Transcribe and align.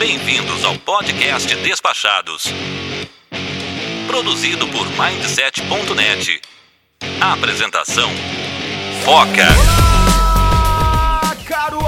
Bem-vindos 0.00 0.64
ao 0.64 0.78
podcast 0.78 1.54
Despachados. 1.56 2.44
Produzido 4.06 4.66
por 4.68 4.86
Mindset.net. 4.88 6.40
Apresentação: 7.20 8.08
Foca. 9.04 9.46
Olá, 9.58 11.36
caro 11.46 11.80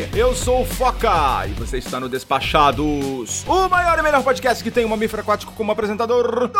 Eu 0.00 0.34
sou 0.34 0.62
o 0.62 0.64
Foca 0.64 1.46
e 1.46 1.50
você 1.50 1.76
está 1.76 2.00
no 2.00 2.08
Despachados, 2.08 3.44
o 3.46 3.68
maior 3.68 3.98
e 3.98 4.02
melhor 4.02 4.22
podcast 4.22 4.64
que 4.64 4.70
tem 4.70 4.86
um 4.86 4.88
mamífero 4.88 5.20
aquático 5.20 5.52
como 5.52 5.70
apresentador 5.70 6.48
do 6.48 6.58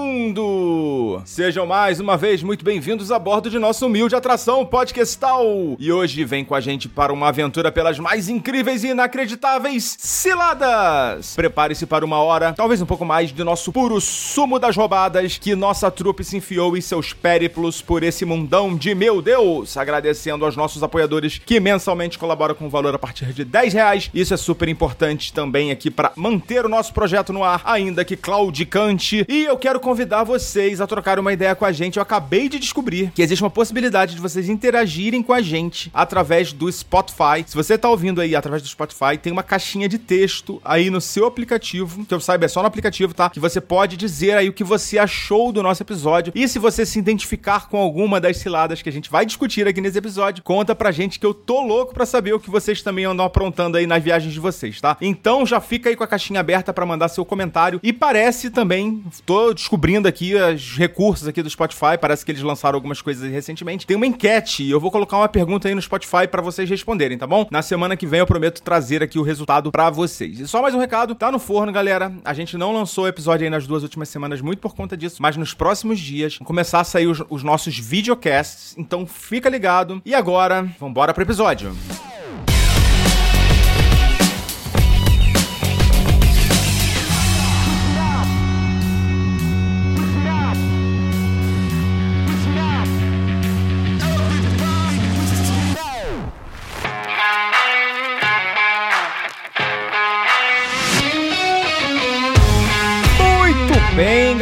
mundo! 0.00 1.20
Sejam 1.26 1.66
mais 1.66 2.00
uma 2.00 2.16
vez 2.16 2.42
muito 2.42 2.64
bem-vindos 2.64 3.12
a 3.12 3.18
bordo 3.18 3.50
de 3.50 3.58
nossa 3.58 3.84
humilde 3.84 4.16
atração 4.16 4.64
podcastal! 4.64 5.44
E 5.78 5.92
hoje 5.92 6.24
vem 6.24 6.42
com 6.42 6.54
a 6.54 6.60
gente 6.60 6.88
para 6.88 7.12
uma 7.12 7.28
aventura 7.28 7.70
pelas 7.70 7.98
mais 7.98 8.30
incríveis 8.30 8.82
e 8.82 8.88
inacreditáveis 8.88 9.98
ciladas! 9.98 11.34
Prepare-se 11.36 11.84
para 11.84 12.02
uma 12.02 12.16
hora, 12.16 12.54
talvez 12.54 12.80
um 12.80 12.86
pouco 12.86 13.04
mais, 13.04 13.30
de 13.30 13.44
nosso 13.44 13.70
puro 13.70 14.00
sumo 14.00 14.58
das 14.58 14.74
roubadas 14.74 15.36
que 15.36 15.54
nossa 15.54 15.90
trupe 15.90 16.24
se 16.24 16.38
enfiou 16.38 16.74
em 16.78 16.80
seus 16.80 17.12
périplos 17.12 17.82
por 17.82 18.02
esse 18.02 18.24
mundão 18.24 18.74
de 18.74 18.94
meu 18.94 19.20
Deus! 19.20 19.76
Agradecendo 19.76 20.46
aos 20.46 20.56
nossos 20.56 20.82
apoiadores 20.82 21.36
que 21.36 21.60
mensalmente 21.60 22.18
colaboram 22.18 22.37
com 22.54 22.68
valor 22.68 22.94
a 22.94 22.98
partir 22.98 23.32
de 23.32 23.44
10 23.44 23.72
reais. 23.72 24.10
Isso 24.14 24.32
é 24.32 24.36
super 24.36 24.68
importante 24.68 25.32
também 25.32 25.70
aqui 25.70 25.90
para 25.90 26.12
manter 26.16 26.64
o 26.64 26.68
nosso 26.68 26.94
projeto 26.94 27.32
no 27.32 27.42
ar, 27.42 27.62
ainda 27.64 28.04
que 28.04 28.16
claudicante. 28.16 29.26
E 29.28 29.44
eu 29.44 29.58
quero 29.58 29.80
convidar 29.80 30.24
vocês 30.24 30.80
a 30.80 30.86
trocar 30.86 31.18
uma 31.18 31.32
ideia 31.32 31.54
com 31.54 31.64
a 31.64 31.72
gente. 31.72 31.96
Eu 31.96 32.02
acabei 32.02 32.48
de 32.48 32.58
descobrir 32.58 33.10
que 33.14 33.22
existe 33.22 33.42
uma 33.42 33.50
possibilidade 33.50 34.14
de 34.14 34.20
vocês 34.20 34.48
interagirem 34.48 35.22
com 35.22 35.32
a 35.32 35.42
gente 35.42 35.90
através 35.92 36.52
do 36.52 36.70
Spotify. 36.70 37.44
Se 37.46 37.56
você 37.56 37.76
tá 37.76 37.88
ouvindo 37.88 38.20
aí 38.20 38.36
através 38.36 38.62
do 38.62 38.68
Spotify, 38.68 39.18
tem 39.20 39.32
uma 39.32 39.42
caixinha 39.42 39.88
de 39.88 39.98
texto 39.98 40.60
aí 40.64 40.90
no 40.90 41.00
seu 41.00 41.26
aplicativo, 41.26 42.04
que 42.06 42.14
eu 42.14 42.20
saiba 42.20 42.44
é 42.44 42.48
só 42.48 42.62
no 42.62 42.68
aplicativo, 42.68 43.12
tá? 43.12 43.28
Que 43.28 43.40
você 43.40 43.60
pode 43.60 43.96
dizer 43.96 44.36
aí 44.36 44.48
o 44.48 44.52
que 44.52 44.64
você 44.64 44.98
achou 44.98 45.50
do 45.52 45.62
nosso 45.62 45.82
episódio. 45.82 46.32
E 46.34 46.46
se 46.48 46.58
você 46.58 46.86
se 46.86 46.98
identificar 46.98 47.68
com 47.68 47.76
alguma 47.76 48.20
das 48.20 48.36
ciladas 48.38 48.80
que 48.80 48.88
a 48.88 48.92
gente 48.92 49.10
vai 49.10 49.26
discutir 49.26 49.66
aqui 49.66 49.80
nesse 49.80 49.98
episódio, 49.98 50.42
conta 50.42 50.74
pra 50.74 50.92
gente 50.92 51.18
que 51.18 51.26
eu 51.26 51.34
tô 51.34 51.60
louco 51.60 51.92
pra 51.92 52.06
saber 52.06 52.27
o 52.32 52.40
que 52.40 52.50
vocês 52.50 52.82
também 52.82 53.04
andam 53.04 53.24
aprontando 53.24 53.76
aí 53.76 53.86
nas 53.86 54.02
viagens 54.02 54.32
de 54.32 54.40
vocês, 54.40 54.80
tá? 54.80 54.96
Então 55.00 55.44
já 55.46 55.60
fica 55.60 55.88
aí 55.88 55.96
com 55.96 56.04
a 56.04 56.06
caixinha 56.06 56.40
aberta 56.40 56.72
para 56.72 56.86
mandar 56.86 57.08
seu 57.08 57.24
comentário. 57.24 57.80
E 57.82 57.92
parece 57.92 58.50
também, 58.50 59.02
tô 59.24 59.52
descobrindo 59.52 60.08
aqui 60.08 60.34
os 60.34 60.76
recursos 60.76 61.28
aqui 61.28 61.42
do 61.42 61.50
Spotify, 61.50 61.98
parece 62.00 62.24
que 62.24 62.32
eles 62.32 62.42
lançaram 62.42 62.76
algumas 62.76 63.00
coisas 63.00 63.30
recentemente. 63.30 63.86
Tem 63.86 63.96
uma 63.96 64.06
enquete 64.06 64.62
e 64.62 64.70
eu 64.70 64.80
vou 64.80 64.90
colocar 64.90 65.16
uma 65.16 65.28
pergunta 65.28 65.68
aí 65.68 65.74
no 65.74 65.82
Spotify 65.82 66.26
para 66.30 66.42
vocês 66.42 66.68
responderem, 66.68 67.18
tá 67.18 67.26
bom? 67.26 67.46
Na 67.50 67.62
semana 67.62 67.96
que 67.96 68.06
vem 68.06 68.20
eu 68.20 68.26
prometo 68.26 68.62
trazer 68.62 69.02
aqui 69.02 69.18
o 69.18 69.22
resultado 69.22 69.70
para 69.70 69.90
vocês. 69.90 70.40
E 70.40 70.48
só 70.48 70.62
mais 70.62 70.74
um 70.74 70.78
recado, 70.78 71.14
tá 71.14 71.30
no 71.30 71.38
forno, 71.38 71.72
galera. 71.72 72.12
A 72.24 72.34
gente 72.34 72.56
não 72.56 72.72
lançou 72.72 73.08
episódio 73.08 73.44
aí 73.44 73.50
nas 73.50 73.66
duas 73.66 73.82
últimas 73.82 74.08
semanas 74.08 74.40
muito 74.40 74.60
por 74.60 74.74
conta 74.74 74.96
disso, 74.96 75.16
mas 75.20 75.36
nos 75.36 75.54
próximos 75.54 75.98
dias 75.98 76.36
vão 76.38 76.46
começar 76.46 76.80
a 76.80 76.84
sair 76.84 77.06
os, 77.06 77.22
os 77.28 77.42
nossos 77.42 77.78
videocasts. 77.78 78.74
Então 78.76 79.06
fica 79.06 79.48
ligado. 79.48 80.00
E 80.04 80.14
agora, 80.14 80.68
vambora 80.78 81.12
pro 81.14 81.22
episódio. 81.22 81.70
bem, 81.70 82.17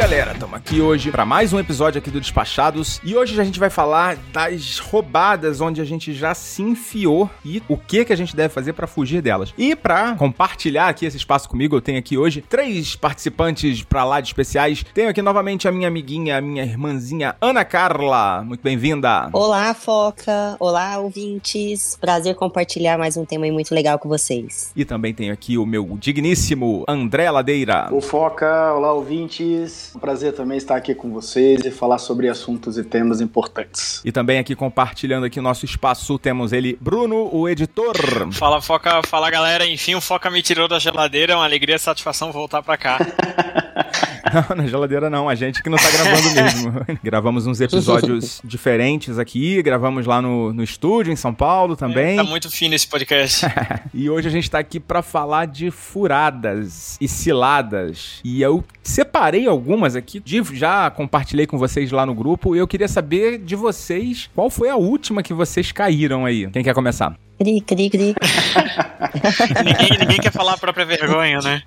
galera? 0.07 0.31
Estamos 0.31 0.55
aqui 0.55 0.79
hoje 0.79 1.11
para 1.11 1.25
mais 1.25 1.51
um 1.51 1.59
episódio 1.59 1.99
aqui 1.99 2.09
do 2.09 2.21
Despachados 2.21 3.01
e 3.03 3.13
hoje 3.13 3.37
a 3.37 3.43
gente 3.43 3.59
vai 3.59 3.69
falar 3.69 4.15
das 4.31 4.79
roubadas 4.79 5.59
onde 5.59 5.81
a 5.81 5.83
gente 5.83 6.13
já 6.13 6.33
se 6.33 6.61
enfiou 6.61 7.29
e 7.43 7.61
o 7.67 7.75
que 7.75 8.05
que 8.05 8.13
a 8.13 8.15
gente 8.15 8.33
deve 8.33 8.53
fazer 8.53 8.71
para 8.71 8.87
fugir 8.87 9.21
delas. 9.21 9.53
E 9.57 9.75
para 9.75 10.15
compartilhar 10.15 10.87
aqui 10.87 11.05
esse 11.05 11.17
espaço 11.17 11.49
comigo, 11.49 11.75
eu 11.75 11.81
tenho 11.81 11.99
aqui 11.99 12.17
hoje 12.17 12.41
três 12.41 12.95
participantes 12.95 13.83
para 13.83 14.05
lá 14.05 14.21
de 14.21 14.29
especiais. 14.29 14.81
Tenho 14.93 15.09
aqui 15.09 15.21
novamente 15.21 15.67
a 15.67 15.73
minha 15.73 15.89
amiguinha, 15.89 16.37
a 16.37 16.41
minha 16.41 16.63
irmãzinha 16.63 17.35
Ana 17.41 17.65
Carla. 17.65 18.43
Muito 18.45 18.61
bem-vinda. 18.61 19.29
Olá, 19.33 19.73
Foca. 19.73 20.55
Olá, 20.57 20.99
ouvintes. 20.99 21.97
Prazer 21.99 22.33
compartilhar 22.33 22.97
mais 22.97 23.17
um 23.17 23.25
tema 23.25 23.45
muito 23.47 23.75
legal 23.75 23.99
com 23.99 24.07
vocês. 24.07 24.71
E 24.73 24.85
também 24.85 25.13
tenho 25.13 25.33
aqui 25.33 25.57
o 25.57 25.65
meu 25.65 25.97
digníssimo 25.99 26.85
André 26.87 27.29
Ladeira. 27.29 27.89
O 27.91 27.99
Foca, 27.99 28.73
olá, 28.73 28.93
ouvintes. 28.93 29.96
Um 29.97 29.99
prazer 29.99 30.31
também 30.31 30.59
estar 30.59 30.75
aqui 30.75 30.93
com 30.93 31.11
vocês 31.11 31.65
e 31.65 31.71
falar 31.71 31.97
sobre 31.97 32.29
assuntos 32.29 32.77
e 32.77 32.83
temas 32.83 33.19
importantes. 33.19 33.99
E 34.05 34.11
também 34.11 34.37
aqui 34.37 34.55
compartilhando 34.55 35.25
aqui 35.25 35.39
o 35.39 35.41
nosso 35.41 35.65
espaço, 35.65 36.19
temos 36.19 36.53
ele, 36.53 36.77
Bruno, 36.79 37.27
o 37.33 37.49
editor. 37.49 37.95
Fala, 38.31 38.61
Foca, 38.61 39.01
fala 39.07 39.31
galera. 39.31 39.65
Enfim, 39.65 39.95
o 39.95 40.01
Foca 40.01 40.29
me 40.29 40.43
tirou 40.43 40.67
da 40.67 40.77
geladeira. 40.77 41.33
É 41.33 41.35
uma 41.35 41.45
alegria 41.45 41.77
e 41.77 41.79
satisfação 41.79 42.31
voltar 42.31 42.61
pra 42.61 42.77
cá. 42.77 42.99
Não, 44.33 44.55
na 44.57 44.67
geladeira 44.67 45.09
não, 45.09 45.27
a 45.29 45.35
gente 45.35 45.61
que 45.61 45.69
não 45.69 45.77
tá 45.77 45.89
gravando 45.89 46.31
mesmo. 46.31 46.73
gravamos 47.03 47.47
uns 47.47 47.61
episódios 47.61 48.41
diferentes 48.45 49.19
aqui, 49.19 49.61
gravamos 49.61 50.05
lá 50.05 50.21
no, 50.21 50.53
no 50.53 50.63
estúdio, 50.63 51.11
em 51.11 51.15
São 51.15 51.33
Paulo 51.33 51.75
também. 51.75 52.13
É, 52.13 52.15
tá 52.17 52.23
muito 52.23 52.49
fino 52.49 52.75
esse 52.75 52.87
podcast. 52.87 53.45
e 53.93 54.09
hoje 54.09 54.27
a 54.27 54.31
gente 54.31 54.49
tá 54.49 54.59
aqui 54.59 54.79
para 54.79 55.01
falar 55.01 55.45
de 55.45 55.71
furadas 55.71 56.97
e 56.99 57.07
ciladas. 57.07 58.19
E 58.23 58.41
eu 58.41 58.63
separei 58.83 59.47
algumas 59.47 59.95
aqui, 59.95 60.21
já 60.53 60.89
compartilhei 60.89 61.45
com 61.45 61.57
vocês 61.57 61.91
lá 61.91 62.05
no 62.05 62.13
grupo, 62.13 62.55
e 62.55 62.59
eu 62.59 62.67
queria 62.67 62.87
saber 62.87 63.37
de 63.37 63.55
vocês 63.55 64.29
qual 64.33 64.49
foi 64.49 64.69
a 64.69 64.75
última 64.75 65.23
que 65.23 65.33
vocês 65.33 65.71
caíram 65.71 66.25
aí. 66.25 66.49
Quem 66.51 66.63
quer 66.63 66.73
começar? 66.73 67.26
Cri, 67.37 67.61
cri, 67.61 67.89
cri. 67.89 68.15
ninguém, 69.63 69.97
ninguém, 69.99 70.19
quer 70.19 70.31
falar 70.31 70.53
a 70.53 70.57
própria 70.57 70.85
vergonha, 70.85 71.39
né? 71.39 71.61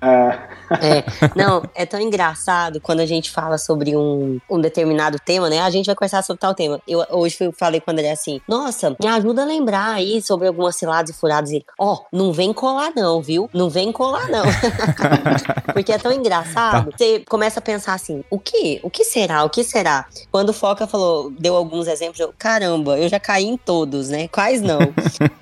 É. 0.81 1.03
Não, 1.33 1.63
é 1.73 1.85
tão 1.85 1.99
engraçado 1.99 2.81
quando 2.81 2.99
a 2.99 3.05
gente 3.05 3.31
fala 3.31 3.57
sobre 3.57 3.95
um, 3.95 4.37
um 4.49 4.59
determinado 4.59 5.17
tema, 5.17 5.49
né? 5.49 5.61
A 5.61 5.69
gente 5.69 5.85
vai 5.85 5.95
conversar 5.95 6.23
sobre 6.23 6.41
tal 6.41 6.53
tema. 6.53 6.81
Eu 6.85 7.05
hoje 7.09 7.37
fui, 7.37 7.51
falei 7.57 7.79
com 7.79 7.89
o 7.89 7.93
André 7.93 8.11
assim: 8.11 8.41
Nossa, 8.45 8.97
me 9.01 9.07
ajuda 9.07 9.43
a 9.43 9.45
lembrar 9.45 9.93
aí 9.93 10.21
sobre 10.21 10.47
algumas 10.47 10.75
ciladas 10.75 11.11
e 11.11 11.13
furadas. 11.13 11.51
E 11.51 11.63
ó, 11.79 11.93
oh, 11.93 12.05
não 12.11 12.33
vem 12.33 12.51
colar, 12.51 12.91
não, 12.93 13.21
viu? 13.21 13.49
Não 13.53 13.69
vem 13.69 13.93
colar, 13.93 14.27
não. 14.27 14.43
Porque 15.73 15.93
é 15.93 15.97
tão 15.97 16.11
engraçado. 16.11 16.91
Tá. 16.91 16.97
Você 16.97 17.23
começa 17.29 17.59
a 17.59 17.63
pensar 17.63 17.93
assim: 17.93 18.25
o 18.29 18.37
que? 18.37 18.81
O 18.83 18.89
que 18.89 19.05
será? 19.05 19.45
O 19.45 19.49
que 19.49 19.63
será? 19.63 20.05
Quando 20.29 20.49
o 20.49 20.53
Foca 20.53 20.85
falou, 20.85 21.31
deu 21.31 21.55
alguns 21.55 21.87
exemplos, 21.87 22.19
eu, 22.19 22.33
caramba, 22.37 22.97
eu 22.99 23.07
já 23.07 23.21
caí 23.21 23.45
em 23.45 23.55
todos, 23.55 24.09
né? 24.09 24.27
Quais 24.27 24.61
não? 24.61 24.79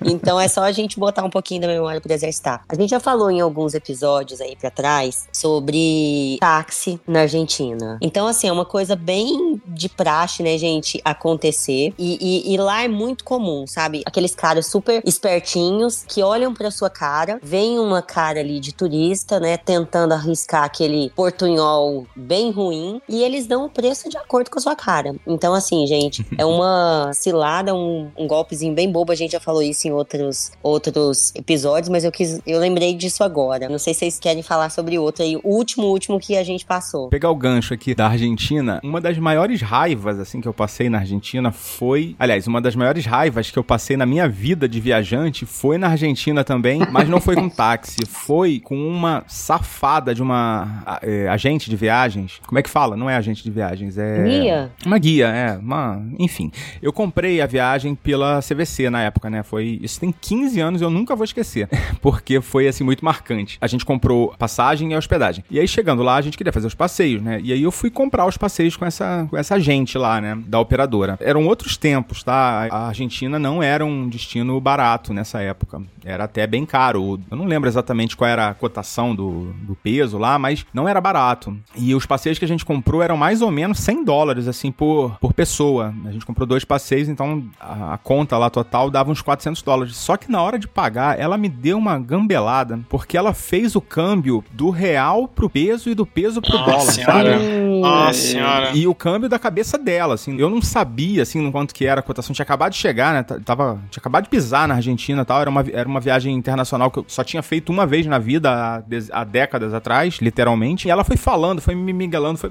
Então 0.04 0.19
é 0.40 0.48
só 0.48 0.62
a 0.62 0.72
gente 0.72 0.98
botar 0.98 1.24
um 1.24 1.30
pouquinho 1.30 1.62
da 1.62 1.68
memória 1.68 2.00
para 2.00 2.14
exercitar. 2.14 2.64
A 2.68 2.74
gente 2.74 2.90
já 2.90 3.00
falou 3.00 3.30
em 3.30 3.40
alguns 3.40 3.74
episódios 3.74 4.40
aí 4.40 4.56
para 4.56 4.70
trás 4.70 5.28
sobre 5.32 6.36
táxi 6.40 7.00
na 7.06 7.20
Argentina. 7.22 7.98
Então, 8.00 8.26
assim, 8.26 8.48
é 8.48 8.52
uma 8.52 8.64
coisa 8.64 8.96
bem 8.96 9.60
de 9.66 9.88
praxe, 9.88 10.42
né, 10.42 10.56
gente, 10.58 11.00
acontecer. 11.04 11.92
E, 11.98 12.18
e, 12.48 12.54
e 12.54 12.56
lá 12.56 12.82
é 12.82 12.88
muito 12.88 13.24
comum, 13.24 13.66
sabe? 13.66 14.02
Aqueles 14.04 14.34
caras 14.34 14.66
super 14.66 15.02
espertinhos 15.04 16.04
que 16.06 16.22
olham 16.22 16.52
pra 16.54 16.70
sua 16.70 16.90
cara, 16.90 17.38
veem 17.42 17.78
uma 17.78 18.02
cara 18.02 18.40
ali 18.40 18.60
de 18.60 18.72
turista, 18.72 19.38
né, 19.38 19.56
tentando 19.56 20.12
arriscar 20.12 20.64
aquele 20.64 21.10
portunhol 21.10 22.06
bem 22.14 22.50
ruim, 22.50 23.00
e 23.08 23.22
eles 23.22 23.46
dão 23.46 23.64
o 23.66 23.70
preço 23.70 24.08
de 24.08 24.16
acordo 24.16 24.50
com 24.50 24.58
a 24.58 24.62
sua 24.62 24.76
cara. 24.76 25.14
Então, 25.26 25.54
assim, 25.54 25.86
gente, 25.86 26.26
é 26.36 26.44
uma 26.44 27.10
cilada, 27.14 27.74
um, 27.74 28.10
um 28.16 28.26
golpezinho 28.26 28.74
bem 28.74 28.90
bobo. 28.90 29.12
A 29.12 29.14
gente 29.14 29.32
já 29.32 29.40
falou 29.40 29.62
isso 29.62 29.86
em 29.86 29.92
outros, 30.10 30.52
outros 30.62 31.32
episódios, 31.34 31.88
mas 31.88 32.04
eu 32.04 32.10
quis, 32.10 32.40
eu 32.46 32.58
lembrei 32.58 32.94
disso 32.94 33.22
agora. 33.22 33.68
Não 33.68 33.78
sei 33.78 33.94
se 33.94 34.00
vocês 34.00 34.18
querem 34.18 34.42
falar 34.42 34.70
sobre 34.70 34.98
outro 34.98 35.22
aí, 35.22 35.36
o 35.36 35.40
último, 35.44 35.86
último 35.86 36.18
que 36.18 36.36
a 36.36 36.42
gente 36.42 36.64
passou. 36.64 37.08
Pegar 37.08 37.30
o 37.30 37.36
gancho 37.36 37.74
aqui 37.74 37.94
da 37.94 38.08
Argentina, 38.08 38.80
uma 38.82 39.00
das 39.00 39.18
maiores 39.18 39.60
raivas, 39.60 40.18
assim, 40.18 40.40
que 40.40 40.48
eu 40.48 40.54
passei 40.54 40.88
na 40.88 40.98
Argentina 40.98 41.52
foi. 41.52 42.16
Aliás, 42.18 42.46
uma 42.46 42.60
das 42.60 42.74
maiores 42.74 43.04
raivas 43.06 43.50
que 43.50 43.58
eu 43.58 43.64
passei 43.64 43.96
na 43.96 44.06
minha 44.06 44.28
vida 44.28 44.68
de 44.68 44.80
viajante 44.80 45.46
foi 45.46 45.78
na 45.78 45.88
Argentina 45.88 46.42
também, 46.42 46.80
mas 46.90 47.08
não 47.08 47.20
foi 47.20 47.36
com 47.36 47.48
táxi, 47.48 48.06
foi 48.06 48.60
com 48.60 48.76
uma 48.88 49.24
safada 49.26 50.14
de 50.14 50.22
uma 50.22 51.00
é, 51.02 51.28
agente 51.28 51.70
de 51.70 51.76
viagens. 51.76 52.40
Como 52.46 52.58
é 52.58 52.62
que 52.62 52.70
fala? 52.70 52.96
Não 52.96 53.08
é 53.08 53.16
agente 53.16 53.42
de 53.42 53.50
viagens, 53.50 53.98
é. 53.98 54.22
Guia? 54.22 54.72
Uma 54.84 54.98
guia, 54.98 55.28
é. 55.28 55.56
Uma... 55.56 56.02
Enfim. 56.18 56.50
Eu 56.82 56.92
comprei 56.92 57.40
a 57.40 57.46
viagem 57.46 57.94
pela 57.94 58.40
CVC 58.40 58.90
na 58.90 59.02
época, 59.02 59.28
né? 59.28 59.42
Foi 59.42 59.78
isso 59.82 59.99
Isso 59.99 59.99
tem 60.00 60.12
15 60.18 60.60
anos 60.60 60.80
e 60.80 60.84
eu 60.84 60.90
nunca 60.90 61.14
vou 61.14 61.24
esquecer, 61.24 61.68
porque 62.00 62.40
foi 62.40 62.66
assim 62.66 62.82
muito 62.82 63.04
marcante. 63.04 63.58
A 63.60 63.66
gente 63.66 63.84
comprou 63.84 64.34
passagem 64.38 64.92
e 64.92 64.96
hospedagem. 64.96 65.44
E 65.50 65.60
aí 65.60 65.68
chegando 65.68 66.02
lá, 66.02 66.16
a 66.16 66.20
gente 66.20 66.36
queria 66.36 66.52
fazer 66.52 66.66
os 66.66 66.74
passeios, 66.74 67.22
né? 67.22 67.40
E 67.42 67.52
aí 67.52 67.62
eu 67.62 67.70
fui 67.70 67.90
comprar 67.90 68.26
os 68.26 68.36
passeios 68.36 68.76
com 68.76 68.84
essa, 68.84 69.26
com 69.28 69.36
essa 69.36 69.58
gente 69.60 69.98
lá, 69.98 70.20
né? 70.20 70.38
Da 70.46 70.58
operadora. 70.58 71.18
Eram 71.20 71.46
outros 71.46 71.76
tempos, 71.76 72.22
tá? 72.22 72.68
A 72.70 72.88
Argentina 72.88 73.38
não 73.38 73.62
era 73.62 73.84
um 73.84 74.08
destino 74.08 74.58
barato 74.60 75.12
nessa 75.12 75.40
época. 75.40 75.82
Era 76.04 76.24
até 76.24 76.46
bem 76.46 76.64
caro. 76.64 77.20
Eu 77.30 77.36
não 77.36 77.44
lembro 77.44 77.68
exatamente 77.68 78.16
qual 78.16 78.28
era 78.28 78.48
a 78.48 78.54
cotação 78.54 79.14
do, 79.14 79.52
do 79.62 79.74
peso 79.74 80.16
lá, 80.16 80.38
mas 80.38 80.64
não 80.72 80.88
era 80.88 81.00
barato. 81.00 81.56
E 81.76 81.94
os 81.94 82.06
passeios 82.06 82.38
que 82.38 82.44
a 82.44 82.48
gente 82.48 82.64
comprou 82.64 83.02
eram 83.02 83.16
mais 83.16 83.42
ou 83.42 83.50
menos 83.50 83.78
100 83.80 84.04
dólares, 84.04 84.48
assim, 84.48 84.72
por, 84.72 85.16
por 85.20 85.32
pessoa. 85.32 85.94
A 86.04 86.12
gente 86.12 86.24
comprou 86.24 86.46
dois 86.46 86.64
passeios, 86.64 87.08
então 87.08 87.44
a, 87.60 87.94
a 87.94 87.98
conta 87.98 88.38
lá 88.38 88.48
total 88.48 88.90
dava 88.90 89.10
uns 89.10 89.20
400 89.20 89.62
dólares. 89.62 89.89
Só 89.94 90.16
que 90.16 90.30
na 90.30 90.42
hora 90.42 90.58
de 90.58 90.68
pagar, 90.68 91.18
ela 91.18 91.36
me 91.36 91.48
deu 91.48 91.78
uma 91.78 91.98
gambelada, 91.98 92.80
porque 92.88 93.16
ela 93.16 93.32
fez 93.32 93.74
o 93.76 93.80
câmbio 93.80 94.44
do 94.52 94.70
real 94.70 95.28
pro 95.28 95.48
peso 95.48 95.90
e 95.90 95.94
do 95.94 96.06
peso 96.06 96.40
pro 96.40 96.52
Nossa 96.52 96.70
dólar, 96.70 96.80
senhora. 96.92 97.38
Nossa 97.80 98.12
senhora. 98.14 98.70
E 98.74 98.86
o 98.86 98.94
câmbio 98.94 99.28
da 99.28 99.38
cabeça 99.38 99.78
dela, 99.78 100.14
assim. 100.14 100.38
Eu 100.38 100.50
não 100.50 100.62
sabia, 100.62 101.22
assim, 101.22 101.40
no 101.40 101.52
quanto 101.52 101.74
que 101.74 101.86
era 101.86 102.00
a 102.00 102.02
cotação. 102.02 102.34
Tinha 102.34 102.44
acabado 102.44 102.72
de 102.72 102.78
chegar, 102.78 103.12
né? 103.14 103.22
Tava, 103.44 103.80
tinha 103.90 104.00
acabado 104.00 104.24
de 104.24 104.30
pisar 104.30 104.68
na 104.68 104.74
Argentina 104.74 105.22
e 105.22 105.24
tal. 105.24 105.40
Era 105.40 105.50
uma, 105.50 105.64
era 105.72 105.88
uma 105.88 106.00
viagem 106.00 106.34
internacional 106.34 106.90
que 106.90 106.98
eu 106.98 107.04
só 107.08 107.24
tinha 107.24 107.42
feito 107.42 107.70
uma 107.70 107.86
vez 107.86 108.06
na 108.06 108.18
vida, 108.18 108.50
há, 108.50 108.82
há 109.12 109.24
décadas 109.24 109.74
atrás, 109.74 110.18
literalmente. 110.20 110.88
E 110.88 110.90
ela 110.90 111.04
foi 111.04 111.16
falando, 111.16 111.60
foi 111.60 111.74
me 111.74 111.92
miguelando, 111.92 112.38
foi... 112.38 112.50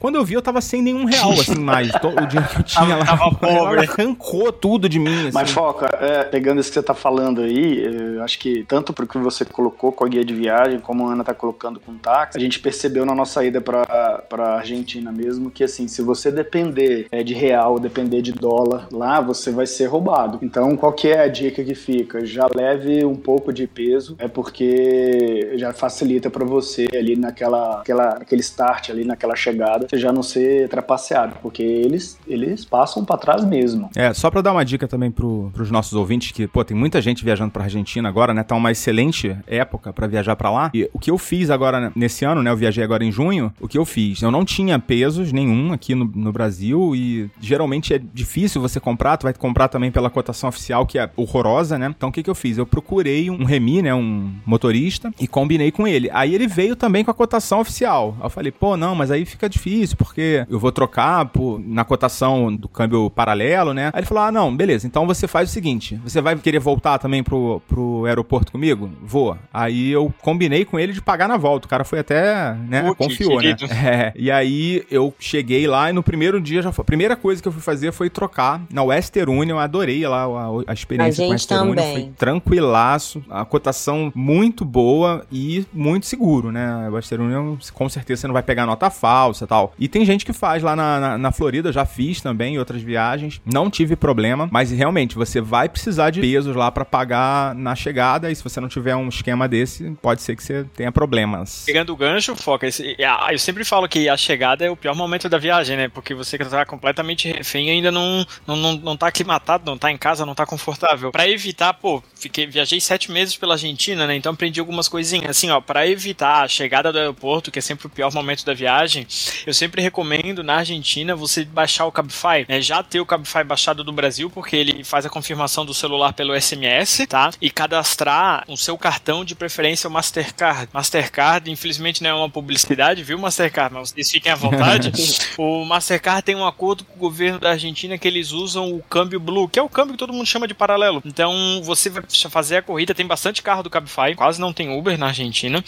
Quando 0.00 0.16
eu 0.16 0.24
vi, 0.24 0.34
eu 0.34 0.42
tava 0.42 0.60
sem 0.60 0.82
nenhum 0.82 1.04
real, 1.04 1.32
assim, 1.32 1.58
mais. 1.58 1.90
O 1.94 2.26
dinheiro 2.26 2.48
que 2.48 2.60
eu 2.60 2.62
tinha 2.64 2.96
lá. 2.96 3.04
Tava 3.04 3.30
pobre. 3.36 3.84
Ela 3.84 3.92
arrancou 3.92 4.52
tudo 4.52 4.88
de 4.88 4.98
mim, 4.98 5.28
assim. 5.28 5.30
Mas, 5.32 5.50
Foca, 5.50 5.86
é, 6.00 6.24
pegando 6.24 6.55
isso 6.60 6.70
que 6.70 6.74
você 6.74 6.82
tá 6.82 6.94
falando 6.94 7.40
aí, 7.40 7.84
eu 7.84 8.22
acho 8.22 8.38
que 8.38 8.64
tanto 8.64 8.92
pro 8.92 9.06
que 9.06 9.18
você 9.18 9.44
colocou 9.44 9.92
com 9.92 10.04
a 10.04 10.08
guia 10.08 10.24
de 10.24 10.34
viagem, 10.34 10.78
como 10.80 11.08
a 11.08 11.12
Ana 11.12 11.24
tá 11.24 11.34
colocando 11.34 11.80
com 11.80 11.92
o 11.92 11.96
táxi, 11.96 12.38
a 12.38 12.40
gente 12.40 12.60
percebeu 12.60 13.04
na 13.04 13.14
nossa 13.14 13.44
ida 13.44 13.60
pra, 13.60 14.22
pra 14.28 14.56
Argentina 14.56 15.12
mesmo 15.12 15.50
que, 15.50 15.64
assim, 15.64 15.88
se 15.88 16.02
você 16.02 16.30
depender 16.30 17.06
é, 17.10 17.22
de 17.22 17.34
real, 17.34 17.78
depender 17.78 18.22
de 18.22 18.32
dólar 18.32 18.88
lá, 18.92 19.20
você 19.20 19.50
vai 19.50 19.66
ser 19.66 19.86
roubado. 19.86 20.38
Então, 20.42 20.76
qual 20.76 20.92
que 20.92 21.08
é 21.08 21.20
a 21.20 21.28
dica 21.28 21.62
que 21.64 21.74
fica? 21.74 22.24
Já 22.24 22.46
leve 22.54 23.04
um 23.04 23.16
pouco 23.16 23.52
de 23.52 23.66
peso, 23.66 24.16
é 24.18 24.28
porque 24.28 25.52
já 25.56 25.72
facilita 25.72 26.30
pra 26.30 26.44
você 26.44 26.88
ali 26.94 27.16
naquela, 27.16 27.80
aquela, 27.80 28.08
aquele 28.10 28.40
start 28.40 28.90
ali, 28.90 29.04
naquela 29.04 29.34
chegada, 29.34 29.86
você 29.88 29.98
já 29.98 30.12
não 30.12 30.22
ser 30.22 30.68
trapaceado, 30.68 31.36
porque 31.42 31.62
eles, 31.62 32.18
eles 32.26 32.64
passam 32.64 33.04
pra 33.04 33.16
trás 33.16 33.44
mesmo. 33.44 33.90
É, 33.96 34.12
só 34.12 34.30
pra 34.30 34.40
dar 34.40 34.52
uma 34.52 34.64
dica 34.64 34.86
também 34.88 35.10
pro, 35.10 35.50
pros 35.52 35.70
nossos 35.70 35.92
ouvintes, 35.94 36.32
que, 36.32 36.45
pô, 36.48 36.64
tem 36.64 36.76
muita 36.76 37.00
gente 37.00 37.24
viajando 37.24 37.50
pra 37.50 37.64
Argentina 37.64 38.08
agora, 38.08 38.32
né? 38.34 38.42
Tá 38.42 38.54
uma 38.54 38.70
excelente 38.70 39.36
época 39.46 39.92
pra 39.92 40.06
viajar 40.06 40.36
pra 40.36 40.50
lá. 40.50 40.70
E 40.74 40.88
o 40.92 40.98
que 40.98 41.10
eu 41.10 41.18
fiz 41.18 41.50
agora, 41.50 41.80
né, 41.80 41.92
nesse 41.94 42.24
ano, 42.24 42.42
né? 42.42 42.50
Eu 42.50 42.56
viajei 42.56 42.82
agora 42.82 43.04
em 43.04 43.12
junho. 43.12 43.52
O 43.60 43.68
que 43.68 43.78
eu 43.78 43.84
fiz? 43.84 44.22
Eu 44.22 44.30
não 44.30 44.44
tinha 44.44 44.78
pesos 44.78 45.32
nenhum 45.32 45.72
aqui 45.72 45.94
no, 45.94 46.04
no 46.04 46.32
Brasil 46.32 46.94
e 46.94 47.30
geralmente 47.40 47.94
é 47.94 47.98
difícil 47.98 48.60
você 48.60 48.80
comprar. 48.80 49.16
Tu 49.16 49.24
vai 49.24 49.34
comprar 49.34 49.68
também 49.68 49.90
pela 49.90 50.10
cotação 50.10 50.48
oficial, 50.48 50.86
que 50.86 50.98
é 50.98 51.10
horrorosa, 51.16 51.78
né? 51.78 51.92
Então 51.96 52.08
o 52.08 52.12
que 52.12 52.22
que 52.22 52.30
eu 52.30 52.34
fiz? 52.34 52.58
Eu 52.58 52.66
procurei 52.66 53.30
um 53.30 53.44
remi, 53.44 53.82
né? 53.82 53.94
Um 53.94 54.32
motorista 54.44 55.12
e 55.20 55.26
combinei 55.26 55.70
com 55.70 55.86
ele. 55.86 56.10
Aí 56.12 56.34
ele 56.34 56.46
veio 56.46 56.76
também 56.76 57.04
com 57.04 57.10
a 57.10 57.14
cotação 57.14 57.60
oficial. 57.60 58.16
Eu 58.22 58.30
falei, 58.30 58.52
pô, 58.52 58.76
não, 58.76 58.94
mas 58.94 59.10
aí 59.10 59.24
fica 59.24 59.48
difícil, 59.48 59.96
porque 59.96 60.46
eu 60.48 60.58
vou 60.58 60.72
trocar 60.72 61.26
por, 61.26 61.60
na 61.60 61.84
cotação 61.84 62.54
do 62.54 62.68
câmbio 62.68 63.10
paralelo, 63.10 63.72
né? 63.72 63.90
Aí 63.92 64.00
ele 64.00 64.06
falou, 64.06 64.24
ah, 64.24 64.32
não, 64.32 64.54
beleza, 64.54 64.86
então 64.86 65.06
você 65.06 65.26
faz 65.26 65.50
o 65.50 65.52
seguinte, 65.52 66.00
você 66.04 66.20
vai 66.26 66.36
querer 66.36 66.58
voltar 66.58 66.98
também 66.98 67.22
pro, 67.22 67.62
pro 67.68 68.04
aeroporto 68.06 68.50
comigo? 68.50 68.90
Vou. 69.02 69.36
Aí 69.52 69.90
eu 69.90 70.12
combinei 70.20 70.64
com 70.64 70.78
ele 70.78 70.92
de 70.92 71.00
pagar 71.00 71.28
na 71.28 71.36
volta. 71.36 71.66
O 71.66 71.70
cara 71.70 71.84
foi 71.84 72.00
até, 72.00 72.52
né, 72.68 72.92
confiou, 72.96 73.40
né? 73.40 73.56
É, 73.86 74.12
e 74.16 74.30
aí 74.30 74.84
eu 74.90 75.14
cheguei 75.18 75.66
lá 75.66 75.90
e 75.90 75.92
no 75.92 76.02
primeiro 76.02 76.40
dia 76.40 76.62
já 76.62 76.72
foi. 76.72 76.82
A 76.82 76.86
primeira 76.86 77.14
coisa 77.14 77.40
que 77.40 77.46
eu 77.46 77.52
fui 77.52 77.60
fazer 77.60 77.92
foi 77.92 78.10
trocar 78.10 78.62
na 78.70 78.82
Western 78.82 79.30
Union. 79.30 79.56
Eu 79.56 79.58
adorei 79.58 80.06
lá 80.06 80.24
a, 80.24 80.48
a 80.66 80.72
experiência 80.72 81.24
A 81.24 81.26
com 81.26 81.32
a 81.32 81.36
gente 81.36 81.42
Western 81.42 81.70
Union. 81.70 81.74
também. 81.74 81.94
Foi 81.94 82.12
tranquilaço, 82.16 83.22
a 83.30 83.44
cotação 83.44 84.12
muito 84.14 84.64
boa 84.64 85.24
e 85.30 85.64
muito 85.72 86.06
seguro, 86.06 86.50
né? 86.50 86.86
A 86.86 86.90
Western 86.90 87.24
Union, 87.24 87.56
com 87.72 87.88
certeza 87.88 88.22
você 88.22 88.26
não 88.26 88.32
vai 88.32 88.42
pegar 88.42 88.66
nota 88.66 88.90
falsa 88.90 89.44
e 89.44 89.48
tal. 89.48 89.72
E 89.78 89.88
tem 89.88 90.04
gente 90.04 90.24
que 90.24 90.32
faz 90.32 90.62
lá 90.62 90.74
na, 90.74 91.00
na, 91.00 91.18
na 91.18 91.32
Florida, 91.32 91.72
já 91.72 91.84
fiz 91.84 92.20
também 92.20 92.54
em 92.54 92.58
outras 92.58 92.82
viagens. 92.82 93.40
Não 93.44 93.70
tive 93.70 93.94
problema, 93.94 94.48
mas 94.50 94.70
realmente 94.70 95.14
você 95.14 95.40
vai 95.40 95.68
precisar 95.68 96.10
de 96.10 96.15
pesos 96.20 96.54
lá 96.56 96.70
pra 96.70 96.84
pagar 96.84 97.54
na 97.54 97.74
chegada. 97.74 98.30
E 98.30 98.34
se 98.36 98.42
você 98.42 98.60
não 98.60 98.68
tiver 98.68 98.94
um 98.96 99.08
esquema 99.08 99.48
desse, 99.48 99.90
pode 100.02 100.22
ser 100.22 100.36
que 100.36 100.42
você 100.42 100.64
tenha 100.76 100.90
problemas. 100.92 101.64
Pegando 101.66 101.92
o 101.92 101.96
gancho, 101.96 102.34
Foca, 102.36 102.66
esse- 102.66 102.96
ah, 103.04 103.28
eu 103.32 103.38
sempre 103.38 103.64
falo 103.64 103.88
que 103.88 104.08
a 104.08 104.16
chegada 104.16 104.64
é 104.64 104.70
o 104.70 104.76
pior 104.76 104.94
momento 104.94 105.28
da 105.28 105.38
viagem, 105.38 105.76
né? 105.76 105.88
Porque 105.88 106.14
você 106.14 106.36
que 106.38 106.44
tá 106.44 106.64
completamente 106.64 107.28
refém 107.28 107.70
ainda 107.70 107.90
não, 107.90 108.26
não, 108.46 108.56
não, 108.56 108.72
não 108.76 108.96
tá 108.96 109.08
aclimatado, 109.08 109.64
não 109.66 109.78
tá 109.78 109.90
em 109.90 109.96
casa, 109.96 110.24
não 110.26 110.34
tá 110.34 110.46
confortável. 110.46 111.10
Pra 111.12 111.28
evitar, 111.28 111.74
pô, 111.74 112.02
fiquei, 112.14 112.46
viajei 112.46 112.80
sete 112.80 113.10
meses 113.10 113.36
pela 113.36 113.54
Argentina, 113.54 114.06
né? 114.06 114.16
Então 114.16 114.32
aprendi 114.32 114.60
algumas 114.60 114.88
coisinhas. 114.88 115.30
Assim, 115.30 115.50
ó, 115.50 115.60
pra 115.60 115.86
evitar 115.86 116.42
a 116.44 116.48
chegada 116.48 116.92
do 116.92 116.98
aeroporto, 116.98 117.50
que 117.50 117.58
é 117.58 117.62
sempre 117.62 117.86
o 117.86 117.90
pior 117.90 118.12
momento 118.12 118.44
da 118.44 118.54
viagem, 118.54 119.06
eu 119.46 119.54
sempre 119.54 119.82
recomendo 119.82 120.42
na 120.42 120.56
Argentina 120.56 121.14
você 121.16 121.44
baixar 121.44 121.86
o 121.86 121.92
Cabify, 121.92 122.44
né? 122.48 122.60
Já 122.60 122.82
ter 122.82 123.00
o 123.00 123.06
Cabify 123.06 123.44
baixado 123.44 123.82
do 123.84 123.92
Brasil, 123.92 124.30
porque 124.30 124.56
ele 124.56 124.84
faz 124.84 125.04
a 125.06 125.10
confirmação 125.10 125.64
do 125.64 125.74
celular 125.74 126.05
pelo 126.12 126.38
SMS, 126.38 127.06
tá? 127.08 127.30
E 127.40 127.50
cadastrar 127.50 128.44
o 128.48 128.56
seu 128.56 128.76
cartão 128.76 129.24
de 129.24 129.34
preferência 129.34 129.88
o 129.88 129.90
Mastercard. 129.90 130.68
Mastercard, 130.72 131.50
infelizmente, 131.50 132.02
não 132.02 132.10
é 132.10 132.14
uma 132.14 132.30
publicidade, 132.30 133.02
viu, 133.02 133.18
Mastercard? 133.18 133.74
Mas 133.74 133.90
vocês 133.90 134.10
fiquem 134.10 134.32
à 134.32 134.34
vontade. 134.34 134.92
o 135.38 135.64
Mastercard 135.64 136.22
tem 136.22 136.34
um 136.34 136.46
acordo 136.46 136.84
com 136.84 136.96
o 136.96 136.98
governo 136.98 137.38
da 137.38 137.50
Argentina 137.50 137.98
que 137.98 138.06
eles 138.06 138.32
usam 138.32 138.72
o 138.72 138.82
câmbio 138.82 139.20
Blue, 139.20 139.48
que 139.48 139.58
é 139.58 139.62
o 139.62 139.68
câmbio 139.68 139.92
que 139.92 139.98
todo 139.98 140.12
mundo 140.12 140.26
chama 140.26 140.46
de 140.46 140.54
paralelo. 140.54 141.02
Então, 141.04 141.60
você 141.62 141.90
vai 141.90 142.02
fazer 142.30 142.56
a 142.58 142.62
corrida, 142.62 142.94
tem 142.94 143.06
bastante 143.06 143.42
carro 143.42 143.62
do 143.62 143.70
Cabify, 143.70 144.14
quase 144.14 144.40
não 144.40 144.52
tem 144.52 144.76
Uber 144.76 144.98
na 144.98 145.06
Argentina. 145.06 145.62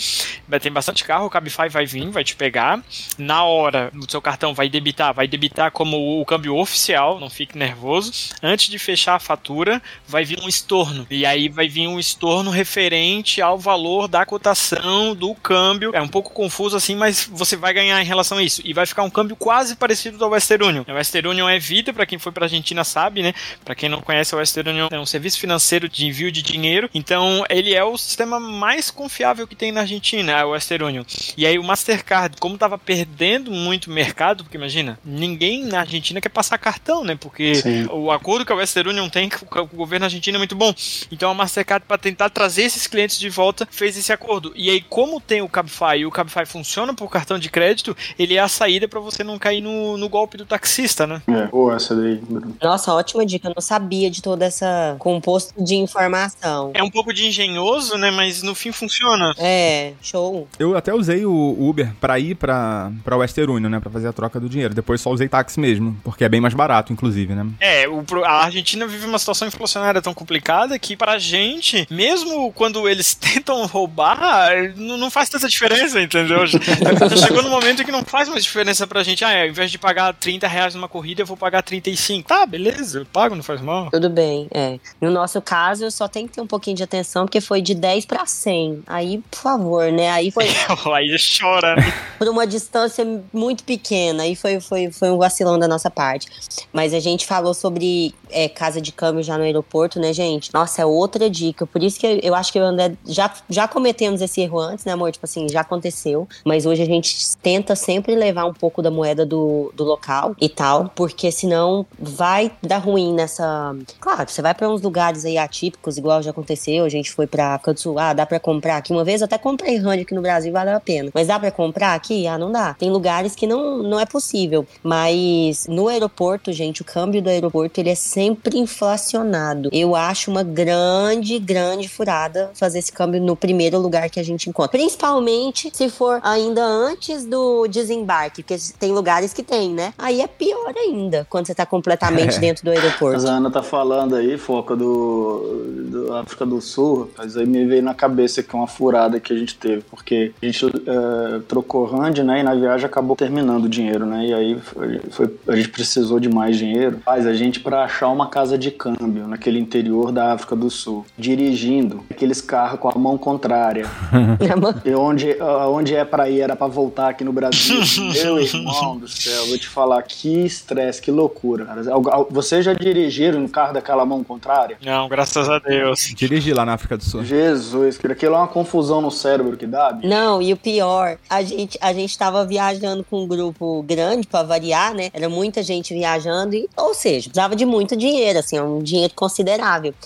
Mas 0.49 0.63
Tem 0.63 0.73
bastante 0.73 1.05
carro, 1.05 1.27
o 1.27 1.31
Cabify 1.31 1.69
vai 1.69 1.87
vir, 1.87 2.09
vai 2.11 2.25
te 2.25 2.35
pegar. 2.35 2.83
Na 3.17 3.45
hora, 3.45 3.93
o 3.95 4.11
seu 4.11 4.21
cartão 4.21 4.55
vai 4.55 4.69
debitar, 4.69 5.15
vai 5.15 5.29
debitar 5.29 5.71
como 5.71 6.21
o 6.21 6.25
câmbio 6.25 6.57
oficial, 6.57 7.21
não 7.21 7.31
fique 7.31 7.57
nervoso. 7.57 8.13
Antes 8.43 8.69
de 8.69 8.79
fechar 8.79 9.15
a 9.15 9.21
fatura, 9.21 9.83
vai 10.07 10.25
vir 10.29 10.41
um 10.43 10.49
estorno. 10.49 11.07
E 11.11 11.25
aí 11.25 11.49
vai 11.49 11.69
vir 11.69 11.87
um 11.87 11.99
estorno 11.99 12.51
referente 12.51 13.41
ao 13.41 13.59
valor 13.59 14.07
da 14.09 14.27
cotação 14.27 15.15
do 15.15 15.35
câmbio. 15.35 15.91
É 15.95 16.03
um 16.03 16.09
pouco 16.09 16.33
confuso 16.33 16.77
assim, 16.77 16.95
mas 16.95 17.29
você 17.31 17.57
vai 17.57 17.73
ganhar 17.73 18.01
em 18.01 18.05
relação 18.05 18.39
a 18.39 18.43
isso. 18.43 18.61
E 18.65 18.73
vai 18.73 18.85
ficar 18.85 19.03
um 19.03 19.11
câmbio 19.11 19.37
quase 19.37 19.77
parecido 19.77 20.23
ao 20.23 20.31
Western 20.31 20.65
Union. 20.65 20.85
O 20.87 20.93
Western 20.93 21.29
Union 21.29 21.49
é 21.49 21.59
vida, 21.59 21.93
para 21.93 22.07
quem 22.07 22.19
foi 22.19 22.31
para 22.33 22.45
Argentina 22.45 22.85
sabe, 22.85 23.23
né? 23.23 23.33
Para 23.65 23.75
quem 23.75 23.89
não 23.89 24.01
conhece, 24.01 24.35
o 24.35 24.39
Western 24.39 24.71
Union 24.71 24.89
é 24.91 24.99
um 24.99 25.07
serviço 25.07 25.39
financeiro 25.39 25.89
de 25.89 26.07
envio 26.07 26.31
de 26.31 26.43
dinheiro. 26.43 26.91
Então, 26.93 27.45
ele 27.49 27.75
é 27.75 27.83
o 27.83 27.97
sistema 27.97 28.39
mais 28.39 28.91
confiável 28.91 29.47
que 29.47 29.57
tem 29.57 29.73
na 29.73 29.81
Argentina, 29.81 30.45
o 30.45 30.51
Western 30.51 30.85
Union. 30.85 31.05
E 31.37 31.47
aí 31.47 31.59
o 31.59 31.65
Mastercard, 31.65 32.37
como 32.39 32.59
tava 32.59 32.77
perdendo 32.77 33.51
muito 33.51 33.91
mercado, 33.91 34.45
porque 34.45 34.57
imagina, 34.57 34.99
ninguém 35.05 35.65
na 35.65 35.81
Argentina 35.81 36.21
quer 36.21 36.29
passar 36.29 36.59
cartão, 36.59 37.05
né? 37.05 37.17
Porque 37.19 37.55
Sim. 37.55 37.87
o 37.91 38.11
acordo 38.11 38.45
que 38.45 38.53
a 38.53 38.57
Western 38.57 38.91
Union 38.91 39.09
tem 39.09 39.29
com 39.29 39.61
o 39.61 39.67
governo 39.67 40.05
argentino 40.05 40.18
é 40.27 40.39
muito 40.39 40.57
bom. 40.57 40.75
Então 41.11 41.31
a 41.31 41.35
Mastercard, 41.35 41.85
para 41.87 41.99
tentar 41.99 42.31
trazer 42.31 42.63
esses 42.63 42.87
clientes 42.87 43.19
de 43.19 43.29
volta, 43.29 43.67
fez 43.71 43.97
esse 43.97 44.13
acordo. 44.13 44.53
E 44.57 44.71
aí, 44.71 44.81
como 44.81 45.21
tem 45.21 45.41
o 45.43 45.49
Cabify 45.49 45.99
e 45.99 46.07
o 46.07 46.11
Cabify 46.11 46.45
funciona 46.47 46.95
por 46.95 47.11
cartão 47.11 47.39
de 47.39 47.49
crédito, 47.49 47.97
ele 48.19 48.35
é 48.35 48.41
a 48.41 48.49
saída 48.49 48.89
para 48.89 49.01
você 49.01 49.23
não 49.25 49.39
cair 49.39 49.61
no, 49.61 49.97
no 49.97 50.09
golpe 50.09 50.37
do 50.37 50.45
taxista, 50.45 51.07
né? 51.07 51.23
É, 51.29 51.47
pô, 51.47 51.73
essa 51.73 51.95
daí. 51.95 52.21
Nossa, 52.63 52.93
ótima 52.93 53.25
dica. 53.25 53.49
Eu 53.49 53.55
não 53.55 53.63
sabia 53.63 54.11
de 54.11 54.23
toda 54.23 54.45
essa 54.45 54.97
composto 54.99 55.63
de 55.63 55.77
informação. 55.77 56.71
É 56.75 56.83
um 56.83 56.91
pouco 56.91 57.13
de 57.13 57.27
engenhoso, 57.27 57.97
né? 57.97 58.11
Mas 58.11 58.43
no 58.43 58.55
fim 58.55 58.73
funciona. 58.73 59.33
É, 59.39 59.93
show. 60.03 60.49
Eu 60.59 60.77
até 60.77 60.93
usei 60.93 61.25
o 61.25 61.57
Uber 61.59 61.93
pra 62.01 62.19
ir 62.19 62.35
pra, 62.35 62.91
pra 63.05 63.17
Western 63.17 63.53
Union, 63.53 63.71
né? 63.71 63.81
Pra 63.81 63.91
fazer 63.91 64.09
a 64.09 64.13
troca 64.13 64.41
do 64.41 64.49
dinheiro. 64.49 64.75
Depois 64.75 65.01
só 65.01 65.11
usei 65.11 65.29
táxi 65.29 65.61
mesmo, 65.61 65.97
porque 66.03 66.25
é 66.25 66.29
bem 66.29 66.41
mais 66.41 66.55
barato, 66.55 66.93
inclusive, 66.93 67.35
né? 67.35 67.47
É, 67.61 67.89
o 67.89 68.05
a 68.25 68.45
Argentina 68.45 68.87
vive 68.87 69.07
uma 69.07 69.19
situação 69.19 69.47
inflacionária 69.47 70.01
tão 70.09 70.15
complicada 70.15 70.79
que 70.79 70.97
pra 70.97 71.19
gente, 71.19 71.87
mesmo 71.91 72.51
quando 72.53 72.89
eles 72.89 73.15
tentam 73.15 73.67
roubar, 73.67 74.73
não, 74.77 74.97
não 74.97 75.11
faz 75.11 75.29
tanta 75.29 75.49
diferença, 75.49 76.01
entendeu? 76.01 76.47
Já 76.47 76.59
chegou 77.27 77.43
no 77.43 77.51
momento 77.51 77.83
em 77.83 77.85
que 77.85 77.93
não 77.93 78.05
faz 78.05 78.29
mais 78.29 78.43
diferença 78.43 78.87
pra 78.87 79.03
gente. 79.03 79.25
Ah, 79.25 79.43
ao 79.43 79.49
invés 79.49 79.71
de 79.71 79.79
pagar 79.79 80.15
30 80.15 80.47
reais 80.49 80.75
numa 80.75 80.89
corrida, 80.89 81.23
eu 81.23 81.27
vou 81.27 81.37
pagar 81.37 81.63
35. 81.63 82.29
Tá, 82.29 82.47
beleza, 82.47 83.01
eu 83.01 83.07
pago, 83.07 83.35
não 83.35 83.43
faz 83.43 83.61
mal. 83.61 83.91
Tudo 83.91 84.09
bem, 84.09 84.49
é. 84.53 84.79
No 85.01 85.11
nosso 85.11 85.41
caso, 85.43 85.85
eu 85.85 85.91
só 85.91 86.09
tenho 86.09 86.27
que 86.29 86.35
ter 86.35 86.41
um 86.41 86.47
pouquinho 86.47 86.77
de 86.77 86.83
atenção, 86.83 87.27
porque 87.27 87.41
foi 87.41 87.61
de 87.61 87.75
10 87.75 88.07
pra 88.07 88.25
100. 88.25 88.85
Aí, 88.87 89.23
por 89.31 89.41
favor, 89.41 89.93
né? 89.93 90.11
Aí 90.11 90.31
foi 90.31 90.47
Aí 90.95 91.17
chora, 91.19 91.77
né? 91.77 91.93
por 92.19 92.29
uma 92.29 92.47
distância 92.47 93.05
muito 93.33 93.63
pequena. 93.65 94.23
Aí 94.23 94.35
foi, 94.35 94.61
foi, 94.61 94.91
foi 94.91 95.11
um 95.11 95.19
vacilão 95.19 95.59
da 95.59 95.69
nossa 95.69 95.91
parte. 95.91 96.29
Mas 96.73 96.95
a 96.95 97.01
gente 97.01 97.27
falou 97.27 97.53
sobre 97.53 98.15
é, 98.31 98.49
casa 98.49 98.81
de 98.81 98.93
câmbio 98.93 99.23
já 99.23 99.37
no 99.37 99.45
aeroporto. 99.45 99.98
Né, 99.99 100.13
gente? 100.13 100.53
Nossa, 100.53 100.83
é 100.83 100.87
outra 100.87 101.29
dica. 101.29 101.67
Por 101.67 101.83
isso 101.83 101.99
que 101.99 102.21
eu 102.23 102.35
acho 102.35 102.53
que 102.53 102.59
eu 102.59 102.65
André 102.65 102.95
já, 103.07 103.33
já 103.49 103.67
cometemos 103.67 104.21
esse 104.21 104.41
erro 104.41 104.59
antes, 104.59 104.85
né, 104.85 104.93
amor? 104.93 105.11
Tipo 105.13 105.27
assim, 105.27 105.49
já 105.49 105.61
aconteceu. 105.61 106.29
Mas 106.45 106.67
hoje 106.67 106.83
a 106.83 106.87
gente 106.87 107.17
tenta 107.39 107.75
sempre 107.75 108.15
levar 108.15 108.45
um 108.45 108.53
pouco 108.53 108.83
da 108.83 108.91
moeda 108.91 109.25
do, 109.25 109.73
do 109.75 109.85
local 109.85 110.35
e 110.41 110.49
tal, 110.49 110.91
porque 110.95 111.31
senão 111.31 111.87
vai 111.99 112.51
dar 112.63 112.79
ruim 112.79 113.13
nessa. 113.13 113.75
Claro, 114.01 114.29
você 114.29 114.43
vai 114.43 114.55
para 114.55 114.69
uns 114.69 114.83
lugares 114.83 115.25
aí 115.25 115.39
atípicos, 115.39 115.97
igual 115.97 116.23
já 116.23 116.31
aconteceu. 116.31 116.85
A 116.85 116.89
gente 116.89 117.11
foi 117.11 117.27
pra 117.27 117.59
Sul, 117.77 117.99
ah, 117.99 118.13
dá 118.13 118.27
pra 118.27 118.41
comprar 118.41 118.79
aqui. 118.79 118.93
Uma 118.93 119.05
vez 119.05 119.21
eu 119.21 119.27
até 119.27 119.39
comprei 119.39 119.77
hand 119.77 120.01
aqui 120.01 120.15
no 120.15 120.23
Brasil, 120.23 120.53
valeu 120.53 120.77
a 120.77 120.81
pena. 120.81 121.11
Mas 121.15 121.27
dá 121.27 121.39
pra 121.39 121.51
comprar 121.51 121.95
aqui? 121.95 122.27
Ah, 122.27 122.39
não 122.39 122.51
dá. 122.51 122.75
Tem 122.75 122.91
lugares 122.91 123.35
que 123.35 123.47
não, 123.47 123.83
não 123.83 124.01
é 124.01 124.07
possível. 124.07 124.67
Mas 124.83 125.67
no 125.69 125.89
aeroporto, 125.89 126.53
gente, 126.53 126.83
o 126.83 126.85
câmbio 126.85 127.23
do 127.23 127.29
aeroporto 127.29 127.81
ele 127.81 127.91
é 127.91 127.95
sempre 127.95 128.59
inflacionado. 128.59 129.69
Eu 129.73 129.88
acho 129.95 130.31
uma 130.31 130.43
grande, 130.43 131.39
grande 131.39 131.89
furada 131.89 132.51
fazer 132.55 132.79
esse 132.79 132.93
câmbio 132.93 133.21
no 133.21 133.37
primeiro 133.37 133.79
lugar 133.79 134.09
que 134.11 134.21
a 134.21 134.23
gente 134.23 134.49
encontra. 134.49 134.79
Principalmente 134.79 135.71
se 135.73 135.89
for 135.89 136.21
ainda 136.23 136.65
antes 136.65 137.25
do 137.25 137.67
desembarque, 137.67 138.43
porque 138.43 138.57
tem 138.79 138.93
lugares 138.93 139.33
que 139.33 139.43
tem, 139.43 139.71
né? 139.71 139.93
Aí 139.99 140.21
é 140.21 140.27
pior 140.27 140.73
ainda 140.77 141.27
quando 141.29 141.47
você 141.47 141.55
tá 141.55 141.67
completamente 141.67 142.37
é. 142.39 142.41
dentro 142.41 142.65
do 142.65 142.71
aeroporto. 142.71 143.27
A 143.27 143.31
Ana 143.31 143.51
tá 143.51 143.63
falando 143.63 144.15
aí, 144.15 144.37
foca 144.37 144.77
do, 144.77 145.65
do 145.91 146.15
África 146.15 146.45
do 146.45 146.61
Sul, 146.61 147.11
mas 147.17 147.37
aí 147.37 147.47
me 147.47 147.65
veio 147.65 147.83
na 147.83 147.95
cabeça 147.95 148.43
que 148.43 148.55
uma 148.55 148.67
furada 148.67 149.21
que 149.21 149.33
a 149.33 149.37
gente 149.37 149.57
teve, 149.57 149.83
porque 149.91 150.33
a 150.41 150.47
gente 150.47 150.67
uh, 150.67 151.41
trocou 151.47 151.87
hand, 151.87 152.19
né? 152.25 152.41
E 152.41 152.43
na 152.43 152.55
viagem 152.55 152.87
acabou 152.87 153.17
terminando 153.17 153.65
o 153.65 153.69
dinheiro, 153.69 154.07
né? 154.07 154.27
E 154.27 154.35
aí 154.35 154.61
foi, 154.61 155.01
foi, 155.11 155.35
a 155.47 155.57
gente 155.57 155.69
precisou 155.69 156.21
de 156.21 156.29
mais 156.29 156.57
dinheiro. 156.57 156.99
Faz 157.05 157.27
a 157.27 157.33
gente 157.33 157.61
para 157.61 157.85
achar 157.85 158.09
uma 158.09 158.29
casa 158.29 158.57
de 158.59 158.71
câmbio 158.71 159.27
naquele 159.27 159.59
interior 159.59 159.78
da 160.13 160.33
África 160.33 160.55
do 160.57 160.71
Sul, 160.71 161.05
dirigindo 161.17 162.05
aqueles 162.11 162.41
carros 162.41 162.81
com 162.81 162.89
a 162.89 162.99
mão 162.99 163.17
contrária. 163.17 163.87
e 164.85 164.95
onde, 164.95 165.31
uh, 165.33 165.71
onde 165.71 165.95
é 165.95 166.05
para 166.05 166.29
ir 166.29 166.41
era 166.41 166.57
para 166.57 166.67
voltar 166.67 167.11
aqui 167.11 167.25
no 167.25 167.33
Brasil. 167.33 167.81
Meu 168.23 168.41
irmão 168.41 168.99
do 168.99 169.09
céu, 169.09 169.47
vou 169.47 169.59
te 169.59 169.69
falar 169.69 170.03
que 170.03 170.45
estresse, 170.45 171.01
que 171.01 171.11
loucura. 171.11 171.65
Cara. 171.65 171.83
Você 172.31 172.63
já 172.63 172.73
dirigiram 172.73 173.41
um 173.41 173.49
carro 173.49 173.73
daquela 173.73 174.05
mão 174.05 174.23
contrária? 174.23 174.77
Não, 174.85 175.09
graças 175.09 175.49
a 175.49 175.59
Deus. 175.59 176.13
Dirigi 176.15 176.53
lá 176.53 176.65
na 176.65 176.75
África 176.75 176.97
do 176.97 177.05
Sul. 177.05 177.25
Jesus, 177.25 177.99
aquilo 178.05 178.35
é 178.35 178.39
uma 178.39 178.49
confusão 178.49 179.01
no 179.01 179.11
cérebro 179.11 179.57
que 179.57 179.67
dá. 179.67 179.93
Bicho. 179.93 180.09
Não, 180.09 180.41
e 180.41 180.53
o 180.53 180.57
pior, 180.57 181.19
a 181.29 181.43
gente 181.43 181.79
a 181.81 181.93
gente 181.93 182.17
tava 182.17 182.45
viajando 182.45 183.05
com 183.05 183.25
um 183.25 183.27
grupo 183.27 183.83
grande 183.83 184.27
para 184.27 184.43
variar, 184.43 184.95
né? 184.95 185.11
Era 185.13 185.29
muita 185.29 185.63
gente 185.63 185.95
viajando 185.95 186.55
e, 186.55 186.69
ou 186.77 186.95
seja, 186.95 187.29
precisava 187.29 187.55
de 187.55 187.65
muito 187.65 187.97
dinheiro, 187.97 188.39
assim, 188.39 188.59
um 188.61 188.83
dinheiro 188.83 189.13
considerável. 189.15 189.58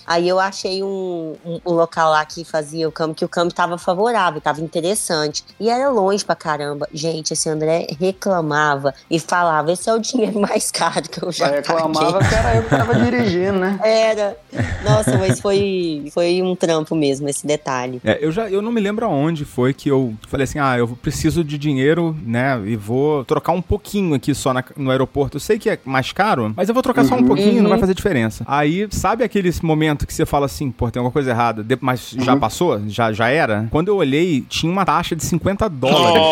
Aí 0.07 0.29
eu 0.29 0.39
achei 0.39 0.83
um, 0.83 1.35
um, 1.45 1.61
um 1.65 1.73
local 1.73 2.11
lá 2.11 2.25
que 2.25 2.45
fazia 2.45 2.89
o 2.89 2.93
câmbio 2.93 3.15
que 3.15 3.25
o 3.25 3.29
câmbio 3.29 3.55
tava 3.55 3.79
favorável, 3.79 4.41
tava 4.41 4.61
interessante 4.61 5.45
e 5.59 5.69
era 5.69 5.89
longe 5.89 6.25
pra 6.25 6.35
caramba. 6.35 6.89
Gente, 6.93 7.33
esse 7.33 7.49
André 7.49 7.87
reclamava 7.99 8.95
e 9.11 9.19
falava: 9.19 9.73
esse 9.73 9.89
é 9.89 9.95
o 9.95 9.99
dinheiro 9.99 10.41
mais 10.41 10.71
caro 10.71 11.09
que 11.09 11.23
eu 11.23 11.33
já 11.33 11.49
eu 11.49 11.55
reclamava 11.55 12.13
paguei. 12.13 12.29
que 12.29 12.35
era 12.35 12.57
eu 12.57 12.63
que 12.63 12.71
tava 12.71 12.95
dirigindo, 12.95 13.59
né? 13.59 13.79
Era. 13.83 14.37
Nossa, 14.85 15.17
mas 15.19 15.41
foi, 15.41 16.11
foi 16.13 16.43
um 16.43 16.55
trampo 16.55 16.95
mesmo, 16.95 17.29
esse 17.29 17.47
detalhe. 17.47 18.01
É, 18.05 18.19
eu 18.21 18.31
já 18.31 18.49
eu 18.49 18.61
não 18.61 18.73
me 18.73 18.81
lembro 18.81 19.07
aonde 19.07 19.45
foi 19.45 19.73
que 19.73 19.89
eu 19.89 20.15
falei 20.29 20.45
assim: 20.45 20.59
ah, 20.59 20.77
eu 20.79 20.89
preciso 20.89 21.45
de 21.45 21.57
dinheiro, 21.59 22.17
né? 22.25 22.61
E 22.65 22.77
vou 22.77 23.25
trocar 23.25 23.53
um 23.53 23.63
pouquinho 23.63 24.15
aqui 24.15 24.35
só 24.35 24.53
na, 24.53 24.65
no 24.77 24.91
aeroporto. 24.91 25.37
Eu 25.37 25.41
sei 25.41 25.59
que 25.59 25.71
é 25.71 25.79
mais 25.85 26.13
caro, 26.13 26.53
mas 26.57 26.69
eu 26.69 26.75
vou 26.75 26.83
trocar 26.83 27.03
uhum. 27.03 27.09
só 27.09 27.15
um 27.15 27.19
uhum. 27.19 27.27
pouquinho, 27.27 27.57
uhum. 27.57 27.63
não 27.63 27.71
vai 27.71 27.79
uhum. 27.79 27.81
fazer 27.81 27.95
diferença. 27.95 28.45
Aí, 28.47 28.87
sabe 28.91 29.25
aquele 29.25 29.42
momento 29.65 30.07
que 30.07 30.15
você 30.15 30.27
fala 30.27 30.47
assim, 30.47 30.71
pô, 30.71 30.91
tem 30.91 31.01
alguma 31.01 31.13
coisa 31.13 31.31
errada, 31.31 31.65
mas 31.81 32.13
uhum. 32.13 32.25
já 32.25 32.37
passou? 32.37 32.81
Já, 32.89 33.13
já 33.13 33.29
era? 33.29 33.69
Quando 33.71 33.89
eu 33.89 33.97
olhei, 33.97 34.43
tinha 34.49 34.71
uma 34.71 34.85
taxa 34.85 35.17
de 35.17 35.25
50 35.25 35.69
dólares. 35.69 36.23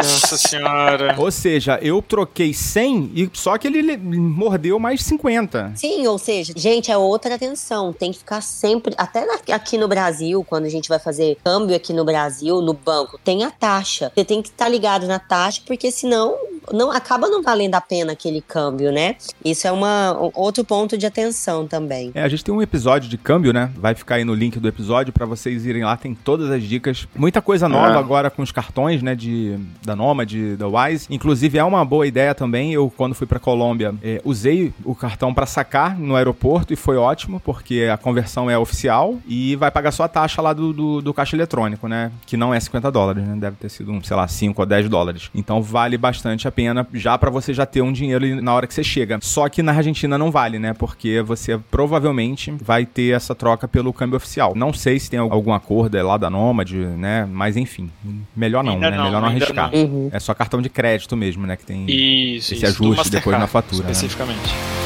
Nossa 0.00 0.36
senhora. 0.36 1.14
Ou 1.18 1.30
seja, 1.30 1.78
eu 1.82 2.00
troquei 2.02 2.52
100 2.54 3.12
e 3.14 3.30
só 3.32 3.56
que 3.58 3.66
ele 3.66 3.96
mordeu 3.96 4.78
mais 4.78 5.02
50. 5.02 5.72
Sim, 5.76 6.06
ou 6.06 6.18
seja, 6.18 6.52
gente, 6.56 6.90
é 6.90 6.96
outra 6.96 7.34
atenção. 7.34 7.92
Tem 7.92 8.12
que 8.12 8.18
ficar 8.18 8.40
sempre, 8.40 8.94
até 8.96 9.26
aqui 9.52 9.76
no 9.76 9.88
Brasil, 9.88 10.44
quando 10.44 10.64
a 10.64 10.68
gente 10.68 10.88
vai 10.88 10.98
fazer 10.98 11.38
câmbio 11.44 11.76
aqui 11.76 11.92
no 11.92 12.04
Brasil, 12.04 12.60
no 12.60 12.74
banco, 12.74 13.18
tem 13.22 13.44
a 13.44 13.50
taxa. 13.50 14.10
Você 14.14 14.24
tem 14.24 14.42
que 14.42 14.48
estar 14.48 14.64
tá 14.64 14.70
ligado 14.70 15.06
na 15.06 15.18
taxa, 15.18 15.62
porque 15.66 15.90
senão 15.90 16.34
não 16.72 16.90
acaba 16.90 17.28
não 17.28 17.42
valendo 17.42 17.74
a 17.74 17.80
pena 17.80 18.12
aquele 18.12 18.40
câmbio, 18.40 18.92
né? 18.92 19.16
Isso 19.44 19.66
é 19.66 19.72
uma, 19.72 20.16
outro 20.34 20.64
ponto 20.64 20.96
de 20.96 21.06
atenção 21.06 21.66
também. 21.66 22.10
É, 22.14 22.22
a 22.22 22.28
gente 22.28 22.44
tem 22.44 22.54
um 22.54 22.62
episódio 22.62 23.08
de 23.08 23.18
câmbio, 23.18 23.52
né? 23.52 23.70
Vai 23.76 23.94
ficar 23.94 24.16
aí 24.16 24.24
no 24.24 24.34
link 24.34 24.58
do 24.58 24.68
episódio 24.68 25.12
para 25.12 25.26
vocês 25.26 25.66
irem 25.66 25.84
lá, 25.84 25.96
tem 25.96 26.14
todas 26.14 26.50
as 26.50 26.62
dicas. 26.62 27.06
Muita 27.14 27.42
coisa 27.42 27.68
nova 27.68 27.94
é. 27.94 27.98
agora 27.98 28.30
com 28.30 28.42
os 28.42 28.52
cartões, 28.52 29.02
né, 29.02 29.14
de 29.14 29.58
da 29.84 29.96
Nomad, 29.96 30.32
da 30.56 30.66
Wise. 30.66 31.06
Inclusive 31.10 31.58
é 31.58 31.64
uma 31.64 31.84
boa 31.84 32.06
ideia 32.06 32.34
também. 32.34 32.72
Eu 32.72 32.92
quando 32.96 33.14
fui 33.14 33.26
para 33.26 33.38
Colômbia, 33.38 33.94
é, 34.02 34.20
usei 34.24 34.72
o 34.84 34.94
cartão 34.94 35.32
para 35.32 35.46
sacar 35.46 35.98
no 35.98 36.16
aeroporto 36.16 36.72
e 36.72 36.76
foi 36.76 36.96
ótimo, 36.96 37.40
porque 37.40 37.88
a 37.92 37.96
conversão 37.96 38.50
é 38.50 38.58
oficial 38.58 39.18
e 39.26 39.56
vai 39.56 39.70
pagar 39.70 39.92
só 39.92 40.04
a 40.04 40.08
taxa 40.08 40.40
lá 40.42 40.52
do, 40.52 40.72
do, 40.72 41.02
do 41.02 41.14
caixa 41.14 41.36
eletrônico, 41.36 41.88
né? 41.88 42.12
Que 42.26 42.36
não 42.36 42.54
é 42.54 42.60
50 42.60 42.90
dólares, 42.90 43.26
né? 43.26 43.36
Deve 43.36 43.56
ter 43.56 43.68
sido, 43.68 43.92
um, 43.92 44.02
sei 44.02 44.16
lá, 44.16 44.26
5 44.26 44.60
ou 44.60 44.66
10 44.66 44.88
dólares. 44.88 45.30
Então 45.34 45.62
vale 45.62 45.96
bastante 45.96 46.46
a 46.46 46.52
pena 46.52 46.59
já 46.94 47.16
para 47.18 47.30
você 47.30 47.52
já 47.52 47.66
ter 47.66 47.82
um 47.82 47.92
dinheiro 47.92 48.42
na 48.42 48.54
hora 48.54 48.66
que 48.66 48.74
você 48.74 48.84
chega. 48.84 49.18
Só 49.20 49.48
que 49.48 49.62
na 49.62 49.72
Argentina 49.72 50.16
não 50.16 50.30
vale, 50.30 50.58
né? 50.58 50.72
Porque 50.72 51.22
você 51.22 51.58
provavelmente 51.70 52.50
vai 52.50 52.86
ter 52.86 53.14
essa 53.14 53.34
troca 53.34 53.66
pelo 53.68 53.92
câmbio 53.92 54.16
oficial. 54.16 54.54
Não 54.54 54.72
sei 54.72 54.98
se 54.98 55.10
tem 55.10 55.18
algum 55.18 55.52
acordo 55.52 55.96
é 55.96 56.02
lá 56.02 56.16
da 56.16 56.30
Nomad, 56.30 56.72
né? 56.72 57.26
Mas 57.30 57.56
enfim, 57.56 57.90
melhor 58.34 58.62
não, 58.64 58.74
ainda 58.74 58.90
né? 58.90 58.96
Não, 58.96 59.04
melhor 59.04 59.20
não 59.20 59.28
arriscar. 59.28 59.70
Não. 59.72 59.82
Uhum. 59.84 60.10
É 60.12 60.20
só 60.20 60.34
cartão 60.34 60.60
de 60.60 60.68
crédito 60.68 61.16
mesmo, 61.16 61.46
né? 61.46 61.56
Que 61.56 61.64
tem 61.64 61.84
isso, 61.90 62.54
esse 62.54 62.64
isso, 62.64 62.66
ajuste 62.66 63.10
depois 63.10 63.38
na 63.38 63.46
fatura. 63.46 63.84
Né? 63.84 63.92
Especificamente. 63.92 64.48
Né? 64.48 64.79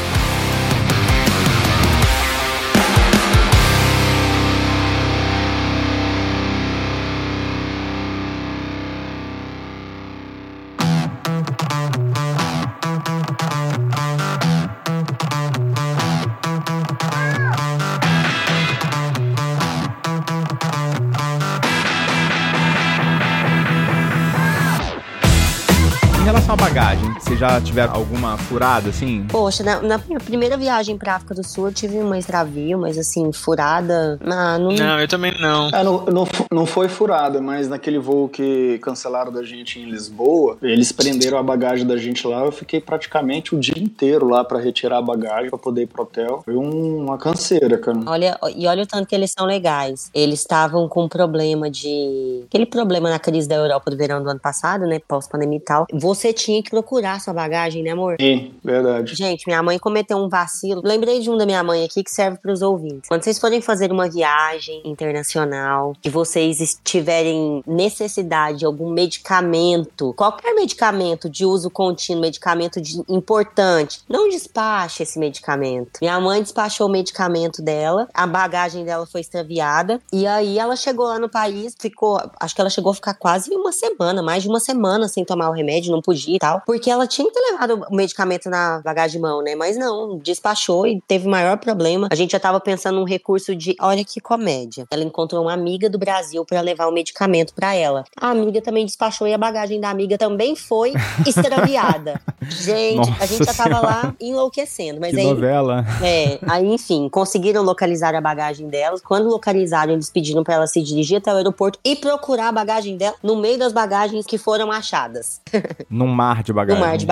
Já 27.45 27.61
tiveram 27.61 27.95
alguma 27.95 28.39
furada, 28.39 28.89
assim? 28.89 29.27
Poxa, 29.29 29.63
na, 29.63 29.81
na, 29.83 29.99
minha 29.99 30.19
primeira 30.19 30.57
viagem 30.57 30.97
pra 30.97 31.17
África 31.17 31.35
do 31.35 31.45
Sul 31.45 31.69
eu 31.69 31.75
tive 31.75 31.99
uma 31.99 32.19
extravio, 32.19 32.79
mas 32.79 32.97
assim, 32.97 33.31
furada. 33.33 34.19
Ah, 34.25 34.59
não... 34.59 34.73
não, 34.73 35.01
eu 35.01 35.07
também 35.07 35.35
não. 35.39 35.69
É, 35.69 35.85
não, 35.85 36.05
não. 36.07 36.27
Não 36.51 36.67
foi 36.67 36.89
furada, 36.89 37.41
mas 37.41 37.69
naquele 37.69 37.99
voo 37.99 38.29
que 38.29 38.79
cancelaram 38.79 39.31
da 39.31 39.43
gente 39.43 39.79
em 39.79 39.85
Lisboa, 39.85 40.57
eles 40.63 40.91
prenderam 40.91 41.37
a 41.37 41.43
bagagem 41.43 41.87
da 41.87 41.99
gente 41.99 42.27
lá. 42.27 42.45
Eu 42.45 42.53
fiquei 42.53 42.81
praticamente 42.81 43.55
o 43.55 43.61
dia 43.61 43.79
inteiro 43.79 44.29
lá 44.29 44.43
para 44.43 44.59
retirar 44.59 44.99
a 44.99 45.03
bagagem, 45.03 45.51
para 45.51 45.59
poder 45.59 45.83
ir 45.83 45.87
pro 45.87 46.05
hotel. 46.05 46.43
Foi 46.45 46.57
um, 46.57 47.05
uma 47.05 47.19
canseira, 47.19 47.77
cara. 47.77 47.99
Olha, 48.07 48.39
e 48.57 48.67
olha 48.67 48.85
o 48.85 48.87
tanto 48.87 49.07
que 49.07 49.15
eles 49.15 49.33
são 49.37 49.47
legais. 49.47 50.11
Eles 50.15 50.41
estavam 50.41 50.89
com 50.89 51.05
um 51.05 51.09
problema 51.09 51.71
de. 51.71 52.45
Aquele 52.47 52.67
problema 52.67 53.11
na 53.11 53.19
crise 53.19 53.49
da 53.49 53.57
Europa 53.57 53.91
do 53.91 53.97
verão 53.97 54.23
do 54.23 54.31
ano 54.31 54.41
passado, 54.41 54.87
né? 54.87 54.99
Pós-pandemia 55.07 55.59
e 55.59 55.61
tal. 55.61 55.87
Você 55.93 56.33
tinha 56.33 56.63
que 56.63 56.71
procurar 56.71 57.21
sua 57.21 57.34
bagagem, 57.35 57.83
né, 57.83 57.91
amor? 57.91 58.17
Sim, 58.21 58.55
verdade. 58.63 59.15
Gente, 59.15 59.47
minha 59.47 59.63
mãe 59.63 59.79
cometeu 59.79 60.17
um 60.17 60.29
vacilo. 60.29 60.81
Lembrei 60.85 61.21
de 61.21 61.31
um 61.31 61.37
da 61.37 61.45
minha 61.45 61.63
mãe 61.63 61.85
aqui 61.85 62.03
que 62.03 62.11
serve 62.11 62.39
para 62.39 62.53
os 62.53 62.63
ouvintes. 62.63 63.09
Quando 63.09 63.23
vocês 63.23 63.39
forem 63.39 63.61
fazer 63.61 63.93
uma 63.93 64.09
viagem 64.09 64.81
internacional, 64.85 65.95
que 66.01 66.11
vocês 66.11 66.81
tiverem 66.83 67.63
necessidade 67.67 68.59
de 68.59 68.65
algum 68.65 68.91
medicamento, 68.91 70.13
qualquer 70.15 70.55
medicamento 70.55 71.29
de 71.29 71.45
uso 71.45 71.71
contínuo, 71.71 72.23
medicamento 72.23 72.81
de, 72.81 73.03
importante, 73.09 74.01
não 74.09 74.29
despache 74.29 75.03
esse 75.03 75.19
medicamento. 75.19 75.99
Minha 76.01 76.21
mãe 76.21 76.43
despachou 76.43 76.87
o 76.87 76.91
medicamento 76.91 77.63
dela, 77.63 78.09
a 78.15 78.27
bagagem 78.27 78.85
dela 78.85 79.07
foi 79.07 79.21
extraviada 79.21 80.01
e 80.13 80.27
aí 80.27 80.59
ela 80.59 80.77
chegou 80.77 81.07
lá 81.07 81.19
no 81.19 81.29
país, 81.29 81.75
ficou, 81.79 82.21
acho 82.41 82.55
que 82.55 82.61
ela 82.61 82.71
chegou 82.71 82.93
a 82.93 82.95
ficar 82.95 83.15
quase 83.15 83.51
uma 83.55 83.73
semana, 83.73 84.23
mais 84.23 84.43
de 84.43 84.49
uma 84.49 84.61
semana 84.61 85.09
sem 85.09 85.25
tomar 85.25 85.51
o 85.51 85.53
remédio, 85.53 85.93
não 85.93 86.03
podia, 86.03 86.39
tal, 86.39 86.63
porque 86.67 86.91
ela 86.91 87.07
tinha 87.07 87.24
que 87.31 87.41
ter 87.41 87.53
levado 87.53 87.87
o 87.91 87.95
medicamento 87.95 88.49
na 88.49 88.81
bagagem 88.85 89.15
de 89.15 89.19
mão, 89.19 89.43
né? 89.43 89.55
Mas 89.55 89.77
não, 89.77 90.19
despachou 90.19 90.87
e 90.87 91.01
teve 91.07 91.29
maior 91.29 91.57
problema. 91.59 92.09
A 92.11 92.15
gente 92.15 92.33
já 92.33 92.41
tava 92.41 92.59
pensando 92.61 92.97
num 92.99 93.05
recurso 93.05 93.55
de, 93.55 93.77
olha 93.81 94.05
que 94.05 94.21
comédia. 94.21 94.87
Ela 94.91 95.05
encontrou 95.05 95.43
uma 95.43 95.53
amiga 95.53 95.89
do 95.89 95.99
Brasil 95.99 96.45
para 96.45 96.61
levar 96.61 96.87
o 96.89 96.93
medicamento 96.93 97.55
para 97.55 97.75
ela. 97.75 98.05
A 98.21 98.31
amiga 98.31 98.61
também 98.61 98.85
despachou 98.87 99.27
e 99.29 99.33
a 99.35 99.39
bagagem 99.39 99.81
da 99.81 99.91
amiga 99.91 100.17
também 100.19 100.57
foi 100.57 100.93
extraviada. 101.27 102.21
gente, 102.49 102.97
Nossa 103.09 103.23
a 103.23 103.27
gente 103.27 103.45
já 103.45 103.55
tava 103.55 103.69
Senhora. 103.69 103.87
lá 103.87 104.15
enlouquecendo, 104.21 105.01
mas 105.01 105.13
que 105.13 105.21
aí 105.21 105.27
novela. 105.27 105.85
é, 106.03 106.39
aí 106.47 106.67
enfim, 106.67 107.09
conseguiram 107.09 107.63
localizar 107.63 108.15
a 108.15 108.21
bagagem 108.21 108.69
dela. 108.69 108.99
Quando 109.05 109.29
localizaram, 109.29 109.93
eles 109.93 110.11
pediram 110.11 110.43
pra 110.43 110.55
ela 110.55 110.67
se 110.67 110.83
dirigir 110.83 111.19
até 111.19 111.33
o 111.33 111.37
aeroporto 111.37 111.79
e 111.85 111.97
procurar 111.97 112.49
a 112.49 112.53
bagagem 112.53 112.97
dela 112.97 113.15
no 113.23 113.37
meio 113.37 113.59
das 113.59 113.73
bagagens 113.73 114.27
que 114.27 114.39
foram 114.39 114.71
achadas 114.71 115.41
Num 115.89 116.07
de 116.07 116.13
mar 116.15 116.43
de 116.43 116.53
bagagens. 116.53 117.05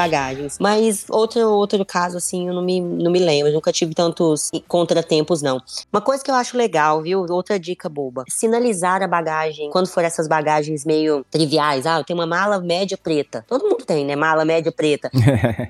Mas 0.61 1.05
outro, 1.09 1.41
outro 1.49 1.85
caso, 1.85 2.17
assim, 2.17 2.49
eu 2.49 2.55
não 2.55 2.63
me, 2.63 2.81
não 2.81 3.11
me 3.11 3.19
lembro. 3.19 3.49
Eu 3.49 3.55
nunca 3.55 3.73
tive 3.73 3.95
tantos 3.95 4.51
contratempos, 4.69 5.43
não. 5.43 5.61
Uma 5.93 6.01
coisa 6.01 6.23
que 6.23 6.31
eu 6.31 6.35
acho 6.35 6.57
legal, 6.57 7.03
viu? 7.03 7.25
Outra 7.29 7.59
dica 7.59 7.89
boba. 7.89 8.25
Sinalizar 8.29 9.03
a 9.03 9.07
bagagem 9.07 9.71
quando 9.71 9.89
for 9.89 10.05
essas 10.05 10.29
bagagens 10.29 10.85
meio 10.85 11.25
triviais. 11.31 11.87
Ah, 11.87 11.99
eu 11.99 12.05
tenho 12.05 12.19
uma 12.19 12.27
mala 12.27 12.61
média 12.61 12.99
preta. 13.01 13.45
Todo 13.49 13.69
mundo 13.69 13.85
tem, 13.85 14.05
né? 14.05 14.17
Mala 14.17 14.45
média 14.45 14.73
preta. 14.73 15.11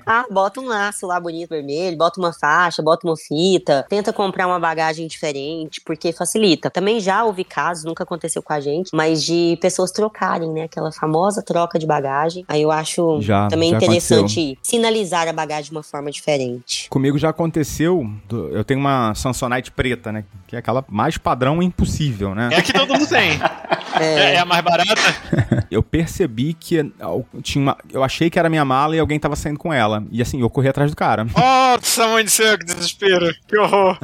Ah, 0.05 0.25
bota 0.29 0.59
um 0.59 0.67
laço 0.67 1.07
lá 1.07 1.19
bonito 1.19 1.49
vermelho, 1.49 1.97
bota 1.97 2.19
uma 2.19 2.33
faixa, 2.33 2.81
bota 2.81 3.07
uma 3.07 3.15
fita, 3.15 3.85
tenta 3.89 4.11
comprar 4.11 4.47
uma 4.47 4.59
bagagem 4.59 5.07
diferente, 5.07 5.81
porque 5.81 6.11
facilita. 6.11 6.69
Também 6.69 6.99
já 6.99 7.23
houve 7.23 7.43
casos, 7.43 7.83
nunca 7.83 8.03
aconteceu 8.03 8.41
com 8.41 8.53
a 8.53 8.59
gente, 8.59 8.89
mas 8.93 9.23
de 9.23 9.57
pessoas 9.61 9.91
trocarem, 9.91 10.51
né? 10.51 10.63
Aquela 10.63 10.91
famosa 10.91 11.41
troca 11.41 11.79
de 11.79 11.85
bagagem. 11.85 12.43
Aí 12.47 12.61
eu 12.61 12.71
acho 12.71 13.21
Já, 13.21 13.47
também 13.47 13.71
já 13.71 13.77
interessante 13.77 14.12
sinalizar 14.61 15.27
a 15.27 15.33
bagagem 15.33 15.65
de 15.65 15.71
uma 15.71 15.83
forma 15.83 16.11
diferente. 16.11 16.89
Comigo 16.89 17.17
já 17.17 17.29
aconteceu. 17.29 18.09
Eu 18.51 18.63
tenho 18.63 18.79
uma 18.79 19.13
Samsonite 19.15 19.71
preta, 19.71 20.11
né? 20.11 20.23
Que 20.47 20.55
é 20.55 20.59
aquela 20.59 20.83
mais 20.89 21.17
padrão 21.17 21.61
impossível, 21.61 22.33
né? 22.35 22.49
É 22.51 22.61
que 22.61 22.73
todo 22.73 22.93
mundo 22.93 23.07
tem. 23.07 23.39
É, 23.99 24.35
é 24.35 24.39
a 24.39 24.45
mais 24.45 24.63
barata. 24.63 25.01
Eu 25.69 25.83
percebi 25.83 26.53
que 26.53 26.91
tinha 27.41 27.61
uma. 27.61 27.77
Eu 27.91 28.03
achei 28.03 28.29
que 28.29 28.39
era 28.39 28.49
minha 28.49 28.65
mala 28.65 28.95
e 28.95 28.99
alguém 28.99 29.19
tava 29.19 29.35
saindo 29.35 29.59
com 29.59 29.71
ela. 29.71 30.03
E 30.11 30.21
assim, 30.21 30.41
eu 30.41 30.49
corri 30.49 30.67
atrás 30.67 30.91
do 30.91 30.97
cara. 30.97 31.25
Nossa, 31.25 32.07
mãe 32.07 32.23
do 32.23 32.29
céu, 32.29 32.57
que 32.57 32.65
desespero. 32.65 33.33
Que 33.47 33.57
horror. 33.57 33.97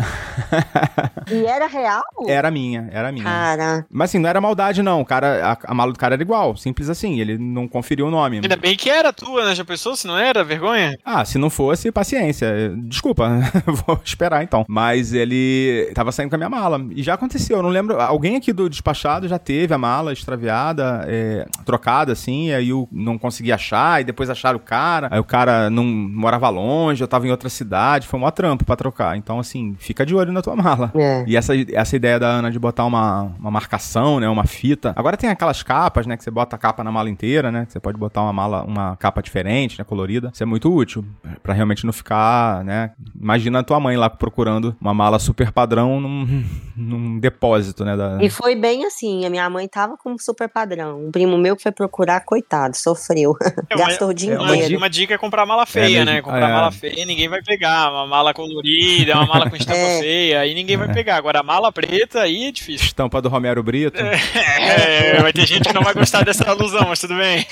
E 1.32 1.46
era 1.46 1.68
real? 1.68 2.04
Era 2.28 2.50
minha, 2.50 2.90
era 2.92 3.12
minha. 3.12 3.24
Cara, 3.26 3.86
Mas 3.90 4.10
assim, 4.10 4.20
não 4.20 4.30
era 4.30 4.42
maldade, 4.42 4.82
não. 4.82 5.02
O 5.02 5.06
cara, 5.06 5.58
a, 5.64 5.72
a 5.72 5.74
mala 5.74 5.92
do 5.92 6.00
cara 6.00 6.16
era 6.16 6.22
igual. 6.22 6.56
Simples 6.58 6.90
assim. 6.90 7.20
Ele 7.20 7.38
não 7.38 7.68
conferiu 7.68 8.08
o 8.08 8.12
nome. 8.12 8.38
Ainda 8.38 8.56
bem 8.56 8.76
que 8.76 8.90
era 8.90 9.14
tua, 9.14 9.46
né? 9.46 9.56
Já 9.56 9.66
pensou? 9.66 9.96
Se 10.00 10.08
não 10.08 10.18
era, 10.18 10.46
vergonha? 10.46 10.98
Ah, 11.04 11.26
se 11.26 11.38
não 11.38 11.50
fosse, 11.50 11.92
paciência. 11.92 12.74
Desculpa, 12.86 13.30
vou 13.86 14.00
esperar 14.02 14.42
então. 14.42 14.64
Mas 14.66 15.14
ele 15.14 15.92
tava 15.94 16.10
saindo 16.14 16.30
com 16.30 16.36
a 16.36 16.38
minha 16.38 16.50
mala. 16.50 16.80
E 16.92 17.04
já 17.04 17.16
aconteceu, 17.16 17.58
eu 17.58 17.64
não 17.64 17.70
lembro. 17.70 18.00
Alguém 18.00 18.38
aqui 18.38 18.54
do 18.54 18.70
despachado 18.70 19.28
já 19.28 19.38
teve 19.38 19.74
a 19.74 19.78
mala 19.78 20.14
extraviada, 20.14 21.04
é, 21.06 21.46
trocada 21.66 22.14
assim, 22.14 22.48
e 22.48 22.54
aí 22.54 22.70
eu 22.70 22.88
não 22.90 23.18
consegui 23.18 23.52
achar, 23.52 24.00
e 24.00 24.06
depois 24.06 24.30
acharam 24.30 24.56
o 24.56 24.62
cara. 24.62 25.10
Aí 25.12 25.20
o 25.20 25.24
cara 25.26 25.70
não 25.70 25.84
morava 25.84 26.48
longe, 26.48 27.04
eu 27.04 27.08
tava 27.08 27.28
em 27.28 27.32
outra 27.32 27.50
cidade, 27.50 28.08
foi 28.08 28.18
um 28.18 28.32
trampo 28.32 28.64
pra 28.64 28.78
trocar. 28.78 29.18
Então, 29.18 29.38
assim, 29.38 29.76
fica 29.80 30.06
de 30.06 30.16
olho 30.16 30.32
na 30.32 30.42
tua 30.42 30.56
mala. 30.56 30.94
É. 30.96 31.26
E 31.28 31.36
essa, 31.36 31.52
essa 31.74 31.96
ideia 31.98 32.18
da 32.18 32.28
Ana 32.28 32.50
de 32.50 32.58
botar 32.58 32.86
uma, 32.86 33.34
uma 33.38 33.52
marcação, 33.52 34.18
né? 34.22 34.30
Uma 34.30 34.46
fita. 34.46 34.94
Agora 34.96 35.18
tem 35.18 35.30
aquelas 35.30 35.62
capas, 35.62 36.08
né? 36.08 36.16
Que 36.16 36.24
você 36.24 36.32
bota 36.32 36.56
a 36.56 36.60
capa 36.60 36.86
na 36.86 36.92
mala 36.92 37.10
inteira, 37.10 37.52
né? 37.52 37.66
Que 37.66 37.74
você 37.74 37.82
pode 37.82 37.98
botar 37.98 38.22
uma 38.22 38.32
mala, 38.32 38.64
uma 38.64 38.96
capa 38.96 39.22
diferente, 39.22 39.78
né? 39.78 39.89
Colorida. 39.90 40.30
Isso 40.34 40.44
é 40.44 40.46
muito 40.46 40.72
útil. 40.74 41.04
Pra 41.44 41.54
realmente 41.54 41.86
não 41.86 41.92
ficar, 41.92 42.64
né? 42.64 42.92
Imagina 43.20 43.60
a 43.60 43.64
tua 43.64 43.80
mãe 43.80 43.98
lá 43.98 44.10
procurando 44.10 44.76
uma 44.80 44.94
mala 44.94 45.18
super 45.20 45.52
padrão 45.52 46.00
num, 46.00 46.46
num 46.78 47.20
depósito, 47.20 47.84
né? 47.84 47.98
Da... 47.98 48.20
E 48.22 48.30
foi 48.30 48.56
bem 48.56 48.86
assim, 48.86 49.26
a 49.26 49.30
minha 49.30 49.50
mãe 49.50 49.68
tava 49.68 49.98
com 49.98 50.16
super 50.18 50.48
padrão. 50.48 51.08
Um 51.08 51.12
primo 51.12 51.38
meu 51.38 51.56
que 51.56 51.64
foi 51.64 51.72
procurar, 51.72 52.22
coitado, 52.22 52.78
sofreu. 52.78 53.36
É, 53.42 53.50
uma- 53.76 53.86
Gastou 53.88 54.12
é 54.12 54.14
dinheiro. 54.14 54.44
Uma, 54.44 54.56
dica- 54.56 54.78
uma 54.78 54.90
dica 54.90 55.14
é 55.16 55.18
comprar 55.18 55.46
mala 55.46 55.66
feia, 55.66 56.00
mesmo. 56.00 56.06
né? 56.06 56.22
Comprar 56.22 56.50
É. 56.50 56.54
mala 56.54 56.72
feia 56.72 57.06
ninguém 57.06 57.28
vai 57.28 57.42
pegar. 57.42 57.92
Uma 57.92 58.06
mala 58.08 58.34
colorida, 58.34 59.16
uma 59.16 59.26
mala 59.26 59.50
com 59.50 59.56
estampa 59.58 59.80
É. 59.80 60.00
feia, 60.00 60.40
aí 60.42 60.54
ninguém 60.54 60.78
vai 60.78 60.94
pegar. 60.94 61.18
Agora, 61.18 61.40
a 61.40 61.44
mala 61.44 61.72
preta, 61.72 62.22
aí 62.22 62.46
é 62.46 62.52
difícil. 62.52 62.86
Estampa 62.86 63.22
do 63.22 63.30
Romero 63.30 63.64
Brito. 63.64 64.00
É, 64.00 65.22
vai 65.22 65.34
ter 65.34 65.46
gente 65.48 65.68
que 65.68 65.74
não 65.74 65.82
vai 65.82 65.94
gostar 65.94 66.24
dessa 66.24 66.48
alusão, 66.50 66.86
mas 66.88 67.00
tudo 67.00 67.16
bem. 67.16 67.46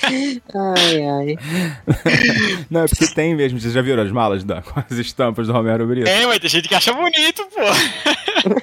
Ai, 0.54 1.02
ai. 1.02 1.36
Não, 2.70 2.82
é 2.82 2.86
porque 2.88 3.06
tem 3.08 3.34
mesmo. 3.34 3.60
Vocês 3.60 3.72
já 3.72 3.82
viram 3.82 4.02
as 4.02 4.10
malas 4.10 4.44
da, 4.44 4.62
com 4.62 4.78
as 4.80 4.90
estampas 4.92 5.46
do 5.46 5.52
Romero 5.52 5.86
Brito? 5.86 6.08
É, 6.08 6.26
vai 6.26 6.38
ter 6.38 6.48
gente 6.48 6.68
que 6.68 6.74
acha 6.74 6.92
bonito, 6.92 7.44
pô. 7.54 7.62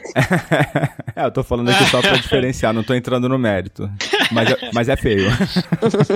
É, 1.16 1.26
eu 1.26 1.32
tô 1.32 1.44
falando 1.44 1.70
aqui 1.70 1.86
só 1.90 2.02
pra 2.02 2.16
diferenciar, 2.18 2.74
não 2.74 2.84
tô 2.84 2.94
entrando 2.94 3.28
no 3.30 3.38
mérito. 3.38 3.90
Mas 4.32 4.52
é, 4.52 4.70
mas 4.74 4.90
é 4.90 4.96
feio. 4.98 5.30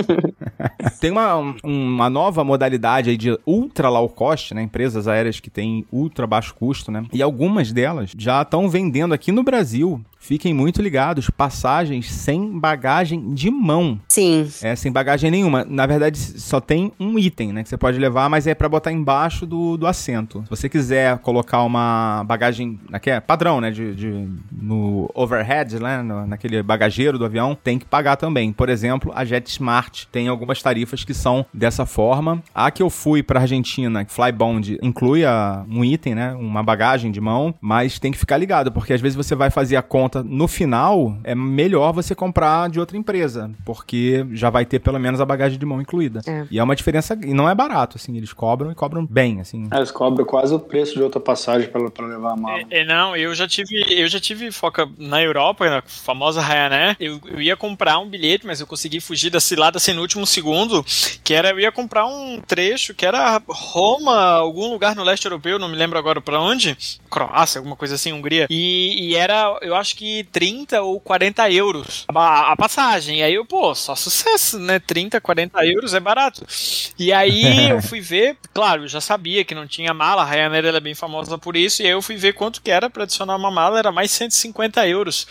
Tem 1.00 1.10
uma, 1.10 1.36
um- 1.36 1.56
uma 1.64 2.10
nova 2.10 2.44
modalidade 2.44 3.10
aí 3.10 3.16
de 3.16 3.38
ultra 3.46 3.88
low 3.88 4.08
cost, 4.08 4.52
né? 4.54 4.62
Empresas 4.62 5.08
aéreas 5.08 5.40
que 5.40 5.48
têm 5.50 5.86
ultra 5.92 6.26
baixo 6.26 6.54
custo, 6.54 6.90
né? 6.90 7.04
E 7.12 7.22
algumas 7.22 7.72
delas 7.72 8.12
já 8.16 8.42
estão 8.42 8.68
vendendo 8.68 9.14
aqui 9.14 9.32
no 9.32 9.42
Brasil. 9.42 10.02
Fiquem 10.22 10.52
muito 10.52 10.82
ligados, 10.82 11.30
passagens 11.30 12.10
sem 12.12 12.58
bagagem 12.58 13.32
de 13.34 13.50
mão. 13.50 13.98
Sim. 14.06 14.48
É, 14.62 14.76
sem 14.76 14.92
bagagem 14.92 15.30
nenhuma. 15.30 15.64
Na 15.64 15.86
verdade, 15.86 16.18
só 16.18 16.60
tem 16.60 16.92
um 17.00 17.18
item, 17.18 17.52
né? 17.54 17.62
Que 17.62 17.68
você 17.70 17.76
pode 17.78 17.98
levar, 17.98 18.28
mas 18.28 18.46
é 18.46 18.54
pra 18.54 18.68
botar 18.68 18.92
embaixo 18.92 19.46
do, 19.46 19.76
do 19.78 19.86
assento. 19.86 20.42
Se 20.44 20.50
você 20.50 20.68
quiser 20.68 21.18
colocar 21.18 21.62
uma 21.64 22.22
bagagem, 22.26 22.78
que 23.00 23.10
é 23.10 23.18
padrão, 23.18 23.60
né? 23.62 23.70
De, 23.70 23.94
de- 23.94 24.28
no 24.52 25.10
overhead, 25.14 25.80
né? 25.80 26.02
no- 26.02 26.26
naquele 26.26 26.62
bagageiro 26.62 27.18
do 27.18 27.24
avião, 27.24 27.56
tem 27.64 27.78
que 27.78 27.86
pagar 27.86 28.16
também. 28.16 28.52
Por 28.52 28.68
exemplo, 28.68 29.10
a 29.16 29.24
JetSmart 29.24 30.04
tem 30.12 30.28
algumas 30.28 30.60
tarifas 30.62 31.02
que 31.02 31.14
são 31.14 31.46
dessa 31.52 31.86
forma. 31.86 32.42
A 32.54 32.70
que 32.70 32.82
eu 32.82 32.90
fui 32.90 33.22
pra 33.22 33.40
Argentina, 33.40 34.04
Flybond, 34.06 34.78
inclui 34.82 35.24
a- 35.24 35.64
um 35.68 35.82
item, 35.82 36.14
né? 36.14 36.32
Uma 36.34 36.62
bagagem 36.62 37.10
de 37.10 37.20
mão, 37.22 37.54
mas 37.60 37.98
tem 37.98 38.12
que 38.12 38.18
ficar 38.18 38.36
ligado, 38.36 38.70
porque 38.70 38.92
às 38.92 39.00
vezes 39.00 39.16
você 39.16 39.34
vai 39.34 39.48
fazer 39.50 39.76
a 39.76 39.82
conta 39.82 40.09
no 40.24 40.48
final, 40.48 41.16
é 41.24 41.34
melhor 41.34 41.92
você 41.92 42.14
comprar 42.14 42.68
de 42.68 42.80
outra 42.80 42.96
empresa, 42.96 43.50
porque 43.64 44.26
já 44.32 44.50
vai 44.50 44.64
ter 44.64 44.78
pelo 44.80 44.98
menos 44.98 45.20
a 45.20 45.24
bagagem 45.24 45.58
de 45.58 45.66
mão 45.66 45.80
incluída. 45.80 46.20
É. 46.26 46.46
E 46.50 46.58
é 46.58 46.62
uma 46.62 46.76
diferença, 46.76 47.18
e 47.22 47.32
não 47.32 47.48
é 47.48 47.54
barato, 47.54 47.96
assim, 47.96 48.16
eles 48.16 48.32
cobram 48.32 48.70
e 48.70 48.74
cobram 48.74 49.06
bem, 49.06 49.40
assim. 49.40 49.68
Ah, 49.70 49.78
Eles 49.78 49.90
cobram 49.90 50.24
quase 50.24 50.54
o 50.54 50.58
preço 50.58 50.94
de 50.94 51.02
outra 51.02 51.20
passagem 51.20 51.68
pra, 51.68 51.90
pra 51.90 52.06
levar 52.06 52.32
a 52.32 52.36
mala. 52.36 52.62
É, 52.70 52.84
não, 52.84 53.16
eu 53.16 53.34
já 53.34 53.46
tive, 53.46 53.84
eu 53.88 54.08
já 54.08 54.20
tive 54.20 54.50
foca 54.50 54.88
na 54.98 55.22
Europa, 55.22 55.68
na 55.68 55.82
famosa 55.86 56.40
Ryanair. 56.40 56.96
Eu, 56.98 57.20
eu 57.26 57.40
ia 57.40 57.56
comprar 57.56 57.98
um 57.98 58.08
bilhete, 58.08 58.46
mas 58.46 58.60
eu 58.60 58.66
consegui 58.66 59.00
fugir 59.00 59.30
da 59.30 59.40
cilada 59.40 59.76
assim 59.78 59.92
no 59.92 60.00
último 60.00 60.26
segundo, 60.26 60.84
que 61.22 61.34
era 61.34 61.50
eu 61.50 61.60
ia 61.60 61.72
comprar 61.72 62.06
um 62.06 62.40
trecho 62.46 62.94
que 62.94 63.06
era 63.06 63.40
Roma, 63.48 64.14
algum 64.32 64.70
lugar 64.70 64.94
no 64.94 65.02
leste 65.02 65.24
europeu, 65.24 65.58
não 65.58 65.68
me 65.68 65.76
lembro 65.76 65.98
agora 65.98 66.20
pra 66.20 66.40
onde, 66.40 66.76
Croácia, 67.10 67.58
alguma 67.58 67.76
coisa 67.76 67.94
assim, 67.94 68.12
Hungria. 68.12 68.46
E, 68.50 69.08
e 69.08 69.14
era, 69.14 69.58
eu 69.62 69.74
acho 69.74 69.96
que 69.96 69.99
30 70.32 70.82
ou 70.82 71.00
40 71.00 71.50
euros 71.50 72.04
a, 72.14 72.52
a 72.52 72.56
passagem. 72.56 73.18
E 73.18 73.22
aí 73.22 73.34
eu, 73.34 73.44
pô, 73.44 73.74
só 73.74 73.94
sucesso, 73.94 74.58
né? 74.58 74.78
30, 74.78 75.20
40 75.20 75.64
euros 75.66 75.94
é 75.94 76.00
barato. 76.00 76.44
E 76.98 77.12
aí 77.12 77.68
eu 77.70 77.82
fui 77.82 78.00
ver, 78.00 78.36
claro, 78.54 78.84
eu 78.84 78.88
já 78.88 79.00
sabia 79.00 79.44
que 79.44 79.54
não 79.54 79.66
tinha 79.66 79.92
mala, 79.94 80.22
a 80.22 80.24
Ryanair 80.24 80.64
ela 80.64 80.78
é 80.78 80.80
bem 80.80 80.94
famosa 80.94 81.36
por 81.38 81.56
isso, 81.56 81.82
e 81.82 81.86
aí 81.86 81.92
eu 81.92 82.02
fui 82.02 82.16
ver 82.16 82.32
quanto 82.34 82.60
que 82.62 82.70
era 82.70 82.88
pra 82.90 83.04
adicionar 83.04 83.36
uma 83.36 83.50
mala, 83.50 83.78
era 83.78 83.92
mais 83.92 84.10
150 84.10 84.86
euros. 84.88 85.26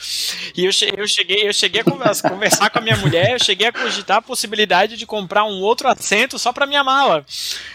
E 0.56 0.66
eu, 0.66 0.72
che- 0.72 0.94
eu 0.96 1.08
cheguei, 1.08 1.48
eu 1.48 1.54
cheguei 1.54 1.82
a 1.82 1.84
conversa- 1.84 2.30
conversar 2.30 2.70
com 2.70 2.80
a 2.80 2.82
minha 2.82 2.98
mulher, 2.98 3.32
eu 3.34 3.40
cheguei 3.44 3.68
a 3.68 3.72
cogitar 3.72 4.18
a 4.18 4.22
possibilidade 4.22 4.98
de 4.98 5.06
comprar 5.06 5.44
um 5.46 5.62
outro 5.62 5.88
assento 5.88 6.38
só 6.40 6.52
pra 6.54 6.66
minha 6.66 6.84
mala, 6.84 7.26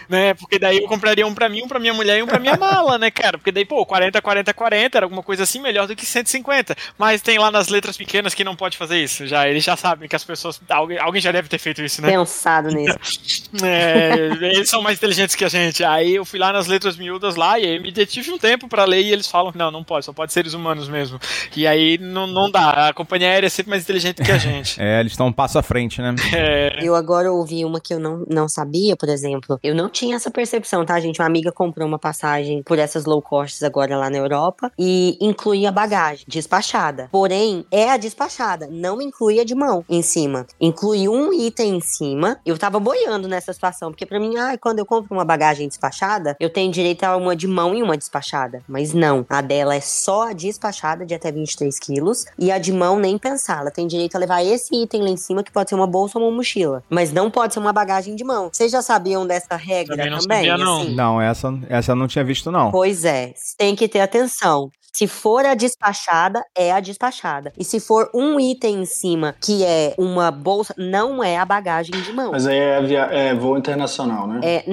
né? 0.09 0.33
Porque 0.35 0.57
daí 0.59 0.77
eu 0.77 0.87
compraria 0.87 1.25
um 1.25 1.33
pra 1.33 1.49
mim, 1.49 1.63
um 1.63 1.67
pra 1.67 1.79
minha 1.79 1.93
mulher 1.93 2.19
e 2.19 2.23
um 2.23 2.27
pra 2.27 2.39
minha 2.39 2.57
mala, 2.57 2.97
né, 2.97 3.09
cara? 3.11 3.37
Porque 3.37 3.51
daí, 3.51 3.65
pô, 3.65 3.85
40, 3.85 4.21
40, 4.21 4.53
40 4.53 4.97
era 4.97 5.05
alguma 5.05 5.23
coisa 5.23 5.43
assim 5.43 5.59
melhor 5.59 5.87
do 5.87 5.95
que 5.95 6.05
150. 6.05 6.75
Mas 6.97 7.21
tem 7.21 7.37
lá 7.37 7.51
nas 7.51 7.67
letras 7.67 7.97
pequenas 7.97 8.33
que 8.33 8.43
não 8.43 8.55
pode 8.55 8.77
fazer 8.77 9.01
isso. 9.03 9.25
Já 9.27 9.47
eles 9.47 9.63
já 9.63 9.75
sabem 9.75 10.07
que 10.07 10.15
as 10.15 10.23
pessoas, 10.23 10.59
alguém, 10.69 10.99
alguém 10.99 11.21
já 11.21 11.31
deve 11.31 11.47
ter 11.47 11.57
feito 11.57 11.81
isso, 11.81 12.01
né? 12.01 12.09
Pensado 12.09 12.69
nisso. 12.69 12.97
É, 13.63 14.15
eles 14.41 14.69
são 14.69 14.81
mais 14.81 14.97
inteligentes 14.97 15.33
que 15.33 15.45
a 15.45 15.47
gente. 15.47 15.83
Aí 15.83 16.15
eu 16.15 16.25
fui 16.25 16.37
lá 16.37 16.51
nas 16.51 16.67
letras 16.67 16.97
miúdas 16.97 17.35
lá 17.35 17.57
e 17.57 17.65
aí 17.65 17.79
me 17.79 17.89
detive 17.89 18.31
um 18.31 18.37
tempo 18.37 18.67
pra 18.67 18.83
ler 18.83 19.01
e 19.01 19.11
eles 19.11 19.27
falam 19.27 19.51
não, 19.55 19.71
não 19.71 19.83
pode, 19.83 20.05
só 20.05 20.11
pode 20.13 20.33
seres 20.33 20.53
humanos 20.53 20.89
mesmo. 20.89 21.19
E 21.55 21.65
aí 21.65 21.97
não, 21.97 22.27
não 22.27 22.51
dá. 22.51 22.89
A 22.89 22.93
companhia 22.93 23.29
aérea 23.29 23.47
é 23.47 23.49
sempre 23.49 23.69
mais 23.69 23.83
inteligente 23.83 24.21
que 24.21 24.31
a 24.31 24.37
gente. 24.37 24.75
É, 24.85 24.99
eles 24.99 25.13
estão 25.13 25.27
um 25.27 25.31
passo 25.31 25.57
à 25.57 25.63
frente, 25.63 26.01
né? 26.01 26.13
É, 26.33 26.79
Eu 26.81 26.95
agora 26.95 27.31
ouvi 27.31 27.63
uma 27.63 27.79
que 27.79 27.93
eu 27.93 27.99
não, 27.99 28.25
não 28.29 28.47
sabia, 28.47 28.95
por 28.95 29.09
exemplo. 29.09 29.57
Eu 29.63 29.73
não 29.73 29.89
tinha 29.89 30.15
essa 30.15 30.29
percepção, 30.29 30.85
tá, 30.85 30.99
gente? 30.99 31.19
Uma 31.19 31.27
amiga 31.27 31.51
comprou 31.51 31.87
uma 31.87 31.97
passagem 31.97 32.61
por 32.61 32.77
essas 32.77 33.05
low 33.05 33.21
costs 33.21 33.63
agora 33.63 33.97
lá 33.97 34.09
na 34.09 34.17
Europa 34.17 34.71
e 34.77 35.17
incluía 35.21 35.71
bagagem 35.71 36.25
despachada. 36.75 37.09
Porém, 37.11 37.65
é 37.71 37.89
a 37.89 37.97
despachada, 37.97 38.67
não 38.69 39.01
inclui 39.01 39.39
a 39.39 39.43
de 39.43 39.55
mão 39.55 39.83
em 39.89 40.01
cima. 40.01 40.45
Inclui 40.59 41.07
um 41.07 41.31
item 41.33 41.77
em 41.77 41.81
cima. 41.81 42.37
Eu 42.45 42.57
tava 42.57 42.79
boiando 42.79 43.27
nessa 43.27 43.53
situação, 43.53 43.91
porque 43.91 44.05
para 44.05 44.19
mim, 44.19 44.37
ah, 44.37 44.57
quando 44.57 44.79
eu 44.79 44.85
compro 44.85 45.13
uma 45.15 45.23
bagagem 45.23 45.67
despachada, 45.67 46.35
eu 46.39 46.49
tenho 46.49 46.71
direito 46.71 47.03
a 47.03 47.15
uma 47.15 47.35
de 47.35 47.47
mão 47.47 47.73
e 47.73 47.81
uma 47.81 47.97
despachada. 47.97 48.61
Mas 48.67 48.93
não, 48.93 49.25
a 49.29 49.41
dela 49.41 49.75
é 49.75 49.79
só 49.79 50.29
a 50.29 50.33
despachada 50.33 51.05
de 51.05 51.13
até 51.13 51.31
23 51.31 51.77
quilos 51.79 52.25
e 52.37 52.51
a 52.51 52.57
de 52.57 52.73
mão 52.73 52.99
nem 52.99 53.17
pensar. 53.17 53.61
Ela 53.61 53.71
tem 53.71 53.87
direito 53.87 54.15
a 54.15 54.19
levar 54.19 54.43
esse 54.43 54.75
item 54.75 55.01
lá 55.03 55.09
em 55.09 55.17
cima, 55.17 55.43
que 55.43 55.51
pode 55.51 55.69
ser 55.69 55.75
uma 55.75 55.87
bolsa 55.87 56.19
ou 56.19 56.25
uma 56.25 56.35
mochila, 56.35 56.83
mas 56.89 57.11
não 57.11 57.31
pode 57.31 57.53
ser 57.53 57.59
uma 57.59 57.73
bagagem 57.73 58.15
de 58.15 58.23
mão. 58.23 58.49
Vocês 58.51 58.71
já 58.71 58.81
sabiam 58.81 59.25
dessa 59.25 59.55
regra 59.55 59.95
Também 59.95 60.11
não 60.11 60.19
também? 60.19 60.49
sabia, 60.49 60.57
não. 60.57 60.81
assim? 60.81 60.95
Não, 60.95 61.21
essa, 61.21 61.59
essa 61.69 61.91
eu 61.91 61.95
não 61.95 62.07
tinha 62.07 62.23
visto, 62.23 62.51
não. 62.51 62.71
Pois 62.71 63.05
é, 63.05 63.33
tem 63.57 63.75
que 63.75 63.87
ter 63.87 64.01
atenção. 64.01 64.69
Se 64.95 65.07
for 65.07 65.45
a 65.45 65.53
despachada, 65.55 66.41
é 66.57 66.71
a 66.71 66.79
despachada. 66.79 67.51
E 67.59 67.65
se 67.65 67.81
for 67.81 68.09
um 68.13 68.39
item 68.39 68.83
em 68.83 68.85
cima, 68.85 69.35
que 69.41 69.61
é 69.61 69.93
uma 69.97 70.31
bolsa, 70.31 70.73
não 70.77 71.21
é 71.21 71.35
a 71.37 71.43
bagagem 71.43 71.91
de 72.01 72.13
mão. 72.13 72.31
Mas 72.31 72.47
aí 72.47 72.57
é, 72.57 72.81
via- 72.81 73.09
é 73.11 73.35
voo 73.35 73.57
internacional, 73.57 74.25
né? 74.25 74.39
É, 74.41 74.63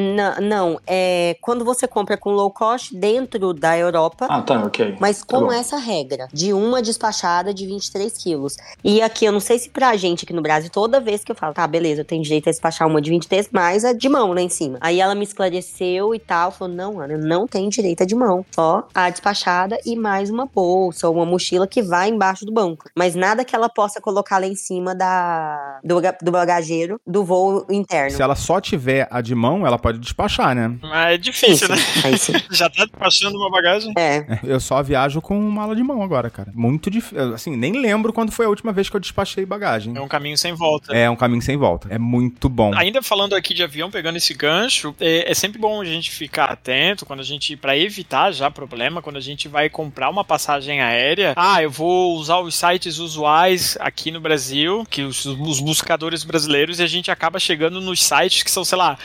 não, 0.40 0.78
é 0.87 1.37
quando 1.40 1.64
você 1.64 1.88
compra 1.88 2.16
com 2.16 2.30
low 2.30 2.52
cost 2.52 2.94
dentro 2.96 3.52
da 3.52 3.76
Europa, 3.76 4.28
Ah, 4.30 4.40
tá, 4.42 4.62
ok. 4.64 4.96
mas 5.00 5.24
Tá 5.24 5.37
com 5.37 5.46
bom. 5.46 5.52
essa 5.52 5.76
regra 5.76 6.28
de 6.32 6.52
uma 6.52 6.80
despachada 6.80 7.52
de 7.52 7.66
23 7.66 8.16
quilos. 8.16 8.56
E 8.85 9.02
aqui, 9.02 9.24
eu 9.24 9.32
não 9.32 9.40
sei 9.40 9.58
se 9.58 9.70
pra 9.70 9.96
gente 9.96 10.24
aqui 10.24 10.32
no 10.32 10.40
Brasil, 10.42 10.70
toda 10.70 11.00
vez 11.00 11.24
que 11.24 11.32
eu 11.32 11.37
falo, 11.37 11.52
tá, 11.52 11.66
beleza, 11.66 12.02
eu 12.02 12.04
tenho 12.04 12.22
direito 12.22 12.46
a 12.48 12.52
despachar 12.52 12.87
uma 12.87 13.02
de 13.02 13.11
23, 13.11 13.48
mais 13.50 13.85
a 13.85 13.92
de 13.92 14.08
mão 14.08 14.32
lá 14.32 14.40
em 14.40 14.48
cima. 14.48 14.78
Aí 14.80 15.00
ela 15.00 15.16
me 15.16 15.24
esclareceu 15.24 16.14
e 16.14 16.20
tal, 16.20 16.52
falou, 16.52 16.72
não, 16.72 17.00
Ana, 17.00 17.18
não 17.18 17.48
tenho 17.48 17.68
direito 17.68 18.04
a 18.04 18.06
de 18.06 18.14
mão, 18.14 18.46
só 18.54 18.87
a 18.94 19.11
despachada 19.11 19.76
e 19.85 19.96
mais 19.96 20.12
uma 20.31 20.46
bolsa 20.46 21.09
ou 21.09 21.16
uma 21.16 21.27
mochila 21.27 21.66
que 21.66 21.83
vai 21.83 22.09
embaixo 22.09 22.44
do 22.44 22.53
banco. 22.53 22.88
Mas 22.96 23.14
nada 23.14 23.44
que 23.44 23.55
ela 23.55 23.68
possa 23.68 24.01
colocar 24.01 24.38
lá 24.38 24.46
em 24.46 24.55
cima 24.55 24.94
da, 24.94 25.81
do, 25.85 26.01
do 26.22 26.33
bagageiro 26.33 27.01
do 27.07 27.25
voo 27.25 27.66
interno. 27.70 28.11
Se 28.16 28.22
ela 28.22 28.35
só 28.35 28.61
tiver 28.61 29.09
a 29.11 29.20
de 29.20 29.35
mão, 29.35 29.66
ela 29.66 29.79
pode 29.79 29.98
despachar, 29.98 30.55
né? 30.55 30.77
Mas 30.81 31.14
é 31.14 31.18
difícil, 31.18 31.68
né? 31.68 31.77
Aí 32.05 32.18
sim. 32.18 32.33
Já 32.51 32.68
tá 32.68 32.85
despachando 32.85 33.37
uma 33.37 33.51
bagagem? 33.51 33.92
É, 33.96 34.40
Eu 34.42 34.61
só 34.61 34.83
viajo 34.83 35.20
com 35.20 35.38
mala 35.40 35.75
de 35.75 35.83
mão 35.83 36.03
agora, 36.03 36.31
cara. 36.31 36.53
Muito 36.55 36.90
difícil. 36.90 37.35
Assim, 37.35 37.57
nem 37.57 37.72
lembro 37.81 38.12
quando 38.12 38.33
foi 38.33 38.46
a 38.46 38.48
última 38.48 38.72
vez 38.72 38.88
que 38.88 38.96
eu 38.96 39.01
despachei 39.01 39.44
bagagem. 39.46 39.96
É 39.96 40.01
um 40.01 40.09
caminho 40.09 40.37
sem 40.37 40.53
volta. 40.53 40.94
É 40.94 41.09
um 41.09 41.16
caminho 41.16 41.42
sem 41.42 41.57
volta. 41.57 41.88
É 41.90 41.98
muito 41.98 42.48
bom. 42.48 42.75
Ainda 42.75 43.03
falando 43.03 43.35
aqui 43.35 43.55
de 43.55 43.62
avião, 43.62 43.90
pegando 43.90 44.16
esse 44.16 44.35
gancho, 44.35 44.94
é, 45.01 45.31
é 45.31 45.35
sempre 45.35 45.59
bom 45.59 45.81
a 45.81 45.85
gente 45.85 46.11
ficar 46.11 46.46
atento 46.46 47.07
quando 47.07 47.20
a 47.20 47.25
gente, 47.25 47.57
para 47.57 47.77
evitar 47.77 48.33
já 48.33 48.51
problema, 48.51 49.03
quando 49.03 49.16
a 49.16 49.20
gente 49.20 49.48
vai 49.48 49.68
comprar 49.68 50.01
uma 50.08 50.24
passagem 50.24 50.80
aérea. 50.80 51.34
Ah, 51.36 51.62
eu 51.62 51.70
vou 51.70 52.16
usar 52.16 52.38
os 52.40 52.54
sites 52.54 52.98
usuais 52.98 53.76
aqui 53.80 54.10
no 54.10 54.20
Brasil, 54.20 54.86
que 54.88 55.02
os, 55.02 55.24
os 55.24 55.60
buscadores 55.60 56.24
brasileiros, 56.24 56.78
e 56.78 56.82
a 56.82 56.86
gente 56.86 57.10
acaba 57.10 57.38
chegando 57.38 57.80
nos 57.80 58.02
sites 58.02 58.42
que 58.42 58.50
são, 58.50 58.64
sei 58.64 58.78
lá, 58.78 58.98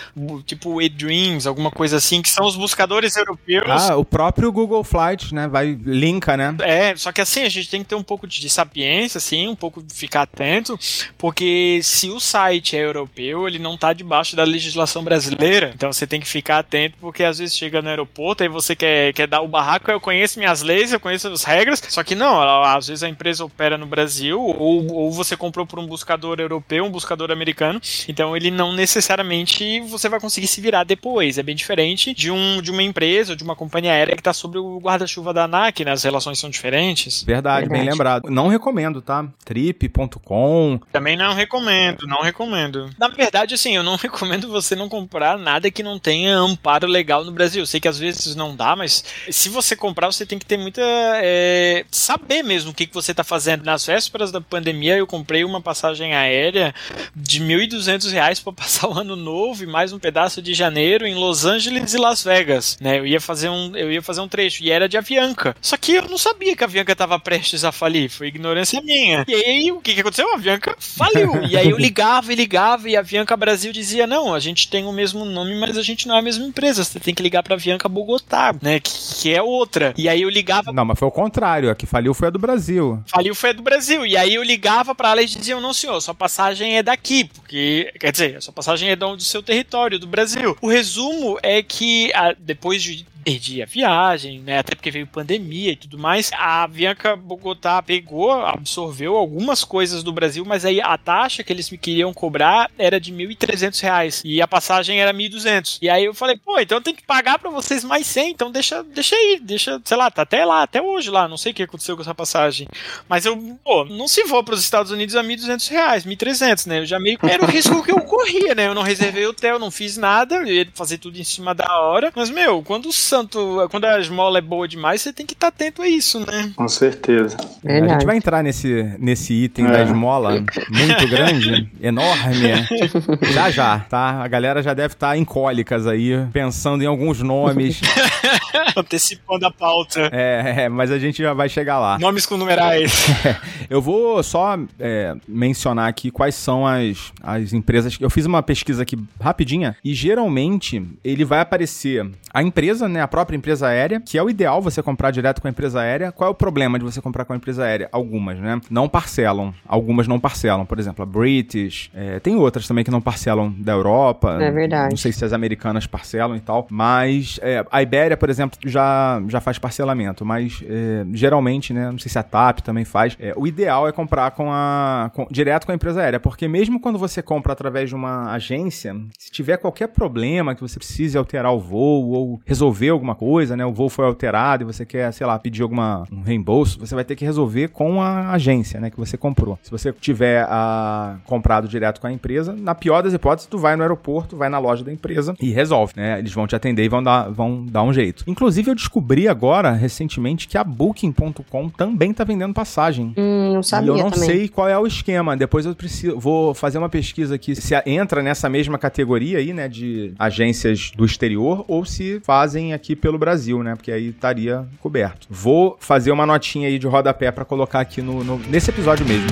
tipo 0.45 0.81
eDreams, 0.81 1.47
alguma 1.47 1.71
coisa 1.71 1.97
assim, 1.97 2.21
que 2.21 2.29
são 2.29 2.45
os 2.45 2.55
buscadores 2.55 3.15
europeus. 3.15 3.89
Ah, 3.89 3.95
o 3.95 4.05
próprio 4.05 4.51
Google 4.51 4.83
Flight, 4.83 5.33
né? 5.33 5.47
Vai, 5.47 5.77
linka, 5.85 6.37
né? 6.37 6.55
É, 6.61 6.95
só 6.95 7.11
que 7.11 7.21
assim, 7.21 7.43
a 7.43 7.49
gente 7.49 7.69
tem 7.69 7.81
que 7.81 7.89
ter 7.89 7.95
um 7.95 8.03
pouco 8.03 8.27
de 8.27 8.49
sapiência, 8.49 9.17
assim, 9.17 9.47
um 9.47 9.55
pouco 9.55 9.81
de 9.81 9.93
ficar 9.93 10.23
atento, 10.23 10.77
porque 11.17 11.79
se 11.83 12.09
o 12.09 12.19
site 12.19 12.75
é 12.75 12.83
europeu, 12.83 13.47
ele 13.47 13.59
não 13.59 13.77
tá 13.77 13.93
debaixo 13.93 14.35
da 14.35 14.43
legislação 14.43 15.03
brasileira. 15.03 15.71
Então 15.73 15.91
você 15.91 16.07
tem 16.07 16.19
que 16.19 16.27
ficar 16.27 16.59
atento, 16.59 16.97
porque 16.99 17.23
às 17.23 17.39
vezes 17.39 17.55
chega 17.55 17.81
no 17.81 17.89
aeroporto 17.89 18.43
e 18.43 18.47
você 18.47 18.75
quer, 18.75 19.13
quer 19.13 19.27
dar 19.27 19.41
o 19.41 19.47
barraco, 19.47 19.89
eu 19.89 19.99
conheço 19.99 20.39
minhas 20.39 20.61
leis, 20.61 20.86
eu 20.91 20.99
conheço 20.99 21.27
as 21.27 21.43
regras, 21.43 21.81
só 21.89 22.03
que 22.03 22.15
não, 22.15 22.41
ela- 22.41 22.75
às 22.75 22.87
vezes 22.87 23.03
a 23.03 23.09
empresa 23.09 23.43
opera 23.45 23.77
no 23.77 23.85
Brasil, 23.85 24.39
ou, 24.39 24.91
ou 24.93 25.11
você 25.11 25.35
comprou 25.37 25.65
por 25.65 25.79
um 25.79 25.85
buscador 25.87 26.39
europeu, 26.39 26.85
um 26.85 26.91
buscador 26.91 27.31
americano, 27.31 27.79
então 28.07 28.35
ele 28.35 28.51
não 28.51 28.73
necessariamente 28.73 29.79
você 29.81 30.09
vai 30.09 30.19
conseguir 30.19 30.47
se 30.47 30.59
virar 30.61 30.83
depois. 30.83 31.37
É 31.37 31.43
bem 31.43 31.55
diferente 31.55 32.13
de, 32.13 32.29
um, 32.31 32.61
de 32.61 32.71
uma 32.71 32.83
empresa 32.83 33.31
ou 33.33 33.35
de 33.35 33.43
uma 33.43 33.55
companhia 33.55 33.91
aérea 33.91 34.15
que 34.15 34.21
está 34.21 34.33
sobre 34.33 34.57
o 34.59 34.79
guarda-chuva 34.79 35.33
da 35.33 35.43
ANAC, 35.45 35.83
né? 35.85 35.91
As 35.91 36.03
relações 36.03 36.39
são 36.39 36.49
diferentes. 36.49 37.23
Verdade, 37.23 37.67
bem 37.67 37.77
Verdade. 37.79 37.91
lembrado. 37.97 38.29
Não 38.29 38.47
recomendo, 38.47 39.01
tá? 39.01 39.25
Trip.com. 39.45 40.79
Também 40.91 41.15
não 41.17 41.33
recomendo, 41.33 42.05
não 42.07 42.21
recomendo. 42.21 42.89
Na 42.99 43.07
verdade, 43.07 43.53
assim, 43.55 43.75
eu 43.75 43.83
não 43.83 43.95
recomendo 43.97 44.47
você 44.49 44.75
não 44.75 44.89
comprar 44.89 45.37
nada 45.37 45.69
que 45.71 45.83
não 45.83 45.99
tenha 45.99 46.35
amparo 46.37 46.87
legal 46.87 47.23
no 47.23 47.31
Brasil. 47.31 47.61
Eu 47.61 47.67
sei 47.67 47.79
que 47.79 47.87
às 47.87 47.97
vezes 47.97 48.35
não 48.35 48.55
dá, 48.55 48.75
mas 48.75 49.03
se 49.29 49.49
você 49.49 49.75
comprar, 49.75 50.07
você 50.11 50.25
tem 50.25 50.37
que 50.39 50.45
ter 50.45 50.57
muita. 50.77 51.17
é, 51.23 51.85
saber 51.91 52.43
mesmo 52.43 52.71
o 52.71 52.73
que, 52.73 52.85
que 52.85 52.93
você 52.93 53.11
está 53.11 53.23
fazendo. 53.23 53.63
Nas 53.63 53.85
vésperas 53.85 54.31
da 54.31 54.39
pandemia, 54.39 54.97
eu 54.97 55.07
comprei 55.07 55.43
uma 55.43 55.61
passagem 55.61 56.13
aérea 56.13 56.73
de 57.15 57.41
1.200 57.41 58.11
reais 58.11 58.39
para 58.39 58.53
passar 58.53 58.87
o 58.87 58.97
ano 58.97 59.15
novo 59.15 59.63
e 59.63 59.67
mais 59.67 59.91
um 59.91 59.99
pedaço 59.99 60.41
de 60.41 60.53
janeiro 60.53 61.05
em 61.05 61.15
Los 61.15 61.45
Angeles 61.45 61.93
e 61.93 61.97
Las 61.97 62.23
Vegas. 62.23 62.77
Né? 62.79 62.99
Eu, 62.99 63.07
ia 63.07 63.19
fazer 63.19 63.49
um, 63.49 63.75
eu 63.75 63.91
ia 63.91 64.01
fazer 64.01 64.21
um 64.21 64.27
trecho 64.27 64.63
e 64.63 64.71
era 64.71 64.87
de 64.87 64.97
Avianca. 64.97 65.55
Só 65.61 65.77
que 65.77 65.93
eu 65.93 66.03
não 66.03 66.17
sabia 66.17 66.55
que 66.55 66.63
a 66.63 66.67
Avianca 66.67 66.91
estava 66.91 67.19
prestes 67.19 67.63
a 67.63 67.71
falir. 67.71 68.09
Foi 68.09 68.27
ignorância 68.27 68.81
minha. 68.81 69.25
E 69.27 69.33
aí, 69.33 69.71
o 69.71 69.81
que, 69.81 69.93
que 69.93 70.01
aconteceu? 70.01 70.31
A 70.31 70.35
Avianca 70.35 70.75
faliu. 70.79 71.43
E 71.43 71.57
aí 71.57 71.69
eu 71.69 71.77
ligava 71.77 72.31
e 72.31 72.35
ligava 72.35 72.89
e 72.89 72.95
a 72.95 72.99
Avianca 72.99 73.35
Brasil 73.37 73.71
dizia: 73.71 74.07
não, 74.07 74.33
a 74.33 74.39
gente 74.39 74.69
tem 74.69 74.85
o 74.85 74.91
mesmo 74.91 75.25
nome, 75.25 75.55
mas 75.55 75.77
a 75.77 75.81
gente 75.81 76.07
não 76.07 76.15
é 76.15 76.19
a 76.19 76.21
mesma 76.21 76.45
empresa. 76.45 76.83
Você 76.83 76.99
tem 76.99 77.13
que 77.13 77.23
ligar 77.23 77.43
pra 77.43 77.55
Avianca 77.55 77.89
Bogotá, 77.89 78.53
né? 78.61 78.79
Que, 78.79 78.91
que 79.21 79.33
é 79.33 79.41
outra. 79.41 79.93
E 79.97 80.07
aí 80.07 80.21
eu 80.21 80.29
ligava 80.29 80.56
Não, 80.73 80.85
mas 80.85 80.99
foi 80.99 81.07
o 81.07 81.11
contrário. 81.11 81.69
A 81.69 81.75
que 81.75 81.85
faliu 81.85 82.13
foi 82.13 82.27
a 82.27 82.31
do 82.31 82.39
Brasil. 82.39 83.01
Faliu 83.07 83.35
foi 83.35 83.51
a 83.51 83.53
do 83.53 83.61
Brasil. 83.61 84.05
E 84.05 84.15
aí 84.17 84.33
eu 84.33 84.43
ligava 84.43 84.93
pra 84.93 85.11
ela 85.11 85.21
e 85.21 85.25
diziam, 85.25 85.61
não 85.61 85.73
senhor, 85.73 85.99
sua 86.01 86.13
passagem 86.13 86.77
é 86.77 86.83
daqui, 86.83 87.25
porque, 87.25 87.93
quer 87.99 88.11
dizer, 88.11 88.37
a 88.37 88.41
sua 88.41 88.53
passagem 88.53 88.89
é 88.89 88.95
do, 88.95 89.15
do 89.15 89.23
seu 89.23 89.41
território, 89.41 89.99
do 89.99 90.07
Brasil. 90.07 90.57
O 90.61 90.67
resumo 90.67 91.37
é 91.41 91.61
que 91.61 92.11
ah, 92.13 92.35
depois 92.37 92.81
de 92.81 93.05
perdi 93.27 93.61
a 93.61 93.65
viagem, 93.65 94.39
né? 94.39 94.59
Até 94.59 94.73
porque 94.73 94.89
veio 94.89 95.05
pandemia 95.05 95.73
e 95.73 95.75
tudo 95.75 95.97
mais. 95.97 96.31
A 96.31 96.63
Avianca 96.63 97.13
Bogotá 97.13 97.81
pegou, 97.81 98.31
absorveu 98.31 99.17
algumas 99.17 99.65
coisas 99.65 100.01
do 100.01 100.13
Brasil, 100.13 100.45
mas 100.45 100.63
aí 100.63 100.79
a 100.79 100.97
taxa 100.97 101.43
que 101.43 101.51
eles 101.51 101.69
me 101.69 101.77
queriam 101.77 102.13
cobrar 102.13 102.71
era 102.77 103.01
de 103.01 103.11
1.300 103.11 103.81
reais 103.81 104.21
e 104.23 104.41
a 104.41 104.47
passagem 104.47 105.01
era 105.01 105.13
1.200. 105.13 105.79
E 105.81 105.89
aí 105.89 106.05
eu 106.05 106.13
falei, 106.13 106.37
pô, 106.37 106.57
então 106.57 106.81
tem 106.81 106.95
que 106.95 107.03
pagar 107.03 107.37
pra 107.37 107.49
vocês 107.49 107.83
mais 107.83 108.07
100, 108.07 108.31
então 108.31 108.49
deixa, 108.49 108.81
deixa 108.81 109.13
aí, 109.13 109.41
deixa, 109.41 109.81
sei 109.83 109.97
lá, 109.97 110.09
tá 110.09 110.21
até 110.21 110.45
lá, 110.45 110.63
até 110.63 110.81
hoje 110.81 111.09
lá, 111.09 111.27
não 111.27 111.35
sei 111.35 111.51
o 111.51 111.55
que 111.55 111.63
aconteceu 111.63 111.97
com 111.97 112.03
essa 112.03 112.15
passagem. 112.15 112.65
Mas 113.09 113.25
eu, 113.25 113.35
pô, 113.61 113.83
não 113.83 114.07
se 114.07 114.23
vou 114.23 114.41
para 114.41 114.53
os 114.53 114.61
Estados 114.61 114.89
Unidos 114.89 115.17
a 115.17 115.21
1.200 115.21 115.69
reais, 115.69 116.05
1.300, 116.05 116.65
né? 116.67 116.79
Eu 116.79 116.85
já 116.85 116.97
meio 116.97 117.19
era 117.23 117.43
o 117.43 117.47
risco 117.47 117.83
que 117.83 117.91
eu 117.91 117.99
corria, 117.99 118.55
né? 118.55 118.67
Eu 118.67 118.73
não 118.73 118.83
reservei 118.83 119.25
hotel, 119.25 119.59
não 119.59 119.69
fiz 119.69 119.97
nada, 119.97 120.35
eu 120.35 120.45
ia 120.45 120.67
fazer 120.73 120.97
tudo 120.97 121.19
em 121.19 121.25
cima 121.25 121.53
da 121.53 121.77
hora. 121.81 122.09
Mas, 122.15 122.29
meu, 122.29 122.63
quando 122.63 122.87
o 122.87 122.93
santo, 123.17 123.67
quando 123.71 123.85
a 123.85 123.99
esmola 123.99 124.37
é 124.37 124.41
boa 124.41 124.67
demais, 124.67 125.01
você 125.01 125.11
tem 125.11 125.25
que 125.25 125.33
estar 125.33 125.47
atento 125.47 125.81
a 125.81 125.87
isso, 125.87 126.19
né? 126.19 126.51
Com 126.55 126.67
certeza. 126.67 127.35
A 127.65 127.87
gente 127.87 128.05
vai 128.05 128.17
entrar 128.17 128.43
nesse, 128.43 128.93
nesse 128.99 129.33
item 129.33 129.65
É. 129.65 129.71
da 129.71 129.83
esmola 129.83 130.31
muito 130.69 131.07
grande, 131.09 131.69
enorme. 131.81 132.47
Já 133.33 133.49
já, 133.49 133.79
tá? 133.79 134.21
A 134.23 134.27
galera 134.27 134.61
já 134.61 134.73
deve 134.73 134.93
estar 134.93 135.17
em 135.17 135.23
cólicas 135.25 135.87
aí, 135.87 136.11
pensando 136.31 136.83
em 136.83 136.87
alguns 136.87 137.21
nomes. 137.21 137.81
Antecipando 138.75 139.45
a 139.45 139.51
pauta. 139.51 140.09
É, 140.11 140.63
é, 140.63 140.69
mas 140.69 140.91
a 140.91 140.99
gente 140.99 141.21
já 141.21 141.33
vai 141.33 141.49
chegar 141.49 141.79
lá. 141.79 141.97
Nomes 141.97 142.25
com 142.25 142.37
numerais. 142.37 143.07
Eu 143.69 143.81
vou 143.81 144.21
só 144.21 144.57
é, 144.79 145.15
mencionar 145.27 145.87
aqui 145.89 146.11
quais 146.11 146.35
são 146.35 146.65
as, 146.65 147.11
as 147.21 147.53
empresas. 147.53 147.97
Eu 147.99 148.09
fiz 148.09 148.25
uma 148.25 148.43
pesquisa 148.43 148.83
aqui 148.83 148.97
rapidinha 149.19 149.75
e 149.83 149.93
geralmente 149.93 150.83
ele 151.03 151.25
vai 151.25 151.39
aparecer 151.39 152.09
a 152.33 152.43
empresa, 152.43 152.87
né, 152.87 153.01
a 153.07 153.09
própria 153.09 153.35
empresa 153.37 153.67
aérea, 153.67 154.01
que 154.01 154.17
é 154.17 154.23
o 154.23 154.29
ideal 154.29 154.61
você 154.61 154.83
comprar 154.83 155.11
direto 155.11 155.41
com 155.41 155.47
a 155.47 155.51
empresa 155.51 155.79
aérea. 155.79 156.11
Qual 156.11 156.27
é 156.27 156.31
o 156.31 156.35
problema 156.35 156.77
de 156.77 156.85
você 156.85 157.01
comprar 157.01 157.25
com 157.25 157.33
a 157.33 157.35
empresa 157.35 157.63
aérea? 157.63 157.87
Algumas, 157.91 158.37
né? 158.39 158.59
Não 158.69 158.87
parcelam. 158.89 159.53
Algumas 159.67 160.07
não 160.07 160.19
parcelam. 160.19 160.65
Por 160.65 160.77
exemplo, 160.79 161.03
a 161.03 161.05
British. 161.05 161.89
é, 161.95 162.19
tem 162.19 162.35
outras 162.35 162.67
também 162.67 162.83
que 162.83 162.91
não 162.91 163.01
parcelam 163.01 163.53
da 163.57 163.71
Europa. 163.73 164.37
É 164.41 164.51
verdade. 164.51 164.89
Não 164.91 164.97
sei 164.97 165.11
se 165.11 165.23
as 165.23 165.33
americanas 165.33 165.87
parcelam 165.87 166.35
e 166.35 166.39
tal. 166.39 166.67
Mas 166.69 167.39
é, 167.41 167.65
a 167.71 167.81
Ibéria, 167.81 168.17
por 168.17 168.29
exemplo, 168.29 168.59
já, 168.65 169.21
já 169.27 169.39
faz 169.39 169.57
parcelamento. 169.57 170.25
Mas 170.25 170.61
é, 170.67 171.05
geralmente, 171.13 171.73
né? 171.73 171.89
Não 171.91 171.99
sei 171.99 172.11
se 172.11 172.19
a 172.19 172.23
TAP 172.23 172.59
também 172.59 172.85
faz. 172.85 173.15
é, 173.19 173.33
o 173.35 173.47
ideal 173.47 173.87
é 173.87 173.91
comprar 173.91 174.31
com 174.31 174.51
a, 174.51 175.11
com- 175.13 175.27
direto 175.31 175.65
com 175.65 175.71
a 175.71 175.75
empresa 175.75 176.01
aérea. 176.01 176.19
Porque 176.19 176.47
mesmo 176.47 176.79
quando 176.79 176.99
você 176.99 177.21
compra 177.21 177.53
através 177.53 177.89
de 177.89 177.95
uma 177.95 178.31
agência, 178.33 178.95
se 179.17 179.31
tiver 179.31 179.57
qualquer 179.57 179.87
problema 179.87 180.53
que 180.55 180.61
você 180.61 180.77
precise 180.77 181.17
alterar 181.17 181.51
o 181.53 181.59
voo 181.59 182.09
ou 182.11 182.41
resolver 182.45 182.86
resolver 182.87 182.89
alguma 182.89 183.15
coisa, 183.15 183.55
né? 183.55 183.65
O 183.65 183.71
voo 183.71 183.89
foi 183.89 184.05
alterado 184.05 184.63
e 184.63 184.65
você 184.65 184.85
quer, 184.85 185.11
sei 185.11 185.27
lá, 185.27 185.37
pedir 185.37 185.61
alguma 185.61 186.03
um 186.11 186.21
reembolso, 186.21 186.79
você 186.79 186.95
vai 186.95 187.03
ter 187.03 187.15
que 187.15 187.25
resolver 187.25 187.69
com 187.69 188.01
a 188.01 188.31
agência, 188.31 188.79
né, 188.79 188.89
que 188.89 188.97
você 188.97 189.17
comprou. 189.17 189.59
Se 189.61 189.71
você 189.71 189.91
tiver 189.91 190.45
a, 190.49 191.17
comprado 191.25 191.67
direto 191.67 191.99
com 191.99 192.07
a 192.07 192.11
empresa, 192.11 192.55
na 192.57 192.73
pior 192.73 193.03
das 193.03 193.13
hipóteses, 193.13 193.47
tu 193.49 193.57
vai 193.57 193.75
no 193.75 193.81
aeroporto, 193.81 194.35
vai 194.35 194.49
na 194.49 194.59
loja 194.59 194.83
da 194.83 194.91
empresa 194.91 195.35
e 195.41 195.51
resolve, 195.51 195.93
né? 195.95 196.19
Eles 196.19 196.31
vão 196.31 196.47
te 196.47 196.55
atender 196.55 196.83
e 196.83 196.89
vão 196.89 197.03
dar, 197.03 197.29
vão 197.29 197.65
dar 197.65 197.83
um 197.83 197.93
jeito. 197.93 198.23
Inclusive, 198.27 198.71
eu 198.71 198.75
descobri 198.75 199.27
agora, 199.27 199.71
recentemente, 199.71 200.47
que 200.47 200.57
a 200.57 200.63
Booking.com 200.63 201.69
também 201.69 202.13
tá 202.13 202.23
vendendo 202.23 202.53
passagem. 202.53 203.13
Hum, 203.17 203.53
não 203.53 203.63
sabia 203.63 203.87
e 203.87 203.89
eu 203.89 203.97
não 203.97 204.11
também. 204.11 204.27
sei 204.29 204.47
qual 204.47 204.67
é 204.67 204.77
o 204.77 204.87
esquema. 204.87 205.35
Depois 205.35 205.65
eu 205.65 205.75
preciso, 205.75 206.19
vou 206.19 206.53
fazer 206.53 206.77
uma 206.77 206.89
pesquisa 206.89 207.35
aqui 207.35 207.55
se 207.55 207.73
entra 207.85 208.21
nessa 208.21 208.49
mesma 208.49 208.77
categoria 208.77 209.39
aí, 209.39 209.53
né, 209.53 209.67
de 209.67 210.13
agências 210.17 210.91
do 210.95 211.05
exterior 211.05 211.65
ou 211.67 211.85
se 211.85 212.19
fazem 212.23 212.73
aqui 212.77 212.95
pelo 212.95 213.17
Brasil, 213.17 213.61
né? 213.61 213.75
Porque 213.75 213.91
aí 213.91 214.09
estaria 214.09 214.65
coberto. 214.79 215.27
Vou 215.29 215.75
fazer 215.79 216.11
uma 216.11 216.25
notinha 216.25 216.69
aí 216.69 216.79
de 216.79 216.87
rodapé 216.87 217.31
para 217.31 217.43
colocar 217.43 217.81
aqui 217.81 218.01
no, 218.01 218.23
no, 218.23 218.37
nesse 218.39 218.69
episódio 218.69 219.05
mesmo. 219.05 219.27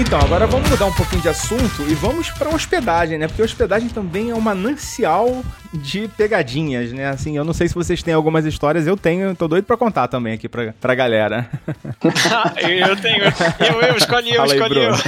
Então, 0.00 0.20
agora 0.20 0.46
vamos 0.46 0.70
mudar 0.70 0.86
um 0.86 0.92
pouquinho 0.92 1.22
de 1.22 1.28
assunto 1.28 1.82
e 1.88 1.94
vamos 1.94 2.30
para 2.30 2.48
hospedagem, 2.50 3.18
né? 3.18 3.26
Porque 3.26 3.42
hospedagem 3.42 3.88
também 3.88 4.30
é 4.30 4.34
uma 4.34 4.54
manancial 4.54 5.42
de 5.72 6.08
pegadinhas, 6.08 6.92
né? 6.92 7.08
Assim, 7.08 7.36
eu 7.36 7.44
não 7.44 7.52
sei 7.52 7.68
se 7.68 7.74
vocês 7.74 8.02
têm 8.02 8.14
algumas 8.14 8.44
histórias, 8.44 8.86
eu 8.86 8.96
tenho, 8.96 9.34
tô 9.34 9.48
doido 9.48 9.64
para 9.64 9.76
contar 9.76 10.08
também 10.08 10.34
aqui 10.34 10.48
pra, 10.48 10.74
pra 10.80 10.94
galera. 10.94 11.48
eu 12.56 12.96
tenho, 12.96 13.24
eu, 13.24 13.82
eu 13.82 13.96
escolhi, 13.96 14.30
eu 14.30 14.36
Fala 14.36 14.52
aí, 14.52 14.58
escolhi. 14.58 14.80
eu. 14.80 14.92
Bruno. 14.92 15.02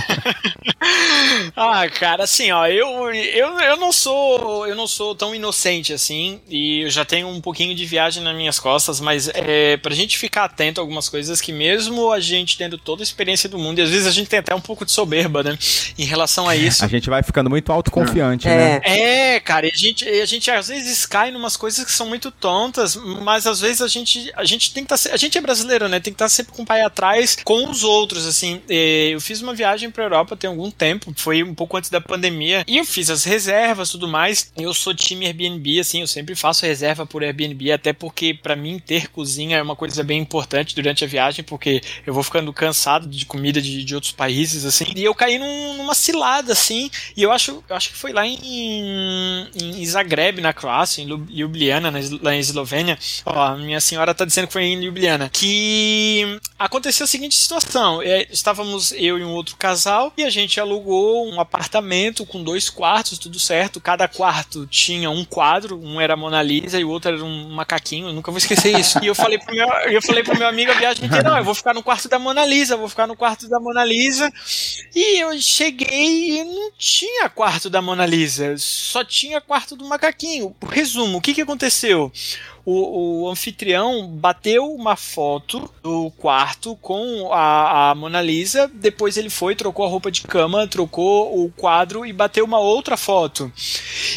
ah, 1.56 1.88
cara, 1.88 2.24
assim, 2.24 2.50
ó, 2.50 2.66
eu, 2.66 3.12
eu, 3.12 3.60
eu 3.60 3.76
não 3.76 3.92
sou 3.92 4.66
eu 4.66 4.74
não 4.74 4.86
sou 4.86 5.14
tão 5.14 5.34
inocente 5.34 5.92
assim 5.92 6.40
e 6.48 6.82
eu 6.82 6.90
já 6.90 7.04
tenho 7.04 7.28
um 7.28 7.40
pouquinho 7.40 7.74
de 7.74 7.84
viagem 7.84 8.22
nas 8.22 8.34
minhas 8.34 8.58
costas, 8.58 9.00
mas 9.00 9.30
é 9.34 9.76
pra 9.76 9.94
gente 9.94 10.18
ficar 10.18 10.44
atento 10.44 10.80
a 10.80 10.82
algumas 10.82 11.08
coisas 11.08 11.40
que 11.40 11.52
mesmo 11.52 12.12
a 12.12 12.20
gente 12.20 12.56
tendo 12.56 12.78
toda 12.78 13.02
a 13.02 13.04
experiência 13.04 13.48
do 13.48 13.58
mundo 13.58 13.78
e 13.78 13.82
às 13.82 13.90
vezes 13.90 14.06
a 14.06 14.10
gente 14.10 14.28
tem 14.28 14.38
até 14.38 14.54
um 14.54 14.60
pouco 14.60 14.84
de 14.84 14.92
soberba, 14.92 15.42
né, 15.42 15.58
em 15.98 16.04
relação 16.04 16.48
a 16.48 16.56
isso. 16.56 16.84
A 16.84 16.88
gente 16.88 17.08
vai 17.08 17.22
ficando 17.22 17.50
muito 17.50 17.72
autoconfiante, 17.72 18.46
né? 18.46 18.80
É. 18.84 19.34
É, 19.36 19.40
cara, 19.40 19.66
e 19.66 19.70
a 19.72 19.76
gente, 19.76 20.04
e 20.04 20.20
a 20.20 20.26
gente 20.26 20.49
às 20.56 20.68
vezes 20.68 21.06
cai 21.06 21.30
em 21.30 21.36
umas 21.36 21.56
coisas 21.56 21.84
que 21.84 21.92
são 21.92 22.06
muito 22.06 22.30
tontas, 22.30 22.96
mas 22.96 23.46
às 23.46 23.60
vezes 23.60 23.80
a 23.82 23.88
gente, 23.88 24.30
a 24.36 24.44
gente 24.44 24.72
tem 24.72 24.84
que 24.84 24.92
estar. 24.94 25.12
a 25.12 25.16
gente 25.16 25.36
é 25.38 25.40
brasileiro, 25.40 25.88
né? 25.88 26.00
Tem 26.00 26.12
que 26.12 26.16
estar 26.16 26.28
sempre 26.28 26.52
com 26.52 26.62
o 26.62 26.66
pai 26.66 26.80
atrás 26.82 27.36
com 27.44 27.68
os 27.70 27.84
outros, 27.84 28.26
assim. 28.26 28.60
Eu 28.68 29.20
fiz 29.20 29.40
uma 29.40 29.54
viagem 29.54 29.90
pra 29.90 30.04
Europa 30.04 30.36
tem 30.36 30.48
algum 30.48 30.70
tempo, 30.70 31.12
foi 31.16 31.42
um 31.42 31.54
pouco 31.54 31.76
antes 31.76 31.90
da 31.90 32.00
pandemia, 32.00 32.64
e 32.66 32.78
eu 32.78 32.84
fiz 32.84 33.10
as 33.10 33.24
reservas 33.24 33.90
tudo 33.90 34.06
mais. 34.08 34.50
Eu 34.56 34.72
sou 34.74 34.94
time 34.94 35.26
Airbnb, 35.26 35.80
assim, 35.80 36.00
eu 36.00 36.06
sempre 36.06 36.34
faço 36.34 36.64
reserva 36.66 37.04
por 37.06 37.22
Airbnb, 37.22 37.72
até 37.72 37.92
porque 37.92 38.34
pra 38.34 38.56
mim 38.56 38.78
ter 38.78 39.08
cozinha 39.08 39.58
é 39.58 39.62
uma 39.62 39.76
coisa 39.76 40.02
bem 40.02 40.20
importante 40.20 40.74
durante 40.74 41.04
a 41.04 41.06
viagem, 41.06 41.44
porque 41.44 41.80
eu 42.06 42.12
vou 42.14 42.22
ficando 42.22 42.52
cansado 42.52 43.06
de 43.08 43.24
comida 43.26 43.60
de, 43.60 43.84
de 43.84 43.94
outros 43.94 44.12
países, 44.12 44.64
assim. 44.64 44.84
E 44.94 45.04
eu 45.04 45.14
caí 45.14 45.38
num- 45.38 45.76
numa 45.76 45.94
cilada, 45.94 46.52
assim, 46.52 46.90
e 47.16 47.22
eu 47.22 47.32
acho, 47.32 47.62
eu 47.68 47.76
acho 47.76 47.90
que 47.90 47.96
foi 47.96 48.12
lá 48.12 48.26
em, 48.26 49.48
em 49.54 49.86
Zagreb, 49.86 50.39
na 50.40 50.52
Croácia, 50.52 51.02
em 51.02 51.06
Ljubljana, 51.06 51.90
na, 51.90 52.36
Eslovênia. 52.36 52.98
Ó, 53.24 53.56
minha 53.56 53.80
senhora 53.80 54.14
tá 54.14 54.24
dizendo 54.24 54.46
que 54.46 54.52
foi 54.52 54.64
em 54.64 54.80
Ljubljana. 54.80 55.30
Que 55.32 56.40
aconteceu 56.58 57.04
a 57.04 57.06
seguinte 57.06 57.34
situação: 57.34 58.02
é, 58.02 58.26
estávamos 58.30 58.92
eu 58.92 59.18
e 59.18 59.24
um 59.24 59.30
outro 59.30 59.56
casal 59.56 60.12
e 60.16 60.24
a 60.24 60.30
gente 60.30 60.60
alugou 60.60 61.30
um 61.30 61.40
apartamento 61.40 62.24
com 62.26 62.42
dois 62.42 62.68
quartos, 62.68 63.18
tudo 63.18 63.38
certo. 63.38 63.80
Cada 63.80 64.08
quarto 64.08 64.66
tinha 64.66 65.10
um 65.10 65.24
quadro, 65.24 65.80
um 65.82 66.00
era 66.00 66.16
Mona 66.16 66.42
Lisa 66.42 66.78
e 66.78 66.84
o 66.84 66.88
outro 66.88 67.12
era 67.12 67.24
um 67.24 67.50
macaquinho. 67.50 68.08
Eu 68.08 68.12
nunca 68.12 68.30
vou 68.30 68.38
esquecer 68.38 68.78
isso. 68.78 68.98
E 69.02 69.06
eu 69.06 69.14
falei 69.14 69.38
pro 69.38 69.54
meu, 69.54 69.68
eu 69.90 70.02
falei 70.02 70.22
pro 70.22 70.36
meu 70.36 70.46
amigo 70.46 70.70
a 70.70 70.74
viagem 70.74 71.06
inteira: 71.06 71.30
não, 71.30 71.38
eu 71.38 71.44
vou 71.44 71.54
ficar 71.54 71.74
no 71.74 71.82
quarto 71.82 72.08
da 72.08 72.18
Mona 72.18 72.44
Lisa, 72.44 72.76
vou 72.76 72.88
ficar 72.88 73.06
no 73.06 73.16
quarto 73.16 73.48
da 73.48 73.58
Mona 73.60 73.84
Lisa. 73.84 74.32
E 74.94 75.20
eu 75.20 75.40
cheguei 75.40 76.40
e 76.40 76.44
não 76.44 76.72
tinha 76.76 77.28
quarto 77.28 77.70
da 77.70 77.80
Mona 77.80 78.06
Lisa, 78.06 78.54
só 78.58 79.04
tinha 79.04 79.40
quarto 79.40 79.76
do 79.76 79.84
macaquinho. 79.84 80.29
Resumo, 80.68 81.18
o 81.18 81.20
que, 81.20 81.34
que 81.34 81.42
aconteceu? 81.42 82.12
O, 82.64 83.22
o 83.22 83.28
anfitrião 83.28 84.06
bateu 84.06 84.72
uma 84.72 84.96
foto 84.96 85.72
do 85.82 86.10
quarto 86.18 86.76
com 86.76 87.32
a, 87.32 87.90
a 87.90 87.94
Mona 87.94 88.20
Lisa, 88.20 88.70
depois 88.72 89.16
ele 89.16 89.30
foi, 89.30 89.54
trocou 89.54 89.84
a 89.84 89.88
roupa 89.88 90.10
de 90.10 90.22
cama, 90.22 90.66
trocou 90.66 91.44
o 91.44 91.50
quadro 91.50 92.04
e 92.04 92.12
bateu 92.12 92.44
uma 92.44 92.58
outra 92.58 92.96
foto. 92.96 93.50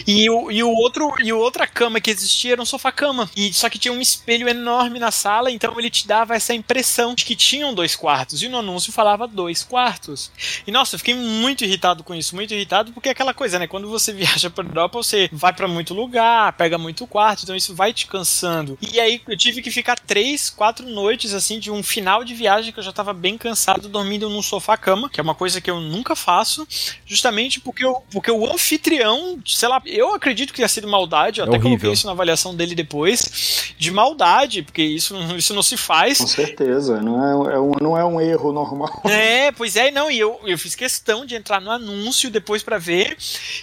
E 0.05 0.29
o, 0.29 0.51
e 0.51 0.63
o 0.63 0.69
outro 0.69 1.13
e 1.23 1.31
outra 1.31 1.67
cama 1.67 2.01
que 2.01 2.11
existia 2.11 2.53
era 2.53 2.61
um 2.61 2.65
sofá-cama. 2.65 3.29
E 3.35 3.53
só 3.53 3.69
que 3.69 3.79
tinha 3.79 3.93
um 3.93 4.01
espelho 4.01 4.47
enorme 4.47 4.99
na 4.99 5.11
sala, 5.11 5.51
então 5.51 5.77
ele 5.79 5.89
te 5.89 6.07
dava 6.07 6.35
essa 6.35 6.53
impressão 6.53 7.15
de 7.15 7.25
que 7.25 7.35
tinham 7.35 7.73
dois 7.73 7.95
quartos. 7.95 8.41
E 8.41 8.49
no 8.49 8.59
anúncio 8.59 8.91
falava 8.91 9.27
dois 9.27 9.63
quartos. 9.63 10.31
E 10.67 10.71
nossa, 10.71 10.95
eu 10.95 10.99
fiquei 10.99 11.15
muito 11.15 11.63
irritado 11.63 12.03
com 12.03 12.13
isso, 12.13 12.35
muito 12.35 12.53
irritado, 12.53 12.91
porque 12.91 13.09
é 13.09 13.11
aquela 13.11 13.33
coisa, 13.33 13.57
né? 13.57 13.67
Quando 13.67 13.89
você 13.89 14.11
viaja 14.13 14.49
pra 14.49 14.65
Europa, 14.65 15.01
você 15.01 15.29
vai 15.31 15.53
pra 15.53 15.67
muito 15.67 15.93
lugar, 15.93 16.53
pega 16.53 16.77
muito 16.77 17.07
quarto, 17.07 17.43
então 17.43 17.55
isso 17.55 17.73
vai 17.73 17.93
te 17.93 18.07
cansando. 18.33 18.77
E 18.81 18.99
aí 18.99 19.21
eu 19.27 19.37
tive 19.37 19.61
que 19.61 19.69
ficar 19.69 19.97
três, 19.99 20.49
quatro 20.49 20.87
noites, 20.87 21.33
assim, 21.33 21.59
de 21.59 21.69
um 21.69 21.83
final 21.83 22.23
de 22.23 22.33
viagem 22.33 22.71
que 22.73 22.79
eu 22.79 22.83
já 22.83 22.91
tava 22.91 23.13
bem 23.13 23.37
cansado, 23.37 23.87
dormindo 23.87 24.29
num 24.29 24.41
sofá-cama, 24.41 25.09
que 25.09 25.19
é 25.19 25.23
uma 25.23 25.35
coisa 25.35 25.61
que 25.61 25.69
eu 25.69 25.79
nunca 25.79 26.15
faço, 26.15 26.67
justamente 27.05 27.59
porque, 27.59 27.85
eu, 27.85 28.01
porque 28.11 28.31
o 28.31 28.51
anfitrião, 28.51 29.39
sei 29.45 29.69
lá, 29.69 29.81
eu 29.85 30.13
acredito 30.13 30.49
que 30.51 30.57
tenha 30.57 30.67
sido 30.67 30.87
maldade, 30.87 31.39
eu 31.39 31.45
É 31.45 31.47
até 31.47 31.57
horrível. 31.57 31.69
coloquei 31.79 31.91
isso 31.93 32.05
na 32.07 32.13
avaliação 32.13 32.55
dele 32.55 32.75
depois, 32.75 33.73
de 33.77 33.91
maldade, 33.91 34.63
porque 34.63 34.81
isso, 34.83 35.15
isso 35.37 35.53
não 35.53 35.63
se 35.63 35.77
faz. 35.77 36.17
Com 36.17 36.27
certeza, 36.27 37.01
não 37.01 37.49
é, 37.51 37.55
é 37.55 37.59
um, 37.59 37.71
não 37.81 37.97
é 37.97 38.03
um 38.05 38.19
erro 38.19 38.51
normal. 38.51 39.01
É, 39.13 39.51
pois 39.51 39.75
é, 39.75 39.91
não, 39.91 40.09
e 40.09 40.17
eu, 40.19 40.39
eu 40.43 40.57
fiz 40.57 40.75
questão 40.75 41.25
de 41.25 41.35
entrar 41.35 41.61
no 41.61 41.69
anúncio 41.71 42.29
depois 42.31 42.63
pra 42.63 42.77
ver, 42.77 43.15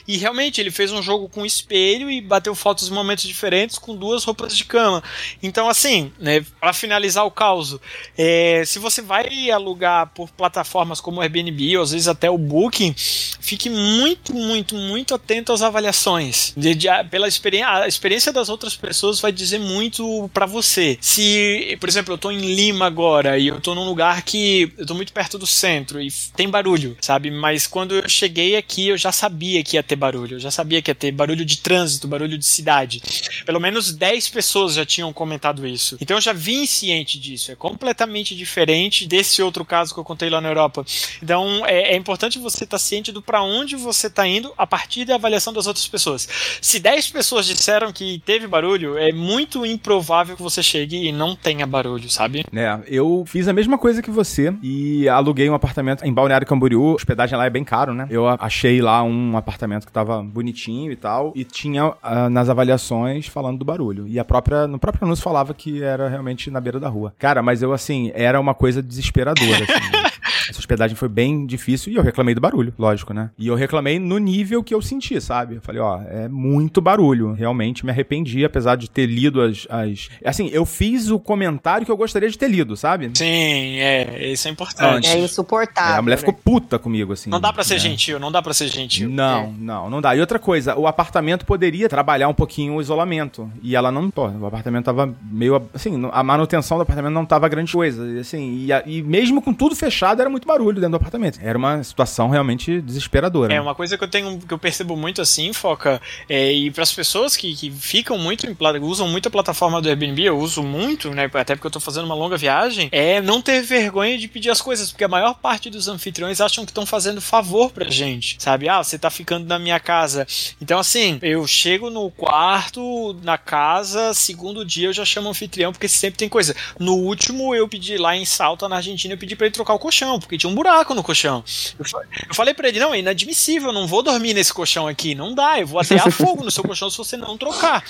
e 0.06 0.16
realmente 0.16 0.60
ele 0.60 0.70
fez 0.70 0.92
um 0.92 1.02
jogo 1.02 1.28
com 1.28 1.44
espelho 1.44 2.10
e 2.10 2.20
bateu 2.20 2.54
fotos 2.54 2.88
em 2.88 2.92
momentos 2.92 3.24
diferentes 3.24 3.78
com 3.78 3.94
duas 3.96 4.24
roupas 4.24 4.54
de 4.60 4.64
cama. 4.64 5.02
Então, 5.42 5.68
assim, 5.68 6.12
né, 6.18 6.44
para 6.60 6.72
finalizar 6.72 7.24
o 7.26 7.30
caos, 7.30 7.76
é, 8.16 8.62
se 8.66 8.78
você 8.78 9.02
vai 9.02 9.50
alugar 9.50 10.08
por 10.14 10.30
plataformas 10.30 11.00
como 11.00 11.18
o 11.18 11.20
Airbnb 11.22 11.76
ou 11.76 11.82
às 11.82 11.90
vezes 11.92 12.08
até 12.08 12.30
o 12.30 12.38
Booking, 12.38 12.94
fique 12.96 13.68
muito, 13.68 14.34
muito, 14.34 14.74
muito 14.74 15.14
atento 15.14 15.52
às 15.52 15.62
avaliações. 15.62 16.52
De- 16.56 16.74
de- 16.74 16.88
pela 17.10 17.26
experiência, 17.28 17.68
a 17.68 17.88
experiência 17.88 18.32
das 18.32 18.48
outras 18.48 18.76
pessoas 18.76 19.20
vai 19.20 19.32
dizer 19.32 19.58
muito 19.58 20.30
pra 20.32 20.46
você. 20.46 20.98
Se, 21.00 21.76
por 21.80 21.88
exemplo, 21.88 22.14
eu 22.14 22.18
tô 22.18 22.30
em 22.30 22.38
Lima 22.54 22.86
agora 22.86 23.38
e 23.38 23.48
eu 23.48 23.60
tô 23.60 23.74
num 23.74 23.84
lugar 23.84 24.22
que 24.22 24.72
eu 24.76 24.86
tô 24.86 24.94
muito 24.94 25.12
perto 25.12 25.38
do 25.38 25.46
centro 25.46 26.00
e 26.00 26.08
tem 26.36 26.48
barulho, 26.48 26.96
sabe? 27.00 27.30
Mas 27.30 27.66
quando 27.66 27.94
eu 27.94 28.08
cheguei 28.08 28.56
aqui, 28.56 28.88
eu 28.88 28.96
já 28.98 29.12
sabia 29.12 29.62
que 29.62 29.76
ia 29.76 29.82
ter 29.82 29.96
barulho. 29.96 30.36
Eu 30.36 30.40
já 30.40 30.50
sabia 30.50 30.80
que 30.82 30.90
ia 30.90 30.94
ter 30.94 31.10
barulho 31.12 31.44
de 31.44 31.58
trânsito, 31.58 32.06
barulho 32.08 32.36
de 32.38 32.46
cidade. 32.46 33.00
Pelo 33.46 33.60
menos 33.60 33.92
10 33.92 34.28
pessoas 34.28 34.49
já 34.74 34.84
tinham 34.84 35.12
comentado 35.12 35.66
isso. 35.66 35.96
Então 36.00 36.16
eu 36.16 36.20
já 36.20 36.32
vim 36.32 36.66
ciente 36.66 37.18
disso. 37.18 37.52
É 37.52 37.54
completamente 37.54 38.34
diferente 38.34 39.06
desse 39.06 39.42
outro 39.42 39.64
caso 39.64 39.94
que 39.94 40.00
eu 40.00 40.04
contei 40.04 40.30
lá 40.30 40.40
na 40.40 40.48
Europa. 40.48 40.84
Então 41.22 41.64
é, 41.66 41.92
é 41.92 41.96
importante 41.96 42.38
você 42.38 42.64
estar 42.64 42.78
ciente 42.78 43.12
do 43.12 43.22
para 43.22 43.42
onde 43.42 43.76
você 43.76 44.06
está 44.06 44.26
indo 44.26 44.52
a 44.56 44.66
partir 44.66 45.04
da 45.04 45.14
avaliação 45.14 45.52
das 45.52 45.66
outras 45.66 45.86
pessoas. 45.86 46.28
Se 46.60 46.78
10 46.78 47.10
pessoas 47.10 47.46
disseram 47.46 47.92
que 47.92 48.22
teve 48.24 48.46
barulho, 48.46 48.98
é 48.98 49.12
muito 49.12 49.64
improvável 49.64 50.36
que 50.36 50.42
você 50.42 50.62
chegue 50.62 51.06
e 51.06 51.12
não 51.12 51.34
tenha 51.36 51.66
barulho, 51.66 52.10
sabe? 52.10 52.44
É, 52.52 52.78
eu 52.86 53.24
fiz 53.26 53.48
a 53.48 53.52
mesma 53.52 53.78
coisa 53.78 54.02
que 54.02 54.10
você 54.10 54.54
e 54.62 55.08
aluguei 55.08 55.48
um 55.48 55.54
apartamento 55.54 56.04
em 56.04 56.12
Balneário 56.12 56.46
Camboriú. 56.46 56.92
A 56.92 56.94
hospedagem 56.94 57.36
lá 57.36 57.46
é 57.46 57.50
bem 57.50 57.64
caro, 57.64 57.94
né? 57.94 58.06
Eu 58.10 58.28
achei 58.28 58.80
lá 58.80 59.02
um 59.02 59.36
apartamento 59.36 59.86
que 59.86 59.92
tava 59.92 60.22
bonitinho 60.22 60.92
e 60.92 60.96
tal 60.96 61.32
e 61.34 61.44
tinha 61.44 61.92
ah, 62.02 62.28
nas 62.28 62.48
avaliações 62.48 63.26
falando 63.26 63.58
do 63.58 63.64
barulho. 63.64 64.06
E 64.08 64.18
a 64.18 64.24
própria, 64.24 64.39
no 64.68 64.78
próprio 64.78 65.04
anúncio 65.04 65.22
falava 65.22 65.54
que 65.54 65.82
era 65.82 66.08
realmente 66.08 66.50
na 66.50 66.60
beira 66.60 66.80
da 66.80 66.88
rua. 66.88 67.14
Cara, 67.18 67.42
mas 67.42 67.62
eu 67.62 67.72
assim, 67.72 68.10
era 68.14 68.40
uma 68.40 68.54
coisa 68.54 68.82
desesperadora, 68.82 69.64
assim. 69.64 70.09
Essa 70.50 70.58
hospedagem 70.58 70.96
foi 70.96 71.08
bem 71.08 71.46
difícil 71.46 71.92
e 71.92 71.96
eu 71.96 72.02
reclamei 72.02 72.34
do 72.34 72.40
barulho, 72.40 72.74
lógico, 72.78 73.14
né? 73.14 73.30
E 73.38 73.46
eu 73.46 73.54
reclamei 73.54 73.98
no 73.98 74.18
nível 74.18 74.62
que 74.64 74.74
eu 74.74 74.82
senti, 74.82 75.20
sabe? 75.20 75.54
Eu 75.56 75.60
falei, 75.62 75.80
ó, 75.80 76.00
é 76.02 76.28
muito 76.28 76.80
barulho. 76.80 77.32
Realmente 77.32 77.84
me 77.84 77.90
arrependi, 77.92 78.44
apesar 78.44 78.76
de 78.76 78.90
ter 78.90 79.06
lido 79.06 79.40
as, 79.40 79.66
as. 79.70 80.08
Assim, 80.24 80.48
eu 80.52 80.66
fiz 80.66 81.08
o 81.10 81.18
comentário 81.20 81.86
que 81.86 81.92
eu 81.92 81.96
gostaria 81.96 82.28
de 82.28 82.36
ter 82.36 82.48
lido, 82.48 82.76
sabe? 82.76 83.10
Sim, 83.14 83.78
é, 83.78 84.30
isso 84.32 84.48
é 84.48 84.50
importante. 84.50 85.08
É 85.08 85.12
É, 85.12 85.18
insuportável. 85.24 85.98
a 85.98 86.02
mulher 86.02 86.16
né? 86.16 86.18
ficou 86.20 86.34
puta 86.34 86.78
comigo, 86.78 87.12
assim. 87.12 87.30
Não 87.30 87.40
dá 87.40 87.52
pra 87.52 87.62
ser 87.62 87.74
né? 87.74 87.80
gentil, 87.80 88.18
não 88.18 88.32
dá 88.32 88.42
pra 88.42 88.52
ser 88.52 88.68
gentil. 88.68 89.08
Não, 89.08 89.52
não, 89.52 89.88
não 89.90 90.00
dá. 90.00 90.16
E 90.16 90.20
outra 90.20 90.38
coisa, 90.38 90.76
o 90.76 90.86
apartamento 90.86 91.46
poderia 91.46 91.88
trabalhar 91.88 92.28
um 92.28 92.34
pouquinho 92.34 92.74
o 92.74 92.80
isolamento. 92.80 93.50
E 93.62 93.76
ela 93.76 93.92
não, 93.92 94.10
pô, 94.10 94.26
o 94.28 94.46
apartamento 94.46 94.84
tava 94.86 95.14
meio, 95.30 95.62
assim, 95.72 96.08
a 96.12 96.22
manutenção 96.22 96.76
do 96.76 96.82
apartamento 96.82 97.12
não 97.14 97.24
tava 97.24 97.48
grande 97.48 97.72
coisa. 97.72 98.20
Assim, 98.20 98.64
e, 98.64 98.72
a- 98.72 98.82
e 98.84 99.02
mesmo 99.02 99.40
com 99.40 99.52
tudo 99.52 99.76
fechado, 99.76 100.20
era 100.20 100.28
muito 100.30 100.39
muito 100.40 100.46
barulho 100.46 100.76
dentro 100.76 100.90
do 100.90 100.96
apartamento. 100.96 101.38
Era 101.42 101.56
uma 101.56 101.82
situação 101.84 102.28
realmente 102.30 102.80
desesperadora. 102.80 103.52
É, 103.52 103.60
uma 103.60 103.74
coisa 103.74 103.96
que 103.98 104.04
eu 104.04 104.08
tenho 104.08 104.38
que 104.38 104.52
eu 104.52 104.58
percebo 104.58 104.96
muito 104.96 105.20
assim, 105.20 105.52
Foca, 105.52 106.00
é, 106.28 106.52
e 106.52 106.70
para 106.70 106.82
as 106.82 106.92
pessoas 106.92 107.36
que, 107.36 107.54
que 107.54 107.70
ficam 107.70 108.18
muito 108.18 108.46
em, 108.46 108.56
usam 108.80 109.08
muito 109.08 109.28
a 109.28 109.30
plataforma 109.30 109.80
do 109.80 109.88
Airbnb, 109.88 110.22
eu 110.22 110.38
uso 110.38 110.62
muito, 110.62 111.10
né, 111.10 111.30
até 111.34 111.54
porque 111.54 111.66
eu 111.66 111.70
tô 111.70 111.80
fazendo 111.80 112.04
uma 112.04 112.14
longa 112.14 112.36
viagem, 112.36 112.88
é 112.92 113.20
não 113.20 113.42
ter 113.42 113.62
vergonha 113.62 114.16
de 114.16 114.28
pedir 114.28 114.50
as 114.50 114.60
coisas, 114.60 114.90
porque 114.90 115.04
a 115.04 115.08
maior 115.08 115.34
parte 115.34 115.68
dos 115.68 115.88
anfitriões 115.88 116.40
acham 116.40 116.64
que 116.64 116.70
estão 116.70 116.86
fazendo 116.86 117.20
favor 117.20 117.70
pra 117.70 117.88
gente, 117.90 118.36
sabe? 118.38 118.68
Ah, 118.68 118.82
você 118.82 118.98
tá 118.98 119.10
ficando 119.10 119.46
na 119.46 119.58
minha 119.58 119.78
casa. 119.78 120.26
Então 120.60 120.78
assim, 120.78 121.18
eu 121.22 121.46
chego 121.46 121.90
no 121.90 122.10
quarto, 122.10 123.18
na 123.22 123.36
casa, 123.36 124.14
segundo 124.14 124.64
dia 124.64 124.88
eu 124.88 124.92
já 124.92 125.04
chamo 125.04 125.28
o 125.28 125.30
anfitrião, 125.30 125.72
porque 125.72 125.88
sempre 125.88 126.18
tem 126.18 126.28
coisa. 126.28 126.54
No 126.78 126.94
último 126.94 127.54
eu 127.54 127.68
pedi 127.68 127.96
lá 127.96 128.16
em 128.16 128.24
Salta, 128.24 128.68
na 128.68 128.76
Argentina, 128.76 129.14
eu 129.14 129.18
pedi 129.18 129.36
para 129.36 129.46
ele 129.46 129.54
trocar 129.54 129.74
o 129.74 129.78
colchão, 129.78 130.18
porque 130.30 130.38
tinha 130.38 130.50
um 130.50 130.54
buraco 130.54 130.94
no 130.94 131.02
colchão. 131.02 131.42
Eu, 131.76 131.84
eu 132.28 132.34
falei 132.36 132.54
para 132.54 132.68
ele, 132.68 132.78
não, 132.78 132.94
é 132.94 133.00
inadmissível, 133.00 133.70
eu 133.70 133.74
não 133.74 133.88
vou 133.88 134.00
dormir 134.00 134.32
nesse 134.32 134.54
colchão 134.54 134.86
aqui, 134.86 135.12
não 135.12 135.34
dá, 135.34 135.58
eu 135.58 135.66
vou 135.66 135.80
atear 135.80 136.08
fogo 136.12 136.44
no 136.44 136.52
seu 136.52 136.62
colchão 136.62 136.88
se 136.88 136.96
você 136.96 137.16
não 137.16 137.36
trocar. 137.36 137.82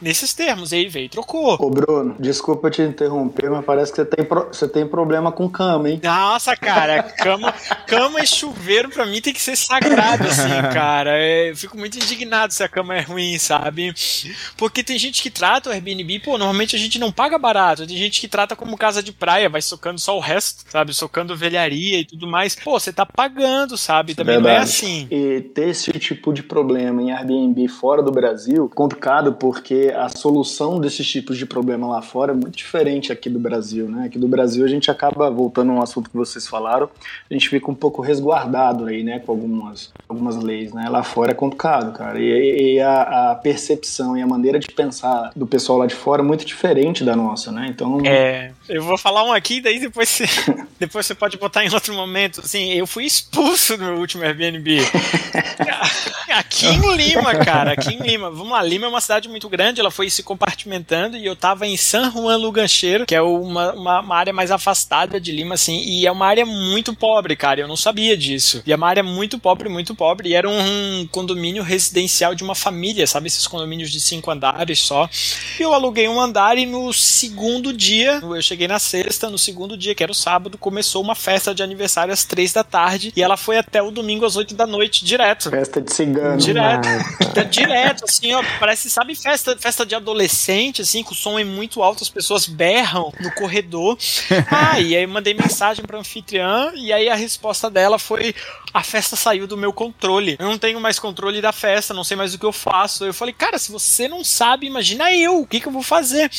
Nesses 0.00 0.32
termos, 0.32 0.72
aí 0.72 0.88
veio 0.88 1.04
e 1.04 1.08
trocou. 1.10 1.58
Ô 1.60 1.68
Bruno, 1.68 2.16
desculpa 2.18 2.70
te 2.70 2.80
interromper, 2.80 3.50
mas 3.50 3.64
parece 3.64 3.92
que 3.92 3.96
você 3.96 4.06
tem, 4.06 4.24
pro, 4.24 4.46
você 4.46 4.66
tem 4.66 4.86
problema 4.86 5.30
com 5.30 5.46
cama, 5.50 5.90
hein? 5.90 6.00
Nossa, 6.02 6.56
cara, 6.56 7.02
cama, 7.02 7.52
cama 7.86 8.20
e 8.20 8.26
chuveiro 8.26 8.88
pra 8.88 9.04
mim 9.04 9.20
tem 9.20 9.34
que 9.34 9.42
ser 9.42 9.56
sagrado, 9.56 10.26
assim, 10.26 10.48
cara. 10.72 11.18
É, 11.18 11.50
eu 11.50 11.56
fico 11.56 11.76
muito 11.76 11.96
indignado 11.96 12.54
se 12.54 12.62
a 12.62 12.68
cama 12.68 12.96
é 12.96 13.02
ruim, 13.02 13.38
sabe? 13.38 13.92
Porque 14.56 14.82
tem 14.82 14.98
gente 14.98 15.22
que 15.22 15.28
trata 15.28 15.68
o 15.68 15.72
Airbnb, 15.72 16.20
pô, 16.20 16.38
normalmente 16.38 16.74
a 16.74 16.78
gente 16.78 16.98
não 16.98 17.12
paga 17.12 17.36
barato, 17.38 17.86
tem 17.86 17.98
gente 17.98 18.18
que 18.18 18.28
trata 18.28 18.56
como 18.56 18.78
casa 18.78 19.02
de 19.02 19.12
praia, 19.12 19.50
vai 19.50 19.60
socando 19.60 20.00
só 20.00 20.16
o 20.16 20.20
resto, 20.20 20.64
sabe? 20.70 20.94
Socando 20.94 21.36
velharia 21.36 21.71
e 21.72 22.04
tudo 22.04 22.26
mais. 22.26 22.54
Pô, 22.54 22.78
você 22.78 22.92
tá 22.92 23.04
pagando, 23.04 23.76
sabe? 23.76 24.14
Também 24.14 24.36
Verdade. 24.36 24.54
não 24.54 24.60
é 24.60 24.62
assim. 24.62 25.06
E 25.10 25.40
ter 25.40 25.68
esse 25.68 25.90
tipo 25.92 26.32
de 26.32 26.42
problema 26.42 27.02
em 27.02 27.12
Airbnb 27.12 27.68
fora 27.68 28.02
do 28.02 28.10
Brasil, 28.10 28.70
complicado 28.74 29.32
porque 29.34 29.92
a 29.94 30.08
solução 30.08 30.80
desses 30.80 31.06
tipos 31.08 31.36
de 31.36 31.46
problema 31.46 31.86
lá 31.86 32.02
fora 32.02 32.32
é 32.32 32.34
muito 32.34 32.56
diferente 32.56 33.12
aqui 33.12 33.28
do 33.28 33.38
Brasil, 33.38 33.88
né? 33.88 34.06
Aqui 34.06 34.18
do 34.18 34.28
Brasil 34.28 34.64
a 34.64 34.68
gente 34.68 34.90
acaba, 34.90 35.30
voltando 35.30 35.72
a 35.72 35.74
um 35.74 35.82
assunto 35.82 36.10
que 36.10 36.16
vocês 36.16 36.46
falaram, 36.46 36.88
a 37.30 37.34
gente 37.34 37.48
fica 37.48 37.70
um 37.70 37.74
pouco 37.74 38.02
resguardado 38.02 38.86
aí, 38.86 39.02
né? 39.02 39.18
Com 39.18 39.32
algumas, 39.32 39.92
algumas 40.08 40.36
leis, 40.36 40.72
né? 40.72 40.88
Lá 40.88 41.02
fora 41.02 41.32
é 41.32 41.34
complicado, 41.34 41.92
cara. 41.92 42.20
E, 42.20 42.74
e 42.74 42.80
a, 42.80 43.32
a, 43.32 43.34
percepção 43.34 44.16
e 44.16 44.22
a 44.22 44.26
maneira 44.26 44.58
de 44.58 44.68
pensar 44.68 45.30
do 45.34 45.46
pessoal 45.46 45.78
lá 45.78 45.86
de 45.86 45.94
fora 45.94 46.22
é 46.22 46.24
muito 46.24 46.44
diferente 46.44 47.04
da 47.04 47.16
nossa, 47.16 47.50
né? 47.50 47.66
Então. 47.68 48.00
É, 48.04 48.52
eu 48.68 48.82
vou 48.82 48.96
falar 48.96 49.24
um 49.24 49.32
aqui, 49.32 49.60
daí 49.60 49.78
depois 49.78 50.08
você, 50.08 50.24
depois 50.78 51.06
você 51.06 51.14
pode 51.14 51.36
botar 51.36 51.64
em 51.64 51.72
outro 51.72 51.94
momento. 51.94 52.40
Assim, 52.40 52.72
eu 52.72 52.86
fui 52.86 53.04
expulso 53.04 53.76
do 53.76 53.84
meu 53.84 53.94
último 53.96 54.22
Airbnb. 54.22 54.78
aqui 56.32 56.66
em 56.66 56.96
Lima, 56.96 57.34
cara, 57.36 57.72
aqui 57.72 57.94
em 57.94 57.98
Lima. 57.98 58.30
Vamos 58.30 58.50
lá, 58.50 58.62
Lima 58.62 58.86
é 58.86 58.88
uma 58.88 59.00
cidade 59.00 59.28
muito 59.28 59.48
grande, 59.48 59.80
ela 59.80 59.90
foi 59.90 60.08
se 60.10 60.22
compartimentando 60.22 61.16
e 61.16 61.26
eu 61.26 61.36
tava 61.36 61.66
em 61.66 61.76
San 61.76 62.10
Juan 62.10 62.36
Lugancheiro, 62.36 63.06
que 63.06 63.14
é 63.14 63.22
uma, 63.22 63.72
uma, 63.72 64.00
uma, 64.00 64.16
área 64.16 64.32
mais 64.32 64.50
afastada 64.50 65.20
de 65.20 65.32
Lima, 65.32 65.54
assim, 65.54 65.80
e 65.80 66.06
é 66.06 66.12
uma 66.12 66.26
área 66.26 66.46
muito 66.46 66.94
pobre, 66.94 67.36
cara. 67.36 67.60
Eu 67.60 67.68
não 67.68 67.76
sabia 67.76 68.16
disso. 68.16 68.62
E 68.66 68.72
é 68.72 68.76
uma 68.76 68.88
área 68.88 69.02
muito 69.02 69.38
pobre, 69.38 69.68
muito 69.68 69.94
pobre, 69.94 70.30
e 70.30 70.34
era 70.34 70.48
um 70.48 71.06
condomínio 71.10 71.62
residencial 71.62 72.34
de 72.34 72.42
uma 72.42 72.54
família, 72.54 73.06
sabe? 73.06 73.26
Esses 73.26 73.46
condomínios 73.46 73.90
de 73.90 74.00
cinco 74.00 74.30
andares 74.30 74.80
só. 74.80 75.08
E 75.58 75.62
eu 75.62 75.72
aluguei 75.72 76.08
um 76.08 76.20
andar 76.20 76.56
e 76.58 76.66
no 76.66 76.92
segundo 76.92 77.72
dia, 77.72 78.20
eu 78.22 78.42
cheguei 78.42 78.68
na 78.68 78.78
sexta, 78.78 79.28
no 79.28 79.38
segundo 79.38 79.76
dia, 79.76 79.94
que 79.94 80.02
era 80.02 80.12
o 80.12 80.14
sábado, 80.14 80.58
começou 80.58 81.02
uma 81.02 81.14
festa 81.14 81.54
de 81.54 81.62
aniversário 81.62 82.12
às 82.12 82.24
três 82.24 82.52
da 82.52 82.64
tarde 82.64 83.12
e 83.14 83.22
ela 83.22 83.36
foi 83.36 83.58
até 83.58 83.82
o 83.82 83.90
domingo 83.90 84.24
às 84.24 84.36
oito 84.36 84.54
da 84.54 84.66
noite, 84.66 85.04
direto. 85.04 85.50
Festa 85.50 85.80
de 85.80 85.92
cigano. 85.92 86.21
Direto. 86.38 86.88
direto, 87.50 88.04
assim, 88.04 88.32
ó, 88.32 88.42
parece, 88.58 88.90
sabe, 88.90 89.14
festa, 89.14 89.56
festa 89.58 89.84
de 89.84 89.94
adolescente, 89.94 90.82
assim, 90.82 91.02
com 91.02 91.12
o 91.12 91.16
som 91.16 91.38
é 91.38 91.44
muito 91.44 91.82
alto, 91.82 92.02
as 92.02 92.08
pessoas 92.08 92.46
berram 92.46 93.12
no 93.20 93.32
corredor. 93.34 93.96
Ah, 94.54 94.78
e 94.78 94.94
aí 94.94 95.02
eu 95.02 95.08
mandei 95.08 95.34
mensagem 95.34 95.84
pra 95.84 95.98
anfitriã 95.98 96.72
e 96.74 96.92
aí 96.92 97.08
a 97.08 97.14
resposta 97.14 97.70
dela 97.70 97.98
foi: 97.98 98.34
a 98.72 98.82
festa 98.82 99.16
saiu 99.16 99.46
do 99.46 99.56
meu 99.56 99.72
controle. 99.72 100.36
Eu 100.38 100.46
não 100.46 100.58
tenho 100.58 100.80
mais 100.80 100.98
controle 100.98 101.40
da 101.40 101.52
festa, 101.52 101.94
não 101.94 102.04
sei 102.04 102.16
mais 102.16 102.34
o 102.34 102.38
que 102.38 102.44
eu 102.44 102.52
faço. 102.52 103.04
Eu 103.04 103.14
falei, 103.14 103.34
cara, 103.34 103.58
se 103.58 103.70
você 103.70 104.08
não 104.08 104.24
sabe, 104.24 104.66
imagina 104.66 105.12
eu, 105.12 105.40
o 105.40 105.46
que, 105.46 105.60
que 105.60 105.68
eu 105.68 105.72
vou 105.72 105.82
fazer? 105.82 106.30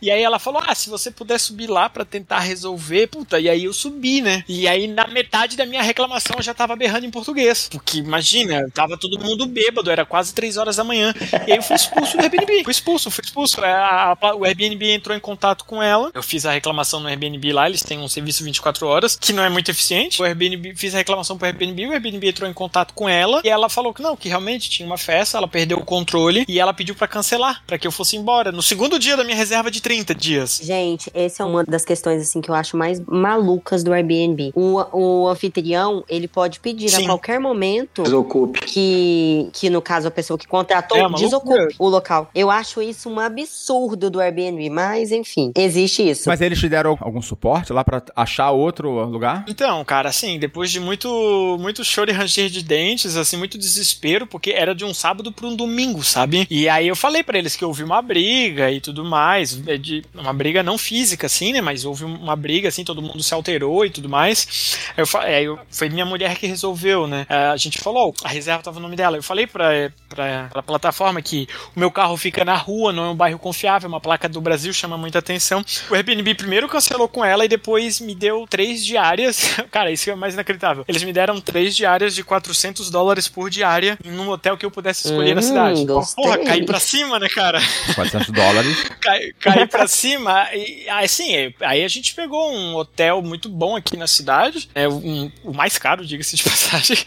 E 0.00 0.10
aí 0.10 0.22
ela 0.22 0.38
falou: 0.38 0.62
ah, 0.66 0.74
se 0.74 0.90
você 0.90 1.10
puder 1.10 1.38
subir 1.38 1.68
lá 1.68 1.88
para 1.88 2.04
tentar 2.04 2.40
resolver, 2.40 3.06
puta, 3.08 3.38
e 3.38 3.48
aí 3.48 3.64
eu 3.64 3.72
subi, 3.72 4.20
né? 4.20 4.44
E 4.48 4.66
aí 4.68 4.86
na 4.86 5.06
metade 5.06 5.56
da 5.56 5.66
minha 5.66 5.82
reclamação 5.82 6.36
eu 6.36 6.42
já 6.42 6.54
tava 6.54 6.76
berrando 6.76 7.06
em 7.06 7.10
português. 7.10 7.68
Porque 7.70 7.98
imagina, 7.98 8.68
tava 8.72 8.96
todo 8.98 9.18
mundo 9.24 9.46
bêbado, 9.46 9.90
era 9.90 10.04
quase 10.04 10.34
3 10.34 10.56
horas 10.56 10.76
da 10.76 10.84
manhã. 10.84 11.14
E 11.46 11.52
aí 11.52 11.58
eu 11.58 11.62
fui 11.62 11.76
expulso 11.76 12.16
do 12.16 12.22
Airbnb. 12.22 12.64
Fui 12.64 12.72
expulso, 12.72 13.10
fui 13.10 13.24
expulso. 13.24 13.64
É, 13.64 13.72
a, 13.72 14.16
a, 14.20 14.34
o 14.34 14.44
Airbnb 14.44 14.92
entrou 14.92 15.16
em 15.16 15.20
contato 15.20 15.64
com 15.64 15.82
ela. 15.82 16.10
Eu 16.14 16.22
fiz 16.22 16.46
a 16.46 16.52
reclamação 16.52 17.00
no 17.00 17.08
Airbnb 17.08 17.52
lá, 17.52 17.68
eles 17.68 17.82
têm 17.82 17.98
um 17.98 18.08
serviço 18.08 18.44
24 18.44 18.86
horas, 18.86 19.16
que 19.16 19.32
não 19.32 19.42
é 19.42 19.48
muito 19.48 19.70
eficiente. 19.70 20.20
O 20.20 20.24
Airbnb, 20.24 20.74
fiz 20.76 20.94
a 20.94 20.98
reclamação 20.98 21.36
pro 21.36 21.46
Airbnb, 21.46 21.86
o 21.86 21.92
Airbnb 21.92 22.28
entrou 22.28 22.48
em 22.48 22.52
contato 22.52 22.94
com 22.94 23.08
ela 23.08 23.40
e 23.44 23.48
ela 23.48 23.68
falou 23.68 23.92
que 23.92 24.02
não, 24.02 24.16
que 24.16 24.28
realmente 24.28 24.68
tinha 24.70 24.86
uma 24.86 24.98
festa, 24.98 25.38
ela 25.38 25.48
perdeu 25.48 25.78
o 25.78 25.84
controle 25.84 26.44
e 26.48 26.58
ela 26.58 26.72
pediu 26.72 26.94
para 26.94 27.08
cancelar, 27.08 27.62
para 27.66 27.78
que 27.78 27.86
eu 27.86 27.92
fosse 27.92 28.16
embora. 28.16 28.52
No 28.52 28.62
segundo 28.62 28.98
dia 28.98 29.16
da 29.16 29.24
minha 29.24 29.36
reserva 29.36 29.70
de 29.70 29.80
30 29.80 30.14
dias. 30.14 30.60
Gente, 30.62 31.10
essa 31.14 31.42
é 31.42 31.46
uma 31.46 31.64
das 31.64 31.84
questões 31.84 32.22
assim 32.22 32.40
que 32.40 32.50
eu 32.50 32.54
acho 32.54 32.76
mais 32.76 33.00
malucas 33.06 33.82
do 33.82 33.92
Airbnb. 33.92 34.52
O, 34.54 34.82
o 34.92 35.28
anfitrião, 35.28 36.04
ele 36.08 36.28
pode 36.28 36.60
pedir 36.60 36.88
Sim. 36.88 37.04
a 37.04 37.06
qualquer 37.06 37.38
momento 37.38 38.02
desocupe. 38.02 38.60
que 38.60 39.13
que 39.52 39.70
no 39.70 39.80
caso 39.82 40.08
a 40.08 40.10
pessoa 40.10 40.38
que 40.38 40.46
contratou 40.46 40.98
é 40.98 41.08
desocupe 41.10 41.74
o 41.78 41.88
local. 41.88 42.30
Eu 42.34 42.50
acho 42.50 42.82
isso 42.82 43.08
um 43.08 43.18
absurdo 43.18 44.10
do 44.10 44.20
Airbnb, 44.20 44.70
mas 44.70 45.12
enfim, 45.12 45.52
existe 45.56 46.08
isso. 46.08 46.28
Mas 46.28 46.40
eles 46.40 46.58
te 46.58 46.68
deram 46.68 46.96
algum 47.00 47.22
suporte 47.22 47.72
lá 47.72 47.84
para 47.84 48.02
achar 48.14 48.50
outro 48.50 49.04
lugar? 49.06 49.44
Então, 49.48 49.84
cara, 49.84 50.08
assim, 50.08 50.38
depois 50.38 50.70
de 50.70 50.80
muito 50.80 51.56
muito 51.60 51.84
choro 51.84 52.10
e 52.10 52.14
ranger 52.14 52.48
de 52.48 52.62
dentes, 52.62 53.16
assim, 53.16 53.36
muito 53.36 53.58
desespero, 53.58 54.26
porque 54.26 54.50
era 54.50 54.74
de 54.74 54.84
um 54.84 54.94
sábado 54.94 55.32
para 55.32 55.46
um 55.46 55.56
domingo, 55.56 56.02
sabe? 56.02 56.46
E 56.50 56.68
aí 56.68 56.88
eu 56.88 56.96
falei 56.96 57.22
para 57.22 57.38
eles 57.38 57.56
que 57.56 57.64
houve 57.64 57.82
uma 57.82 58.00
briga 58.02 58.70
e 58.70 58.80
tudo 58.80 59.04
mais, 59.04 59.60
é 59.66 59.76
de 59.76 60.02
uma 60.14 60.32
briga 60.32 60.62
não 60.62 60.78
física, 60.78 61.26
assim, 61.26 61.52
né? 61.52 61.60
Mas 61.60 61.84
houve 61.84 62.04
uma 62.04 62.36
briga, 62.36 62.68
assim, 62.68 62.84
todo 62.84 63.02
mundo 63.02 63.22
se 63.22 63.34
alterou 63.34 63.84
e 63.84 63.90
tudo 63.90 64.08
mais. 64.08 64.78
Eu, 64.96 65.04
aí 65.20 65.44
eu, 65.44 65.58
foi 65.70 65.88
minha 65.88 66.04
mulher 66.04 66.36
que 66.36 66.46
resolveu, 66.46 67.06
né? 67.06 67.26
É, 67.28 67.46
a 67.46 67.56
gente 67.56 67.78
falou, 67.78 68.14
a 68.22 68.28
reserva 68.28 68.62
tava 68.62 68.76
no 68.76 68.82
nome 68.82 68.96
dela. 68.96 69.03
Eu 69.12 69.22
falei 69.22 69.46
pra, 69.46 69.90
pra, 70.08 70.48
pra 70.52 70.62
plataforma 70.62 71.20
que 71.20 71.48
o 71.74 71.80
meu 71.80 71.90
carro 71.90 72.16
fica 72.16 72.44
na 72.44 72.56
rua, 72.56 72.92
não 72.92 73.06
é 73.06 73.08
um 73.10 73.16
bairro 73.16 73.38
confiável, 73.38 73.88
uma 73.88 74.00
placa 74.00 74.28
do 74.28 74.40
Brasil 74.40 74.72
chama 74.72 74.96
muita 74.96 75.18
atenção. 75.18 75.64
O 75.90 75.94
Airbnb 75.94 76.34
primeiro 76.34 76.68
cancelou 76.68 77.08
com 77.08 77.24
ela 77.24 77.44
e 77.44 77.48
depois 77.48 78.00
me 78.00 78.14
deu 78.14 78.46
três 78.48 78.84
diárias. 78.84 79.56
Cara, 79.70 79.90
isso 79.90 80.10
é 80.10 80.14
mais 80.14 80.34
inacreditável. 80.34 80.84
Eles 80.88 81.02
me 81.02 81.12
deram 81.12 81.40
três 81.40 81.76
diárias 81.76 82.14
de 82.14 82.22
400 82.22 82.90
dólares 82.90 83.28
por 83.28 83.50
diária 83.50 83.98
num 84.04 84.28
hotel 84.28 84.56
que 84.56 84.64
eu 84.64 84.70
pudesse 84.70 85.08
escolher 85.08 85.32
hum, 85.32 85.36
na 85.36 85.42
cidade. 85.42 85.84
Gostei. 85.84 86.24
Porra, 86.24 86.38
caí 86.38 86.64
pra 86.64 86.80
cima, 86.80 87.18
né, 87.18 87.28
cara? 87.28 87.60
400 87.94 88.30
dólares. 88.30 88.84
Cai, 89.00 89.32
caí 89.40 89.66
pra 89.66 89.86
cima 89.86 90.48
e, 90.54 90.88
assim, 90.88 91.52
aí 91.60 91.84
a 91.84 91.88
gente 91.88 92.14
pegou 92.14 92.52
um 92.52 92.76
hotel 92.76 93.22
muito 93.22 93.48
bom 93.48 93.76
aqui 93.76 93.96
na 93.96 94.06
cidade, 94.06 94.68
é 94.74 94.88
um, 94.88 95.30
o 95.42 95.52
mais 95.52 95.78
caro, 95.78 96.04
diga-se 96.04 96.36
de 96.36 96.44
passagem, 96.44 96.98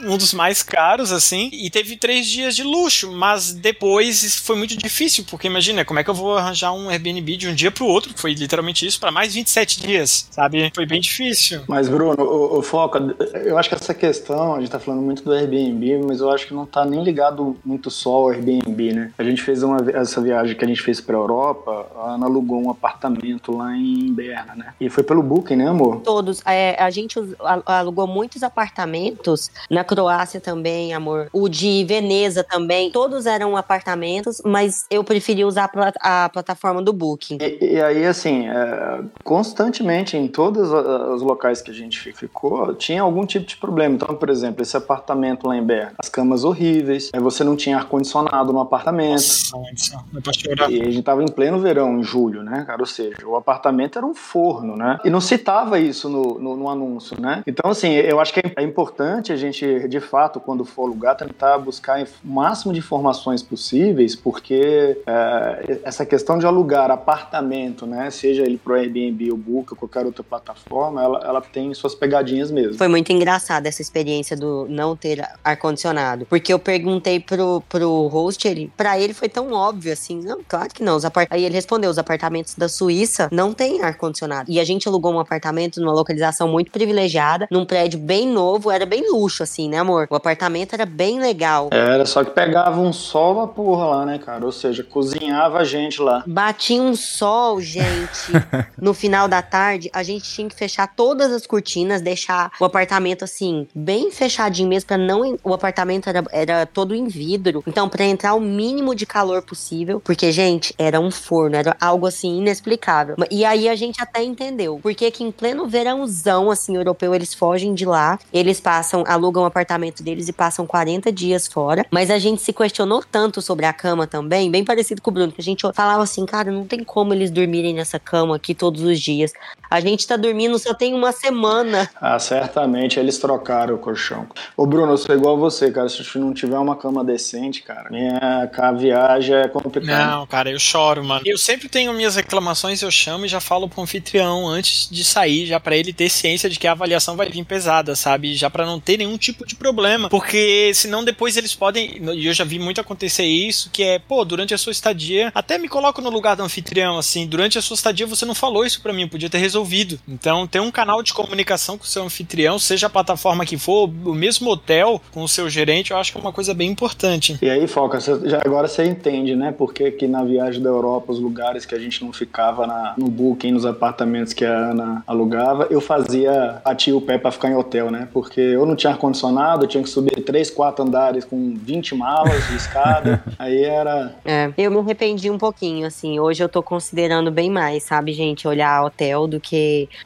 um 0.00 0.16
dos 0.16 0.32
mais 0.32 0.62
caros, 0.62 1.12
assim, 1.12 1.29
e 1.36 1.70
teve 1.70 1.96
três 1.96 2.26
dias 2.26 2.56
de 2.56 2.62
luxo, 2.62 3.12
mas 3.12 3.52
depois 3.52 4.36
foi 4.36 4.56
muito 4.56 4.76
difícil, 4.76 5.24
porque 5.28 5.46
imagina, 5.46 5.84
como 5.84 5.98
é 6.00 6.04
que 6.04 6.10
eu 6.10 6.14
vou 6.14 6.36
arranjar 6.36 6.72
um 6.72 6.88
Airbnb 6.88 7.36
de 7.36 7.48
um 7.48 7.54
dia 7.54 7.70
pro 7.70 7.86
outro? 7.86 8.12
Foi 8.16 8.32
literalmente 8.34 8.86
isso, 8.86 8.98
para 8.98 9.10
mais 9.10 9.34
27 9.34 9.80
dias, 9.80 10.26
sabe? 10.30 10.70
Foi 10.74 10.86
bem 10.86 11.00
difícil. 11.00 11.62
Mas, 11.68 11.88
Bruno, 11.88 12.22
o, 12.22 12.58
o 12.58 12.62
Foca, 12.62 13.14
eu 13.44 13.56
acho 13.58 13.68
que 13.68 13.74
essa 13.74 13.94
questão, 13.94 14.54
a 14.54 14.60
gente 14.60 14.70
tá 14.70 14.78
falando 14.78 15.02
muito 15.02 15.22
do 15.22 15.32
Airbnb, 15.32 16.04
mas 16.06 16.20
eu 16.20 16.30
acho 16.30 16.46
que 16.46 16.54
não 16.54 16.66
tá 16.66 16.84
nem 16.84 17.02
ligado 17.02 17.56
muito 17.64 17.90
só 17.90 18.10
ao 18.10 18.28
Airbnb, 18.30 18.92
né? 18.92 19.12
A 19.18 19.22
gente 19.22 19.42
fez 19.42 19.62
uma, 19.62 19.78
essa 19.92 20.20
viagem 20.20 20.56
que 20.56 20.64
a 20.64 20.68
gente 20.68 20.82
fez 20.82 21.00
pra 21.00 21.16
Europa, 21.16 21.86
a 21.96 22.14
Ana 22.14 22.26
alugou 22.26 22.62
um 22.62 22.70
apartamento 22.70 23.56
lá 23.56 23.76
em 23.76 24.12
Berna, 24.12 24.54
né? 24.54 24.74
E 24.80 24.88
foi 24.88 25.02
pelo 25.02 25.22
Booking, 25.22 25.56
né, 25.56 25.68
amor? 25.68 26.00
Todos. 26.00 26.42
É, 26.46 26.80
a 26.82 26.90
gente 26.90 27.18
alugou 27.66 28.06
muitos 28.06 28.42
apartamentos 28.42 29.50
na 29.68 29.84
Croácia 29.84 30.40
também, 30.40 30.92
amor. 30.94 31.19
O 31.32 31.48
de 31.48 31.84
Veneza 31.84 32.44
também. 32.44 32.90
Todos 32.90 33.26
eram 33.26 33.56
apartamentos, 33.56 34.40
mas 34.44 34.86
eu 34.90 35.02
preferi 35.04 35.44
usar 35.44 35.64
a, 35.64 35.68
pla- 35.68 35.92
a 36.00 36.28
plataforma 36.32 36.82
do 36.82 36.92
Booking. 36.92 37.38
E, 37.40 37.74
e 37.74 37.82
aí, 37.82 38.06
assim, 38.06 38.48
é, 38.48 39.00
constantemente 39.24 40.16
em 40.16 40.28
todos 40.28 40.70
os 40.70 41.22
locais 41.22 41.62
que 41.62 41.70
a 41.70 41.74
gente 41.74 41.98
fi- 41.98 42.12
ficou, 42.12 42.74
tinha 42.74 43.02
algum 43.02 43.24
tipo 43.24 43.46
de 43.46 43.56
problema. 43.56 43.94
Então, 43.94 44.14
por 44.14 44.28
exemplo, 44.30 44.62
esse 44.62 44.76
apartamento 44.76 45.46
lá 45.46 45.56
em 45.56 45.62
Berna, 45.62 45.92
as 45.98 46.08
camas 46.08 46.44
horríveis, 46.44 47.10
aí 47.12 47.20
você 47.20 47.42
não 47.44 47.56
tinha 47.56 47.76
ar-condicionado 47.76 48.52
no 48.52 48.60
apartamento. 48.60 49.20
Nossa, 49.52 50.04
é 50.16 50.20
pra 50.20 50.32
chorar. 50.32 50.70
E 50.70 50.80
a 50.82 50.90
gente 50.90 51.02
tava 51.02 51.22
em 51.22 51.28
pleno 51.28 51.58
verão, 51.58 51.98
em 51.98 52.02
julho, 52.02 52.42
né, 52.42 52.64
cara? 52.66 52.80
Ou 52.82 52.86
seja, 52.86 53.16
o 53.26 53.36
apartamento 53.36 53.96
era 53.98 54.06
um 54.06 54.14
forno, 54.14 54.76
né? 54.76 54.98
E 55.04 55.10
não 55.10 55.20
citava 55.20 55.78
isso 55.78 56.08
no, 56.08 56.38
no, 56.38 56.56
no 56.56 56.68
anúncio, 56.68 57.20
né? 57.20 57.42
Então, 57.46 57.70
assim, 57.70 57.92
eu 57.92 58.20
acho 58.20 58.32
que 58.32 58.40
é 58.56 58.62
importante 58.62 59.32
a 59.32 59.36
gente, 59.36 59.88
de 59.88 60.00
fato, 60.00 60.40
quando 60.40 60.64
for 60.64 60.90
tentar 61.14 61.58
buscar 61.58 62.02
o 62.02 62.06
máximo 62.24 62.72
de 62.72 62.78
informações 62.78 63.42
possíveis, 63.42 64.14
porque 64.14 64.98
é, 65.06 65.80
essa 65.84 66.04
questão 66.04 66.38
de 66.38 66.46
alugar 66.46 66.90
apartamento, 66.90 67.86
né, 67.86 68.10
seja 68.10 68.42
ele 68.42 68.58
pro 68.58 68.74
Airbnb 68.74 69.30
ou 69.30 69.36
Book 69.36 69.72
ou 69.72 69.76
qualquer 69.76 70.06
outra 70.06 70.22
plataforma, 70.22 71.02
ela, 71.02 71.20
ela 71.24 71.40
tem 71.40 71.72
suas 71.74 71.94
pegadinhas 71.94 72.50
mesmo. 72.50 72.74
Foi 72.74 72.88
muito 72.88 73.12
engraçada 73.12 73.68
essa 73.68 73.82
experiência 73.82 74.36
do 74.36 74.66
não 74.68 74.96
ter 74.96 75.26
ar-condicionado. 75.44 76.26
Porque 76.26 76.52
eu 76.52 76.58
perguntei 76.58 77.20
pro, 77.20 77.62
pro 77.68 78.06
host, 78.08 78.46
ele, 78.46 78.72
pra 78.76 78.98
ele 78.98 79.12
foi 79.14 79.28
tão 79.28 79.52
óbvio 79.52 79.92
assim. 79.92 80.20
Não, 80.22 80.40
claro 80.46 80.68
que 80.68 80.82
não. 80.82 80.96
Os 80.96 81.04
apart... 81.04 81.28
Aí 81.30 81.44
ele 81.44 81.54
respondeu: 81.54 81.90
os 81.90 81.98
apartamentos 81.98 82.54
da 82.54 82.68
Suíça 82.68 83.28
não 83.32 83.52
têm 83.52 83.82
ar-condicionado. 83.82 84.50
E 84.50 84.60
a 84.60 84.64
gente 84.64 84.88
alugou 84.88 85.12
um 85.12 85.20
apartamento 85.20 85.80
numa 85.80 85.92
localização 85.92 86.48
muito 86.48 86.70
privilegiada, 86.70 87.46
num 87.50 87.64
prédio 87.64 87.98
bem 87.98 88.26
novo, 88.26 88.70
era 88.70 88.86
bem 88.86 89.10
luxo, 89.10 89.42
assim, 89.42 89.68
né, 89.68 89.78
amor? 89.78 90.06
O 90.10 90.14
apartamento 90.14 90.74
era 90.74 90.86
bem 91.00 91.18
legal. 91.18 91.70
Era 91.72 92.04
só 92.04 92.22
que 92.22 92.30
pegava 92.30 92.78
um 92.78 92.92
sol 92.92 93.40
a 93.40 93.46
porra 93.46 93.86
lá, 93.86 94.04
né, 94.04 94.18
cara? 94.18 94.44
Ou 94.44 94.52
seja, 94.52 94.84
cozinhava 94.84 95.56
a 95.56 95.64
gente 95.64 96.02
lá. 96.02 96.22
Batia 96.26 96.82
um 96.82 96.94
sol, 96.94 97.58
gente. 97.58 98.30
no 98.78 98.92
final 98.92 99.26
da 99.26 99.40
tarde, 99.40 99.88
a 99.94 100.02
gente 100.02 100.30
tinha 100.30 100.46
que 100.46 100.54
fechar 100.54 100.86
todas 100.94 101.32
as 101.32 101.46
cortinas, 101.46 102.02
deixar 102.02 102.52
o 102.60 102.66
apartamento 102.66 103.24
assim, 103.24 103.66
bem 103.74 104.10
fechadinho 104.10 104.68
mesmo, 104.68 104.88
pra 104.88 104.98
não. 104.98 105.38
O 105.42 105.54
apartamento 105.54 106.06
era, 106.06 106.22
era 106.30 106.66
todo 106.66 106.94
em 106.94 107.08
vidro. 107.08 107.64
Então, 107.66 107.88
pra 107.88 108.04
entrar 108.04 108.34
o 108.34 108.40
mínimo 108.40 108.94
de 108.94 109.06
calor 109.06 109.40
possível, 109.40 110.02
porque, 110.04 110.30
gente, 110.30 110.74
era 110.76 111.00
um 111.00 111.10
forno, 111.10 111.56
era 111.56 111.74
algo 111.80 112.06
assim 112.06 112.40
inexplicável. 112.40 113.16
E 113.30 113.42
aí 113.42 113.70
a 113.70 113.74
gente 113.74 114.02
até 114.02 114.22
entendeu. 114.22 114.78
Porque 114.82 115.10
que 115.10 115.24
em 115.24 115.32
pleno 115.32 115.66
verãozão, 115.66 116.50
assim, 116.50 116.76
europeu, 116.76 117.14
eles 117.14 117.32
fogem 117.32 117.72
de 117.72 117.86
lá, 117.86 118.18
eles 118.30 118.60
passam, 118.60 119.02
alugam 119.06 119.44
o 119.44 119.46
apartamento 119.46 120.02
deles 120.02 120.28
e 120.28 120.32
passam 120.34 120.66
40 120.66 120.89
dias 121.12 121.46
fora. 121.46 121.86
Mas 121.90 122.10
a 122.10 122.18
gente 122.18 122.40
se 122.40 122.52
questionou 122.52 123.04
tanto 123.08 123.42
sobre 123.42 123.66
a 123.66 123.72
cama 123.72 124.06
também, 124.06 124.50
bem 124.50 124.64
parecido 124.64 125.02
com 125.02 125.10
o 125.10 125.14
Bruno, 125.14 125.32
que 125.32 125.40
a 125.40 125.44
gente 125.44 125.62
falava 125.74 126.02
assim, 126.02 126.24
cara, 126.26 126.50
não 126.50 126.66
tem 126.66 126.82
como 126.82 127.12
eles 127.12 127.30
dormirem 127.30 127.74
nessa 127.74 127.98
cama 127.98 128.36
aqui 128.36 128.54
todos 128.54 128.82
os 128.82 128.98
dias. 128.98 129.32
A 129.70 129.78
gente 129.78 130.04
tá 130.04 130.16
dormindo 130.16 130.58
só 130.58 130.74
tem 130.74 130.92
uma 130.92 131.12
semana. 131.12 131.88
Ah, 132.00 132.18
certamente 132.18 132.98
eles 132.98 133.18
trocaram 133.18 133.76
o 133.76 133.78
colchão. 133.78 134.26
Ô, 134.56 134.66
Bruno, 134.66 134.92
eu 134.92 134.96
sou 134.96 135.14
igual 135.14 135.36
a 135.36 135.38
você, 135.38 135.70
cara. 135.70 135.88
Se 135.88 136.18
não 136.18 136.34
tiver 136.34 136.58
uma 136.58 136.74
cama 136.74 137.04
decente, 137.04 137.62
cara, 137.62 137.88
minha 137.88 138.50
a 138.52 138.72
viagem 138.72 139.36
é 139.36 139.46
complicada. 139.46 140.06
Não, 140.06 140.26
cara, 140.26 140.50
eu 140.50 140.58
choro, 140.58 141.04
mano. 141.04 141.22
Eu 141.24 141.38
sempre 141.38 141.68
tenho 141.68 141.92
minhas 141.92 142.16
reclamações, 142.16 142.82
eu 142.82 142.90
chamo 142.90 143.26
e 143.26 143.28
já 143.28 143.38
falo 143.38 143.68
pro 143.68 143.80
anfitrião 143.80 144.48
antes 144.48 144.88
de 144.90 145.04
sair, 145.04 145.46
já 145.46 145.60
pra 145.60 145.76
ele 145.76 145.92
ter 145.92 146.08
ciência 146.08 146.50
de 146.50 146.58
que 146.58 146.66
a 146.66 146.72
avaliação 146.72 147.16
vai 147.16 147.28
vir 147.28 147.44
pesada, 147.44 147.94
sabe? 147.94 148.34
Já 148.34 148.50
pra 148.50 148.66
não 148.66 148.80
ter 148.80 148.96
nenhum 148.96 149.16
tipo 149.16 149.46
de 149.46 149.54
problema. 149.54 150.08
Porque 150.08 150.72
senão 150.74 151.04
depois 151.04 151.36
eles 151.36 151.54
podem. 151.54 152.02
E 152.14 152.26
eu 152.26 152.34
já 152.34 152.44
vi 152.44 152.58
muito 152.58 152.80
acontecer 152.80 153.24
isso, 153.24 153.70
que 153.72 153.84
é, 153.84 154.00
pô, 154.00 154.24
durante 154.24 154.52
a 154.52 154.58
sua 154.58 154.72
estadia, 154.72 155.30
até 155.32 155.58
me 155.58 155.68
coloco 155.68 156.00
no 156.00 156.10
lugar 156.10 156.34
do 156.34 156.42
anfitrião, 156.42 156.98
assim, 156.98 157.24
durante 157.24 157.56
a 157.56 157.62
sua 157.62 157.74
estadia 157.76 158.04
você 158.04 158.26
não 158.26 158.34
falou 158.34 158.64
isso 158.64 158.80
pra 158.80 158.92
mim, 158.92 159.06
podia 159.06 159.30
ter 159.30 159.38
resolvido. 159.38 159.59
Então, 160.08 160.46
ter 160.46 160.60
um 160.60 160.70
canal 160.70 161.02
de 161.02 161.12
comunicação 161.12 161.76
com 161.78 161.84
o 161.84 161.86
seu 161.86 162.02
anfitrião, 162.04 162.58
seja 162.58 162.86
a 162.86 162.90
plataforma 162.90 163.44
que 163.44 163.56
for, 163.56 163.88
o 164.04 164.14
mesmo 164.14 164.50
hotel 164.50 165.00
com 165.12 165.22
o 165.22 165.28
seu 165.28 165.48
gerente, 165.48 165.90
eu 165.90 165.96
acho 165.96 166.12
que 166.12 166.18
é 166.18 166.20
uma 166.20 166.32
coisa 166.32 166.52
bem 166.54 166.70
importante. 166.70 167.38
E 167.40 167.48
aí, 167.50 167.66
Foca, 167.66 168.00
você- 168.00 168.28
já, 168.28 168.40
agora 168.44 168.68
você 168.68 168.84
entende, 168.84 169.34
né? 169.36 169.52
Porque 169.56 169.90
que 169.90 170.06
na 170.06 170.24
viagem 170.24 170.62
da 170.62 170.68
Europa, 170.70 171.12
os 171.12 171.18
lugares 171.20 171.64
que 171.64 171.74
a 171.74 171.78
gente 171.78 172.04
não 172.04 172.12
ficava 172.12 172.66
na- 172.66 172.94
no 172.96 173.08
booking, 173.08 173.52
nos 173.52 173.64
apartamentos 173.66 174.32
que 174.32 174.44
a 174.44 174.70
Ana 174.70 175.02
alugava, 175.06 175.66
eu 175.70 175.80
fazia 175.80 176.60
batia 176.64 176.96
o 176.96 177.00
pé 177.00 177.18
pra 177.18 177.30
ficar 177.30 177.50
em 177.50 177.54
hotel, 177.56 177.90
né? 177.90 178.08
Porque 178.12 178.40
eu 178.40 178.64
não 178.64 178.74
tinha 178.76 178.92
ar-condicionado, 178.92 179.64
eu 179.64 179.68
tinha 179.68 179.82
que 179.82 179.88
subir 179.90 180.22
três, 180.22 180.50
quatro 180.50 180.84
andares 180.84 181.24
com 181.24 181.54
20 181.56 181.94
malas 181.94 182.46
de 182.48 182.56
escada. 182.56 183.22
aí 183.38 183.62
era. 183.64 184.14
É, 184.24 184.50
eu 184.56 184.70
me 184.70 184.78
arrependi 184.78 185.30
um 185.30 185.38
pouquinho, 185.38 185.86
assim. 185.86 186.18
Hoje 186.20 186.42
eu 186.42 186.48
tô 186.48 186.62
considerando 186.62 187.30
bem 187.30 187.50
mais, 187.50 187.82
sabe, 187.82 188.12
gente, 188.12 188.46
olhar 188.46 188.84
hotel 188.84 189.26
do 189.26 189.40
que 189.40 189.49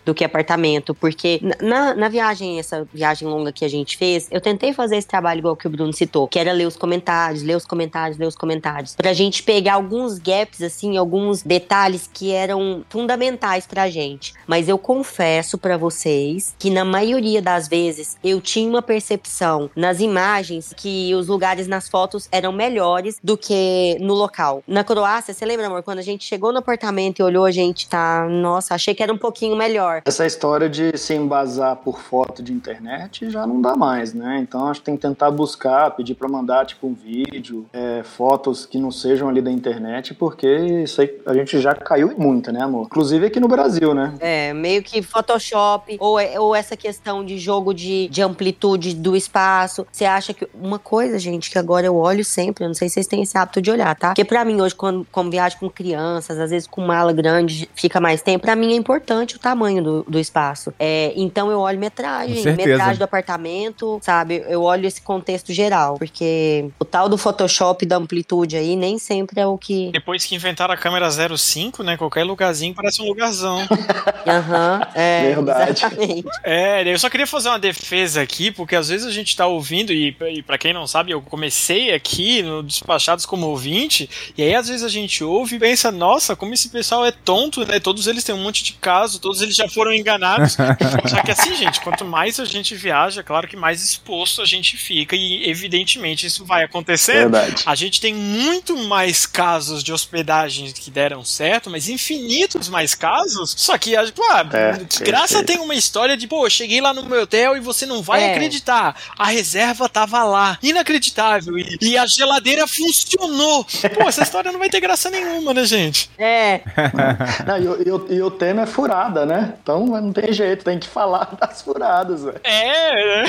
do 0.04 0.14
que 0.14 0.24
apartamento. 0.24 0.94
Porque 0.94 1.40
na, 1.60 1.94
na 1.94 2.08
viagem, 2.08 2.58
essa 2.58 2.86
viagem 2.92 3.26
longa 3.28 3.52
que 3.52 3.64
a 3.64 3.68
gente 3.68 3.96
fez, 3.96 4.28
eu 4.30 4.40
tentei 4.40 4.72
fazer 4.72 4.96
esse 4.96 5.08
trabalho 5.08 5.38
igual 5.38 5.56
que 5.56 5.66
o 5.66 5.70
Bruno 5.70 5.92
citou, 5.92 6.28
que 6.28 6.38
era 6.38 6.52
ler 6.52 6.66
os 6.66 6.76
comentários, 6.76 7.42
ler 7.42 7.56
os 7.56 7.66
comentários, 7.66 8.18
ler 8.18 8.26
os 8.26 8.36
comentários. 8.36 8.94
Pra 8.94 9.12
gente 9.12 9.42
pegar 9.42 9.74
alguns 9.74 10.18
gaps, 10.18 10.62
assim, 10.62 10.96
alguns 10.96 11.42
detalhes 11.42 12.08
que 12.12 12.32
eram 12.32 12.84
fundamentais 12.88 13.66
pra 13.66 13.88
gente. 13.88 14.34
Mas 14.46 14.68
eu 14.68 14.78
confesso 14.78 15.58
pra 15.58 15.76
vocês 15.76 16.54
que 16.58 16.70
na 16.70 16.84
maioria 16.84 17.40
das 17.40 17.68
vezes 17.68 18.16
eu 18.22 18.40
tinha 18.40 18.68
uma 18.68 18.82
percepção 18.82 19.70
nas 19.74 20.00
imagens 20.00 20.72
que 20.76 21.14
os 21.14 21.28
lugares 21.28 21.66
nas 21.66 21.88
fotos 21.88 22.28
eram 22.30 22.52
melhores 22.52 23.18
do 23.22 23.36
que 23.36 23.96
no 24.00 24.14
local. 24.14 24.62
Na 24.66 24.84
Croácia, 24.84 25.34
você 25.34 25.44
lembra, 25.44 25.66
amor, 25.66 25.82
quando 25.82 25.98
a 25.98 26.02
gente 26.02 26.24
chegou 26.24 26.52
no 26.52 26.58
apartamento 26.58 27.18
e 27.18 27.22
olhou, 27.22 27.44
a 27.44 27.50
gente 27.50 27.88
tá, 27.88 28.26
nossa, 28.28 28.74
achei 28.74 28.94
que 28.94 29.02
era 29.02 29.12
um 29.12 29.18
pouquinho 29.34 29.56
melhor. 29.56 30.00
Essa 30.04 30.24
história 30.24 30.68
de 30.68 30.96
se 30.96 31.12
embasar 31.12 31.74
por 31.76 32.00
foto 32.00 32.40
de 32.40 32.52
internet 32.52 33.28
já 33.30 33.44
não 33.44 33.60
dá 33.60 33.74
mais, 33.74 34.14
né? 34.14 34.38
Então 34.40 34.68
acho 34.68 34.78
que 34.80 34.86
tem 34.86 34.94
que 34.96 35.02
tentar 35.02 35.30
buscar, 35.32 35.90
pedir 35.90 36.14
pra 36.14 36.28
mandar 36.28 36.64
tipo 36.64 36.86
um 36.86 36.94
vídeo, 36.94 37.66
é, 37.72 38.02
fotos 38.04 38.64
que 38.64 38.78
não 38.78 38.92
sejam 38.92 39.28
ali 39.28 39.42
da 39.42 39.50
internet, 39.50 40.14
porque 40.14 40.46
isso 40.84 41.00
aí 41.00 41.12
a 41.26 41.34
gente 41.34 41.58
já 41.60 41.74
caiu 41.74 42.12
em 42.12 42.14
muita, 42.14 42.52
né, 42.52 42.62
amor? 42.62 42.84
Inclusive 42.86 43.26
aqui 43.26 43.40
no 43.40 43.48
Brasil, 43.48 43.92
né? 43.92 44.14
É, 44.20 44.52
meio 44.54 44.82
que 44.84 45.02
Photoshop, 45.02 45.96
ou, 45.98 46.18
é- 46.18 46.38
ou 46.38 46.54
essa 46.54 46.76
questão 46.76 47.24
de 47.24 47.36
jogo 47.36 47.74
de, 47.74 48.08
de 48.08 48.22
amplitude 48.22 48.94
do 48.94 49.16
espaço. 49.16 49.84
Você 49.90 50.04
acha 50.04 50.32
que. 50.32 50.46
Uma 50.54 50.78
coisa, 50.78 51.18
gente, 51.18 51.50
que 51.50 51.58
agora 51.58 51.86
eu 51.86 51.96
olho 51.96 52.24
sempre, 52.24 52.64
eu 52.64 52.68
não 52.68 52.74
sei 52.74 52.88
se 52.88 52.94
vocês 52.94 53.06
têm 53.08 53.22
esse 53.22 53.36
hábito 53.36 53.60
de 53.60 53.70
olhar, 53.70 53.94
tá? 53.96 54.08
Porque 54.08 54.24
pra 54.24 54.44
mim, 54.44 54.60
hoje, 54.60 54.74
quando, 54.74 55.04
como 55.10 55.30
viagem 55.30 55.58
com 55.58 55.68
crianças, 55.68 56.38
às 56.38 56.50
vezes 56.50 56.68
com 56.68 56.80
mala 56.82 57.12
grande, 57.12 57.68
fica 57.74 57.98
mais 58.00 58.22
tempo, 58.22 58.44
pra 58.44 58.54
mim 58.54 58.72
é 58.72 58.76
importante 58.76 59.23
o 59.32 59.38
tamanho 59.38 59.82
do, 59.82 60.02
do 60.08 60.18
espaço. 60.18 60.72
É, 60.78 61.12
então 61.16 61.50
eu 61.50 61.58
olho 61.58 61.78
metragem, 61.78 62.42
metragem 62.54 62.96
do 62.96 63.04
apartamento, 63.04 63.98
sabe? 64.02 64.44
Eu 64.48 64.62
olho 64.62 64.86
esse 64.86 65.00
contexto 65.02 65.52
geral, 65.52 65.96
porque 65.98 66.70
o 66.78 66.84
tal 66.84 67.08
do 67.08 67.16
Photoshop 67.16 67.84
da 67.86 67.96
amplitude 67.96 68.56
aí 68.56 68.76
nem 68.76 68.98
sempre 68.98 69.40
é 69.40 69.46
o 69.46 69.56
que. 69.56 69.90
Depois 69.92 70.24
que 70.24 70.34
inventaram 70.34 70.74
a 70.74 70.76
câmera 70.76 71.08
05, 71.10 71.82
né? 71.82 71.96
Qualquer 71.96 72.24
lugarzinho 72.24 72.74
parece 72.74 73.02
um 73.02 73.06
lugarzão. 73.06 73.58
Aham, 74.26 74.80
é. 74.94 75.34
Verdade. 75.34 75.84
Exatamente. 75.84 76.28
É, 76.42 76.92
eu 76.92 76.98
só 76.98 77.08
queria 77.08 77.26
fazer 77.26 77.48
uma 77.48 77.58
defesa 77.58 78.20
aqui, 78.20 78.50
porque 78.50 78.76
às 78.76 78.88
vezes 78.88 79.06
a 79.06 79.10
gente 79.10 79.36
tá 79.36 79.46
ouvindo, 79.46 79.92
e, 79.92 80.16
e 80.30 80.42
para 80.42 80.58
quem 80.58 80.72
não 80.72 80.86
sabe, 80.86 81.12
eu 81.12 81.22
comecei 81.22 81.92
aqui 81.92 82.42
no 82.42 82.62
Despachados 82.62 83.26
como 83.26 83.46
ouvinte, 83.46 84.08
e 84.36 84.42
aí 84.42 84.54
às 84.54 84.68
vezes 84.68 84.82
a 84.82 84.88
gente 84.88 85.22
ouve 85.22 85.56
e 85.56 85.58
pensa, 85.58 85.90
nossa, 85.90 86.36
como 86.36 86.54
esse 86.54 86.68
pessoal 86.68 87.04
é 87.04 87.12
tonto, 87.12 87.64
né? 87.64 87.78
Todos 87.80 88.06
eles 88.06 88.24
têm 88.24 88.34
um 88.34 88.42
monte 88.42 88.64
de 88.64 88.74
caso, 89.04 89.20
todos 89.20 89.42
eles 89.42 89.54
já 89.54 89.68
foram 89.68 89.92
enganados. 89.92 90.52
só 91.08 91.20
que 91.22 91.30
assim, 91.30 91.54
gente, 91.54 91.80
quanto 91.80 92.04
mais 92.04 92.40
a 92.40 92.44
gente 92.44 92.74
viaja, 92.74 93.22
claro 93.22 93.46
que 93.46 93.56
mais 93.56 93.82
exposto 93.84 94.40
a 94.40 94.46
gente 94.46 94.76
fica, 94.76 95.14
e 95.14 95.48
evidentemente 95.48 96.26
isso 96.26 96.44
vai 96.44 96.64
acontecer. 96.64 97.12
Verdade. 97.14 97.62
A 97.66 97.74
gente 97.74 98.00
tem 98.00 98.14
muito 98.14 98.76
mais 98.86 99.26
casos 99.26 99.82
de 99.84 99.92
hospedagens 99.92 100.72
que 100.72 100.90
deram 100.90 101.24
certo, 101.24 101.68
mas 101.70 101.88
infinitos 101.88 102.68
mais 102.68 102.94
casos. 102.94 103.54
Só 103.56 103.76
que, 103.76 103.94
ah, 103.96 104.04
pô, 104.14 104.24
É, 104.56 104.72
de 104.72 104.98
graça 105.00 105.42
tem 105.44 105.58
uma 105.58 105.74
história 105.74 106.16
de, 106.16 106.26
pô, 106.26 106.46
eu 106.46 106.50
cheguei 106.50 106.80
lá 106.80 106.92
no 106.94 107.04
meu 107.04 107.22
hotel 107.22 107.56
e 107.56 107.60
você 107.60 107.84
não 107.86 108.02
vai 108.02 108.22
É. 108.24 108.32
acreditar. 108.32 108.96
A 109.18 109.26
reserva 109.26 109.88
tava 109.88 110.22
lá. 110.24 110.58
Inacreditável. 110.62 111.58
E, 111.58 111.76
e 111.80 111.98
a 111.98 112.06
geladeira 112.06 112.66
funcionou. 112.66 113.64
Pô, 113.94 114.08
essa 114.08 114.22
história 114.22 114.50
não 114.50 114.58
vai 114.58 114.70
ter 114.70 114.80
graça 114.80 115.10
nenhuma, 115.10 115.52
né, 115.52 115.64
gente? 115.64 116.08
É, 116.18 116.62
Não, 117.46 117.58
e, 117.58 117.68
o- 117.68 117.82
e 117.86 117.90
o- 117.90 118.06
e 118.14 118.22
o 118.22 118.30
tema 118.30 118.62
é 118.62 118.66
furada, 118.94 119.26
né? 119.26 119.54
Então 119.62 119.84
não 119.86 120.12
tem 120.12 120.32
jeito, 120.32 120.64
tem 120.64 120.78
que 120.78 120.86
falar 120.86 121.34
das 121.40 121.62
furadas, 121.62 122.22
velho. 122.24 122.40
É? 122.44 123.24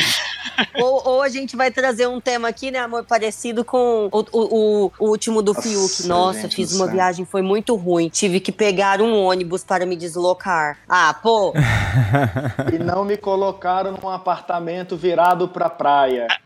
Ou, 0.79 1.07
ou 1.09 1.21
a 1.21 1.29
gente 1.29 1.55
vai 1.55 1.71
trazer 1.71 2.07
um 2.07 2.21
tema 2.21 2.47
aqui, 2.47 2.69
né, 2.71 2.79
amor, 2.79 3.03
parecido 3.03 3.65
com 3.65 4.07
o, 4.11 4.19
o- 4.31 4.85
o- 4.85 4.91
último 5.09 5.41
do 5.41 5.53
Nossa, 5.53 5.67
Fiuk. 5.67 6.07
Nossa, 6.07 6.41
gente 6.41 6.55
fiz 6.55 6.73
uma 6.73 6.87
viagem, 6.87 7.25
foi 7.25 7.41
muito 7.41 7.75
ruim. 7.75 8.09
Tive 8.09 8.39
que 8.39 8.51
pegar 8.51 9.01
um 9.01 9.23
ônibus 9.25 9.63
para 9.63 9.85
me 9.85 9.95
deslocar. 9.95 10.77
Ah, 10.87 11.13
pô, 11.21 11.53
E 12.73 12.77
não 12.77 13.03
me 13.03 13.17
colocaram 13.17 13.97
num 14.01 14.09
apartamento 14.09 14.95
virado 14.95 15.47
pra 15.49 15.69
praia. 15.69 16.27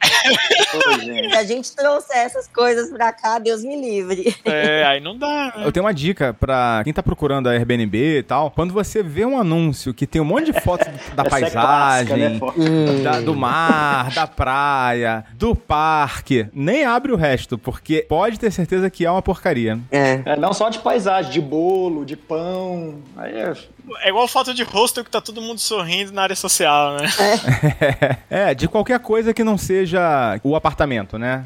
Gente. 1.02 1.30
Se 1.32 1.36
a 1.38 1.44
gente 1.44 1.76
trouxer 1.76 2.18
essas 2.18 2.48
coisas 2.48 2.90
pra 2.92 3.12
cá, 3.12 3.40
Deus 3.40 3.64
me 3.64 3.76
livre. 3.80 4.36
É, 4.46 4.84
aí 4.86 5.00
não 5.00 5.18
dá, 5.18 5.54
né? 5.56 5.64
Eu 5.66 5.72
tenho 5.72 5.86
uma 5.86 5.94
dica 5.94 6.36
pra 6.40 6.82
quem 6.84 6.94
tá 6.94 7.02
procurando 7.02 7.48
a 7.48 7.52
Airbnb 7.54 8.18
e 8.20 8.24
tal. 8.24 8.52
Quando 8.52 8.74
você 8.74 9.02
vê 9.10 9.26
um 9.26 9.38
anúncio 9.38 9.94
que 9.94 10.08
tem 10.08 10.22
um 10.22 10.26
monte 10.26 10.52
de 10.52 10.62
fotos 10.62 10.88
da 11.16 11.24
Essa 11.24 11.38
é 11.38 11.42
paisagem, 11.42 11.52
clássica, 11.52 12.18
né, 12.18 12.40
Foca? 12.40 12.60
da- 13.04 13.20
do 13.22 13.36
mar, 13.36 14.12
da 14.14 14.26
praia, 14.28 15.26
do 15.34 15.56
parque, 15.56 16.48
nem 16.54 16.86
abre 16.86 17.12
o 17.12 17.16
resto, 17.16 17.58
porque 17.58 18.06
pode 18.08 18.40
ter 18.40 18.52
certeza 18.52 18.90
que 18.90 19.06
é 19.06 19.12
uma 19.12 19.22
porcaria. 19.22 19.80
É. 19.92 20.22
É, 20.26 20.36
não 20.38 20.54
só 20.54 20.70
de 20.70 20.80
paisagem, 20.80 21.32
de 21.32 21.42
bolo, 21.42 22.06
de 22.06 22.16
pão. 22.16 22.96
Aí 23.18 23.34
é. 23.36 23.54
É 24.02 24.10
igual 24.10 24.28
foto 24.28 24.54
de 24.54 24.64
rosto 24.64 25.04
que 25.04 25.10
tá 25.10 25.22
todo 25.22 25.42
mundo 25.42 25.60
sorrindo 25.60 26.12
na 26.12 26.24
área 26.24 26.36
social, 26.36 26.98
né? 26.98 27.10
É, 28.30 28.54
de 28.54 28.68
qualquer 28.68 29.00
coisa 29.00 29.34
que 29.34 29.44
não 29.44 29.58
seja 29.58 30.40
o 30.44 30.56
apartamento, 30.56 31.18
né? 31.18 31.46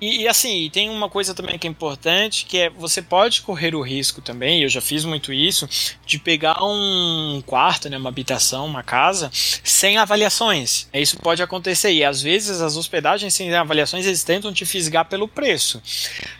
E, 0.00 0.22
e, 0.22 0.28
assim, 0.28 0.70
tem 0.72 0.88
uma 0.88 1.08
coisa 1.08 1.34
também 1.34 1.58
que 1.58 1.66
é 1.66 1.70
importante, 1.70 2.46
que 2.46 2.58
é 2.58 2.70
você 2.70 3.02
pode 3.02 3.42
correr 3.42 3.74
o 3.74 3.80
risco 3.80 4.20
também, 4.20 4.62
eu 4.62 4.68
já 4.68 4.80
fiz 4.80 5.04
muito 5.04 5.32
isso, 5.32 5.68
de 6.06 6.18
pegar 6.18 6.62
um 6.62 7.42
quarto, 7.44 7.88
né, 7.88 7.98
uma 7.98 8.08
habitação, 8.08 8.66
uma 8.66 8.82
casa, 8.82 9.30
sem 9.32 9.98
avaliações. 9.98 10.88
Isso 10.92 11.18
pode 11.18 11.42
acontecer 11.42 11.92
e 11.92 12.04
às 12.04 12.22
vezes 12.22 12.60
as 12.60 12.76
hospedagens 12.76 13.34
sem 13.34 13.52
avaliações 13.54 14.06
eles 14.06 14.24
tentam 14.24 14.52
te 14.52 14.64
fisgar 14.64 15.04
pelo 15.04 15.28
preço. 15.28 15.82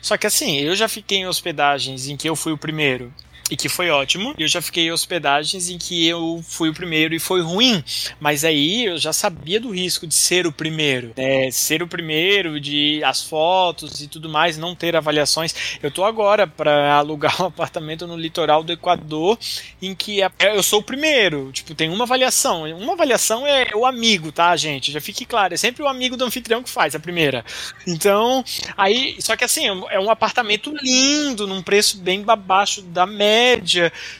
Só 0.00 0.16
que 0.16 0.26
assim, 0.26 0.58
eu 0.58 0.74
já 0.74 0.88
fiquei 0.88 1.18
em 1.18 1.26
hospedagens 1.26 2.08
em 2.08 2.16
que 2.16 2.28
eu 2.28 2.36
fui 2.36 2.52
o 2.52 2.58
primeiro 2.58 3.12
e 3.50 3.56
que 3.56 3.68
foi 3.68 3.90
ótimo. 3.90 4.34
Eu 4.38 4.46
já 4.48 4.62
fiquei 4.62 4.84
em 4.86 4.92
hospedagens 4.92 5.68
em 5.68 5.76
que 5.78 6.06
eu 6.06 6.42
fui 6.46 6.68
o 6.68 6.74
primeiro 6.74 7.14
e 7.14 7.18
foi 7.18 7.40
ruim. 7.42 7.82
Mas 8.18 8.44
aí 8.44 8.86
eu 8.86 8.98
já 8.98 9.12
sabia 9.12 9.58
do 9.60 9.70
risco 9.70 10.06
de 10.06 10.14
ser 10.14 10.46
o 10.46 10.52
primeiro. 10.52 11.12
É, 11.16 11.50
ser 11.50 11.82
o 11.82 11.88
primeiro, 11.88 12.60
de 12.60 13.02
as 13.04 13.22
fotos 13.22 14.00
e 14.00 14.08
tudo 14.08 14.28
mais, 14.28 14.56
não 14.56 14.74
ter 14.74 14.94
avaliações. 14.96 15.54
Eu 15.82 15.90
tô 15.90 16.04
agora 16.04 16.46
para 16.46 16.94
alugar 16.94 17.42
um 17.42 17.46
apartamento 17.46 18.06
no 18.06 18.16
litoral 18.16 18.62
do 18.62 18.72
Equador 18.72 19.38
em 19.82 19.94
que 19.94 20.22
é- 20.22 20.30
eu 20.56 20.62
sou 20.62 20.80
o 20.80 20.82
primeiro. 20.82 21.50
Tipo, 21.52 21.74
tem 21.74 21.90
uma 21.90 22.04
avaliação. 22.04 22.64
Uma 22.76 22.92
avaliação 22.92 23.46
é 23.46 23.66
o 23.74 23.84
amigo, 23.84 24.30
tá, 24.30 24.54
gente? 24.56 24.92
Já 24.92 25.00
fique 25.00 25.24
claro. 25.24 25.54
É 25.54 25.56
sempre 25.56 25.82
o 25.82 25.88
amigo 25.88 26.16
do 26.16 26.24
anfitrião 26.24 26.62
que 26.62 26.70
faz 26.70 26.94
a 26.94 27.00
primeira. 27.00 27.44
Então, 27.86 28.44
aí, 28.76 29.16
só 29.20 29.36
que 29.36 29.44
assim, 29.44 29.66
é 29.66 29.98
um 29.98 30.10
apartamento 30.10 30.72
lindo, 30.82 31.46
num 31.46 31.62
preço 31.62 31.98
bem 31.98 32.24
abaixo 32.28 32.82
da 32.82 33.06
média, 33.06 33.39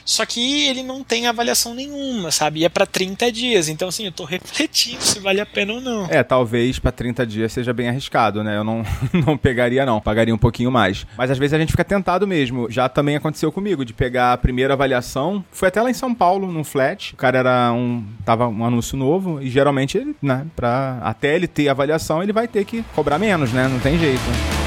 só 0.05 0.25
que 0.25 0.69
ele 0.69 0.83
não 0.83 1.03
tem 1.03 1.27
avaliação 1.27 1.75
nenhuma, 1.75 2.31
sabe? 2.31 2.61
E 2.61 2.65
é 2.65 2.69
pra 2.69 2.87
30 2.87 3.31
dias, 3.33 3.69
então 3.69 3.89
assim, 3.89 4.07
eu 4.07 4.13
tô 4.13 4.25
refletindo 4.25 5.03
se 5.03 5.19
vale 5.19 5.41
a 5.41 5.47
pena 5.47 5.75
ou 5.75 5.81
não. 5.81 6.07
É, 6.11 6.23
talvez 6.23 6.79
pra 6.79 6.93
30 6.93 7.27
dias 7.27 7.53
seja 7.53 7.73
bem 7.73 7.89
arriscado, 7.89 8.43
né? 8.43 8.57
Eu 8.57 8.65
não, 8.65 8.85
não 9.27 9.37
pegaria, 9.37 9.85
não. 9.87 10.01
Pagaria 10.01 10.35
um 10.35 10.39
pouquinho 10.39 10.71
mais. 10.71 11.07
Mas 11.17 11.31
às 11.31 11.39
vezes 11.39 11.55
a 11.55 11.59
gente 11.59 11.71
fica 11.71 11.85
tentado 11.85 12.27
mesmo. 12.27 12.71
Já 12.71 12.89
também 12.89 13.17
aconteceu 13.17 13.51
comigo, 13.53 13.85
de 13.85 13.93
pegar 13.93 14.33
a 14.33 14.39
primeira 14.39 14.75
avaliação. 14.75 15.45
Foi 15.51 15.69
até 15.69 15.81
lá 15.81 15.91
em 15.91 15.95
São 15.95 16.15
Paulo, 16.15 16.51
num 16.51 16.65
flat. 16.65 17.15
O 17.15 17.17
cara 17.17 17.39
era 17.39 17.73
um. 17.73 18.05
Tava 18.25 18.49
um 18.49 18.65
anúncio 18.65 18.97
novo. 18.97 19.41
E 19.41 19.49
geralmente 19.51 19.99
ele, 19.99 20.15
né? 20.23 20.47
Pra, 20.55 20.99
até 21.03 21.35
ele 21.35 21.47
ter 21.47 21.69
avaliação, 21.69 22.23
ele 22.23 22.33
vai 22.33 22.49
ter 22.49 22.65
que 22.65 22.83
cobrar 22.95 23.19
menos, 23.19 23.53
né? 23.53 23.69
Não 23.69 23.79
tem 23.79 23.99
jeito. 23.99 24.60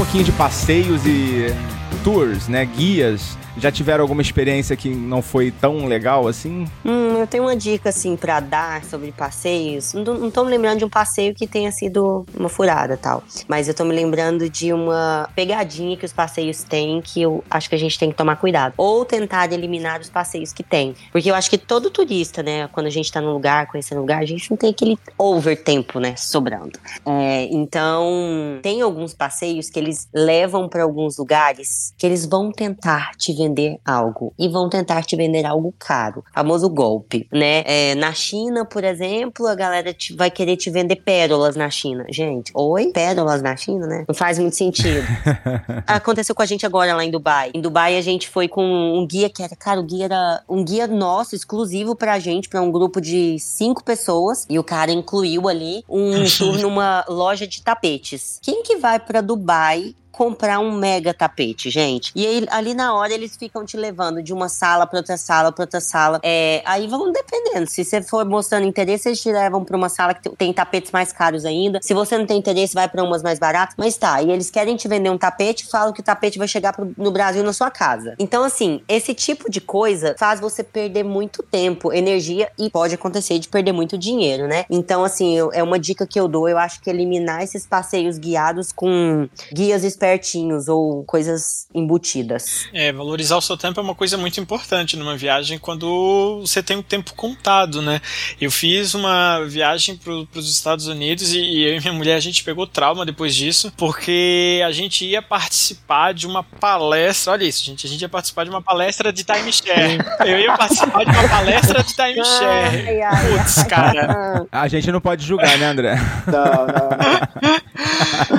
Pouquinho 0.00 0.24
de 0.24 0.32
passeios 0.32 1.04
e 1.04 1.54
tours, 2.02 2.48
né? 2.48 2.64
Guias. 2.64 3.36
Já 3.60 3.70
tiveram 3.70 4.02
alguma 4.02 4.22
experiência 4.22 4.74
que 4.74 4.88
não 4.88 5.20
foi 5.20 5.50
tão 5.50 5.84
legal 5.84 6.26
assim? 6.26 6.66
Hum, 6.82 7.18
eu 7.18 7.26
tenho 7.26 7.44
uma 7.44 7.54
dica, 7.54 7.90
assim, 7.90 8.16
pra 8.16 8.40
dar 8.40 8.82
sobre 8.84 9.12
passeios. 9.12 9.92
Não, 9.92 10.14
não 10.14 10.30
tô 10.30 10.42
me 10.44 10.50
lembrando 10.50 10.78
de 10.78 10.84
um 10.86 10.88
passeio 10.88 11.34
que 11.34 11.46
tenha 11.46 11.70
sido 11.70 12.24
uma 12.34 12.48
furada 12.48 12.96
tal. 12.96 13.22
Mas 13.46 13.68
eu 13.68 13.74
tô 13.74 13.84
me 13.84 13.94
lembrando 13.94 14.48
de 14.48 14.72
uma 14.72 15.28
pegadinha 15.36 15.94
que 15.94 16.06
os 16.06 16.12
passeios 16.12 16.62
têm 16.62 17.02
que 17.02 17.20
eu 17.20 17.44
acho 17.50 17.68
que 17.68 17.74
a 17.74 17.78
gente 17.78 17.98
tem 17.98 18.10
que 18.10 18.16
tomar 18.16 18.36
cuidado. 18.36 18.72
Ou 18.78 19.04
tentar 19.04 19.52
eliminar 19.52 20.00
os 20.00 20.08
passeios 20.08 20.54
que 20.54 20.62
tem. 20.62 20.94
Porque 21.12 21.30
eu 21.30 21.34
acho 21.34 21.50
que 21.50 21.58
todo 21.58 21.90
turista, 21.90 22.42
né, 22.42 22.66
quando 22.68 22.86
a 22.86 22.90
gente 22.90 23.12
tá 23.12 23.20
num 23.20 23.34
lugar, 23.34 23.66
conhecendo 23.66 23.98
um 23.98 24.02
lugar, 24.02 24.22
a 24.22 24.26
gente 24.26 24.50
não 24.50 24.56
tem 24.56 24.70
aquele 24.70 24.98
over 25.18 25.62
tempo, 25.62 26.00
né, 26.00 26.16
sobrando. 26.16 26.78
É, 27.04 27.44
então, 27.50 28.58
tem 28.62 28.80
alguns 28.80 29.12
passeios 29.12 29.68
que 29.68 29.78
eles 29.78 30.08
levam 30.14 30.66
pra 30.66 30.82
alguns 30.82 31.18
lugares 31.18 31.92
que 31.98 32.06
eles 32.06 32.24
vão 32.24 32.50
tentar 32.50 33.10
te 33.18 33.34
vender 33.34 33.49
algo 33.84 34.32
e 34.38 34.48
vão 34.48 34.68
tentar 34.68 35.02
te 35.04 35.16
vender 35.16 35.44
algo 35.44 35.74
caro, 35.78 36.24
famoso 36.34 36.68
golpe, 36.68 37.28
né? 37.32 37.62
É, 37.66 37.94
na 37.94 38.12
China, 38.12 38.64
por 38.64 38.84
exemplo, 38.84 39.46
a 39.46 39.54
galera 39.54 39.92
te- 39.92 40.14
vai 40.14 40.30
querer 40.30 40.56
te 40.56 40.70
vender 40.70 40.96
pérolas 40.96 41.56
na 41.56 41.68
China. 41.70 42.04
Gente, 42.10 42.50
oi? 42.54 42.90
Pérolas 42.92 43.42
na 43.42 43.56
China, 43.56 43.86
né? 43.86 44.04
Não 44.08 44.14
faz 44.14 44.38
muito 44.38 44.56
sentido. 44.56 45.04
Aconteceu 45.86 46.34
com 46.34 46.42
a 46.42 46.46
gente 46.46 46.64
agora 46.66 46.94
lá 46.94 47.04
em 47.04 47.10
Dubai. 47.10 47.50
Em 47.54 47.60
Dubai 47.60 47.96
a 47.96 48.00
gente 48.02 48.28
foi 48.28 48.48
com 48.48 48.62
um 48.64 49.06
guia 49.06 49.28
que 49.28 49.42
era, 49.42 49.54
cara, 49.56 49.80
o 49.80 49.84
guia 49.84 50.04
era 50.06 50.42
um 50.48 50.64
guia 50.64 50.86
nosso, 50.86 51.34
exclusivo 51.34 51.94
pra 51.94 52.18
gente, 52.18 52.48
pra 52.48 52.60
um 52.62 52.70
grupo 52.70 53.00
de 53.00 53.38
cinco 53.38 53.82
pessoas. 53.84 54.46
E 54.48 54.58
o 54.58 54.64
cara 54.64 54.90
incluiu 54.92 55.48
ali 55.48 55.84
um 55.88 56.24
tour 56.36 56.58
numa 56.58 57.04
loja 57.08 57.46
de 57.46 57.62
tapetes. 57.62 58.38
Quem 58.42 58.62
que 58.62 58.76
vai 58.76 58.98
pra 58.98 59.20
Dubai 59.20 59.94
comprar 60.24 60.58
um 60.60 60.70
mega 60.70 61.14
tapete, 61.14 61.70
gente. 61.70 62.12
E 62.14 62.26
aí, 62.26 62.46
ali 62.50 62.74
na 62.74 62.92
hora 62.94 63.10
eles 63.10 63.34
ficam 63.38 63.64
te 63.64 63.74
levando 63.78 64.22
de 64.22 64.34
uma 64.34 64.50
sala 64.50 64.86
pra 64.86 64.98
outra 64.98 65.16
sala, 65.16 65.50
pra 65.50 65.62
outra 65.62 65.80
sala. 65.80 66.20
É, 66.22 66.60
aí 66.66 66.86
vão 66.86 67.10
dependendo. 67.10 67.66
Se 67.66 67.82
você 67.82 68.02
for 68.02 68.26
mostrando 68.26 68.66
interesse, 68.66 69.08
eles 69.08 69.18
te 69.22 69.32
levam 69.32 69.64
pra 69.64 69.74
uma 69.74 69.88
sala 69.88 70.12
que 70.12 70.28
tem 70.36 70.52
tapetes 70.52 70.92
mais 70.92 71.10
caros 71.10 71.46
ainda. 71.46 71.78
Se 71.82 71.94
você 71.94 72.18
não 72.18 72.26
tem 72.26 72.36
interesse, 72.36 72.74
vai 72.74 72.86
pra 72.86 73.02
umas 73.02 73.22
mais 73.22 73.38
baratas. 73.38 73.74
Mas 73.78 73.96
tá, 73.96 74.20
e 74.22 74.30
eles 74.30 74.50
querem 74.50 74.76
te 74.76 74.86
vender 74.88 75.08
um 75.08 75.16
tapete, 75.16 75.66
falam 75.70 75.90
que 75.90 76.02
o 76.02 76.04
tapete 76.04 76.38
vai 76.38 76.46
chegar 76.46 76.74
pro- 76.74 76.92
no 76.98 77.10
Brasil 77.10 77.42
na 77.42 77.54
sua 77.54 77.70
casa. 77.70 78.14
Então, 78.18 78.44
assim, 78.44 78.82
esse 78.86 79.14
tipo 79.14 79.50
de 79.50 79.58
coisa 79.62 80.14
faz 80.18 80.38
você 80.38 80.62
perder 80.62 81.02
muito 81.02 81.42
tempo, 81.42 81.94
energia 81.94 82.52
e 82.58 82.68
pode 82.68 82.94
acontecer 82.94 83.38
de 83.38 83.48
perder 83.48 83.72
muito 83.72 83.96
dinheiro, 83.96 84.46
né? 84.46 84.66
Então, 84.68 85.02
assim, 85.02 85.34
eu- 85.34 85.50
é 85.54 85.62
uma 85.62 85.78
dica 85.78 86.06
que 86.06 86.20
eu 86.20 86.28
dou. 86.28 86.46
Eu 86.46 86.58
acho 86.58 86.78
que 86.82 86.90
eliminar 86.90 87.42
esses 87.42 87.66
passeios 87.66 88.18
guiados 88.18 88.70
com 88.70 89.26
guias 89.50 89.82
espertinhos 90.10 90.68
ou 90.68 91.04
coisas 91.04 91.66
embutidas. 91.74 92.68
É, 92.72 92.92
valorizar 92.92 93.36
o 93.36 93.40
seu 93.40 93.56
tempo 93.56 93.78
é 93.78 93.82
uma 93.82 93.94
coisa 93.94 94.16
muito 94.18 94.40
importante 94.40 94.96
numa 94.96 95.16
viagem 95.16 95.58
quando 95.58 96.40
você 96.40 96.62
tem 96.62 96.76
o 96.76 96.82
tempo 96.82 97.14
contado, 97.14 97.80
né? 97.80 98.00
Eu 98.40 98.50
fiz 98.50 98.94
uma 98.94 99.44
viagem 99.44 99.96
para 99.96 100.12
os 100.12 100.50
Estados 100.50 100.86
Unidos 100.86 101.32
e, 101.32 101.38
e 101.38 101.64
eu 101.64 101.76
e 101.76 101.80
minha 101.80 101.92
mulher 101.92 102.16
a 102.16 102.20
gente 102.20 102.42
pegou 102.42 102.66
trauma 102.66 103.06
depois 103.06 103.34
disso, 103.34 103.72
porque 103.76 104.60
a 104.66 104.72
gente 104.72 105.04
ia 105.04 105.22
participar 105.22 106.12
de 106.12 106.26
uma 106.26 106.42
palestra. 106.42 107.32
Olha 107.32 107.44
isso, 107.44 107.64
gente, 107.64 107.86
a 107.86 107.90
gente 107.90 108.00
ia 108.00 108.08
participar 108.08 108.44
de 108.44 108.50
uma 108.50 108.62
palestra 108.62 109.12
de 109.12 109.22
timeshare. 109.22 109.98
Eu 110.20 110.38
ia 110.38 110.56
participar 110.56 111.04
de 111.04 111.10
uma 111.10 111.28
palestra 111.28 111.82
de 111.82 111.94
timeshare. 111.94 112.86
Putz, 113.30 113.62
cara. 113.64 114.46
A 114.50 114.66
gente 114.66 114.90
não 114.90 115.00
pode 115.00 115.24
julgar, 115.24 115.56
né, 115.58 115.66
André? 115.66 115.96
Não, 116.26 116.66
não. 116.66 117.60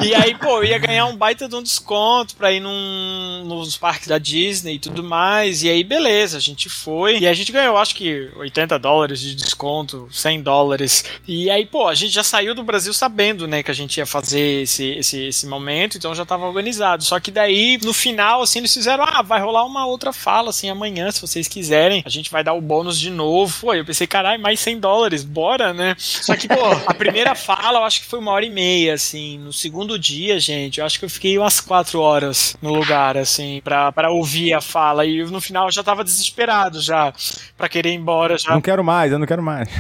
E 0.04 0.16
aí, 0.16 0.36
pô, 0.36 0.58
eu 0.58 0.64
ia 0.66 0.80
ganhar 0.80 1.06
um 1.06 1.16
baita 1.16 1.48
de 1.52 1.56
um 1.58 1.64
desconto 1.64 2.36
pra 2.36 2.52
ir 2.52 2.60
num, 2.60 3.44
nos 3.46 3.78
parques 3.78 4.08
da 4.08 4.18
Disney 4.18 4.76
e 4.76 4.80
tudo 4.80 5.04
mais. 5.04 5.64
E 5.64 5.70
aí, 5.70 5.84
beleza, 5.84 6.38
a 6.38 6.42
gente 6.42 6.70
foi. 6.70 7.20
E 7.20 7.28
a 7.28 7.34
gente 7.34 7.52
ganhou, 7.52 7.78
acho 7.78 7.94
que 7.94 8.30
80 8.36 8.80
dólares 8.80 9.20
de 9.20 9.36
desconto, 9.36 10.08
100 10.12 10.42
dólares. 10.42 11.04
E 11.28 11.50
aí, 11.50 11.66
pô, 11.66 11.88
a 11.88 11.94
gente 11.94 12.12
já 12.12 12.24
saiu 12.24 12.56
do 12.56 12.64
Brasil 12.64 12.94
sabendo, 12.94 13.48
né, 13.48 13.62
que 13.62 13.70
a 13.70 13.74
gente 13.74 13.98
ia 13.98 14.06
fazer 14.06 14.64
esse, 14.64 14.86
esse, 14.92 15.26
esse 15.26 15.46
momento, 15.46 15.98
então 15.98 16.16
já 16.16 16.26
tava 16.26 16.46
organizado. 16.46 17.04
Só 17.04 17.20
que 17.20 17.30
daí, 17.30 17.78
no 17.84 17.94
final, 17.94 18.42
assim, 18.42 18.60
eles 18.60 18.74
fizeram, 18.74 19.04
ah, 19.04 19.22
vai 19.22 19.42
rolar 19.42 19.66
uma 19.66 19.86
outra 19.86 20.14
fala, 20.14 20.50
assim, 20.50 20.70
amanhã, 20.70 21.12
se 21.12 21.22
vocês 21.22 21.48
quiserem. 21.48 22.02
A 22.06 22.10
gente 22.10 22.32
vai 22.32 22.44
dar 22.44 22.54
o 22.54 22.62
bônus 22.62 23.00
de 23.00 23.10
novo. 23.10 23.54
Pô, 23.62 23.74
eu 23.74 23.86
pensei, 23.86 24.08
caralho, 24.08 24.42
mais 24.42 24.60
100 24.60 24.80
dólares, 24.80 25.24
bora, 25.24 25.74
né? 25.74 25.96
Só 25.98 26.36
que, 26.36 26.48
pô, 26.48 26.66
a 26.88 26.94
primeira 26.94 27.36
fala 27.36 27.80
eu 27.80 27.84
acho 27.84 28.02
que 28.02 28.08
foi 28.08 28.20
uma 28.20 28.32
hora 28.32 28.46
e 28.46 28.50
meia, 28.50 28.94
assim. 28.94 29.38
No 29.38 29.52
segundo 29.52 30.00
dia, 30.00 30.40
gente, 30.40 30.80
eu 30.80 30.86
acho 30.86 31.00
que 31.00 31.06
eu 31.06 31.10
fiquei 31.10 31.38
umas 31.42 31.60
quatro 31.60 32.00
horas 32.00 32.56
no 32.62 32.74
lugar, 32.74 33.18
assim, 33.18 33.62
pra, 33.64 33.92
pra 33.92 34.10
ouvir 34.12 34.54
a 34.54 34.62
fala. 34.62 35.06
E 35.06 35.24
no 35.24 35.42
final 35.42 35.68
eu 35.68 35.72
já 35.72 35.84
tava 35.84 36.04
desesperado 36.04 36.80
já, 36.82 37.14
pra 37.58 37.70
querer 37.70 37.90
ir 37.90 37.96
embora 37.96 38.38
já. 38.38 38.52
Não 38.52 38.62
quero 38.62 38.84
mais, 38.84 39.12
eu 39.12 39.20
não 39.20 39.28
quero 39.28 39.44
mais. 39.44 39.70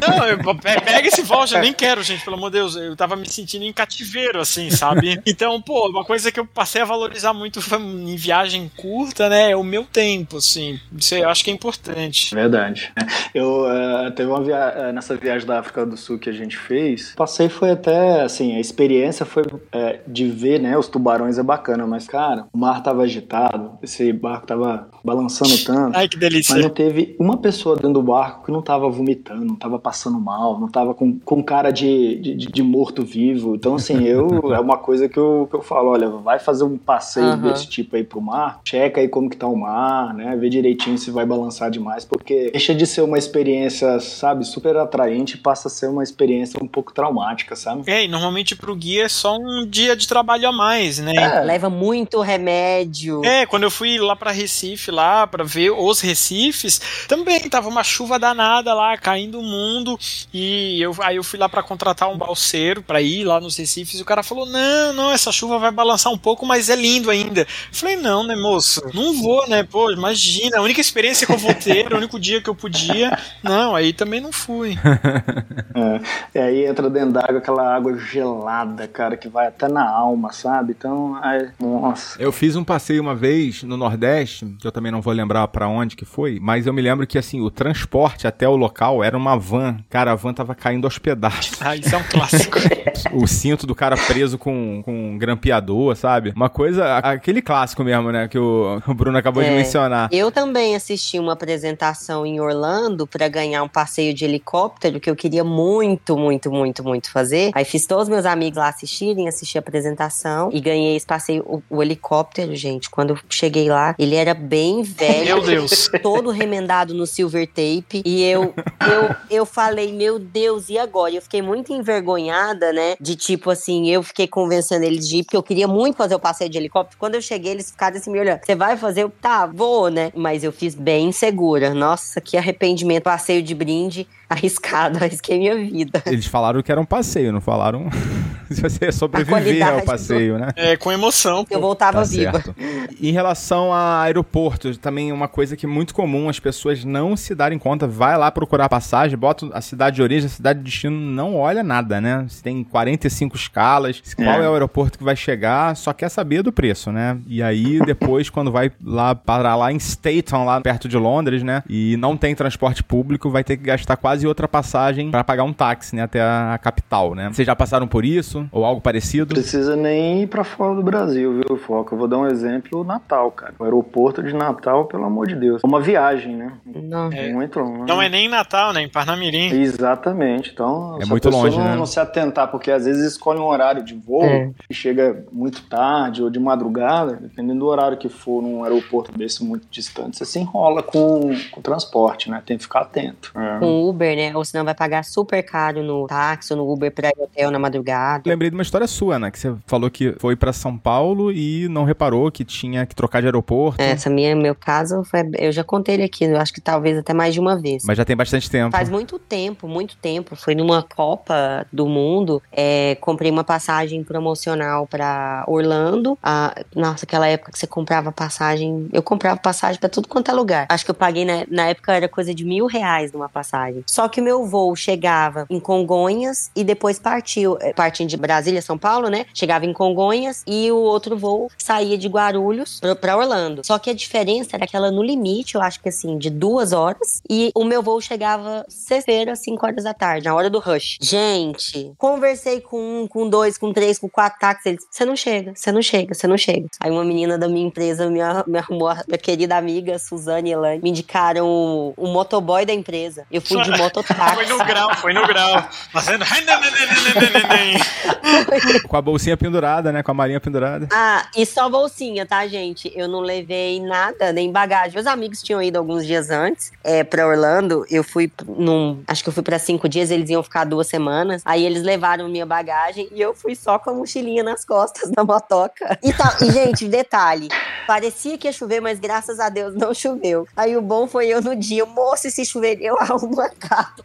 Não, 0.00 0.26
eu, 0.26 0.38
pega 0.56 1.08
esse 1.08 1.22
voucher, 1.22 1.58
eu 1.58 1.62
nem 1.62 1.72
quero, 1.74 2.02
gente, 2.02 2.24
pelo 2.24 2.36
amor 2.36 2.50
de 2.50 2.58
Deus. 2.58 2.76
Eu 2.76 2.96
tava 2.96 3.16
me 3.16 3.28
sentindo 3.28 3.64
em 3.64 3.72
cativeiro, 3.72 4.40
assim, 4.40 4.70
sabe? 4.70 5.20
Então, 5.26 5.60
pô, 5.60 5.88
uma 5.88 6.04
coisa 6.04 6.30
que 6.30 6.38
eu 6.38 6.46
passei 6.46 6.80
a 6.80 6.84
valorizar 6.84 7.32
muito 7.32 7.60
em 7.78 8.16
viagem 8.16 8.70
curta, 8.76 9.28
né? 9.28 9.50
É 9.50 9.56
o 9.56 9.62
meu 9.62 9.84
tempo, 9.84 10.36
assim. 10.36 10.78
Isso 10.96 11.14
eu 11.14 11.28
acho 11.28 11.44
que 11.44 11.50
é 11.50 11.54
importante. 11.54 12.34
Verdade. 12.34 12.92
Eu 13.34 13.66
uh, 13.66 14.10
teve 14.12 14.28
uma 14.28 14.42
viagem 14.42 14.92
nessa 14.92 15.16
viagem 15.16 15.46
da 15.46 15.58
África 15.60 15.84
do 15.84 15.96
Sul 15.96 16.18
que 16.18 16.30
a 16.30 16.32
gente 16.32 16.56
fez. 16.56 17.12
Passei 17.16 17.48
foi 17.48 17.70
até 17.70 18.22
assim, 18.22 18.56
a 18.56 18.60
experiência 18.60 19.24
foi 19.24 19.44
é, 19.72 20.00
de 20.06 20.28
ver, 20.28 20.60
né? 20.60 20.76
Os 20.76 20.88
tubarões 21.00 21.38
é 21.38 21.42
bacana, 21.42 21.86
mas 21.86 22.06
cara, 22.06 22.46
o 22.52 22.58
mar 22.58 22.82
tava 22.82 23.02
agitado, 23.02 23.72
esse 23.82 24.12
barco 24.12 24.46
tava 24.46 24.88
balançando 25.02 25.56
tanto. 25.64 25.96
Ai, 25.96 26.08
que 26.08 26.18
delícia. 26.18 26.54
Mas 26.54 26.64
não 26.64 26.70
teve 26.70 27.16
uma 27.18 27.38
pessoa 27.38 27.74
dentro 27.74 27.94
do 27.94 28.02
barco 28.02 28.44
que 28.44 28.52
não 28.52 28.60
tava 28.60 28.88
vomitando, 28.88 29.44
não 29.44 29.56
tava 29.56 29.78
passando 29.78 30.20
mal, 30.20 30.60
não 30.60 30.68
tava 30.68 30.94
com, 30.94 31.18
com 31.18 31.42
cara 31.42 31.70
de, 31.70 32.16
de, 32.16 32.34
de 32.34 32.62
morto-vivo. 32.62 33.54
Então, 33.54 33.74
assim, 33.74 34.04
eu 34.04 34.28
é 34.52 34.60
uma 34.60 34.76
coisa 34.76 35.08
que 35.08 35.18
eu, 35.18 35.48
que 35.50 35.56
eu 35.56 35.62
falo: 35.62 35.90
olha, 35.90 36.08
vai 36.08 36.38
fazer 36.38 36.64
um 36.64 36.76
passeio 36.76 37.30
uhum. 37.30 37.42
desse 37.42 37.66
tipo 37.66 37.96
aí 37.96 38.04
pro 38.04 38.20
mar, 38.20 38.60
checa 38.64 39.00
aí 39.00 39.08
como 39.08 39.30
que 39.30 39.36
tá 39.36 39.46
o 39.46 39.56
mar, 39.56 40.12
né? 40.14 40.36
Vê 40.36 40.48
direitinho 40.50 40.98
se 40.98 41.10
vai 41.10 41.24
balançar 41.24 41.70
demais, 41.70 42.04
porque 42.04 42.50
deixa 42.50 42.74
de 42.74 42.86
ser 42.86 43.02
uma 43.02 43.18
experiência, 43.18 43.98
sabe, 44.00 44.44
super 44.44 44.76
atraente 44.76 45.36
e 45.36 45.38
passa 45.38 45.68
a 45.68 45.70
ser 45.70 45.88
uma 45.88 46.02
experiência 46.02 46.62
um 46.62 46.68
pouco 46.68 46.92
traumática, 46.92 47.56
sabe? 47.56 47.82
É, 47.86 48.04
e 48.04 48.08
normalmente 48.08 48.54
pro 48.54 48.76
guia 48.76 49.04
é 49.04 49.08
só 49.08 49.36
um 49.36 49.66
dia 49.66 49.96
de 49.96 50.06
trabalho 50.06 50.48
a 50.48 50.52
mais, 50.52 50.89
né? 50.98 51.14
É. 51.14 51.40
Leva 51.40 51.70
muito 51.70 52.20
remédio. 52.20 53.24
É, 53.24 53.46
quando 53.46 53.64
eu 53.64 53.70
fui 53.70 53.98
lá 53.98 54.16
para 54.16 54.30
Recife, 54.30 54.90
lá 54.90 55.26
para 55.26 55.44
ver 55.44 55.70
os 55.70 56.00
Recifes, 56.00 56.80
também 57.08 57.40
tava 57.48 57.68
uma 57.68 57.84
chuva 57.84 58.18
danada 58.18 58.72
lá, 58.74 58.96
caindo 58.96 59.38
o 59.40 59.42
mundo, 59.42 59.98
e 60.32 60.80
eu, 60.80 60.94
aí 61.00 61.16
eu 61.16 61.24
fui 61.24 61.38
lá 61.38 61.48
para 61.48 61.62
contratar 61.62 62.08
um 62.08 62.18
balseiro 62.18 62.82
para 62.82 63.00
ir 63.00 63.24
lá 63.24 63.40
nos 63.40 63.56
Recifes, 63.56 63.98
e 63.98 64.02
o 64.02 64.06
cara 64.06 64.22
falou: 64.22 64.46
"Não, 64.46 64.92
não, 64.92 65.12
essa 65.12 65.32
chuva 65.32 65.58
vai 65.58 65.70
balançar 65.70 66.12
um 66.12 66.18
pouco, 66.18 66.44
mas 66.46 66.68
é 66.68 66.76
lindo 66.76 67.10
ainda". 67.10 67.42
Eu 67.42 67.46
falei: 67.72 67.96
"Não, 67.96 68.22
né, 68.22 68.34
moço? 68.34 68.82
Não 68.94 69.14
vou, 69.20 69.48
né? 69.48 69.62
Pô, 69.62 69.90
imagina, 69.90 70.58
a 70.58 70.62
única 70.62 70.80
experiência 70.80 71.26
que 71.26 71.32
eu 71.32 71.38
vou 71.38 71.54
ter, 71.54 71.92
o 71.92 71.96
único 71.96 72.18
dia 72.18 72.40
que 72.40 72.48
eu 72.48 72.54
podia". 72.54 73.16
Não, 73.42 73.74
aí 73.74 73.92
também 73.92 74.20
não 74.20 74.32
fui. 74.32 74.78
é, 75.74 76.00
e 76.34 76.38
aí 76.38 76.66
entra 76.66 76.88
dentro 76.88 77.12
d'água 77.12 77.38
aquela 77.38 77.74
água 77.74 77.96
gelada, 77.98 78.86
cara, 78.88 79.16
que 79.16 79.28
vai 79.28 79.46
até 79.48 79.68
na 79.68 79.88
alma, 79.88 80.32
sabe? 80.32 80.74
Então, 80.80 81.22
é, 81.22 81.50
nossa. 81.60 82.20
Eu 82.20 82.32
fiz 82.32 82.56
um 82.56 82.64
passeio 82.64 83.02
uma 83.02 83.14
vez 83.14 83.62
no 83.62 83.76
Nordeste, 83.76 84.46
que 84.58 84.66
eu 84.66 84.72
também 84.72 84.90
não 84.90 85.02
vou 85.02 85.12
lembrar 85.12 85.46
para 85.48 85.68
onde 85.68 85.94
que 85.94 86.06
foi, 86.06 86.38
mas 86.40 86.66
eu 86.66 86.72
me 86.72 86.80
lembro 86.80 87.06
que 87.06 87.18
assim, 87.18 87.38
o 87.38 87.50
transporte 87.50 88.26
até 88.26 88.48
o 88.48 88.56
local 88.56 89.04
era 89.04 89.14
uma 89.14 89.36
van. 89.36 89.76
Cara, 89.90 90.12
a 90.12 90.14
van 90.14 90.32
tava 90.32 90.54
caindo 90.54 90.86
aos 90.86 90.98
pedaços. 90.98 91.60
Ah, 91.60 91.76
isso 91.76 91.94
é 91.94 91.98
um 91.98 92.02
clássico. 92.04 92.58
o 93.12 93.26
cinto 93.26 93.66
do 93.66 93.74
cara 93.74 93.96
preso 93.96 94.38
com, 94.38 94.82
com 94.84 95.12
um 95.12 95.18
grampeador, 95.18 95.96
sabe? 95.96 96.32
Uma 96.34 96.48
coisa, 96.48 96.98
aquele 96.98 97.42
clássico 97.42 97.82
mesmo, 97.82 98.10
né, 98.10 98.28
que 98.28 98.38
o, 98.38 98.80
Bruno 98.94 99.16
acabou 99.16 99.42
é, 99.42 99.48
de 99.48 99.54
mencionar. 99.54 100.08
Eu 100.12 100.30
também 100.30 100.74
assisti 100.74 101.18
uma 101.18 101.32
apresentação 101.32 102.26
em 102.26 102.40
Orlando 102.40 103.06
para 103.06 103.28
ganhar 103.28 103.62
um 103.62 103.68
passeio 103.68 104.12
de 104.14 104.24
helicóptero 104.24 105.00
que 105.00 105.10
eu 105.10 105.16
queria 105.16 105.44
muito, 105.44 106.16
muito, 106.16 106.50
muito, 106.50 106.84
muito 106.84 107.10
fazer. 107.10 107.50
Aí 107.54 107.64
fiz 107.64 107.86
todos 107.86 108.08
meus 108.08 108.26
amigos 108.26 108.58
lá 108.58 108.68
assistirem, 108.68 109.28
assisti 109.28 109.58
a 109.58 109.60
apresentação 109.60 110.50
e 110.52 110.60
ganhei 110.60 110.96
esse 110.96 111.06
passeio. 111.06 111.42
O, 111.46 111.62
o 111.70 111.82
helicóptero, 111.82 112.54
gente, 112.54 112.90
quando 112.90 113.10
eu 113.10 113.18
cheguei 113.28 113.68
lá, 113.68 113.94
ele 113.98 114.14
era 114.14 114.34
bem 114.34 114.82
velho. 114.82 115.24
Meu 115.24 115.42
Deus. 115.42 115.90
Todo 116.02 116.30
remendado 116.30 116.94
no 116.94 117.06
silver 117.06 117.46
tape. 117.46 118.02
E 118.04 118.22
eu, 118.24 118.54
eu, 118.80 119.16
eu 119.30 119.46
falei, 119.46 119.92
meu 119.92 120.18
Deus, 120.18 120.68
e 120.68 120.78
agora? 120.78 121.14
Eu 121.14 121.22
fiquei 121.22 121.42
muito 121.42 121.72
envergonhada, 121.72 122.72
né? 122.72 122.89
De 123.00 123.16
tipo 123.16 123.50
assim, 123.50 123.88
eu 123.90 124.02
fiquei 124.02 124.26
convencendo 124.26 124.84
eles 124.84 125.08
de 125.08 125.18
ir, 125.18 125.24
porque 125.24 125.36
eu 125.36 125.42
queria 125.42 125.68
muito 125.68 125.96
fazer 125.96 126.14
o 126.14 126.20
passeio 126.20 126.50
de 126.50 126.58
helicóptero. 126.58 126.98
Quando 126.98 127.14
eu 127.14 127.22
cheguei, 127.22 127.52
eles 127.52 127.70
ficaram 127.70 127.96
assim 127.96 128.10
me 128.10 128.18
olhando. 128.18 128.40
Você 128.44 128.54
vai 128.54 128.76
fazer? 128.76 129.02
Eu, 129.02 129.10
tá, 129.10 129.46
vou, 129.46 129.90
né? 129.90 130.12
Mas 130.14 130.44
eu 130.44 130.52
fiz 130.52 130.74
bem 130.74 131.12
segura. 131.12 131.74
Nossa, 131.74 132.20
que 132.20 132.36
arrependimento. 132.36 133.04
Passeio 133.04 133.42
de 133.42 133.54
brinde 133.54 134.06
arriscado, 134.30 134.98
arrisquei 134.98 135.38
minha 135.38 135.56
vida. 135.56 136.02
Eles 136.06 136.26
falaram 136.26 136.62
que 136.62 136.70
era 136.70 136.80
um 136.80 136.84
passeio, 136.84 137.32
não 137.32 137.40
falaram 137.40 137.88
se 138.48 138.60
você 138.60 138.84
ia 138.84 138.92
sobreviver 138.92 139.66
ao 139.66 139.82
passeio, 139.82 140.34
do... 140.34 140.40
né? 140.40 140.48
É, 140.54 140.76
com 140.76 140.92
emoção. 140.92 141.44
Pô. 141.44 141.54
Eu 141.54 141.60
voltava 141.60 141.98
tá 141.98 142.04
viva. 142.04 142.32
Certo. 142.32 142.54
Em 143.00 143.10
relação 143.10 143.72
a 143.72 144.02
aeroportos, 144.02 144.78
também 144.78 145.10
uma 145.10 145.26
coisa 145.26 145.56
que 145.56 145.66
é 145.66 145.68
muito 145.68 145.94
comum 145.94 146.28
as 146.28 146.38
pessoas 146.38 146.84
não 146.84 147.16
se 147.16 147.34
darem 147.34 147.58
conta, 147.58 147.86
vai 147.86 148.16
lá 148.16 148.30
procurar 148.30 148.68
passagem, 148.68 149.18
bota 149.18 149.48
a 149.52 149.60
cidade 149.60 149.96
de 149.96 150.02
origem, 150.02 150.26
a 150.26 150.30
cidade 150.30 150.60
de 150.60 150.64
destino, 150.66 150.96
não 150.96 151.36
olha 151.36 151.62
nada, 151.62 152.00
né? 152.00 152.24
Se 152.28 152.42
tem 152.42 152.62
45 152.80 153.36
escalas, 153.36 154.02
qual 154.16 154.40
é. 154.40 154.44
é 154.44 154.48
o 154.48 154.52
aeroporto 154.52 154.98
que 154.98 155.04
vai 155.04 155.16
chegar, 155.16 155.76
só 155.76 155.92
quer 155.92 156.08
saber 156.08 156.42
do 156.42 156.52
preço, 156.52 156.90
né? 156.90 157.18
E 157.26 157.42
aí 157.42 157.80
depois, 157.84 158.30
quando 158.30 158.50
vai 158.50 158.70
lá 158.84 159.14
parar 159.14 159.56
lá 159.56 159.72
em 159.72 159.76
Staton, 159.76 160.44
lá 160.44 160.60
perto 160.60 160.88
de 160.88 160.96
Londres, 160.96 161.42
né? 161.42 161.62
E 161.68 161.96
não 161.98 162.16
tem 162.16 162.34
transporte 162.34 162.82
público, 162.82 163.30
vai 163.30 163.44
ter 163.44 163.56
que 163.56 163.64
gastar 163.64 163.96
quase 163.96 164.26
outra 164.26 164.48
passagem 164.48 165.10
para 165.10 165.22
pagar 165.22 165.44
um 165.44 165.52
táxi, 165.52 165.94
né, 165.96 166.02
até 166.02 166.20
a 166.20 166.58
capital, 166.60 167.14
né? 167.14 167.30
Vocês 167.32 167.46
já 167.46 167.54
passaram 167.54 167.86
por 167.86 168.04
isso 168.04 168.46
ou 168.50 168.64
algo 168.64 168.80
parecido? 168.80 169.34
Precisa 169.34 169.76
nem 169.76 170.22
ir 170.22 170.26
para 170.26 170.44
fora 170.44 170.74
do 170.74 170.82
Brasil, 170.82 171.34
viu, 171.34 171.56
Foca? 171.56 171.94
Eu 171.94 171.98
vou 171.98 172.08
dar 172.08 172.18
um 172.18 172.26
exemplo, 172.26 172.84
Natal, 172.84 173.30
cara. 173.30 173.54
O 173.58 173.64
aeroporto 173.64 174.22
de 174.22 174.32
Natal, 174.32 174.86
pelo 174.86 175.04
amor 175.04 175.26
de 175.26 175.34
Deus. 175.34 175.62
É 175.62 175.66
uma 175.66 175.80
viagem, 175.80 176.36
né? 176.36 176.52
Não. 176.64 177.12
É. 177.12 177.32
Muito 177.32 177.58
longe. 177.58 177.84
Não 177.86 178.00
é 178.00 178.08
nem 178.08 178.28
Natal, 178.28 178.72
né? 178.72 178.82
Em 178.82 178.88
Parnamirim. 178.88 179.52
Exatamente. 179.52 180.50
Então, 180.52 180.98
é 181.00 181.06
muito 181.06 181.28
longe, 181.28 181.56
não, 181.56 181.64
né? 181.64 181.76
não 181.76 181.86
se 181.86 182.00
atentar, 182.00 182.48
porque 182.48 182.69
às 182.70 182.84
vezes 182.84 183.12
escolhe 183.12 183.38
um 183.38 183.46
horário 183.46 183.82
de 183.82 183.94
voo 183.94 184.24
é. 184.24 184.50
e 184.68 184.74
chega 184.74 185.24
muito 185.32 185.62
tarde 185.62 186.22
ou 186.22 186.30
de 186.30 186.38
madrugada, 186.38 187.16
dependendo 187.16 187.60
do 187.60 187.66
horário 187.66 187.96
que 187.96 188.08
for 188.08 188.42
num 188.42 188.64
aeroporto 188.64 189.16
desse 189.16 189.44
muito 189.44 189.66
distante, 189.70 190.16
você 190.16 190.24
se 190.24 190.38
enrola 190.38 190.82
com, 190.82 191.30
com 191.50 191.60
o 191.60 191.62
transporte, 191.62 192.30
né? 192.30 192.42
Tem 192.44 192.56
que 192.56 192.64
ficar 192.64 192.80
atento. 192.80 193.32
É. 193.36 193.58
Com 193.58 193.88
Uber 193.88 194.00
Uber, 194.00 194.16
né? 194.16 194.36
Ou 194.36 194.44
senão 194.44 194.64
vai 194.64 194.74
pagar 194.74 195.04
super 195.04 195.42
caro 195.42 195.82
no 195.82 196.06
táxi 196.06 196.52
ou 196.52 196.58
no 196.58 196.72
Uber 196.72 196.90
pra 196.90 197.08
ir 197.08 197.14
ao 197.18 197.24
hotel 197.24 197.50
na 197.50 197.58
madrugada. 197.58 198.22
Lembrei 198.26 198.50
de 198.50 198.56
uma 198.56 198.62
história 198.62 198.86
sua, 198.86 199.18
né? 199.18 199.30
Que 199.30 199.38
você 199.38 199.54
falou 199.66 199.90
que 199.90 200.14
foi 200.18 200.34
para 200.34 200.52
São 200.52 200.76
Paulo 200.76 201.30
e 201.30 201.68
não 201.68 201.84
reparou 201.84 202.30
que 202.30 202.44
tinha 202.44 202.86
que 202.86 202.94
trocar 202.94 203.20
de 203.20 203.26
aeroporto. 203.26 203.80
Essa 203.80 204.08
minha, 204.08 204.34
meu 204.34 204.54
caso, 204.54 205.04
foi, 205.04 205.20
eu 205.38 205.52
já 205.52 205.62
contei 205.62 205.96
ele 205.96 206.04
aqui, 206.04 206.24
eu 206.24 206.38
acho 206.38 206.52
que 206.52 206.60
talvez 206.60 206.96
até 206.96 207.12
mais 207.12 207.34
de 207.34 207.40
uma 207.40 207.60
vez. 207.60 207.84
Mas 207.84 207.96
já 207.98 208.04
tem 208.04 208.16
bastante 208.16 208.50
tempo. 208.50 208.70
Faz 208.70 208.88
muito 208.88 209.18
tempo, 209.18 209.68
muito 209.68 209.96
tempo. 209.96 210.34
Foi 210.34 210.54
numa 210.54 210.82
Copa 210.82 211.66
do 211.72 211.86
Mundo, 211.86 212.42
é, 212.60 212.94
comprei 212.96 213.30
uma 213.30 213.42
passagem 213.42 214.04
promocional 214.04 214.86
para 214.86 215.44
Orlando. 215.46 216.18
Ah, 216.22 216.54
nossa, 216.76 217.06
aquela 217.06 217.26
época 217.26 217.52
que 217.52 217.58
você 217.58 217.66
comprava 217.66 218.12
passagem, 218.12 218.86
eu 218.92 219.02
comprava 219.02 219.40
passagem 219.40 219.80
para 219.80 219.88
tudo 219.88 220.08
quanto 220.08 220.30
é 220.30 220.34
lugar. 220.34 220.66
Acho 220.68 220.84
que 220.84 220.90
eu 220.90 220.94
paguei, 220.94 221.24
na, 221.24 221.46
na 221.48 221.68
época 221.68 221.94
era 221.94 222.06
coisa 222.06 222.34
de 222.34 222.44
mil 222.44 222.66
reais 222.66 223.12
numa 223.12 223.30
passagem. 223.30 223.82
Só 223.86 224.08
que 224.08 224.20
o 224.20 224.24
meu 224.24 224.44
voo 224.44 224.76
chegava 224.76 225.46
em 225.48 225.58
Congonhas 225.58 226.50
e 226.54 226.62
depois 226.62 226.98
partiu, 226.98 227.56
eh, 227.60 227.72
partindo 227.72 228.08
de 228.08 228.16
Brasília, 228.18 228.60
São 228.60 228.76
Paulo, 228.76 229.08
né? 229.08 229.24
Chegava 229.32 229.64
em 229.64 229.72
Congonhas 229.72 230.42
e 230.46 230.70
o 230.70 230.76
outro 230.76 231.16
voo 231.16 231.50
saía 231.56 231.96
de 231.96 232.08
Guarulhos 232.08 232.80
para 233.00 233.16
Orlando. 233.16 233.62
Só 233.64 233.78
que 233.78 233.88
a 233.88 233.94
diferença 233.94 234.56
era 234.56 234.66
que 234.66 234.76
ela 234.76 234.90
no 234.90 235.02
limite, 235.02 235.54
eu 235.54 235.62
acho 235.62 235.80
que 235.80 235.88
assim, 235.88 236.18
de 236.18 236.28
duas 236.28 236.72
horas 236.72 237.22
e 237.28 237.50
o 237.54 237.64
meu 237.64 237.82
voo 237.82 238.00
chegava 238.00 238.66
sexta-feira, 238.68 239.34
cinco 239.34 239.64
horas 239.64 239.84
da 239.84 239.94
tarde, 239.94 240.26
na 240.26 240.34
hora 240.34 240.50
do 240.50 240.58
rush. 240.58 240.98
Gente, 241.00 241.92
conversei 241.96 242.49
com 242.58 243.02
um, 243.02 243.06
com 243.06 243.28
dois, 243.28 243.58
com 243.58 243.72
três, 243.72 243.98
com 243.98 244.08
quatro 244.08 244.40
táxis. 244.40 244.66
Eles, 244.66 244.86
você 244.90 245.04
não 245.04 245.14
chega, 245.14 245.52
você 245.54 245.70
não 245.70 245.82
chega, 245.82 246.14
você 246.14 246.26
não 246.26 246.38
chega. 246.38 246.66
Aí 246.80 246.90
uma 246.90 247.04
menina 247.04 247.36
da 247.36 247.48
minha 247.48 247.66
empresa 247.66 248.08
me, 248.08 248.20
me 248.46 248.58
arrumou, 248.58 248.92
minha 249.06 249.18
querida 249.18 249.56
amiga 249.56 249.98
Suzane 249.98 250.48
e 250.48 250.52
Elane, 250.52 250.80
me 250.82 250.88
indicaram 250.88 251.46
o, 251.46 251.92
o 251.96 252.08
motoboy 252.08 252.64
da 252.64 252.72
empresa. 252.72 253.26
Eu 253.30 253.42
fui 253.42 253.60
de 253.62 253.70
mototáxi. 253.70 254.34
Foi 254.34 254.46
no 254.46 254.64
grau, 254.64 254.96
foi 254.96 255.12
no 255.12 255.26
grau. 255.26 255.68
Fazendo. 255.92 256.24
com 258.88 258.96
a 258.96 259.02
bolsinha 259.02 259.36
pendurada, 259.36 259.92
né? 259.92 260.02
Com 260.02 260.10
a 260.10 260.14
marinha 260.14 260.40
pendurada. 260.40 260.88
Ah, 260.92 261.26
e 261.36 261.44
só 261.44 261.68
bolsinha, 261.68 262.24
tá, 262.24 262.46
gente? 262.46 262.90
Eu 262.94 263.08
não 263.08 263.20
levei 263.20 263.80
nada, 263.80 264.32
nem 264.32 264.50
bagagem. 264.50 264.94
Meus 264.94 265.06
amigos 265.06 265.42
tinham 265.42 265.62
ido 265.62 265.76
alguns 265.76 266.06
dias 266.06 266.30
antes 266.30 266.72
é, 266.82 267.04
pra 267.04 267.26
Orlando. 267.26 267.84
Eu 267.90 268.02
fui 268.02 268.32
num. 268.46 269.02
Acho 269.06 269.22
que 269.22 269.28
eu 269.28 269.32
fui 269.32 269.42
pra 269.42 269.58
cinco 269.58 269.88
dias, 269.88 270.10
eles 270.10 270.30
iam 270.30 270.42
ficar 270.42 270.64
duas 270.64 270.86
semanas. 270.86 271.42
Aí 271.44 271.64
eles 271.64 271.82
levaram 271.82 272.28
minha 272.30 272.46
bagagem 272.46 273.08
e 273.12 273.20
eu 273.20 273.34
fui 273.34 273.54
só 273.54 273.78
com 273.78 273.90
a 273.90 273.94
mochilinha 273.94 274.42
nas 274.42 274.64
costas 274.64 275.10
da 275.10 275.24
motoca. 275.24 275.98
E, 276.02 276.12
tá, 276.12 276.36
e 276.40 276.50
gente, 276.50 276.88
detalhe: 276.88 277.48
Parecia 277.86 278.38
que 278.38 278.46
ia 278.46 278.52
chover, 278.52 278.80
mas 278.80 279.00
graças 279.00 279.40
a 279.40 279.48
Deus 279.48 279.74
não 279.74 279.92
choveu. 279.92 280.46
Aí 280.56 280.76
o 280.76 280.82
bom 280.82 281.06
foi 281.06 281.26
eu 281.26 281.42
no 281.42 281.56
dia, 281.56 281.84
moço, 281.84 282.30
se 282.30 282.44
chover, 282.44 282.78
eu 282.80 282.96
arrumo 282.98 283.40
a 283.40 283.48
capa. 283.48 284.02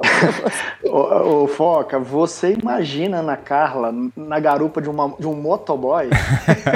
ô, 0.84 1.44
ô, 1.44 1.48
Foca, 1.48 2.00
você 2.00 2.54
imagina 2.54 3.20
Ana 3.20 3.38
Carla 3.38 3.94
na 4.16 4.40
garupa 4.40 4.82
de, 4.82 4.90
uma, 4.90 5.16
de 5.20 5.28
um 5.28 5.36
motoboy? 5.36 6.10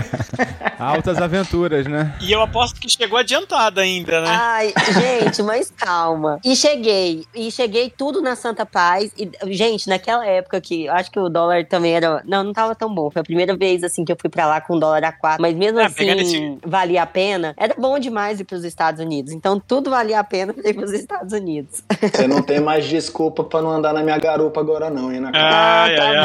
Altas 0.80 1.18
aventuras, 1.18 1.86
né? 1.88 2.16
E 2.22 2.32
eu 2.32 2.42
aposto 2.42 2.80
que 2.80 2.88
chegou 2.88 3.18
adiantada 3.18 3.82
ainda, 3.82 4.22
né? 4.22 4.28
Ai, 4.30 4.74
gente, 4.94 5.44
mas 5.44 5.70
calma. 5.70 6.40
E 6.44 6.56
cheguei. 6.56 7.26
E 7.36 7.52
cheguei 7.52 7.90
tudo 7.90 8.22
na 8.22 8.36
Santa 8.36 8.66
Paz. 8.66 9.12
E, 9.18 9.30
gente, 9.54 9.90
naquela 9.90 10.26
época 10.26 10.62
que 10.62 10.86
eu 10.86 10.94
acho 10.94 11.12
que 11.12 11.20
o 11.20 11.28
dólar 11.40 11.66
também 11.66 11.94
era. 11.96 12.22
Não, 12.26 12.44
não 12.44 12.54
tava 12.54 12.76
tão 12.76 12.94
bom. 12.94 13.10
Foi 13.10 13.22
a 13.22 13.24
primeira 13.26 13.56
vez 13.56 13.84
assim 13.84 14.04
que 14.04 14.12
eu 14.12 14.18
fui 14.20 14.30
pra 14.30 14.46
lá 14.46 14.60
com 14.62 14.76
o 14.76 14.80
dólar 14.80 15.04
a 15.04 15.12
4. 15.12 15.42
Mas 15.42 15.56
mesmo 15.56 15.80
É, 15.80 15.86
assim, 15.86 16.10
esse- 16.10 16.58
valia 16.66 17.04
a 17.04 17.06
pena. 17.06 17.54
Era 17.58 17.74
bom 17.78 17.98
demais 18.00 18.40
ir 18.40 18.44
pros 18.44 18.64
Estados 18.64 19.00
Unidos. 19.02 19.32
Então 19.34 19.60
tudo 19.60 19.90
valia 19.90 20.20
a 20.20 20.24
pena 20.24 20.54
pra 20.54 20.70
ir 20.70 20.74
pros 20.74 20.92
Estados 20.92 21.34
Unidos. 21.34 21.84
Você 22.02 22.28
não 22.28 22.42
tem 22.42 22.60
mais 22.60 22.86
desculpa 22.86 23.44
pra 23.44 23.62
não 23.62 23.72
andar 23.72 23.94
na 23.94 24.04
minha 24.04 24.18
garupa 24.18 24.60
agora 24.60 24.90
não, 24.90 25.12
hein, 25.12 25.18
Ana 25.20 25.32
Carla? 25.32 25.50
Ai, 25.50 25.96
tá 25.96 26.04
ai, 26.04 26.16
bom. 26.16 26.22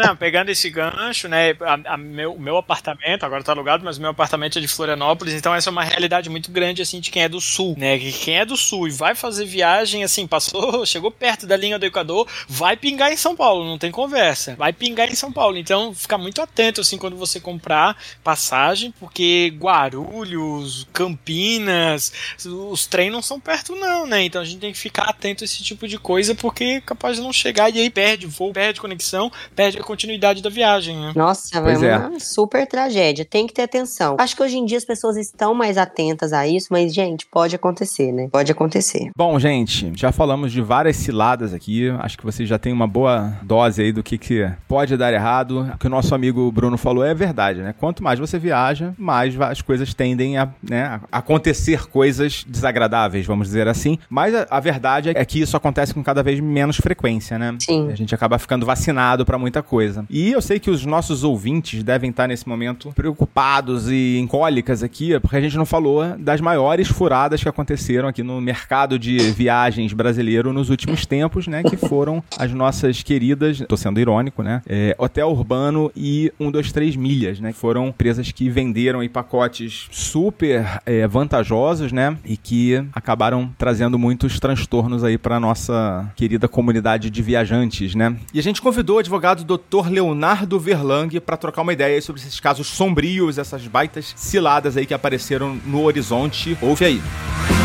ai. 0.00 0.06
Não, 0.06 0.16
pegando 0.16 0.50
esse 0.50 0.68
gancho, 0.70 1.28
né? 1.28 1.52
a- 1.60 1.94
a 1.94 1.96
meu, 1.96 2.32
o 2.34 2.40
meu 2.40 2.56
apartamento, 2.56 3.24
agora 3.24 3.42
tá 3.42 3.52
alugado, 3.52 3.84
mas 3.84 3.96
o 3.98 4.00
meu 4.00 4.10
apartamento 4.10 4.58
é 4.58 4.60
de 4.60 4.68
Florianópolis, 4.68 5.34
então 5.34 5.54
essa 5.54 5.70
é 5.70 5.72
uma 5.72 5.82
realidade 5.84 6.28
muito 6.30 6.50
grande, 6.50 6.82
assim, 6.82 7.00
de 7.00 7.10
quem 7.10 7.22
é 7.22 7.28
do 7.28 7.40
sul, 7.40 7.74
né? 7.78 7.98
Que 7.98 8.12
quem 8.12 8.38
é 8.38 8.44
do 8.44 8.56
sul 8.56 8.86
e 8.88 8.90
vai 8.90 9.14
fazer 9.14 9.44
viagem, 9.46 10.04
assim, 10.04 10.26
passou, 10.26 10.84
chegou 10.86 11.10
perto 11.10 11.46
da 11.46 11.56
linha 11.56 11.78
do 11.78 11.86
Equador, 11.86 12.26
vai 12.48 12.76
pingar 12.76 13.12
em 13.12 13.16
São 13.16 13.34
Paulo, 13.34 13.64
não 13.66 13.78
tem 13.78 13.90
conversa. 13.90 14.54
Vai 14.56 14.72
pingar 14.72 15.10
em 15.10 15.14
São 15.14 15.32
Paulo. 15.32 15.56
Então, 15.56 15.94
fica 15.94 16.16
muito 16.16 16.40
atento, 16.40 16.80
assim, 16.80 16.96
quando 16.98 17.16
você 17.16 17.40
comprar 17.40 17.96
passagem, 18.22 18.92
porque 18.98 19.52
Guarulhos, 19.58 20.86
Campinas, 20.92 22.12
os 22.44 22.86
trens 22.86 23.12
não 23.12 23.22
são 23.22 23.38
perto, 23.40 23.74
não, 23.74 24.06
né? 24.06 24.24
Então 24.24 24.40
a 24.40 24.44
gente 24.44 24.60
tem 24.60 24.72
que 24.72 24.78
ficar 24.78 25.04
atento 25.04 25.42
a 25.42 25.46
esse 25.46 25.62
tipo 25.62 25.86
de 25.86 25.98
coisa, 25.98 26.34
porque 26.34 26.64
é 26.64 26.80
capaz 26.80 27.16
de 27.16 27.22
não 27.22 27.32
chegar 27.32 27.70
e 27.74 27.80
aí 27.80 27.90
perde 27.90 28.26
voo, 28.26 28.52
perde 28.52 28.80
conexão, 28.80 29.30
perde 29.54 29.78
a 29.78 29.82
continuidade 29.82 30.42
da 30.42 30.50
viagem, 30.50 30.96
né? 30.96 31.12
Nossa, 31.14 31.60
Pois 31.60 31.82
é 31.82 31.90
é. 31.90 31.96
uma 31.98 32.20
super 32.20 32.66
tragédia. 32.66 33.24
Tem 33.24 33.46
que 33.46 33.54
ter 33.54 33.62
atenção. 33.62 34.16
Acho 34.18 34.36
que 34.36 34.42
hoje 34.42 34.56
em 34.56 34.64
dia 34.64 34.78
as 34.78 34.84
pessoas 34.84 35.16
estão 35.16 35.54
mais 35.54 35.76
atentas 35.78 36.32
a 36.32 36.46
isso, 36.46 36.68
mas, 36.70 36.94
gente, 36.94 37.26
pode 37.26 37.54
acontecer, 37.56 38.12
né? 38.12 38.28
Pode 38.30 38.52
acontecer. 38.52 39.10
Bom, 39.16 39.38
gente, 39.38 39.92
já 39.96 40.12
falamos 40.12 40.52
de 40.52 40.60
várias 40.60 40.96
ciladas 40.96 41.52
aqui. 41.52 41.88
Acho 42.00 42.16
que 42.18 42.24
vocês 42.24 42.48
já 42.48 42.58
têm 42.58 42.72
uma 42.72 42.86
boa 42.86 43.38
dose 43.42 43.55
aí 43.62 43.92
do 43.92 44.02
que, 44.02 44.18
que 44.18 44.48
pode 44.68 44.96
dar 44.96 45.12
errado. 45.12 45.70
O 45.74 45.78
que 45.78 45.86
o 45.86 45.90
nosso 45.90 46.14
amigo 46.14 46.50
Bruno 46.50 46.76
falou 46.76 47.04
é 47.04 47.14
verdade, 47.14 47.60
né? 47.60 47.74
Quanto 47.78 48.02
mais 48.02 48.18
você 48.18 48.38
viaja, 48.38 48.92
mais 48.98 49.38
as 49.40 49.62
coisas 49.62 49.94
tendem 49.94 50.38
a, 50.38 50.48
né, 50.62 51.00
a 51.10 51.18
acontecer 51.18 51.86
coisas 51.86 52.44
desagradáveis, 52.46 53.26
vamos 53.26 53.48
dizer 53.48 53.68
assim. 53.68 53.98
Mas 54.08 54.34
a, 54.34 54.46
a 54.50 54.60
verdade 54.60 55.12
é 55.14 55.24
que 55.24 55.40
isso 55.40 55.56
acontece 55.56 55.94
com 55.94 56.02
cada 56.02 56.22
vez 56.22 56.40
menos 56.40 56.76
frequência, 56.76 57.38
né? 57.38 57.56
Sim. 57.60 57.90
A 57.90 57.94
gente 57.94 58.14
acaba 58.14 58.38
ficando 58.38 58.66
vacinado 58.66 59.24
pra 59.24 59.38
muita 59.38 59.62
coisa. 59.62 60.04
E 60.10 60.32
eu 60.32 60.40
sei 60.40 60.58
que 60.58 60.70
os 60.70 60.84
nossos 60.84 61.24
ouvintes 61.24 61.82
devem 61.82 62.10
estar 62.10 62.26
nesse 62.26 62.48
momento 62.48 62.92
preocupados 62.94 63.90
e 63.90 64.18
em 64.18 64.26
cólicas 64.26 64.82
aqui, 64.82 65.18
porque 65.20 65.36
a 65.36 65.40
gente 65.40 65.56
não 65.56 65.66
falou 65.66 66.16
das 66.18 66.40
maiores 66.40 66.88
furadas 66.88 67.42
que 67.42 67.48
aconteceram 67.48 68.08
aqui 68.08 68.22
no 68.22 68.40
mercado 68.40 68.98
de 68.98 69.18
viagens 69.32 69.92
brasileiro 69.92 70.52
nos 70.52 70.70
últimos 70.70 71.06
tempos, 71.06 71.46
né? 71.46 71.62
Que 71.62 71.76
foram 71.76 72.22
as 72.38 72.52
nossas 72.52 73.02
queridas, 73.02 73.45
tô 73.68 73.76
sendo 73.76 74.00
irônico, 74.00 74.42
né? 74.42 74.62
é, 74.66 74.94
Hotel 74.98 75.28
Urbano 75.28 75.90
e 75.96 76.32
123 76.38 76.96
Milhas, 76.96 77.40
né? 77.40 77.52
Foram 77.52 77.88
empresas 77.88 78.30
que 78.32 78.48
venderam 78.50 79.00
aí 79.00 79.08
pacotes 79.08 79.88
super 79.90 80.80
é, 80.84 81.06
vantajosos, 81.06 81.92
né? 81.92 82.16
E 82.24 82.36
que 82.36 82.84
acabaram 82.92 83.50
trazendo 83.56 83.98
muitos 83.98 84.40
transtornos 84.40 85.04
aí 85.04 85.16
para 85.16 85.38
nossa 85.38 86.10
querida 86.16 86.48
comunidade 86.48 87.10
de 87.10 87.22
viajantes, 87.22 87.94
né? 87.94 88.16
E 88.34 88.38
a 88.38 88.42
gente 88.42 88.60
convidou 88.60 88.96
o 88.96 88.98
advogado 88.98 89.44
Dr. 89.44 89.88
Leonardo 89.88 90.58
Verlang 90.58 91.20
para 91.20 91.36
trocar 91.36 91.62
uma 91.62 91.72
ideia 91.72 92.00
sobre 92.02 92.20
esses 92.20 92.40
casos 92.40 92.66
sombrios, 92.66 93.38
essas 93.38 93.66
baitas 93.66 94.12
ciladas 94.16 94.76
aí 94.76 94.86
que 94.86 94.94
apareceram 94.94 95.58
no 95.66 95.82
horizonte. 95.84 96.56
Ouve 96.60 96.84
aí. 96.84 97.02
Muito 97.38 97.55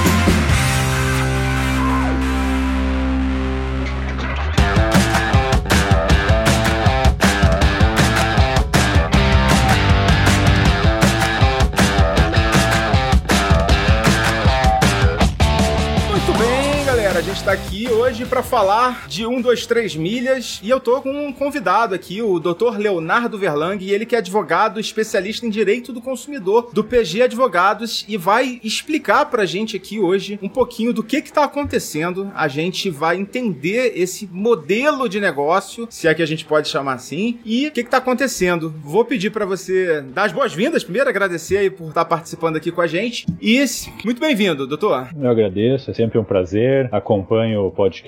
hoje 18.12 18.26
para 18.26 18.44
falar 18.44 19.08
de 19.08 19.26
1, 19.26 19.42
2, 19.42 19.66
3 19.66 19.96
milhas. 19.96 20.60
E 20.62 20.70
eu 20.70 20.82
tô 20.82 21.02
com 21.02 21.28
um 21.28 21.32
convidado 21.32 21.96
aqui, 21.96 22.22
o 22.22 22.42
Dr. 22.42 22.78
Leonardo 22.78 23.38
Verlang, 23.38 23.82
e 23.82 23.94
ele 23.94 24.06
que 24.06 24.16
é 24.16 24.18
advogado 24.18 24.82
especialista 24.82 25.46
em 25.46 25.50
direito 25.50 25.94
do 25.94 26.02
consumidor 26.02 26.72
do 26.74 26.84
PG 26.84 27.22
Advogados 27.22 28.04
e 28.10 28.18
vai 28.18 28.60
explicar 28.66 29.28
pra 29.28 29.46
gente 29.46 29.78
aqui 29.78 29.98
hoje 29.98 30.38
um 30.42 30.50
pouquinho 30.50 30.92
do 30.92 31.02
que 31.02 31.22
que 31.22 31.32
tá 31.32 31.46
acontecendo. 31.46 32.30
A 32.36 32.50
gente 32.50 32.90
vai 32.90 33.16
entender 33.16 33.94
esse 33.96 34.28
modelo 34.30 35.08
de 35.08 35.22
negócio, 35.22 35.88
se 35.90 36.06
é 36.06 36.14
que 36.14 36.22
a 36.22 36.28
gente 36.28 36.44
pode 36.44 36.68
chamar 36.68 36.96
assim, 36.96 37.40
e 37.46 37.68
o 37.68 37.72
que 37.72 37.82
que 37.82 37.90
tá 37.90 37.98
acontecendo. 37.98 38.76
Vou 38.84 39.06
pedir 39.06 39.30
pra 39.30 39.46
você 39.46 40.02
dar 40.02 40.26
as 40.26 40.34
boas-vindas, 40.34 40.84
primeiro 40.84 41.08
agradecer 41.08 41.60
aí 41.60 41.70
por 41.70 41.88
estar 41.88 42.04
participando 42.04 42.58
aqui 42.58 42.74
com 42.74 42.82
a 42.82 42.88
gente. 42.88 43.26
E 43.42 43.64
muito 44.04 44.20
bem-vindo, 44.20 44.68
doutor. 44.68 45.08
Eu 45.18 45.30
agradeço, 45.30 45.90
é 45.90 45.94
sempre 45.94 46.20
um 46.20 46.26
prazer. 46.26 46.90
Acompanho 46.92 47.68
o 47.68 47.72
podcast. 47.72 48.01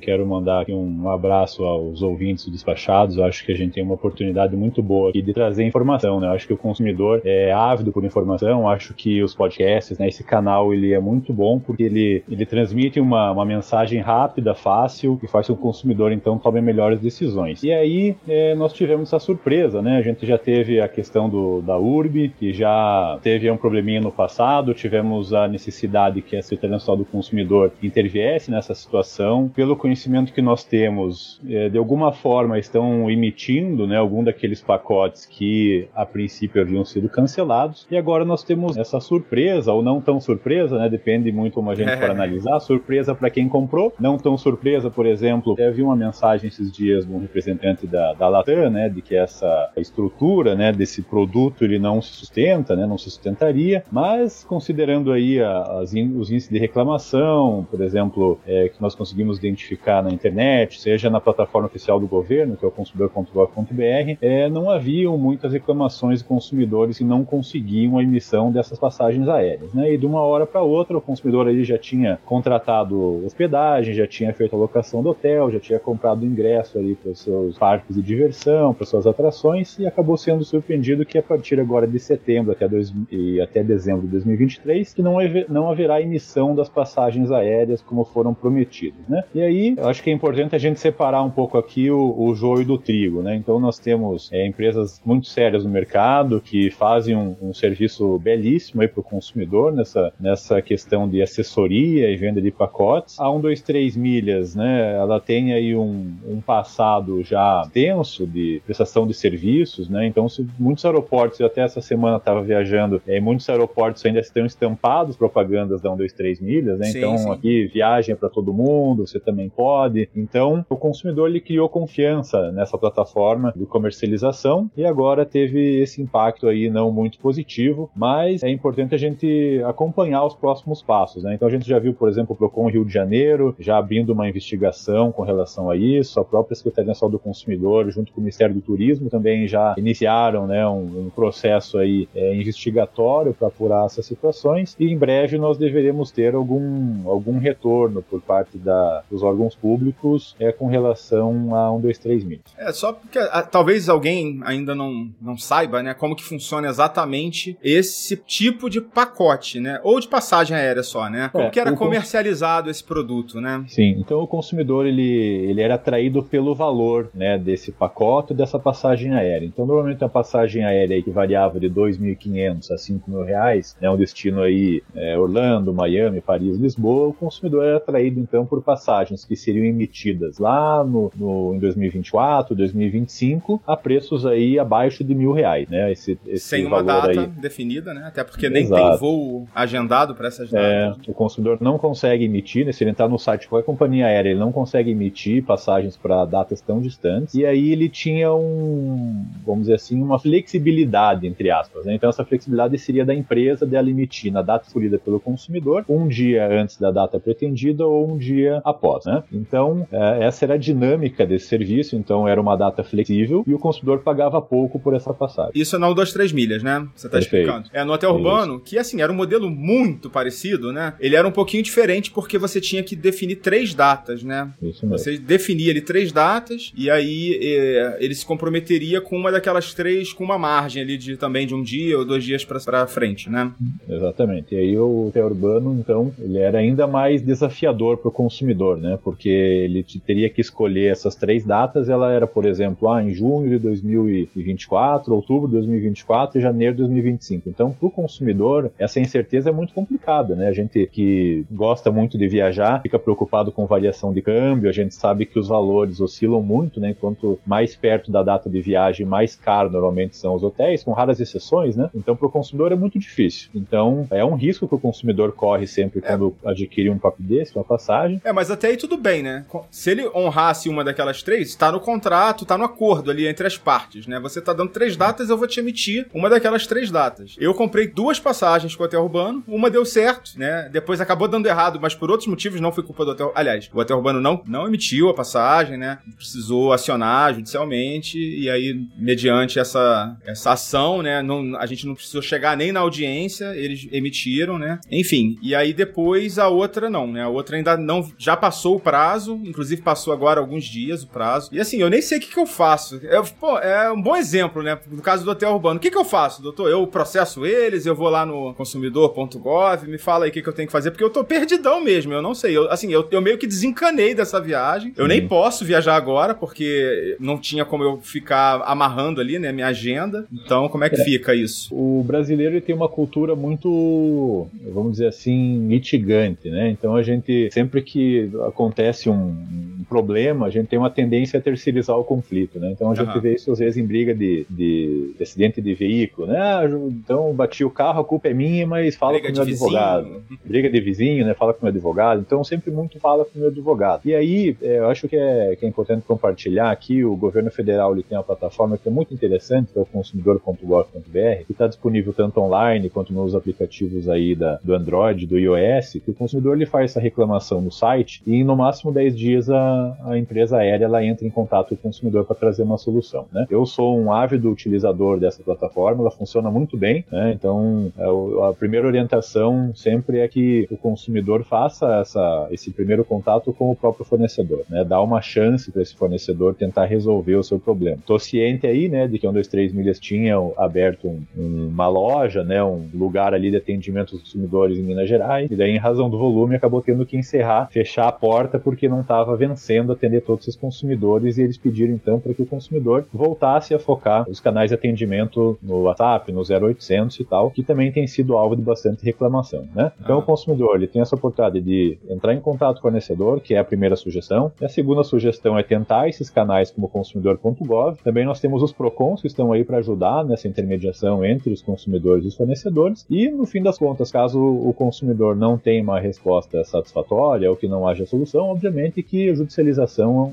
Quero 0.00 0.26
mandar 0.26 0.62
aqui 0.62 0.72
um 0.72 1.08
abraço 1.10 1.64
aos 1.64 2.02
ouvintes 2.02 2.44
do 2.44 2.50
despachados. 2.50 3.16
Eu 3.16 3.24
acho 3.24 3.44
que 3.44 3.52
a 3.52 3.56
gente 3.56 3.72
tem 3.72 3.82
uma 3.82 3.94
oportunidade 3.94 4.56
muito 4.56 4.82
boa 4.82 5.10
aqui 5.10 5.22
de 5.22 5.32
trazer 5.32 5.64
informação. 5.64 6.20
Né? 6.20 6.26
Eu 6.28 6.32
acho 6.32 6.46
que 6.46 6.52
o 6.52 6.56
consumidor 6.56 7.20
é 7.24 7.52
ávido 7.52 7.92
por 7.92 8.04
informação. 8.04 8.48
Eu 8.48 8.68
acho 8.68 8.94
que 8.94 9.22
os 9.22 9.34
podcasts, 9.34 9.98
né, 9.98 10.08
esse 10.08 10.24
canal, 10.24 10.72
ele 10.72 10.92
é 10.92 11.00
muito 11.00 11.32
bom 11.32 11.58
porque 11.58 11.82
ele, 11.82 12.22
ele 12.30 12.46
transmite 12.46 13.00
uma, 13.00 13.30
uma 13.32 13.44
mensagem 13.44 14.00
rápida, 14.00 14.54
fácil, 14.54 15.16
que 15.16 15.26
faz 15.26 15.46
com 15.46 15.50
que 15.54 15.60
o 15.60 15.62
consumidor 15.62 16.12
então 16.12 16.38
tome 16.38 16.60
melhores 16.60 17.00
decisões. 17.00 17.62
E 17.62 17.72
aí 17.72 18.16
é, 18.28 18.54
nós 18.54 18.72
tivemos 18.72 19.08
essa 19.08 19.18
surpresa, 19.18 19.82
né? 19.82 19.98
A 19.98 20.02
gente 20.02 20.26
já 20.26 20.38
teve 20.38 20.80
a 20.80 20.88
questão 20.88 21.28
do, 21.28 21.60
da 21.62 21.78
URB, 21.78 22.32
que 22.38 22.52
já 22.52 23.18
teve 23.22 23.50
um 23.50 23.56
probleminha 23.56 24.00
no 24.00 24.12
passado. 24.12 24.74
Tivemos 24.74 25.32
a 25.32 25.48
necessidade 25.48 26.22
que 26.22 26.36
a 26.36 26.42
Secretaria 26.42 26.74
Nacional 26.74 26.98
do 26.98 27.04
Consumidor 27.04 27.72
interviesse 27.82 28.50
nessa 28.50 28.74
situação. 28.74 29.39
Pelo 29.48 29.76
conhecimento 29.76 30.32
que 30.32 30.40
nós 30.42 30.64
temos, 30.64 31.40
é, 31.48 31.68
de 31.68 31.78
alguma 31.78 32.12
forma 32.12 32.58
estão 32.58 33.10
emitindo 33.10 33.86
né, 33.86 33.96
algum 33.96 34.24
daqueles 34.24 34.62
pacotes 34.62 35.26
que 35.26 35.88
a 35.94 36.06
princípio 36.06 36.62
haviam 36.62 36.84
sido 36.84 37.08
cancelados. 37.08 37.86
E 37.90 37.96
agora 37.96 38.24
nós 38.24 38.42
temos 38.42 38.76
essa 38.76 39.00
surpresa, 39.00 39.72
ou 39.72 39.82
não 39.82 40.00
tão 40.00 40.20
surpresa, 40.20 40.78
né? 40.78 40.88
Depende 40.88 41.30
muito 41.30 41.54
como 41.54 41.70
a 41.70 41.74
gente 41.74 41.96
for 41.96 42.10
analisar. 42.10 42.58
Surpresa 42.60 43.14
para 43.14 43.30
quem 43.30 43.48
comprou, 43.48 43.92
não 44.00 44.16
tão 44.16 44.36
surpresa, 44.36 44.90
por 44.90 45.06
exemplo, 45.06 45.54
eu 45.58 45.72
vi 45.72 45.82
uma 45.82 45.96
mensagem 45.96 46.48
esses 46.48 46.72
dias 46.72 47.06
de 47.06 47.12
um 47.12 47.18
representante 47.18 47.86
da, 47.86 48.14
da 48.14 48.28
Latam, 48.28 48.70
né, 48.70 48.88
de 48.88 49.02
que 49.02 49.14
essa 49.14 49.70
estrutura, 49.76 50.54
né, 50.54 50.72
desse 50.72 51.02
produto 51.02 51.64
ele 51.64 51.78
não 51.78 52.00
se 52.00 52.12
sustenta, 52.12 52.74
né, 52.74 52.86
não 52.86 52.98
se 52.98 53.04
sustentaria, 53.04 53.84
mas 53.90 54.44
considerando 54.44 55.12
aí 55.12 55.40
as 55.40 55.90
os 56.16 56.30
índices 56.30 56.48
de 56.48 56.58
reclamação, 56.58 57.66
por 57.70 57.80
exemplo, 57.80 58.38
é, 58.46 58.68
que 58.68 58.80
nós 58.80 58.94
conseguimos 58.94 59.29
identificar 59.38 60.02
na 60.02 60.10
internet, 60.10 60.80
seja 60.80 61.10
na 61.10 61.20
plataforma 61.20 61.68
oficial 61.68 61.98
do 61.98 62.06
governo, 62.06 62.56
que 62.56 62.64
é 62.64 62.68
o 62.68 62.70
consumidor.gov.br, 62.70 64.16
é, 64.20 64.48
não 64.48 64.70
haviam 64.70 65.16
muitas 65.16 65.52
reclamações 65.52 66.20
de 66.20 66.24
consumidores 66.24 66.98
que 66.98 67.04
não 67.04 67.24
conseguiam 67.24 67.98
a 67.98 68.02
emissão 68.02 68.50
dessas 68.50 68.78
passagens 68.78 69.28
aéreas, 69.28 69.72
né, 69.72 69.92
e 69.92 69.98
de 69.98 70.06
uma 70.06 70.20
hora 70.20 70.46
para 70.46 70.62
outra 70.62 70.96
o 70.96 71.00
consumidor 71.00 71.48
aí 71.48 71.64
já 71.64 71.78
tinha 71.78 72.18
contratado 72.24 73.24
hospedagem, 73.24 73.94
já 73.94 74.06
tinha 74.06 74.32
feito 74.32 74.54
a 74.54 74.58
locação 74.58 75.02
do 75.02 75.10
hotel, 75.10 75.50
já 75.50 75.60
tinha 75.60 75.78
comprado 75.78 76.24
ingresso 76.24 76.78
ali 76.78 76.94
para 76.94 77.12
os 77.12 77.20
seus 77.20 77.58
parques 77.58 77.96
de 77.96 78.02
diversão, 78.02 78.74
para 78.74 78.86
suas 78.86 79.06
atrações 79.06 79.78
e 79.78 79.86
acabou 79.86 80.16
sendo 80.16 80.44
surpreendido 80.44 81.04
que 81.04 81.18
a 81.18 81.22
partir 81.22 81.58
agora 81.60 81.86
de 81.86 81.98
setembro 81.98 82.52
até, 82.52 82.68
dois, 82.68 82.92
e 83.10 83.40
até 83.40 83.62
dezembro 83.62 84.02
de 84.02 84.08
2023 84.08 84.94
que 84.94 85.02
não, 85.02 85.16
não 85.48 85.70
haverá 85.70 86.00
emissão 86.00 86.54
das 86.54 86.68
passagens 86.68 87.30
aéreas 87.30 87.82
como 87.82 88.04
foram 88.04 88.34
prometidos. 88.34 89.00
Né? 89.08 89.19
Né? 89.20 89.24
E 89.34 89.42
aí, 89.42 89.74
eu 89.76 89.88
acho 89.88 90.02
que 90.02 90.10
é 90.10 90.12
importante 90.12 90.54
a 90.54 90.58
gente 90.58 90.80
separar 90.80 91.22
um 91.22 91.30
pouco 91.30 91.58
aqui 91.58 91.90
o, 91.90 92.14
o 92.18 92.34
joio 92.34 92.64
do 92.64 92.78
trigo, 92.78 93.22
né? 93.22 93.34
Então 93.36 93.60
nós 93.60 93.78
temos 93.78 94.30
é, 94.32 94.46
empresas 94.46 95.00
muito 95.04 95.26
sérias 95.26 95.64
no 95.64 95.70
mercado 95.70 96.40
que 96.40 96.70
fazem 96.70 97.16
um, 97.16 97.36
um 97.40 97.54
serviço 97.54 98.18
belíssimo 98.18 98.82
aí 98.82 98.88
para 98.88 99.00
o 99.00 99.04
consumidor 99.04 99.72
nessa, 99.72 100.12
nessa 100.18 100.60
questão 100.62 101.08
de 101.08 101.22
assessoria 101.22 102.10
e 102.10 102.16
venda 102.16 102.40
de 102.40 102.50
pacotes. 102.50 103.18
A 103.18 103.24
123 103.30 103.96
milhas, 103.96 104.54
né? 104.54 104.94
Ela 104.94 105.20
tem 105.20 105.52
aí 105.52 105.76
um, 105.76 106.12
um 106.26 106.40
passado 106.40 107.22
já 107.22 107.68
tenso 107.72 108.26
de 108.26 108.62
prestação 108.64 109.06
de 109.06 109.14
serviços, 109.14 109.88
né? 109.88 110.06
Então 110.06 110.28
se 110.28 110.46
muitos 110.58 110.84
aeroportos, 110.84 111.40
eu 111.40 111.46
até 111.46 111.62
essa 111.62 111.80
semana 111.80 112.16
estava 112.16 112.42
viajando, 112.42 113.00
é, 113.06 113.20
muitos 113.20 113.48
aeroportos 113.48 114.04
ainda 114.04 114.20
estão 114.20 114.46
estampados 114.46 115.16
propagandas 115.16 115.80
da 115.80 115.90
123 115.90 116.40
milhas, 116.40 116.78
né? 116.78 116.86
Sim, 116.86 116.98
então 116.98 117.18
sim. 117.18 117.30
aqui 117.30 117.66
viagem 117.66 118.16
para 118.16 118.28
todo 118.28 118.52
mundo, 118.52 118.99
você 119.00 119.18
também 119.18 119.48
pode. 119.48 120.08
Então 120.14 120.64
o 120.68 120.76
consumidor 120.76 121.28
ele 121.28 121.40
criou 121.40 121.68
confiança 121.68 122.50
nessa 122.52 122.78
plataforma 122.78 123.52
de 123.56 123.66
comercialização 123.66 124.70
e 124.76 124.84
agora 124.84 125.24
teve 125.24 125.80
esse 125.80 126.00
impacto 126.00 126.46
aí 126.46 126.68
não 126.70 126.90
muito 126.90 127.18
positivo, 127.18 127.90
mas 127.94 128.42
é 128.42 128.48
importante 128.48 128.94
a 128.94 128.98
gente 128.98 129.62
acompanhar 129.66 130.24
os 130.24 130.34
próximos 130.34 130.82
passos, 130.82 131.22
né? 131.22 131.34
Então 131.34 131.48
a 131.48 131.50
gente 131.50 131.68
já 131.68 131.78
viu, 131.78 131.94
por 131.94 132.08
exemplo, 132.08 132.34
o 132.34 132.36
Procon 132.36 132.68
Rio 132.68 132.84
de 132.84 132.92
Janeiro 132.92 133.54
já 133.58 133.78
abrindo 133.78 134.10
uma 134.10 134.28
investigação 134.28 135.12
com 135.12 135.22
relação 135.22 135.70
a 135.70 135.76
isso, 135.76 136.20
a 136.20 136.24
própria 136.24 136.54
Secretaria 136.54 136.88
Nacional 136.88 137.10
do 137.10 137.18
Consumidor, 137.18 137.90
junto 137.90 138.12
com 138.12 138.20
o 138.20 138.22
Ministério 138.22 138.54
do 138.54 138.60
Turismo, 138.60 139.08
também 139.08 139.46
já 139.46 139.74
iniciaram, 139.76 140.46
né, 140.46 140.66
um, 140.66 141.06
um 141.06 141.10
processo 141.10 141.78
aí 141.78 142.08
é, 142.14 142.34
investigatório 142.34 143.34
para 143.34 143.48
apurar 143.48 143.86
essas 143.86 144.06
situações 144.06 144.76
e 144.78 144.86
em 144.86 144.96
breve 144.96 145.38
nós 145.38 145.58
deveremos 145.58 146.10
ter 146.10 146.34
algum, 146.34 147.08
algum 147.08 147.38
retorno 147.38 148.02
por 148.02 148.20
parte 148.20 148.58
da, 148.58 148.89
dos 149.10 149.22
órgãos 149.22 149.54
públicos 149.54 150.34
é, 150.38 150.52
com 150.52 150.66
relação 150.66 151.54
a 151.54 151.70
123 151.70 152.24
milhas. 152.24 152.44
É, 152.58 152.72
só 152.72 152.92
porque 152.92 153.18
ah, 153.18 153.42
talvez 153.42 153.88
alguém 153.88 154.40
ainda 154.44 154.74
não, 154.74 155.08
não 155.20 155.36
saiba, 155.36 155.82
né, 155.82 155.94
como 155.94 156.14
que 156.16 156.24
funciona 156.24 156.68
exatamente 156.68 157.56
esse 157.62 158.16
tipo 158.16 158.68
de 158.68 158.80
pacote, 158.80 159.60
né? 159.60 159.80
Ou 159.82 159.98
de 160.00 160.08
passagem 160.08 160.56
aérea 160.56 160.82
só, 160.82 161.08
né? 161.08 161.28
Como 161.32 161.44
É, 161.44 161.50
que 161.50 161.60
era 161.60 161.70
o 161.72 161.76
cons- 161.76 161.86
comercializado 161.86 162.70
esse 162.70 162.82
produto, 162.82 163.40
né? 163.40 163.64
Sim, 163.68 163.96
então 163.98 164.20
o 164.20 164.26
consumidor 164.26 164.86
ele, 164.86 165.02
ele 165.02 165.60
era 165.60 165.74
atraído 165.74 166.22
pelo 166.22 166.54
valor 166.54 167.10
né, 167.14 167.38
desse 167.38 167.72
pacote, 167.72 168.34
dessa 168.34 168.58
passagem 168.58 169.12
aérea. 169.14 169.46
Então 169.46 169.66
normalmente 169.66 170.04
a 170.04 170.08
passagem 170.08 170.64
aérea 170.64 171.00
que 171.02 171.10
variava 171.10 171.58
de 171.60 171.68
2.500 171.70 172.70
a 172.72 172.78
5 172.78 173.10
mil 173.10 173.22
reais, 173.22 173.76
né, 173.80 173.90
um 173.90 173.96
destino 173.96 174.42
aí 174.42 174.82
é, 174.94 175.18
Orlando, 175.18 175.72
Miami, 175.72 176.20
Paris, 176.20 176.56
Lisboa, 176.58 177.08
o 177.08 177.12
consumidor 177.12 177.64
era 177.64 177.76
atraído 177.76 178.20
então 178.20 178.44
por 178.46 178.62
passagens 178.80 179.24
que 179.26 179.36
seriam 179.36 179.64
emitidas 179.64 180.38
lá 180.38 180.82
no, 180.82 181.12
no- 181.14 181.54
em 181.54 181.58
2024, 181.58 182.54
2025 182.56 183.62
a 183.66 183.76
preços 183.76 184.24
aí 184.24 184.58
abaixo 184.58 185.04
de 185.04 185.14
mil 185.14 185.32
reais, 185.32 185.68
né? 185.68 185.92
Esse, 185.92 186.18
esse 186.26 186.46
Sem 186.48 186.64
uma 186.66 186.82
data 186.82 187.10
aí. 187.20 187.26
definida, 187.26 187.92
né? 187.92 188.04
Até 188.06 188.24
porque 188.24 188.48
nem 188.48 188.62
Exato. 188.64 188.90
tem 188.90 188.98
voo 188.98 189.46
agendado 189.54 190.14
para 190.14 190.28
essas 190.28 190.52
É, 190.52 190.88
datas. 190.88 191.06
o 191.08 191.12
consumidor 191.12 191.58
não 191.60 191.76
consegue 191.78 192.24
emitir, 192.24 192.64
né, 192.64 192.72
se 192.72 192.82
ele 192.82 192.90
entrar 192.90 193.08
no 193.08 193.18
site 193.18 193.42
de 193.42 193.48
qualquer 193.48 193.66
companhia 193.66 194.06
aérea, 194.06 194.30
ele 194.30 194.40
não 194.40 194.50
consegue 194.52 194.90
emitir 194.90 195.44
passagens 195.44 195.96
para 195.96 196.24
datas 196.24 196.60
tão 196.60 196.80
distantes. 196.80 197.34
E 197.34 197.44
aí 197.44 197.70
ele 197.70 197.88
tinha 197.88 198.32
um, 198.32 199.24
vamos 199.44 199.62
dizer 199.62 199.74
assim, 199.74 200.00
uma 200.00 200.18
flexibilidade, 200.18 201.26
entre 201.26 201.50
aspas. 201.50 201.84
né? 201.84 201.94
Então 201.94 202.08
essa 202.08 202.24
flexibilidade 202.24 202.78
seria 202.78 203.04
da 203.04 203.14
empresa 203.14 203.66
dela 203.66 203.90
emitir 203.90 204.32
na 204.32 204.42
data 204.42 204.66
escolhida 204.66 204.98
pelo 204.98 205.20
consumidor, 205.20 205.84
um 205.88 206.08
dia 206.08 206.46
antes 206.48 206.78
da 206.78 206.90
data 206.90 207.18
pretendida 207.20 207.86
ou 207.86 208.12
um 208.12 208.16
dia 208.16 208.60
após. 208.70 209.04
Né? 209.04 209.22
Então 209.32 209.86
é, 209.92 210.24
essa 210.24 210.44
era 210.44 210.54
a 210.54 210.58
dinâmica 210.58 211.26
desse 211.26 211.46
serviço, 211.46 211.96
então 211.96 212.26
era 212.26 212.40
uma 212.40 212.56
data 212.56 212.82
flexível 212.82 213.44
e 213.46 213.54
o 213.54 213.58
consumidor 213.58 214.00
pagava 214.00 214.40
pouco 214.40 214.78
por 214.78 214.94
essa 214.94 215.12
passagem. 215.12 215.52
Isso 215.54 215.76
é 215.76 215.78
na 215.78 215.88
1, 215.88 215.94
2, 215.94 216.12
3 216.12 216.32
milhas, 216.32 216.62
né? 216.62 216.86
Você 216.94 217.08
tá 217.08 217.18
Perfeito. 217.18 217.48
explicando. 217.48 217.68
É 217.72 217.84
no 217.84 217.92
hotel 217.92 218.10
urbano, 218.14 218.60
que 218.60 218.78
assim, 218.78 219.00
era 219.00 219.12
um 219.12 219.16
modelo 219.16 219.50
muito 219.50 220.10
parecido, 220.10 220.72
né? 220.72 220.94
Ele 221.00 221.16
era 221.16 221.26
um 221.26 221.32
pouquinho 221.32 221.62
diferente 221.62 222.10
porque 222.10 222.38
você 222.38 222.60
tinha 222.60 222.82
que 222.82 222.94
definir 222.96 223.36
três 223.36 223.74
datas, 223.74 224.22
né? 224.22 224.50
Isso 224.62 224.86
mesmo. 224.86 224.98
Você 224.98 225.18
definia 225.18 225.70
ali 225.70 225.80
três 225.80 226.12
datas 226.12 226.72
e 226.76 226.90
aí 226.90 227.38
é, 227.42 227.98
ele 228.00 228.14
se 228.14 228.24
comprometeria 228.24 229.00
com 229.00 229.16
uma 229.16 229.32
daquelas 229.32 229.74
três 229.74 230.12
com 230.12 230.24
uma 230.24 230.38
margem 230.38 230.82
ali 230.82 230.96
de 230.96 231.16
também 231.16 231.46
de 231.46 231.54
um 231.54 231.62
dia 231.62 231.98
ou 231.98 232.04
dois 232.04 232.24
dias 232.24 232.44
pra 232.44 232.86
frente, 232.86 233.28
né? 233.28 233.52
Exatamente. 233.88 234.54
E 234.54 234.58
aí 234.58 234.78
o 234.78 235.08
hotel 235.08 235.26
urbano, 235.26 235.78
então, 235.78 236.12
ele 236.18 236.38
era 236.38 236.58
ainda 236.58 236.86
mais 236.86 237.22
desafiador 237.22 237.98
para 237.98 238.08
o 238.08 238.12
consumidor, 238.12 238.59
né? 238.76 238.98
Porque 239.02 239.28
ele 239.28 239.82
te- 239.82 239.98
teria 240.00 240.28
que 240.30 240.40
escolher 240.40 240.90
essas 240.92 241.14
três 241.14 241.44
datas. 241.44 241.88
Ela 241.88 242.12
era, 242.12 242.26
por 242.26 242.44
exemplo, 242.44 242.88
ah, 242.90 243.02
em 243.02 243.10
junho 243.14 243.48
de 243.48 243.58
2024, 243.58 245.14
outubro 245.14 245.48
de 245.48 245.54
2024 245.54 246.38
e 246.38 246.42
janeiro 246.42 246.74
de 246.74 246.78
2025. 246.82 247.48
Então, 247.48 247.72
para 247.72 247.86
o 247.86 247.90
consumidor, 247.90 248.70
essa 248.78 249.00
incerteza 249.00 249.50
é 249.50 249.52
muito 249.52 249.74
complicada, 249.74 250.34
né? 250.34 250.48
A 250.48 250.52
gente 250.52 250.86
que 250.86 251.44
gosta 251.50 251.90
muito 251.90 252.16
de 252.18 252.28
viajar 252.28 252.80
fica 252.82 252.98
preocupado 252.98 253.50
com 253.52 253.66
variação 253.66 254.12
de 254.12 254.22
câmbio. 254.22 254.68
A 254.68 254.72
gente 254.72 254.94
sabe 254.94 255.26
que 255.26 255.38
os 255.38 255.48
valores 255.48 256.00
oscilam 256.00 256.42
muito, 256.42 256.80
né? 256.80 256.94
Quanto 256.98 257.38
mais 257.46 257.74
perto 257.76 258.10
da 258.10 258.22
data 258.22 258.48
de 258.48 258.60
viagem, 258.60 259.06
mais 259.06 259.34
caro 259.36 259.70
normalmente 259.70 260.16
são 260.16 260.34
os 260.34 260.42
hotéis, 260.42 260.82
com 260.82 260.92
raras 260.92 261.20
exceções, 261.20 261.76
né? 261.76 261.90
Então, 261.94 262.14
para 262.16 262.26
o 262.26 262.30
consumidor 262.30 262.72
é 262.72 262.76
muito 262.76 262.98
difícil. 262.98 263.50
Então, 263.54 264.06
é 264.10 264.24
um 264.24 264.34
risco 264.34 264.68
que 264.68 264.74
o 264.74 264.78
consumidor 264.78 265.32
corre 265.32 265.66
sempre 265.66 266.00
quando 266.00 266.34
adquire 266.44 266.90
um 266.90 266.98
papo 266.98 267.22
desse, 267.22 267.54
uma 267.56 267.64
passagem. 267.64 268.20
É, 268.24 268.32
mas 268.32 268.49
até 268.50 268.68
aí 268.68 268.76
tudo 268.76 268.96
bem, 268.96 269.22
né? 269.22 269.44
Se 269.70 269.90
ele 269.90 270.08
honrasse 270.14 270.68
uma 270.68 270.84
daquelas 270.84 271.22
três, 271.22 271.54
tá 271.54 271.70
no 271.72 271.80
contrato, 271.80 272.44
tá 272.44 272.56
no 272.56 272.64
acordo 272.64 273.10
ali 273.10 273.26
entre 273.26 273.46
as 273.46 273.56
partes, 273.56 274.06
né? 274.06 274.18
Você 274.20 274.40
tá 274.40 274.52
dando 274.52 274.70
três 274.70 274.96
datas, 274.96 275.30
eu 275.30 275.36
vou 275.36 275.46
te 275.46 275.60
emitir 275.60 276.06
uma 276.12 276.28
daquelas 276.28 276.66
três 276.66 276.90
datas. 276.90 277.36
Eu 277.38 277.54
comprei 277.54 277.86
duas 277.88 278.18
passagens 278.18 278.74
com 278.74 278.82
o 278.82 278.86
Hotel 278.86 279.02
Urbano, 279.02 279.42
uma 279.46 279.70
deu 279.70 279.84
certo, 279.84 280.32
né? 280.36 280.68
Depois 280.72 281.00
acabou 281.00 281.28
dando 281.28 281.46
errado, 281.46 281.78
mas 281.80 281.94
por 281.94 282.10
outros 282.10 282.28
motivos 282.28 282.60
não 282.60 282.72
foi 282.72 282.84
culpa 282.84 283.04
do 283.04 283.10
Hotel. 283.12 283.32
Aliás, 283.34 283.70
o 283.72 283.78
Hotel 283.78 283.96
Urbano 283.96 284.20
não, 284.20 284.42
não 284.46 284.66
emitiu 284.66 285.08
a 285.08 285.14
passagem, 285.14 285.76
né? 285.76 285.98
Precisou 286.16 286.72
acionar 286.72 287.34
judicialmente 287.34 288.18
e 288.18 288.48
aí, 288.48 288.86
mediante 288.96 289.58
essa, 289.58 290.16
essa 290.24 290.52
ação, 290.52 291.02
né? 291.02 291.22
Não, 291.22 291.56
a 291.56 291.66
gente 291.66 291.86
não 291.86 291.94
precisou 291.94 292.22
chegar 292.22 292.56
nem 292.56 292.72
na 292.72 292.80
audiência, 292.80 293.54
eles 293.56 293.88
emitiram, 293.92 294.58
né? 294.58 294.80
Enfim, 294.90 295.38
e 295.42 295.54
aí 295.54 295.72
depois 295.72 296.38
a 296.38 296.48
outra 296.48 296.90
não, 296.90 297.06
né? 297.06 297.22
A 297.22 297.28
outra 297.28 297.56
ainda 297.56 297.76
não 297.76 298.10
já 298.18 298.36
passou 298.40 298.76
o 298.76 298.80
prazo, 298.80 299.40
inclusive 299.44 299.82
passou 299.82 300.12
agora 300.12 300.40
alguns 300.40 300.64
dias 300.64 301.02
o 301.02 301.08
prazo. 301.08 301.50
E 301.52 301.60
assim, 301.60 301.78
eu 301.78 301.90
nem 301.90 302.02
sei 302.02 302.18
o 302.18 302.20
que, 302.20 302.28
que 302.28 302.38
eu 302.38 302.46
faço. 302.46 303.00
Eu, 303.02 303.24
pô, 303.38 303.58
é 303.58 303.90
um 303.92 304.00
bom 304.00 304.16
exemplo, 304.16 304.62
né? 304.62 304.78
No 304.90 305.02
caso 305.02 305.24
do 305.24 305.30
hotel 305.30 305.52
urbano. 305.52 305.76
O 305.76 305.80
que, 305.80 305.90
que 305.90 305.96
eu 305.96 306.04
faço, 306.04 306.42
doutor? 306.42 306.68
Eu 306.68 306.86
processo 306.86 307.44
eles, 307.46 307.86
eu 307.86 307.94
vou 307.94 308.08
lá 308.08 308.24
no 308.24 308.54
consumidor.gov, 308.54 309.86
me 309.86 309.98
fala 309.98 310.24
aí 310.24 310.30
o 310.30 310.32
que, 310.32 310.42
que 310.42 310.48
eu 310.48 310.52
tenho 310.52 310.66
que 310.66 310.72
fazer, 310.72 310.90
porque 310.90 311.04
eu 311.04 311.10
tô 311.10 311.24
perdidão 311.24 311.82
mesmo, 311.82 312.12
eu 312.12 312.22
não 312.22 312.34
sei. 312.34 312.56
Eu, 312.56 312.70
assim, 312.70 312.92
eu, 312.92 313.06
eu 313.10 313.20
meio 313.20 313.38
que 313.38 313.46
desencanei 313.46 314.14
dessa 314.14 314.40
viagem. 314.40 314.92
Eu 314.96 315.06
nem 315.06 315.26
posso 315.26 315.64
viajar 315.64 315.96
agora, 315.96 316.34
porque 316.34 317.16
não 317.20 317.38
tinha 317.38 317.64
como 317.64 317.84
eu 317.84 318.00
ficar 318.00 318.62
amarrando 318.64 319.20
ali, 319.20 319.38
né, 319.38 319.52
minha 319.52 319.66
agenda. 319.66 320.26
Então, 320.32 320.68
como 320.68 320.84
é 320.84 320.90
que 320.90 320.96
fica 321.04 321.34
isso? 321.34 321.74
O 321.74 322.02
brasileiro 322.02 322.60
tem 322.60 322.74
uma 322.74 322.88
cultura 322.88 323.34
muito, 323.34 324.48
vamos 324.72 324.92
dizer 324.92 325.08
assim, 325.08 325.68
litigante, 325.68 326.48
né? 326.50 326.70
Então 326.70 326.94
a 326.94 327.02
gente, 327.02 327.50
sempre 327.52 327.82
que 327.82 328.29
acontece 328.46 329.08
um, 329.08 329.79
problema, 329.90 330.46
a 330.46 330.50
gente 330.50 330.68
tem 330.68 330.78
uma 330.78 330.88
tendência 330.88 331.38
a 331.38 331.42
terceirizar 331.42 331.98
o 331.98 332.04
conflito, 332.04 332.60
né? 332.60 332.70
Então 332.70 332.90
a 332.90 332.94
gente 332.94 333.10
Aham. 333.10 333.20
vê 333.20 333.34
isso 333.34 333.50
às 333.50 333.58
vezes 333.58 333.76
em 333.76 333.84
briga 333.84 334.14
de, 334.14 334.46
de, 334.48 335.14
de 335.16 335.22
acidente 335.22 335.60
de 335.60 335.74
veículo, 335.74 336.28
né? 336.28 336.38
Ah, 336.40 336.62
então 336.88 337.34
bati 337.34 337.64
o 337.64 337.70
carro, 337.70 338.00
a 338.00 338.04
culpa 338.04 338.28
é 338.28 338.34
minha, 338.34 338.66
mas 338.66 338.94
fala 338.94 339.14
Briga 339.14 339.28
com 339.28 339.34
o 339.34 339.36
meu 339.36 339.44
de 339.44 339.52
advogado. 339.52 340.04
vizinho. 340.04 340.24
Briga 340.44 340.70
de 340.70 340.80
vizinho, 340.80 341.26
né? 341.26 341.34
Fala 341.34 341.52
com 341.52 341.60
o 341.60 341.64
meu 341.64 341.70
advogado. 341.70 342.20
Então 342.20 342.42
sempre 342.44 342.70
muito 342.70 342.98
fala 343.00 343.24
com 343.24 343.36
o 343.36 343.40
meu 343.40 343.48
advogado. 343.50 344.02
E 344.04 344.14
aí, 344.14 344.56
é, 344.62 344.78
eu 344.78 344.88
acho 344.88 345.08
que 345.08 345.16
é, 345.16 345.56
que 345.56 345.66
é 345.66 345.68
importante 345.68 346.04
compartilhar 346.06 346.70
aqui, 346.70 347.04
o 347.04 347.16
governo 347.16 347.50
federal 347.50 347.92
ele 347.92 348.02
tem 348.04 348.16
uma 348.16 348.24
plataforma 348.24 348.78
que 348.78 348.88
é 348.88 348.92
muito 348.92 349.12
interessante, 349.12 349.72
que 349.72 349.78
é 349.78 349.82
o 349.82 349.86
consumidor.gov.br, 349.86 351.44
que 351.46 351.52
está 351.52 351.66
disponível 351.66 352.12
tanto 352.12 352.40
online 352.40 352.88
quanto 352.90 353.12
nos 353.12 353.34
aplicativos 353.34 354.08
aí 354.08 354.34
da, 354.34 354.58
do 354.62 354.74
Android, 354.74 355.26
do 355.26 355.38
iOS, 355.38 355.98
que 356.04 356.10
o 356.10 356.14
consumidor 356.14 356.56
ele 356.56 356.66
faz 356.66 356.92
essa 356.92 357.00
reclamação 357.00 357.60
no 357.60 357.70
site 357.70 358.22
e 358.26 358.36
em 358.36 358.44
no 358.44 358.56
máximo 358.56 358.92
10 358.92 359.16
dias 359.16 359.50
a, 359.50 359.79
a, 360.04 360.18
empresa 360.18 360.58
aérea 360.58 360.84
ela 360.84 361.04
entra 361.04 361.26
em 361.26 361.30
contato 361.30 361.68
com 361.70 361.74
o 361.74 361.78
consumidor 361.78 362.24
para 362.24 362.36
trazer 362.36 362.62
uma 362.62 362.78
solução. 362.78 363.26
Né? 363.32 363.46
Eu 363.50 363.64
sou 363.66 363.98
um 363.98 364.12
ávido 364.12 364.50
utilizador 364.50 365.18
dessa 365.18 365.42
plataforma, 365.42 366.02
ela 366.02 366.10
funciona 366.10 366.50
muito 366.50 366.76
bem, 366.76 367.04
né? 367.10 367.32
então 367.32 367.92
é 367.98 368.48
a 368.48 368.52
primeira 368.52 368.86
orientação 368.86 369.72
sempre 369.74 370.18
é 370.18 370.28
que 370.28 370.66
o 370.70 370.76
consumidor 370.76 371.44
faça 371.44 372.00
essa, 372.00 372.48
esse 372.50 372.70
primeiro 372.70 373.04
contato 373.04 373.52
com 373.52 373.70
o 373.70 373.76
próprio 373.76 374.04
fornecedor, 374.04 374.64
né? 374.68 374.84
dá 374.84 375.00
uma 375.00 375.20
chance 375.20 375.70
para 375.70 375.82
esse 375.82 375.94
fornecedor 375.94 376.54
tentar 376.54 376.84
resolver 376.84 377.36
o 377.36 377.42
seu 377.42 377.58
problema. 377.58 377.98
Estou 377.98 378.18
ciente 378.18 378.66
aí 378.66 378.88
né, 378.88 379.06
de 379.06 379.18
que 379.18 379.26
um, 379.26 379.32
dois, 379.32 379.48
três 379.48 379.72
milhas 379.72 379.98
tinha 379.98 380.34
aberto 380.56 381.08
um, 381.36 381.68
uma 381.68 381.88
loja, 381.88 382.42
né, 382.42 382.62
um 382.62 382.88
lugar 382.94 383.34
ali 383.34 383.50
de 383.50 383.56
atendimento 383.56 384.14
aos 384.14 384.22
consumidores 384.22 384.78
em 384.78 384.82
Minas 384.82 385.08
Gerais, 385.08 385.50
e 385.50 385.56
daí, 385.56 385.70
em 385.70 385.78
razão 385.78 386.08
do 386.10 386.18
volume, 386.18 386.56
acabou 386.56 386.82
tendo 386.82 387.06
que 387.06 387.16
encerrar, 387.16 387.68
fechar 387.70 388.08
a 388.08 388.12
porta 388.12 388.58
porque 388.58 388.88
não 388.88 389.00
estava 389.00 389.36
vencendo 389.36 389.60
atender 389.78 390.22
todos 390.22 390.46
os 390.46 390.56
consumidores 390.56 391.38
e 391.38 391.42
eles 391.42 391.56
pediram 391.56 391.94
então 391.94 392.20
para 392.20 392.34
que 392.34 392.42
o 392.42 392.46
consumidor 392.46 393.06
voltasse 393.12 393.74
a 393.74 393.78
focar 393.78 394.28
os 394.28 394.40
canais 394.40 394.70
de 394.70 394.74
atendimento 394.74 395.58
no 395.62 395.82
WhatsApp, 395.82 396.32
no 396.32 396.42
0800 396.42 397.18
e 397.18 397.24
tal, 397.24 397.50
que 397.50 397.62
também 397.62 397.90
tem 397.90 398.06
sido 398.06 398.36
alvo 398.36 398.56
de 398.56 398.62
bastante 398.62 399.04
reclamação, 399.04 399.66
né? 399.74 399.92
Então 400.00 400.16
ah. 400.16 400.18
o 400.18 400.22
consumidor 400.22 400.76
ele 400.76 400.86
tem 400.86 401.00
essa 401.00 401.14
oportunidade 401.14 401.60
de 401.60 401.98
entrar 402.08 402.34
em 402.34 402.40
contato 402.40 402.80
com 402.80 402.88
o 402.88 402.90
fornecedor, 402.90 403.40
que 403.40 403.54
é 403.54 403.58
a 403.58 403.64
primeira 403.64 403.94
sugestão. 403.94 404.52
E 404.60 404.64
a 404.64 404.68
segunda 404.68 405.04
sugestão 405.04 405.58
é 405.58 405.62
tentar 405.62 406.08
esses 406.08 406.28
canais 406.28 406.70
como 406.70 406.88
consumidor.gov. 406.88 407.98
Também 408.02 408.24
nós 408.24 408.40
temos 408.40 408.62
os 408.62 408.72
Procons 408.72 409.20
que 409.20 409.28
estão 409.28 409.52
aí 409.52 409.64
para 409.64 409.78
ajudar 409.78 410.24
nessa 410.24 410.48
intermediação 410.48 411.24
entre 411.24 411.52
os 411.52 411.62
consumidores 411.62 412.24
e 412.24 412.28
os 412.28 412.36
fornecedores. 412.36 413.06
E 413.08 413.28
no 413.30 413.46
fim 413.46 413.62
das 413.62 413.78
contas, 413.78 414.10
caso 414.10 414.40
o 414.40 414.72
consumidor 414.72 415.36
não 415.36 415.56
tenha 415.56 415.82
uma 415.82 416.00
resposta 416.00 416.64
satisfatória 416.64 417.48
ou 417.48 417.56
que 417.56 417.68
não 417.68 417.86
haja 417.86 418.06
solução, 418.06 418.48
obviamente 418.48 419.02
que 419.02 419.30
a 419.30 419.34
judicialização 419.34 419.59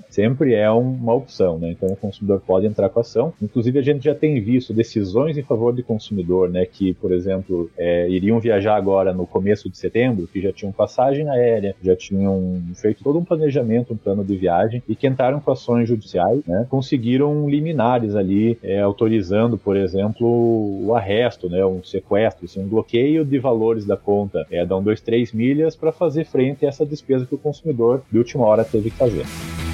sempre 0.09 0.53
é 0.53 0.69
uma 0.69 1.13
opção, 1.13 1.57
né? 1.57 1.71
Então 1.71 1.89
o 1.89 1.95
consumidor 1.95 2.41
pode 2.45 2.65
entrar 2.65 2.89
com 2.89 2.99
a 2.99 3.01
ação. 3.01 3.33
Inclusive 3.41 3.79
a 3.79 3.81
gente 3.81 4.03
já 4.03 4.15
tem 4.15 4.39
visto 4.41 4.73
decisões 4.73 5.37
em 5.37 5.43
favor 5.43 5.73
do 5.73 5.83
consumidor, 5.83 6.49
né? 6.49 6.65
Que, 6.65 6.93
por 6.93 7.11
exemplo, 7.11 7.69
é, 7.77 8.09
iriam 8.09 8.39
viajar 8.39 8.75
agora 8.75 9.13
no 9.13 9.25
começo 9.25 9.69
de 9.69 9.77
setembro, 9.77 10.27
que 10.27 10.41
já 10.41 10.51
tinham 10.51 10.71
passagem 10.71 11.29
aérea, 11.29 11.75
já 11.81 11.95
tinham 11.95 12.61
feito 12.75 13.03
todo 13.03 13.19
um 13.19 13.25
planejamento, 13.25 13.93
um 13.93 13.97
plano 13.97 14.23
de 14.23 14.35
viagem 14.35 14.81
e 14.87 14.95
que 14.95 15.07
entraram 15.07 15.39
com 15.39 15.51
ações 15.51 15.87
judiciais, 15.87 16.41
né? 16.45 16.65
Conseguiram 16.69 17.49
liminares 17.49 18.15
ali, 18.15 18.57
é, 18.63 18.81
autorizando, 18.81 19.57
por 19.57 19.75
exemplo, 19.75 20.27
o 20.27 20.95
arresto, 20.95 21.49
né? 21.49 21.65
Um 21.65 21.83
sequestro, 21.83 22.45
assim, 22.45 22.61
um 22.61 22.67
bloqueio 22.67 23.25
de 23.25 23.39
valores 23.39 23.85
da 23.85 23.97
conta, 23.97 24.45
é, 24.51 24.65
dão 24.65 24.81
dois, 24.81 25.01
três 25.01 25.31
milhas 25.31 25.75
para 25.75 25.91
fazer 25.91 26.25
frente 26.25 26.65
a 26.65 26.69
essa 26.69 26.85
despesa 26.85 27.25
que 27.25 27.35
o 27.35 27.37
consumidor 27.37 28.01
de 28.11 28.17
última 28.17 28.45
hora 28.45 28.63
teve 28.63 28.89
que 28.89 28.97
fazer. 28.97 29.06
fazer. 29.07 29.66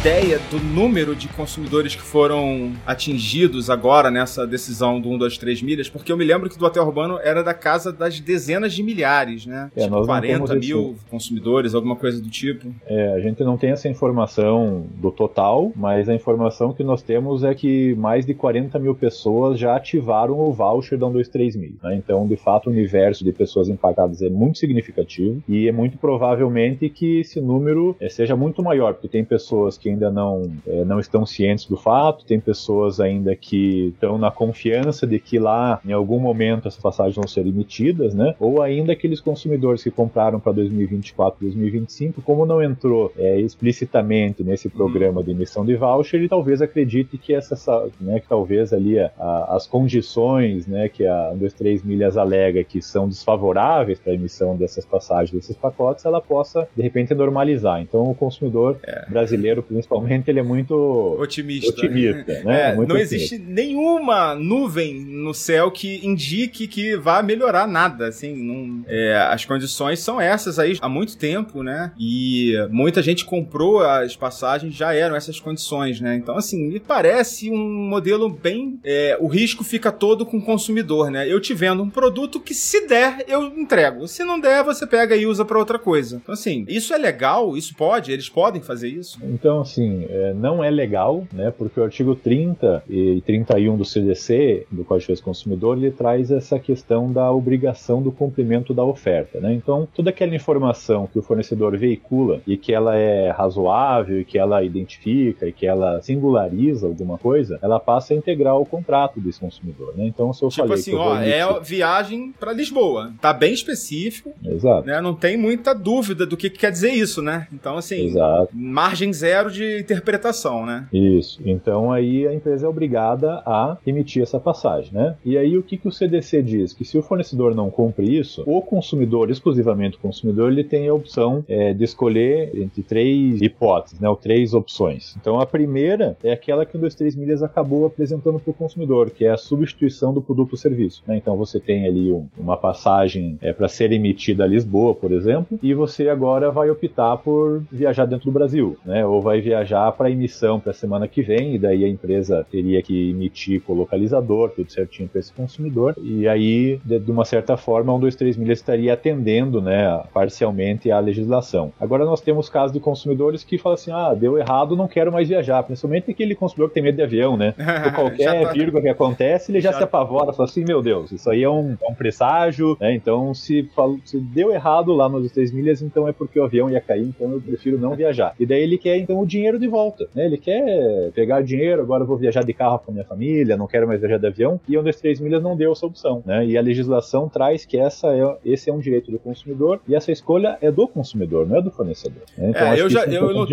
Ideia 0.00 0.38
do 0.48 0.60
número 0.60 1.16
de 1.16 1.26
consumidores 1.26 1.96
que 1.96 2.02
foram 2.02 2.72
atingidos 2.86 3.68
agora 3.68 4.12
nessa 4.12 4.46
decisão 4.46 5.00
do 5.00 5.08
1, 5.10 5.18
2, 5.18 5.38
3 5.38 5.62
milhas? 5.62 5.88
Porque 5.88 6.12
eu 6.12 6.16
me 6.16 6.24
lembro 6.24 6.48
que 6.48 6.56
do 6.56 6.64
hotel 6.64 6.84
urbano 6.84 7.18
era 7.20 7.42
da 7.42 7.52
casa 7.52 7.92
das 7.92 8.20
dezenas 8.20 8.72
de 8.72 8.82
milhares, 8.84 9.44
né? 9.44 9.72
É, 9.74 9.82
tipo, 9.82 10.06
40 10.06 10.54
mil 10.54 10.94
esse... 10.94 11.04
consumidores, 11.10 11.74
alguma 11.74 11.96
coisa 11.96 12.22
do 12.22 12.30
tipo. 12.30 12.72
É, 12.86 13.14
a 13.14 13.20
gente 13.20 13.42
não 13.42 13.56
tem 13.56 13.70
essa 13.70 13.88
informação 13.88 14.86
do 14.94 15.10
total, 15.10 15.72
mas 15.74 16.08
a 16.08 16.14
informação 16.14 16.72
que 16.72 16.84
nós 16.84 17.02
temos 17.02 17.42
é 17.42 17.52
que 17.52 17.96
mais 17.96 18.24
de 18.24 18.34
40 18.34 18.78
mil 18.78 18.94
pessoas 18.94 19.58
já 19.58 19.74
ativaram 19.74 20.38
o 20.38 20.52
voucher 20.52 20.96
da 20.96 21.08
1, 21.08 21.12
2, 21.12 21.28
3 21.28 21.56
mil. 21.56 21.72
Né? 21.82 21.96
Então, 21.96 22.24
de 22.24 22.36
fato, 22.36 22.68
o 22.68 22.72
universo 22.72 23.24
de 23.24 23.32
pessoas 23.32 23.68
impactadas 23.68 24.22
é 24.22 24.28
muito 24.28 24.58
significativo 24.58 25.42
e 25.48 25.66
é 25.66 25.72
muito 25.72 25.98
provavelmente 25.98 26.88
que 26.88 27.18
esse 27.18 27.40
número 27.40 27.96
é, 27.98 28.08
seja 28.08 28.36
muito 28.36 28.62
maior, 28.62 28.94
porque 28.94 29.08
tem 29.08 29.24
pessoas 29.24 29.76
que 29.76 29.87
ainda 29.88 30.10
não, 30.10 30.50
é, 30.66 30.84
não 30.84 31.00
estão 31.00 31.24
cientes 31.26 31.66
do 31.66 31.76
fato, 31.76 32.24
tem 32.24 32.40
pessoas 32.40 33.00
ainda 33.00 33.34
que 33.34 33.88
estão 33.88 34.18
na 34.18 34.30
confiança 34.30 35.06
de 35.06 35.18
que 35.18 35.38
lá, 35.38 35.80
em 35.84 35.92
algum 35.92 36.18
momento, 36.18 36.68
essas 36.68 36.80
passagens 36.80 37.16
vão 37.16 37.26
ser 37.26 37.46
emitidas, 37.46 38.14
né? 38.14 38.34
Ou 38.38 38.62
ainda 38.62 38.92
aqueles 38.92 39.20
consumidores 39.20 39.82
que 39.82 39.90
compraram 39.90 40.40
para 40.40 40.52
2024, 40.52 41.40
2025, 41.40 42.22
como 42.22 42.46
não 42.46 42.62
entrou 42.62 43.12
é, 43.16 43.40
explicitamente 43.40 44.42
nesse 44.42 44.68
programa 44.68 45.22
de 45.22 45.30
emissão 45.30 45.64
de 45.64 45.76
voucher, 45.76 46.20
ele 46.20 46.28
talvez 46.28 46.62
acredite 46.62 47.18
que 47.18 47.34
essa, 47.34 47.88
né, 48.00 48.20
que 48.20 48.28
talvez 48.28 48.72
ali 48.72 48.98
a, 48.98 49.10
a, 49.18 49.56
as 49.56 49.66
condições, 49.66 50.66
né, 50.66 50.88
que 50.88 51.06
a 51.06 51.30
123 51.32 51.82
milhas 51.82 52.16
alega 52.16 52.62
que 52.64 52.80
são 52.82 53.08
desfavoráveis 53.08 53.98
para 53.98 54.12
a 54.12 54.14
emissão 54.14 54.56
dessas 54.56 54.84
passagens, 54.84 55.30
desses 55.30 55.56
pacotes, 55.56 56.04
ela 56.04 56.20
possa 56.20 56.68
de 56.76 56.82
repente 56.82 57.14
normalizar. 57.14 57.80
Então 57.80 58.10
o 58.10 58.14
consumidor 58.14 58.78
é. 58.82 59.08
brasileiro, 59.08 59.62
principalmente 59.78 60.28
ele 60.28 60.40
é 60.40 60.42
muito 60.42 60.74
otimista. 61.18 61.70
otimista 61.70 62.42
né? 62.42 62.70
É, 62.70 62.74
muito 62.74 62.88
não 62.88 62.96
otimista. 62.96 63.14
existe 63.14 63.38
nenhuma 63.38 64.34
nuvem 64.34 65.00
no 65.00 65.32
céu 65.32 65.70
que 65.70 66.04
indique 66.04 66.66
que 66.66 66.96
vá 66.96 67.22
melhorar 67.22 67.66
nada. 67.66 68.08
Assim, 68.08 68.34
não, 68.34 68.84
é, 68.86 69.16
as 69.30 69.44
condições 69.44 70.00
são 70.00 70.20
essas 70.20 70.58
aí 70.58 70.76
há 70.80 70.88
muito 70.88 71.16
tempo, 71.16 71.62
né? 71.62 71.92
E 71.98 72.54
muita 72.70 73.02
gente 73.02 73.24
comprou 73.24 73.80
as 73.80 74.16
passagens, 74.16 74.74
já 74.74 74.92
eram 74.92 75.14
essas 75.14 75.38
condições, 75.38 76.00
né? 76.00 76.16
Então, 76.16 76.36
assim, 76.36 76.68
me 76.68 76.80
parece 76.80 77.50
um 77.50 77.88
modelo 77.88 78.28
bem. 78.28 78.80
É, 78.84 79.16
o 79.20 79.28
risco 79.28 79.62
fica 79.62 79.92
todo 79.92 80.26
com 80.26 80.38
o 80.38 80.42
consumidor, 80.42 81.10
né? 81.10 81.30
Eu 81.30 81.40
te 81.40 81.54
vendo 81.54 81.82
um 81.82 81.90
produto 81.90 82.40
que, 82.40 82.54
se 82.54 82.86
der, 82.86 83.24
eu 83.28 83.44
entrego. 83.44 84.08
Se 84.08 84.24
não 84.24 84.40
der, 84.40 84.64
você 84.64 84.86
pega 84.86 85.14
e 85.16 85.26
usa 85.26 85.44
para 85.44 85.58
outra 85.58 85.78
coisa. 85.78 86.20
Então, 86.22 86.32
assim, 86.32 86.64
isso 86.68 86.92
é 86.92 86.98
legal, 86.98 87.56
isso 87.56 87.74
pode, 87.74 88.10
eles 88.10 88.28
podem 88.28 88.60
fazer 88.60 88.88
isso. 88.88 89.18
Então, 89.22 89.64
assim, 89.70 90.06
é, 90.08 90.32
não 90.34 90.62
é 90.62 90.70
legal, 90.70 91.24
né? 91.32 91.52
Porque 91.56 91.78
o 91.80 91.84
artigo 91.84 92.14
30 92.14 92.82
e 92.88 93.22
31 93.22 93.76
do 93.76 93.84
CDC, 93.84 94.66
do 94.70 94.84
Código 94.84 95.00
de 95.00 95.06
Defesa 95.08 95.22
do 95.22 95.24
Consumidor, 95.24 95.76
ele 95.76 95.90
traz 95.90 96.30
essa 96.30 96.58
questão 96.58 97.12
da 97.12 97.30
obrigação 97.30 98.02
do 98.02 98.10
cumprimento 98.10 98.74
da 98.74 98.84
oferta, 98.84 99.40
né? 99.40 99.52
Então, 99.52 99.88
toda 99.94 100.10
aquela 100.10 100.34
informação 100.34 101.06
que 101.06 101.18
o 101.18 101.22
fornecedor 101.22 101.76
veicula 101.76 102.40
e 102.46 102.56
que 102.56 102.72
ela 102.72 102.96
é 102.96 103.30
razoável, 103.30 104.20
e 104.20 104.24
que 104.24 104.38
ela 104.38 104.62
identifica 104.62 105.46
e 105.46 105.52
que 105.52 105.66
ela 105.66 106.00
singulariza 106.02 106.86
alguma 106.86 107.18
coisa, 107.18 107.58
ela 107.62 107.78
passa 107.78 108.14
a 108.14 108.16
integrar 108.16 108.56
o 108.56 108.66
contrato 108.66 109.20
desse 109.20 109.40
consumidor, 109.40 109.94
né? 109.96 110.06
Então, 110.06 110.32
se 110.32 110.42
eu 110.42 110.48
tipo 110.48 110.62
falei 110.62 110.80
assim, 110.80 110.94
ó, 110.94 111.16
é 111.16 111.60
viagem 111.60 112.32
para 112.38 112.52
Lisboa, 112.52 113.12
tá 113.20 113.32
bem 113.32 113.52
específico, 113.52 114.32
Exato. 114.44 114.86
Né? 114.86 115.00
Não 115.00 115.14
tem 115.14 115.36
muita 115.36 115.74
dúvida 115.74 116.26
do 116.26 116.36
que, 116.36 116.50
que 116.50 116.58
quer 116.58 116.70
dizer 116.70 116.92
isso, 116.92 117.22
né? 117.22 117.46
Então, 117.52 117.76
assim, 117.76 118.06
Exato. 118.06 118.50
margem 118.52 119.12
zero 119.12 119.50
de 119.50 119.57
interpretação, 119.80 120.64
né? 120.64 120.86
Isso. 120.92 121.40
Então 121.44 121.92
aí 121.92 122.26
a 122.26 122.34
empresa 122.34 122.66
é 122.66 122.68
obrigada 122.68 123.42
a 123.46 123.76
emitir 123.86 124.22
essa 124.22 124.40
passagem, 124.40 124.92
né? 124.92 125.16
E 125.24 125.36
aí 125.36 125.56
o 125.56 125.62
que, 125.62 125.76
que 125.76 125.88
o 125.88 125.92
CDC 125.92 126.42
diz? 126.42 126.72
Que 126.72 126.84
se 126.84 126.98
o 126.98 127.02
fornecedor 127.02 127.54
não 127.54 127.70
cumpre 127.70 128.18
isso, 128.18 128.42
o 128.46 128.60
consumidor, 128.60 129.30
exclusivamente 129.30 129.96
o 129.96 130.00
consumidor, 130.00 130.50
ele 130.50 130.64
tem 130.64 130.88
a 130.88 130.94
opção 130.94 131.44
é, 131.48 131.72
de 131.72 131.84
escolher 131.84 132.50
entre 132.54 132.82
três 132.82 133.40
hipóteses, 133.40 134.00
né? 134.00 134.08
Ou 134.08 134.16
três 134.16 134.54
opções. 134.54 135.16
Então 135.20 135.40
a 135.40 135.46
primeira 135.46 136.16
é 136.22 136.32
aquela 136.32 136.64
que 136.64 136.76
o 136.76 136.80
23 136.80 137.16
milhas 137.16 137.42
acabou 137.42 137.86
apresentando 137.86 138.38
para 138.38 138.50
o 138.50 138.54
consumidor, 138.54 139.10
que 139.10 139.24
é 139.24 139.30
a 139.30 139.36
substituição 139.36 140.12
do 140.12 140.22
produto 140.22 140.52
ou 140.52 140.58
serviço. 140.58 141.02
Né? 141.06 141.16
Então 141.16 141.36
você 141.36 141.60
tem 141.60 141.86
ali 141.86 142.12
um, 142.12 142.26
uma 142.36 142.56
passagem 142.56 143.38
é, 143.40 143.52
para 143.52 143.68
ser 143.68 143.92
emitida 143.92 144.44
a 144.44 144.46
Lisboa, 144.46 144.94
por 144.94 145.12
exemplo, 145.12 145.58
e 145.62 145.74
você 145.74 146.08
agora 146.08 146.50
vai 146.50 146.70
optar 146.70 147.16
por 147.18 147.62
viajar 147.70 148.06
dentro 148.06 148.26
do 148.26 148.32
Brasil, 148.32 148.76
né? 148.84 149.04
Ou 149.04 149.20
vai 149.20 149.40
viajar 149.48 149.90
para 149.92 150.10
emissão 150.10 150.60
para 150.60 150.70
a 150.70 150.74
semana 150.74 151.08
que 151.08 151.22
vem, 151.22 151.54
e 151.54 151.58
daí 151.58 151.84
a 151.84 151.88
empresa 151.88 152.46
teria 152.50 152.82
que 152.82 153.10
emitir 153.10 153.60
com 153.62 153.72
o 153.72 153.76
localizador, 153.76 154.50
tudo 154.50 154.70
certinho 154.70 155.08
para 155.08 155.20
esse 155.20 155.32
consumidor, 155.32 155.94
e 156.02 156.28
aí, 156.28 156.80
de, 156.84 157.10
uma 157.10 157.24
certa 157.24 157.56
forma, 157.56 157.94
um, 157.94 158.00
dois, 158.00 158.14
três 158.14 158.36
milhas 158.36 158.58
estaria 158.58 158.92
atendendo, 158.92 159.60
né, 159.60 160.02
parcialmente 160.12 160.90
à 160.90 160.98
legislação. 161.00 161.72
Agora 161.80 162.04
nós 162.04 162.20
temos 162.20 162.48
casos 162.48 162.72
de 162.72 162.80
consumidores 162.80 163.42
que 163.42 163.58
falam 163.58 163.74
assim, 163.74 163.90
ah, 163.90 164.14
deu 164.14 164.38
errado, 164.38 164.76
não 164.76 164.88
quero 164.88 165.12
mais 165.12 165.28
viajar, 165.28 165.62
principalmente 165.62 166.10
aquele 166.10 166.34
consumidor 166.34 166.68
que 166.68 166.74
tem 166.74 166.82
medo 166.82 166.96
de 166.96 167.02
avião, 167.02 167.36
né? 167.36 167.54
Por 167.84 167.92
qualquer 167.94 168.42
tá... 168.42 168.52
vírgula 168.52 168.82
que 168.82 168.88
acontece, 168.88 169.50
ele 169.50 169.60
já, 169.60 169.72
já, 169.72 169.78
se 169.78 169.84
apavora, 169.84 170.32
fala 170.32 170.48
assim, 170.48 170.64
meu 170.64 170.82
Deus, 170.82 171.12
isso 171.12 171.30
aí 171.30 171.42
é 171.42 171.50
um, 171.50 171.76
é 171.82 171.90
um 171.90 171.94
presságio, 171.94 172.76
né? 172.80 172.94
Então, 172.94 173.32
se, 173.34 173.68
se 174.04 174.18
deu 174.18 174.52
errado 174.52 174.92
lá 174.92 175.08
nos 175.08 175.30
três 175.32 175.52
milhas, 175.52 175.80
então 175.82 176.06
é 176.06 176.12
porque 176.12 176.38
o 176.38 176.44
avião 176.44 176.70
ia 176.70 176.80
cair, 176.80 177.08
então 177.08 177.32
eu 177.32 177.40
prefiro 177.40 177.78
não 177.78 177.94
viajar. 177.94 178.34
E 178.38 178.44
daí 178.44 178.62
ele 178.62 178.76
quer, 178.76 178.98
então, 178.98 179.20
o 179.20 179.26
dinheiro 179.26 179.37
dinheiro 179.38 179.58
de 179.58 179.68
volta. 179.68 180.08
Né? 180.14 180.26
Ele 180.26 180.36
quer 180.36 181.10
pegar 181.14 181.40
dinheiro, 181.42 181.82
agora 181.82 182.02
eu 182.02 182.06
vou 182.06 182.16
viajar 182.16 182.44
de 182.44 182.52
carro 182.52 182.78
com 182.80 182.92
minha 182.92 183.04
família, 183.04 183.56
não 183.56 183.66
quero 183.66 183.86
mais 183.86 184.00
viajar 184.00 184.18
de 184.18 184.26
avião, 184.26 184.60
e 184.68 184.76
1, 184.76 184.82
2, 184.82 184.96
3 184.96 185.20
milhas 185.20 185.42
não 185.42 185.56
deu 185.56 185.72
essa 185.72 185.86
opção. 185.86 186.22
Né? 186.26 186.46
E 186.46 186.58
a 186.58 186.60
legislação 186.60 187.28
traz 187.28 187.64
que 187.64 187.78
essa 187.78 188.08
é, 188.08 188.36
esse 188.44 188.68
é 188.68 188.72
um 188.72 188.78
direito 188.78 189.10
do 189.10 189.18
consumidor 189.18 189.80
e 189.86 189.94
essa 189.94 190.10
escolha 190.10 190.58
é 190.60 190.70
do 190.70 190.86
consumidor, 190.88 191.46
não 191.46 191.56
é 191.56 191.62
do 191.62 191.70
fornecedor. 191.70 192.22
Né? 192.36 192.50
Então, 192.50 192.72
é, 192.72 192.80
eu, 192.80 192.90
já, 192.90 193.04
é 193.04 193.08
eu, 193.08 193.30
eu, 193.30 193.46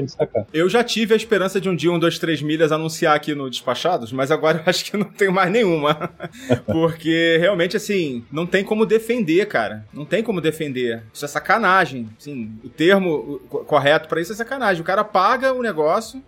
eu 0.53 0.69
já 0.69 0.83
tive 0.83 1.13
a 1.13 1.17
esperança 1.17 1.61
de 1.61 1.69
um 1.69 1.75
dia 1.75 1.91
1, 1.91 1.99
2, 1.99 2.19
3 2.19 2.41
milhas 2.41 2.71
anunciar 2.71 3.15
aqui 3.15 3.35
no 3.35 3.49
Despachados, 3.49 4.11
mas 4.11 4.31
agora 4.31 4.57
eu 4.65 4.69
acho 4.69 4.85
que 4.85 4.97
não 4.97 5.05
tenho 5.05 5.31
mais 5.31 5.51
nenhuma. 5.51 6.11
Porque 6.65 7.37
realmente, 7.39 7.77
assim, 7.77 8.23
não 8.31 8.45
tem 8.45 8.63
como 8.63 8.85
defender, 8.85 9.45
cara. 9.47 9.85
Não 9.93 10.05
tem 10.05 10.23
como 10.23 10.41
defender. 10.41 11.03
Isso 11.13 11.25
é 11.25 11.27
sacanagem. 11.27 12.07
Assim, 12.19 12.51
o 12.63 12.69
termo 12.69 13.39
correto 13.67 14.07
para 14.07 14.21
isso 14.21 14.31
é 14.31 14.35
sacanagem. 14.35 14.81
O 14.81 14.85
cara 14.85 15.03
paga 15.03 15.53
o 15.53 15.61
negócio 15.61 15.74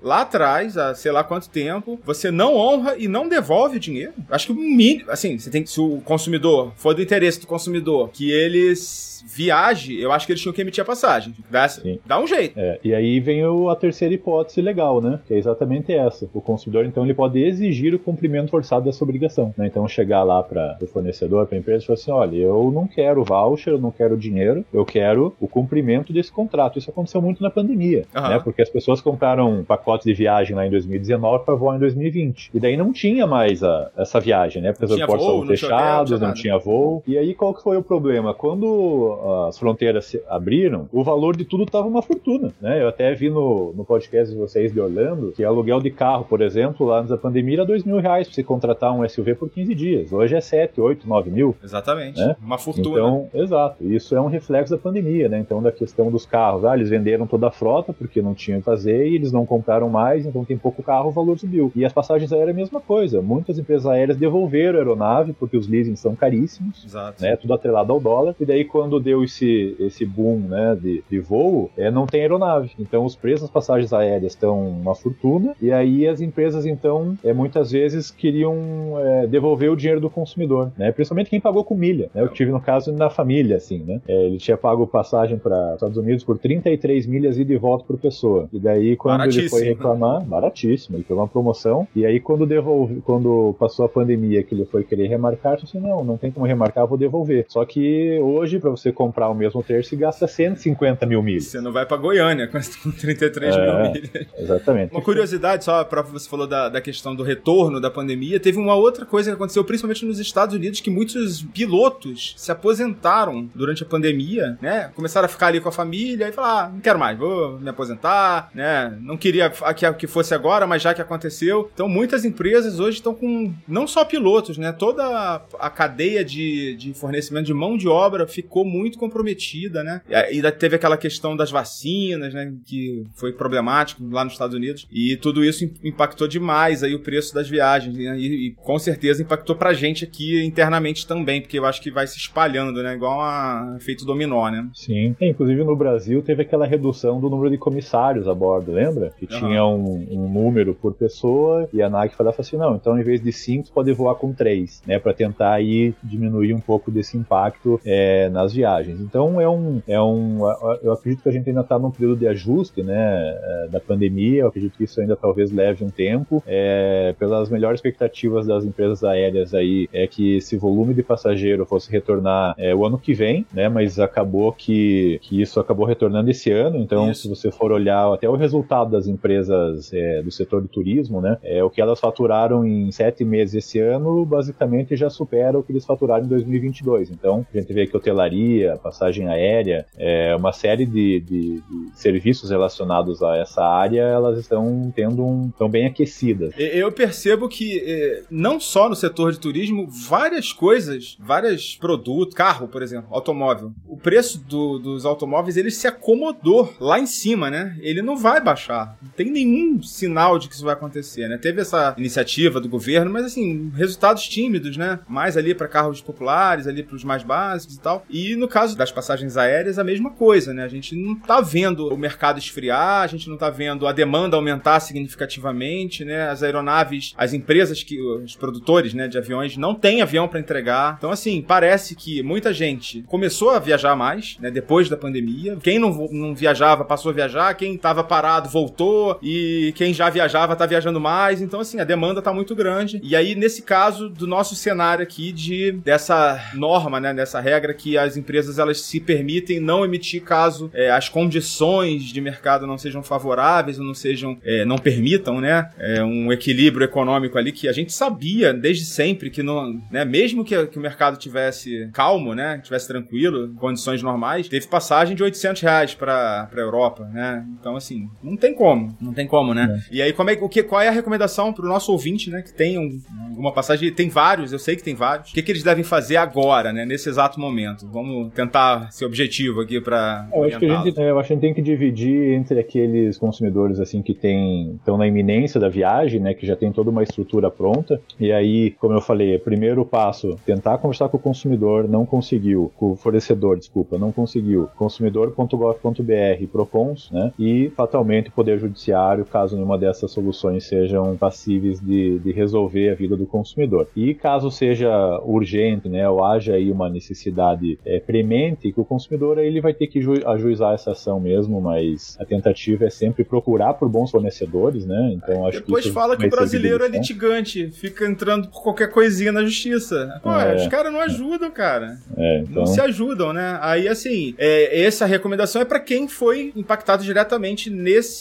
lá 0.01 0.21
atrás, 0.21 0.77
há 0.77 0.93
sei 0.95 1.11
lá 1.11 1.23
quanto 1.23 1.49
tempo, 1.49 1.99
você 2.05 2.31
não 2.31 2.55
honra 2.55 2.95
e 2.97 3.07
não 3.07 3.27
devolve 3.27 3.77
o 3.77 3.79
dinheiro. 3.79 4.13
Acho 4.29 4.47
que 4.47 4.51
o 4.53 4.55
mínimo, 4.55 5.09
assim, 5.11 5.37
você 5.37 5.49
tem 5.49 5.63
que, 5.63 5.69
se 5.69 5.79
o 5.79 6.01
consumidor 6.01 6.71
for 6.75 6.93
do 6.93 7.01
interesse 7.01 7.39
do 7.39 7.47
consumidor, 7.47 8.09
que 8.09 8.31
eles 8.31 9.07
viaje, 9.25 9.99
eu 9.99 10.11
acho 10.11 10.25
que 10.25 10.31
eles 10.31 10.41
tinham 10.41 10.53
que 10.53 10.61
emitir 10.61 10.81
a 10.81 10.85
passagem. 10.85 11.33
Dá, 11.49 11.67
dá 12.05 12.19
um 12.19 12.27
jeito. 12.27 12.57
É, 12.57 12.79
e 12.83 12.93
aí 12.93 13.19
vem 13.19 13.45
o, 13.45 13.69
a 13.69 13.75
terceira 13.75 14.13
hipótese 14.13 14.61
legal, 14.61 15.01
né? 15.01 15.19
Que 15.27 15.33
é 15.33 15.37
exatamente 15.37 15.93
essa. 15.93 16.29
O 16.33 16.41
consumidor, 16.41 16.85
então, 16.85 17.03
ele 17.03 17.13
pode 17.13 17.43
exigir 17.43 17.93
o 17.93 17.99
cumprimento 17.99 18.49
forçado 18.49 18.85
dessa 18.85 19.03
obrigação. 19.03 19.53
Né? 19.57 19.67
Então, 19.67 19.87
chegar 19.87 20.23
lá 20.23 20.41
para 20.43 20.77
o 20.81 20.87
fornecedor, 20.87 21.45
para 21.45 21.57
a 21.57 21.59
empresa, 21.59 21.83
e 21.83 21.87
falar 21.87 21.99
assim: 21.99 22.11
olha, 22.11 22.35
eu 22.37 22.71
não 22.71 22.87
quero 22.87 23.23
voucher, 23.23 23.73
eu 23.73 23.79
não 23.79 23.91
quero 23.91 24.17
dinheiro, 24.17 24.65
eu 24.73 24.85
quero 24.85 25.35
o 25.39 25.47
cumprimento 25.47 26.13
desse 26.13 26.31
contrato. 26.31 26.79
Isso 26.79 26.89
aconteceu 26.89 27.21
muito 27.21 27.41
na 27.41 27.49
pandemia, 27.49 28.05
uhum. 28.15 28.29
né? 28.29 28.39
Porque 28.39 28.61
as 28.61 28.69
pessoas 28.69 29.01
compraram 29.01 29.36
pacotes 29.63 30.05
de 30.05 30.13
viagem 30.13 30.55
lá 30.55 30.65
em 30.65 30.69
2019 30.69 31.45
para 31.45 31.55
voar 31.55 31.75
em 31.75 31.79
2020. 31.79 32.51
E 32.53 32.59
daí 32.59 32.77
não 32.77 32.91
tinha 32.91 33.27
mais 33.27 33.63
a, 33.63 33.91
essa 33.97 34.19
viagem, 34.19 34.61
né? 34.61 34.71
Porque 34.71 34.85
os 34.85 34.91
aeroportos 34.91 35.25
estavam 35.25 35.47
fechados, 35.47 36.19
não 36.19 36.33
tinha 36.33 36.57
voo. 36.57 37.03
E 37.07 37.17
aí 37.17 37.33
qual 37.33 37.53
que 37.53 37.63
foi 37.63 37.77
o 37.77 37.83
problema? 37.83 38.33
Quando 38.33 39.45
as 39.47 39.57
fronteiras 39.57 40.05
se 40.05 40.21
abriram, 40.27 40.87
o 40.91 41.03
valor 41.03 41.35
de 41.35 41.45
tudo 41.45 41.63
estava 41.63 41.87
uma 41.87 42.01
fortuna, 42.01 42.51
né? 42.61 42.81
Eu 42.81 42.87
até 42.87 43.13
vi 43.13 43.29
no, 43.29 43.73
no 43.73 43.85
podcast 43.85 44.33
de 44.33 44.39
vocês 44.39 44.73
de 44.73 44.79
Orlando 44.79 45.31
que 45.31 45.43
aluguel 45.43 45.79
de 45.79 45.91
carro, 45.91 46.25
por 46.25 46.41
exemplo, 46.41 46.85
lá 46.85 46.99
antes 46.99 47.09
da 47.09 47.17
pandemia 47.17 47.57
era 47.57 47.65
dois 47.65 47.83
mil 47.83 47.99
reais 47.99 48.27
para 48.27 48.35
você 48.35 48.43
contratar 48.43 48.93
um 48.93 49.07
SUV 49.07 49.35
por 49.35 49.49
15 49.49 49.75
dias. 49.75 50.13
Hoje 50.13 50.35
é 50.35 50.41
7, 50.41 50.79
8, 50.79 51.07
9 51.07 51.29
mil. 51.29 51.55
Exatamente. 51.63 52.19
Né? 52.19 52.35
Uma 52.41 52.57
fortuna. 52.57 52.89
Então, 52.89 53.29
exato. 53.33 53.83
Isso 53.83 54.15
é 54.15 54.21
um 54.21 54.27
reflexo 54.27 54.75
da 54.75 54.81
pandemia, 54.81 55.29
né? 55.29 55.39
Então, 55.39 55.61
da 55.61 55.71
questão 55.71 56.11
dos 56.11 56.25
carros. 56.25 56.65
Ah, 56.65 56.75
eles 56.75 56.89
venderam 56.89 57.25
toda 57.25 57.47
a 57.47 57.51
frota 57.51 57.93
porque 57.93 58.21
não 58.21 58.33
tinham 58.33 58.59
que 58.59 58.65
fazer 58.65 59.07
e 59.07 59.15
eles 59.15 59.26
não 59.31 59.45
compraram 59.45 59.89
mais, 59.89 60.25
então 60.25 60.43
tem 60.43 60.57
pouco 60.57 60.83
carro, 60.83 61.09
o 61.09 61.11
valor 61.11 61.37
subiu. 61.37 61.71
E 61.75 61.85
as 61.85 61.93
passagens 61.93 62.31
aéreas 62.31 62.49
é 62.49 62.51
a 62.51 62.55
mesma 62.55 62.79
coisa. 62.81 63.21
Muitas 63.21 63.57
empresas 63.57 63.85
aéreas 63.85 64.17
devolveram 64.17 64.77
a 64.77 64.81
aeronave 64.81 65.33
porque 65.33 65.57
os 65.57 65.67
leasings 65.67 65.99
são 65.99 66.15
caríssimos, 66.15 66.83
Exato. 66.85 67.21
né? 67.21 67.35
Tudo 67.35 67.53
atrelado 67.53 67.91
ao 67.91 67.99
dólar. 67.99 68.35
E 68.39 68.45
daí, 68.45 68.65
quando 68.65 68.99
deu 68.99 69.23
esse, 69.23 69.75
esse 69.79 70.05
boom 70.05 70.39
né, 70.39 70.77
de, 70.79 71.03
de 71.09 71.19
voo, 71.19 71.69
é, 71.77 71.89
não 71.91 72.05
tem 72.05 72.21
aeronave. 72.21 72.71
Então 72.79 73.05
os 73.05 73.15
preços 73.15 73.41
das 73.41 73.51
passagens 73.51 73.93
aéreas 73.93 74.33
estão 74.33 74.67
uma 74.67 74.95
fortuna, 74.95 75.55
e 75.61 75.71
aí 75.71 76.07
as 76.07 76.21
empresas, 76.21 76.65
então, 76.65 77.17
é, 77.23 77.33
muitas 77.33 77.71
vezes 77.71 78.11
queriam 78.11 78.55
é, 78.99 79.27
devolver 79.27 79.71
o 79.71 79.75
dinheiro 79.75 80.01
do 80.01 80.09
consumidor, 80.09 80.71
né? 80.77 80.91
principalmente 80.91 81.29
quem 81.29 81.39
pagou 81.39 81.63
com 81.63 81.75
milha. 81.75 82.09
Né? 82.13 82.21
Eu 82.21 82.29
tive 82.29 82.51
no 82.51 82.61
caso 82.61 82.91
na 82.91 83.09
família, 83.09 83.57
assim, 83.57 83.79
né? 83.79 84.01
É, 84.07 84.25
ele 84.25 84.37
tinha 84.37 84.57
pago 84.57 84.85
passagem 84.87 85.37
para 85.37 85.73
Estados 85.75 85.97
Unidos 85.97 86.23
por 86.23 86.37
33 86.37 87.05
milhas 87.05 87.37
ida 87.37 87.53
e 87.53 87.57
volta 87.57 87.83
por 87.85 87.97
pessoa. 87.97 88.49
E 88.51 88.59
daí, 88.59 88.95
quando 89.07 89.37
ele 89.37 89.49
foi 89.49 89.63
reclamar, 89.63 90.21
baratíssimo, 90.21 90.97
ele 90.97 91.03
pegou 91.03 91.21
uma 91.21 91.27
promoção, 91.27 91.87
e 91.95 92.05
aí 92.05 92.19
quando 92.19 92.45
devolve, 92.45 93.01
quando 93.01 93.55
passou 93.59 93.85
a 93.85 93.89
pandemia 93.89 94.43
que 94.43 94.53
ele 94.53 94.65
foi 94.65 94.83
querer 94.83 95.07
remarcar, 95.07 95.57
disse, 95.57 95.77
não, 95.79 96.03
não 96.03 96.17
tem 96.17 96.31
como 96.31 96.45
remarcar, 96.45 96.87
vou 96.87 96.97
devolver. 96.97 97.45
Só 97.47 97.63
que 97.65 98.19
hoje, 98.19 98.59
para 98.59 98.69
você 98.69 98.91
comprar 98.91 99.29
o 99.29 99.35
mesmo 99.35 99.61
terço, 99.63 99.95
gasta 99.97 100.27
150 100.27 101.05
mil 101.05 101.21
milhas. 101.21 101.45
Você 101.45 101.61
não 101.61 101.71
vai 101.71 101.85
para 101.85 101.97
Goiânia 101.97 102.47
com 102.47 102.59
33 102.91 103.55
é, 103.55 103.65
mil 103.65 103.91
milhas. 103.91 104.27
Exatamente. 104.37 104.93
Uma 104.93 105.01
curiosidade, 105.01 105.63
só 105.63 105.83
para 105.83 106.01
você 106.01 106.29
falou 106.29 106.47
da, 106.47 106.69
da 106.69 106.81
questão 106.81 107.15
do 107.15 107.23
retorno 107.23 107.79
da 107.79 107.89
pandemia, 107.89 108.39
teve 108.39 108.57
uma 108.57 108.75
outra 108.75 109.05
coisa 109.05 109.31
que 109.31 109.35
aconteceu, 109.35 109.63
principalmente 109.63 110.05
nos 110.05 110.19
Estados 110.19 110.55
Unidos, 110.55 110.79
que 110.79 110.89
muitos 110.89 111.41
pilotos 111.41 112.33
se 112.37 112.51
aposentaram 112.51 113.49
durante 113.53 113.83
a 113.83 113.85
pandemia, 113.85 114.57
né? 114.61 114.91
Começaram 114.95 115.25
a 115.25 115.29
ficar 115.29 115.47
ali 115.47 115.59
com 115.59 115.69
a 115.69 115.71
família 115.71 116.27
e 116.27 116.31
falar, 116.31 116.65
ah, 116.65 116.69
não 116.69 116.79
quero 116.79 116.99
mais, 116.99 117.17
vou 117.17 117.59
me 117.59 117.69
aposentar, 117.69 118.49
né? 118.53 118.96
Não 119.01 119.17
queria 119.17 119.51
que, 119.97 120.07
fosse 120.07 120.33
agora, 120.33 120.67
mas 120.67 120.81
já 120.81 120.93
que 120.93 121.01
aconteceu. 121.01 121.69
Então, 121.73 121.87
muitas 121.87 122.25
empresas 122.25 122.79
hoje 122.79 122.97
estão 122.97 123.13
com 123.13 123.53
não 123.67 123.87
só 123.87 124.05
pilotos, 124.05 124.57
né? 124.57 124.71
Toda 124.71 125.41
a 125.59 125.69
cadeia 125.69 126.23
de, 126.23 126.75
de 126.75 126.93
fornecimento 126.93 127.45
de 127.45 127.53
mão 127.53 127.77
de 127.77 127.87
obra 127.87 128.27
ficou 128.27 128.65
muito 128.65 128.97
comprometida, 128.97 129.83
né? 129.83 130.01
E 130.09 130.15
ainda 130.15 130.51
teve 130.51 130.75
aquela 130.75 130.97
questão 130.97 131.35
das 131.35 131.51
vacinas, 131.51 132.33
né? 132.33 132.53
Que 132.65 133.05
foi 133.15 133.33
problemático 133.33 134.03
lá 134.09 134.23
nos 134.23 134.33
Estados 134.33 134.55
Unidos. 134.55 134.87
E 134.91 135.15
tudo 135.17 135.43
isso 135.43 135.69
impactou 135.83 136.27
demais 136.27 136.83
aí 136.83 136.95
o 136.95 136.99
preço 136.99 137.33
das 137.33 137.49
viagens. 137.49 137.95
Né? 137.95 138.17
E, 138.17 138.47
e, 138.47 138.51
com 138.51 138.77
certeza 138.79 139.21
impactou 139.21 139.55
pra 139.55 139.73
gente 139.73 140.03
aqui 140.03 140.43
internamente 140.43 141.07
também, 141.07 141.41
porque 141.41 141.59
eu 141.59 141.65
acho 141.65 141.81
que 141.81 141.91
vai 141.91 142.07
se 142.07 142.17
espalhando, 142.17 142.81
né? 142.81 142.93
Igual 142.95 143.21
a 143.21 143.75
efeito 143.77 144.05
dominó, 144.05 144.49
né? 144.49 144.67
Sim. 144.73 145.15
É, 145.19 145.27
inclusive 145.27 145.63
no 145.63 145.75
Brasil 145.75 146.21
teve 146.21 146.41
aquela 146.41 146.65
redução 146.65 147.19
do 147.19 147.29
número 147.29 147.49
de 147.49 147.57
comissários 147.57 148.27
a 148.27 148.33
bordo, 148.33 148.71
lembra? 148.71 148.86
Que 149.17 149.25
uhum. 149.25 149.39
tinha 149.39 149.65
um, 149.65 150.07
um, 150.11 150.29
número 150.29 150.73
por 150.73 150.93
pessoa 150.93 151.67
e 151.73 151.81
a 151.81 151.89
NAC 151.89 152.15
falava 152.15 152.37
assim, 152.39 152.57
não, 152.57 152.75
então 152.75 152.99
em 152.99 153.03
vez 153.03 153.21
de 153.21 153.31
cinco, 153.31 153.69
pode 153.73 153.91
voar 153.93 154.15
com 154.15 154.33
três, 154.33 154.81
né? 154.85 154.99
Pra 154.99 155.13
tentar 155.13 155.53
aí 155.53 155.93
diminuir 156.03 156.53
um 156.53 156.59
pouco 156.59 156.91
desse 156.91 157.17
impacto 157.17 157.79
é, 157.85 158.29
nas 158.29 158.53
viagens. 158.53 158.99
Então 158.99 159.39
é 159.39 159.49
um, 159.49 159.81
é 159.87 160.01
um. 160.01 160.39
Eu 160.81 160.91
acredito 160.91 161.23
que 161.23 161.29
a 161.29 161.31
gente 161.31 161.49
ainda 161.49 161.61
está 161.61 161.77
num 161.79 161.91
período 161.91 162.19
de 162.19 162.27
ajuste, 162.27 162.83
né, 162.83 162.95
é, 162.95 163.67
da 163.69 163.79
pandemia. 163.79 164.41
Eu 164.41 164.47
acredito 164.47 164.77
que 164.77 164.83
isso 164.83 164.99
ainda 165.01 165.15
talvez 165.15 165.51
leve 165.51 165.83
um 165.83 165.89
tempo. 165.89 166.43
É, 166.45 167.15
pelas 167.19 167.49
melhores 167.49 167.79
expectativas 167.79 168.45
das 168.45 168.63
empresas 168.65 169.03
aéreas 169.03 169.53
aí, 169.53 169.89
é 169.91 170.07
que 170.07 170.37
esse 170.37 170.57
volume 170.57 170.93
de 170.93 171.03
passageiro 171.03 171.65
fosse 171.65 171.91
retornar 171.91 172.55
é, 172.57 172.73
o 172.75 172.85
ano 172.85 172.97
que 172.97 173.13
vem, 173.13 173.45
né, 173.53 173.69
mas 173.69 173.99
acabou 173.99 174.51
que, 174.51 175.19
que 175.21 175.41
isso 175.41 175.59
acabou 175.59 175.85
retornando 175.85 176.29
esse 176.29 176.51
ano. 176.51 176.77
Então, 176.77 177.09
isso. 177.09 177.23
se 177.23 177.29
você 177.29 177.51
for 177.51 177.71
olhar 177.71 178.13
até 178.13 178.29
o 178.29 178.35
resultado 178.35 178.76
das 178.85 179.07
empresas 179.07 179.91
é, 179.93 180.21
do 180.21 180.31
setor 180.31 180.61
de 180.61 180.67
turismo, 180.67 181.21
né, 181.21 181.37
é, 181.43 181.63
o 181.63 181.69
que 181.69 181.81
elas 181.81 181.99
faturaram 181.99 182.65
em 182.65 182.91
sete 182.91 183.23
meses 183.23 183.55
esse 183.55 183.79
ano, 183.79 184.25
basicamente 184.25 184.95
já 184.95 185.09
supera 185.09 185.57
o 185.57 185.63
que 185.63 185.71
eles 185.71 185.85
faturaram 185.85 186.25
em 186.25 186.27
2022. 186.27 187.11
Então, 187.11 187.45
a 187.53 187.57
gente 187.57 187.73
vê 187.73 187.87
que 187.87 187.95
hotelaria, 187.95 188.77
passagem 188.81 189.27
aérea, 189.27 189.85
é, 189.97 190.35
uma 190.35 190.51
série 190.51 190.85
de, 190.85 191.19
de, 191.19 191.61
de, 191.61 191.61
serviços 191.93 192.49
relacionados 192.49 193.21
a 193.21 193.37
essa 193.37 193.63
área, 193.63 194.01
elas 194.01 194.37
estão 194.39 194.91
tendo 194.95 195.25
um, 195.25 195.47
estão 195.47 195.69
bem 195.69 195.85
aquecidas. 195.85 196.53
Eu 196.57 196.91
percebo 196.91 197.47
que 197.47 197.79
é, 197.85 198.23
não 198.29 198.59
só 198.59 198.89
no 198.89 198.95
setor 198.95 199.31
de 199.31 199.39
turismo, 199.39 199.87
várias 199.87 200.51
coisas, 200.53 201.17
vários 201.19 201.75
produtos, 201.75 202.35
carro, 202.35 202.67
por 202.67 202.81
exemplo, 202.81 203.07
automóvel, 203.11 203.71
o 203.87 203.97
preço 203.97 204.39
do, 204.39 204.79
dos 204.79 205.05
automóveis 205.05 205.57
ele 205.57 205.71
se 205.71 205.87
acomodou 205.87 206.73
lá 206.79 206.99
em 206.99 207.05
cima, 207.05 207.49
né? 207.49 207.77
Ele 207.81 208.01
não 208.01 208.17
vai 208.17 208.41
baixar. 208.41 208.66
Não 209.01 209.11
tem 209.15 209.31
nenhum 209.31 209.81
sinal 209.81 210.37
de 210.37 210.47
que 210.47 210.55
isso 210.55 210.65
vai 210.65 210.73
acontecer, 210.73 211.27
né? 211.27 211.37
Teve 211.37 211.61
essa 211.61 211.93
iniciativa 211.97 212.59
do 212.59 212.69
governo, 212.69 213.11
mas 213.11 213.25
assim, 213.25 213.71
resultados 213.75 214.27
tímidos, 214.27 214.77
né? 214.77 214.99
Mais 215.07 215.37
ali 215.37 215.53
para 215.53 215.67
carros 215.67 216.01
populares, 216.01 216.67
ali 216.67 216.83
para 216.83 216.95
os 216.95 217.03
mais 217.03 217.23
básicos 217.23 217.75
e 217.75 217.79
tal. 217.79 218.05
E 218.09 218.35
no 218.35 218.47
caso 218.47 218.77
das 218.77 218.91
passagens 218.91 219.37
aéreas, 219.37 219.79
a 219.79 219.83
mesma 219.83 220.11
coisa, 220.11 220.53
né? 220.53 220.63
A 220.63 220.67
gente 220.67 220.95
não 220.95 221.15
tá 221.15 221.41
vendo 221.41 221.87
o 221.87 221.97
mercado 221.97 222.39
esfriar, 222.39 223.03
a 223.03 223.07
gente 223.07 223.29
não 223.29 223.37
tá 223.37 223.49
vendo 223.49 223.87
a 223.87 223.91
demanda 223.91 224.35
aumentar 224.35 224.79
significativamente, 224.79 226.03
né? 226.03 226.29
As 226.29 226.43
aeronaves, 226.43 227.13
as 227.17 227.33
empresas 227.33 227.83
que 227.83 227.99
os 228.01 228.35
produtores, 228.35 228.93
né, 228.93 229.07
de 229.07 229.17
aviões 229.17 229.57
não 229.57 229.73
têm 229.73 230.01
avião 230.01 230.27
para 230.27 230.39
entregar. 230.39 230.95
Então 230.97 231.11
assim, 231.11 231.41
parece 231.41 231.95
que 231.95 232.21
muita 232.23 232.53
gente 232.53 233.03
começou 233.03 233.51
a 233.51 233.59
viajar 233.59 233.95
mais, 233.95 234.37
né, 234.39 234.51
depois 234.51 234.89
da 234.89 234.97
pandemia. 234.97 235.57
Quem 235.61 235.79
não, 235.79 236.07
não 236.11 236.35
viajava 236.35 236.85
passou 236.85 237.11
a 237.11 237.13
viajar, 237.13 237.53
quem 237.55 237.77
tava 237.77 238.03
parado 238.03 238.49
voltou 238.57 239.19
e 239.21 239.73
quem 239.75 239.93
já 239.93 240.09
viajava 240.09 240.55
tá 240.55 240.65
viajando 240.65 240.99
mais. 240.99 241.41
Então 241.41 241.59
assim, 241.59 241.79
a 241.79 241.83
demanda 241.83 242.21
tá 242.21 242.33
muito 242.33 242.55
grande. 242.55 242.99
E 243.03 243.15
aí 243.15 243.35
nesse 243.35 243.61
caso 243.61 244.09
do 244.09 244.25
nosso 244.25 244.55
cenário 244.55 245.03
aqui 245.03 245.31
de 245.31 245.71
dessa 245.71 246.51
norma, 246.53 246.99
né, 246.99 247.13
dessa 247.13 247.39
regra 247.39 247.73
que 247.73 247.97
as 247.97 248.17
empresas 248.17 248.57
elas 248.57 248.81
se 248.81 248.99
permitem 248.99 249.59
não 249.59 249.85
emitir 249.85 250.23
caso 250.23 250.69
é, 250.73 250.89
as 250.89 251.09
condições 251.09 252.03
de 252.03 252.19
mercado 252.19 252.65
não 252.65 252.77
sejam 252.77 253.03
favoráveis 253.03 253.79
ou 253.79 253.85
não 253.85 253.93
sejam, 253.93 254.37
é, 254.43 254.65
não 254.65 254.77
permitam, 254.77 255.39
né, 255.39 255.69
é, 255.77 256.03
um 256.03 256.31
equilíbrio 256.31 256.85
econômico 256.85 257.37
ali 257.37 257.51
que 257.51 257.67
a 257.67 257.71
gente 257.71 257.93
sabia 257.93 258.53
desde 258.53 258.85
sempre 258.85 259.29
que 259.29 259.43
não, 259.43 259.81
né, 259.91 260.03
mesmo 260.03 260.43
que, 260.43 260.67
que 260.67 260.77
o 260.77 260.81
mercado 260.81 261.17
tivesse 261.17 261.89
calmo, 261.93 262.33
né, 262.33 262.59
tivesse 262.63 262.87
tranquilo, 262.87 263.53
condições 263.55 264.01
normais, 264.01 264.47
teve 264.47 264.67
passagem 264.67 265.15
de 265.15 265.23
800 265.23 265.61
reais 265.61 265.93
para 265.93 266.47
para 266.47 266.61
Europa, 266.61 267.05
né, 267.05 267.45
então 267.59 267.75
assim 267.75 268.09
não 268.23 268.35
tem 268.35 268.46
como 268.53 268.77
como, 268.77 268.95
não 269.01 269.13
tem 269.13 269.25
como, 269.27 269.53
né? 269.53 269.81
É. 269.91 269.95
E 269.95 270.01
aí, 270.01 270.13
como 270.13 270.29
é, 270.29 270.33
o 270.33 270.49
que, 270.49 270.61
qual 270.61 270.81
é 270.81 270.87
a 270.87 270.91
recomendação 270.91 271.51
pro 271.51 271.67
nosso 271.67 271.91
ouvinte, 271.91 272.29
né, 272.29 272.41
que 272.41 272.53
tem 272.53 272.77
um, 272.77 272.99
uma 273.37 273.51
passagem, 273.51 273.91
tem 273.91 274.09
vários, 274.09 274.51
eu 274.51 274.59
sei 274.59 274.75
que 274.75 274.83
tem 274.83 274.95
vários, 274.95 275.31
o 275.31 275.33
que, 275.33 275.41
que 275.41 275.51
eles 275.51 275.63
devem 275.63 275.83
fazer 275.83 276.17
agora, 276.17 276.71
né, 276.71 276.85
nesse 276.85 277.09
exato 277.09 277.39
momento? 277.39 277.87
Vamos 277.91 278.33
tentar 278.33 278.91
ser 278.91 279.05
objetivo 279.05 279.61
aqui 279.61 279.81
pra 279.81 280.27
eu 280.33 280.43
acho, 280.43 280.59
que 280.59 280.65
a 280.65 280.83
gente, 280.83 280.99
eu 280.99 281.19
acho 281.19 281.27
que 281.27 281.33
a 281.33 281.35
gente 281.35 281.41
tem 281.41 281.53
que 281.53 281.61
dividir 281.61 282.33
entre 282.33 282.59
aqueles 282.59 283.17
consumidores, 283.17 283.79
assim, 283.79 284.01
que 284.01 284.13
tem, 284.13 284.75
estão 284.75 284.97
na 284.97 285.07
iminência 285.07 285.59
da 285.59 285.69
viagem, 285.69 286.19
né, 286.19 286.33
que 286.33 286.45
já 286.45 286.55
tem 286.55 286.71
toda 286.71 286.89
uma 286.89 287.03
estrutura 287.03 287.49
pronta, 287.49 287.99
e 288.19 288.31
aí, 288.31 288.71
como 288.71 288.93
eu 288.93 289.01
falei, 289.01 289.37
primeiro 289.39 289.85
passo, 289.85 290.37
tentar 290.45 290.77
conversar 290.77 291.09
com 291.09 291.17
o 291.17 291.19
consumidor, 291.19 291.87
não 291.87 292.05
conseguiu, 292.05 292.71
com 292.75 292.91
o 292.91 292.95
fornecedor, 292.95 293.57
desculpa, 293.57 293.97
não 293.97 294.11
conseguiu, 294.11 294.69
consumidor.gov.br, 294.75 296.47
Procons, 296.51 297.09
né, 297.11 297.31
e 297.39 297.71
fatalmente 297.75 298.31
Poder 298.37 298.59
Judiciário, 298.59 299.25
caso 299.25 299.55
nenhuma 299.55 299.79
dessas 299.79 300.11
soluções 300.11 300.63
sejam 300.63 301.17
passíveis 301.17 301.79
de, 301.79 302.19
de 302.19 302.31
resolver 302.31 302.91
a 302.91 302.93
vida 302.93 303.17
do 303.17 303.25
consumidor. 303.25 303.87
E 303.95 304.13
caso 304.13 304.51
seja 304.51 304.91
urgente, 305.25 305.89
né, 305.89 306.07
ou 306.07 306.23
haja 306.23 306.53
aí 306.53 306.71
uma 306.71 306.87
necessidade 306.87 307.79
é, 307.83 307.99
premente, 307.99 308.71
que 308.71 308.79
o 308.79 308.85
consumidor 308.85 309.39
ele 309.39 309.59
vai 309.59 309.73
ter 309.73 309.87
que 309.87 309.99
ajuizar 310.23 310.75
essa 310.75 310.91
ação 310.91 311.19
mesmo, 311.19 311.59
mas 311.59 312.15
a 312.19 312.25
tentativa 312.25 312.85
é 312.85 312.91
sempre 312.91 313.23
procurar 313.23 313.73
por 313.73 313.89
bons 313.89 314.11
fornecedores, 314.11 314.85
né, 314.85 315.13
então 315.15 315.47
acho 315.47 315.59
Depois 315.61 315.85
que 315.85 315.91
fala 315.91 316.15
que 316.15 316.27
o 316.27 316.29
brasileiro 316.29 316.83
é 316.83 316.87
litigante, 316.87 317.71
fica 317.71 318.05
entrando 318.05 318.49
por 318.49 318.61
qualquer 318.61 318.91
coisinha 318.91 319.31
na 319.31 319.43
justiça. 319.43 320.19
Pô, 320.21 320.31
é. 320.31 320.57
os 320.57 320.67
caras 320.67 320.93
não 320.93 321.01
ajudam, 321.01 321.49
cara. 321.49 321.97
É, 322.15 322.41
então... 322.41 322.53
Não 322.53 322.67
se 322.67 322.79
ajudam, 322.79 323.33
né? 323.33 323.57
Aí, 323.61 323.87
assim, 323.87 324.35
é, 324.37 324.83
essa 324.83 325.07
recomendação 325.07 325.59
é 325.59 325.65
para 325.65 325.79
quem 325.79 326.07
foi 326.07 326.53
impactado 326.55 327.03
diretamente 327.03 327.69
nesse. 327.69 328.16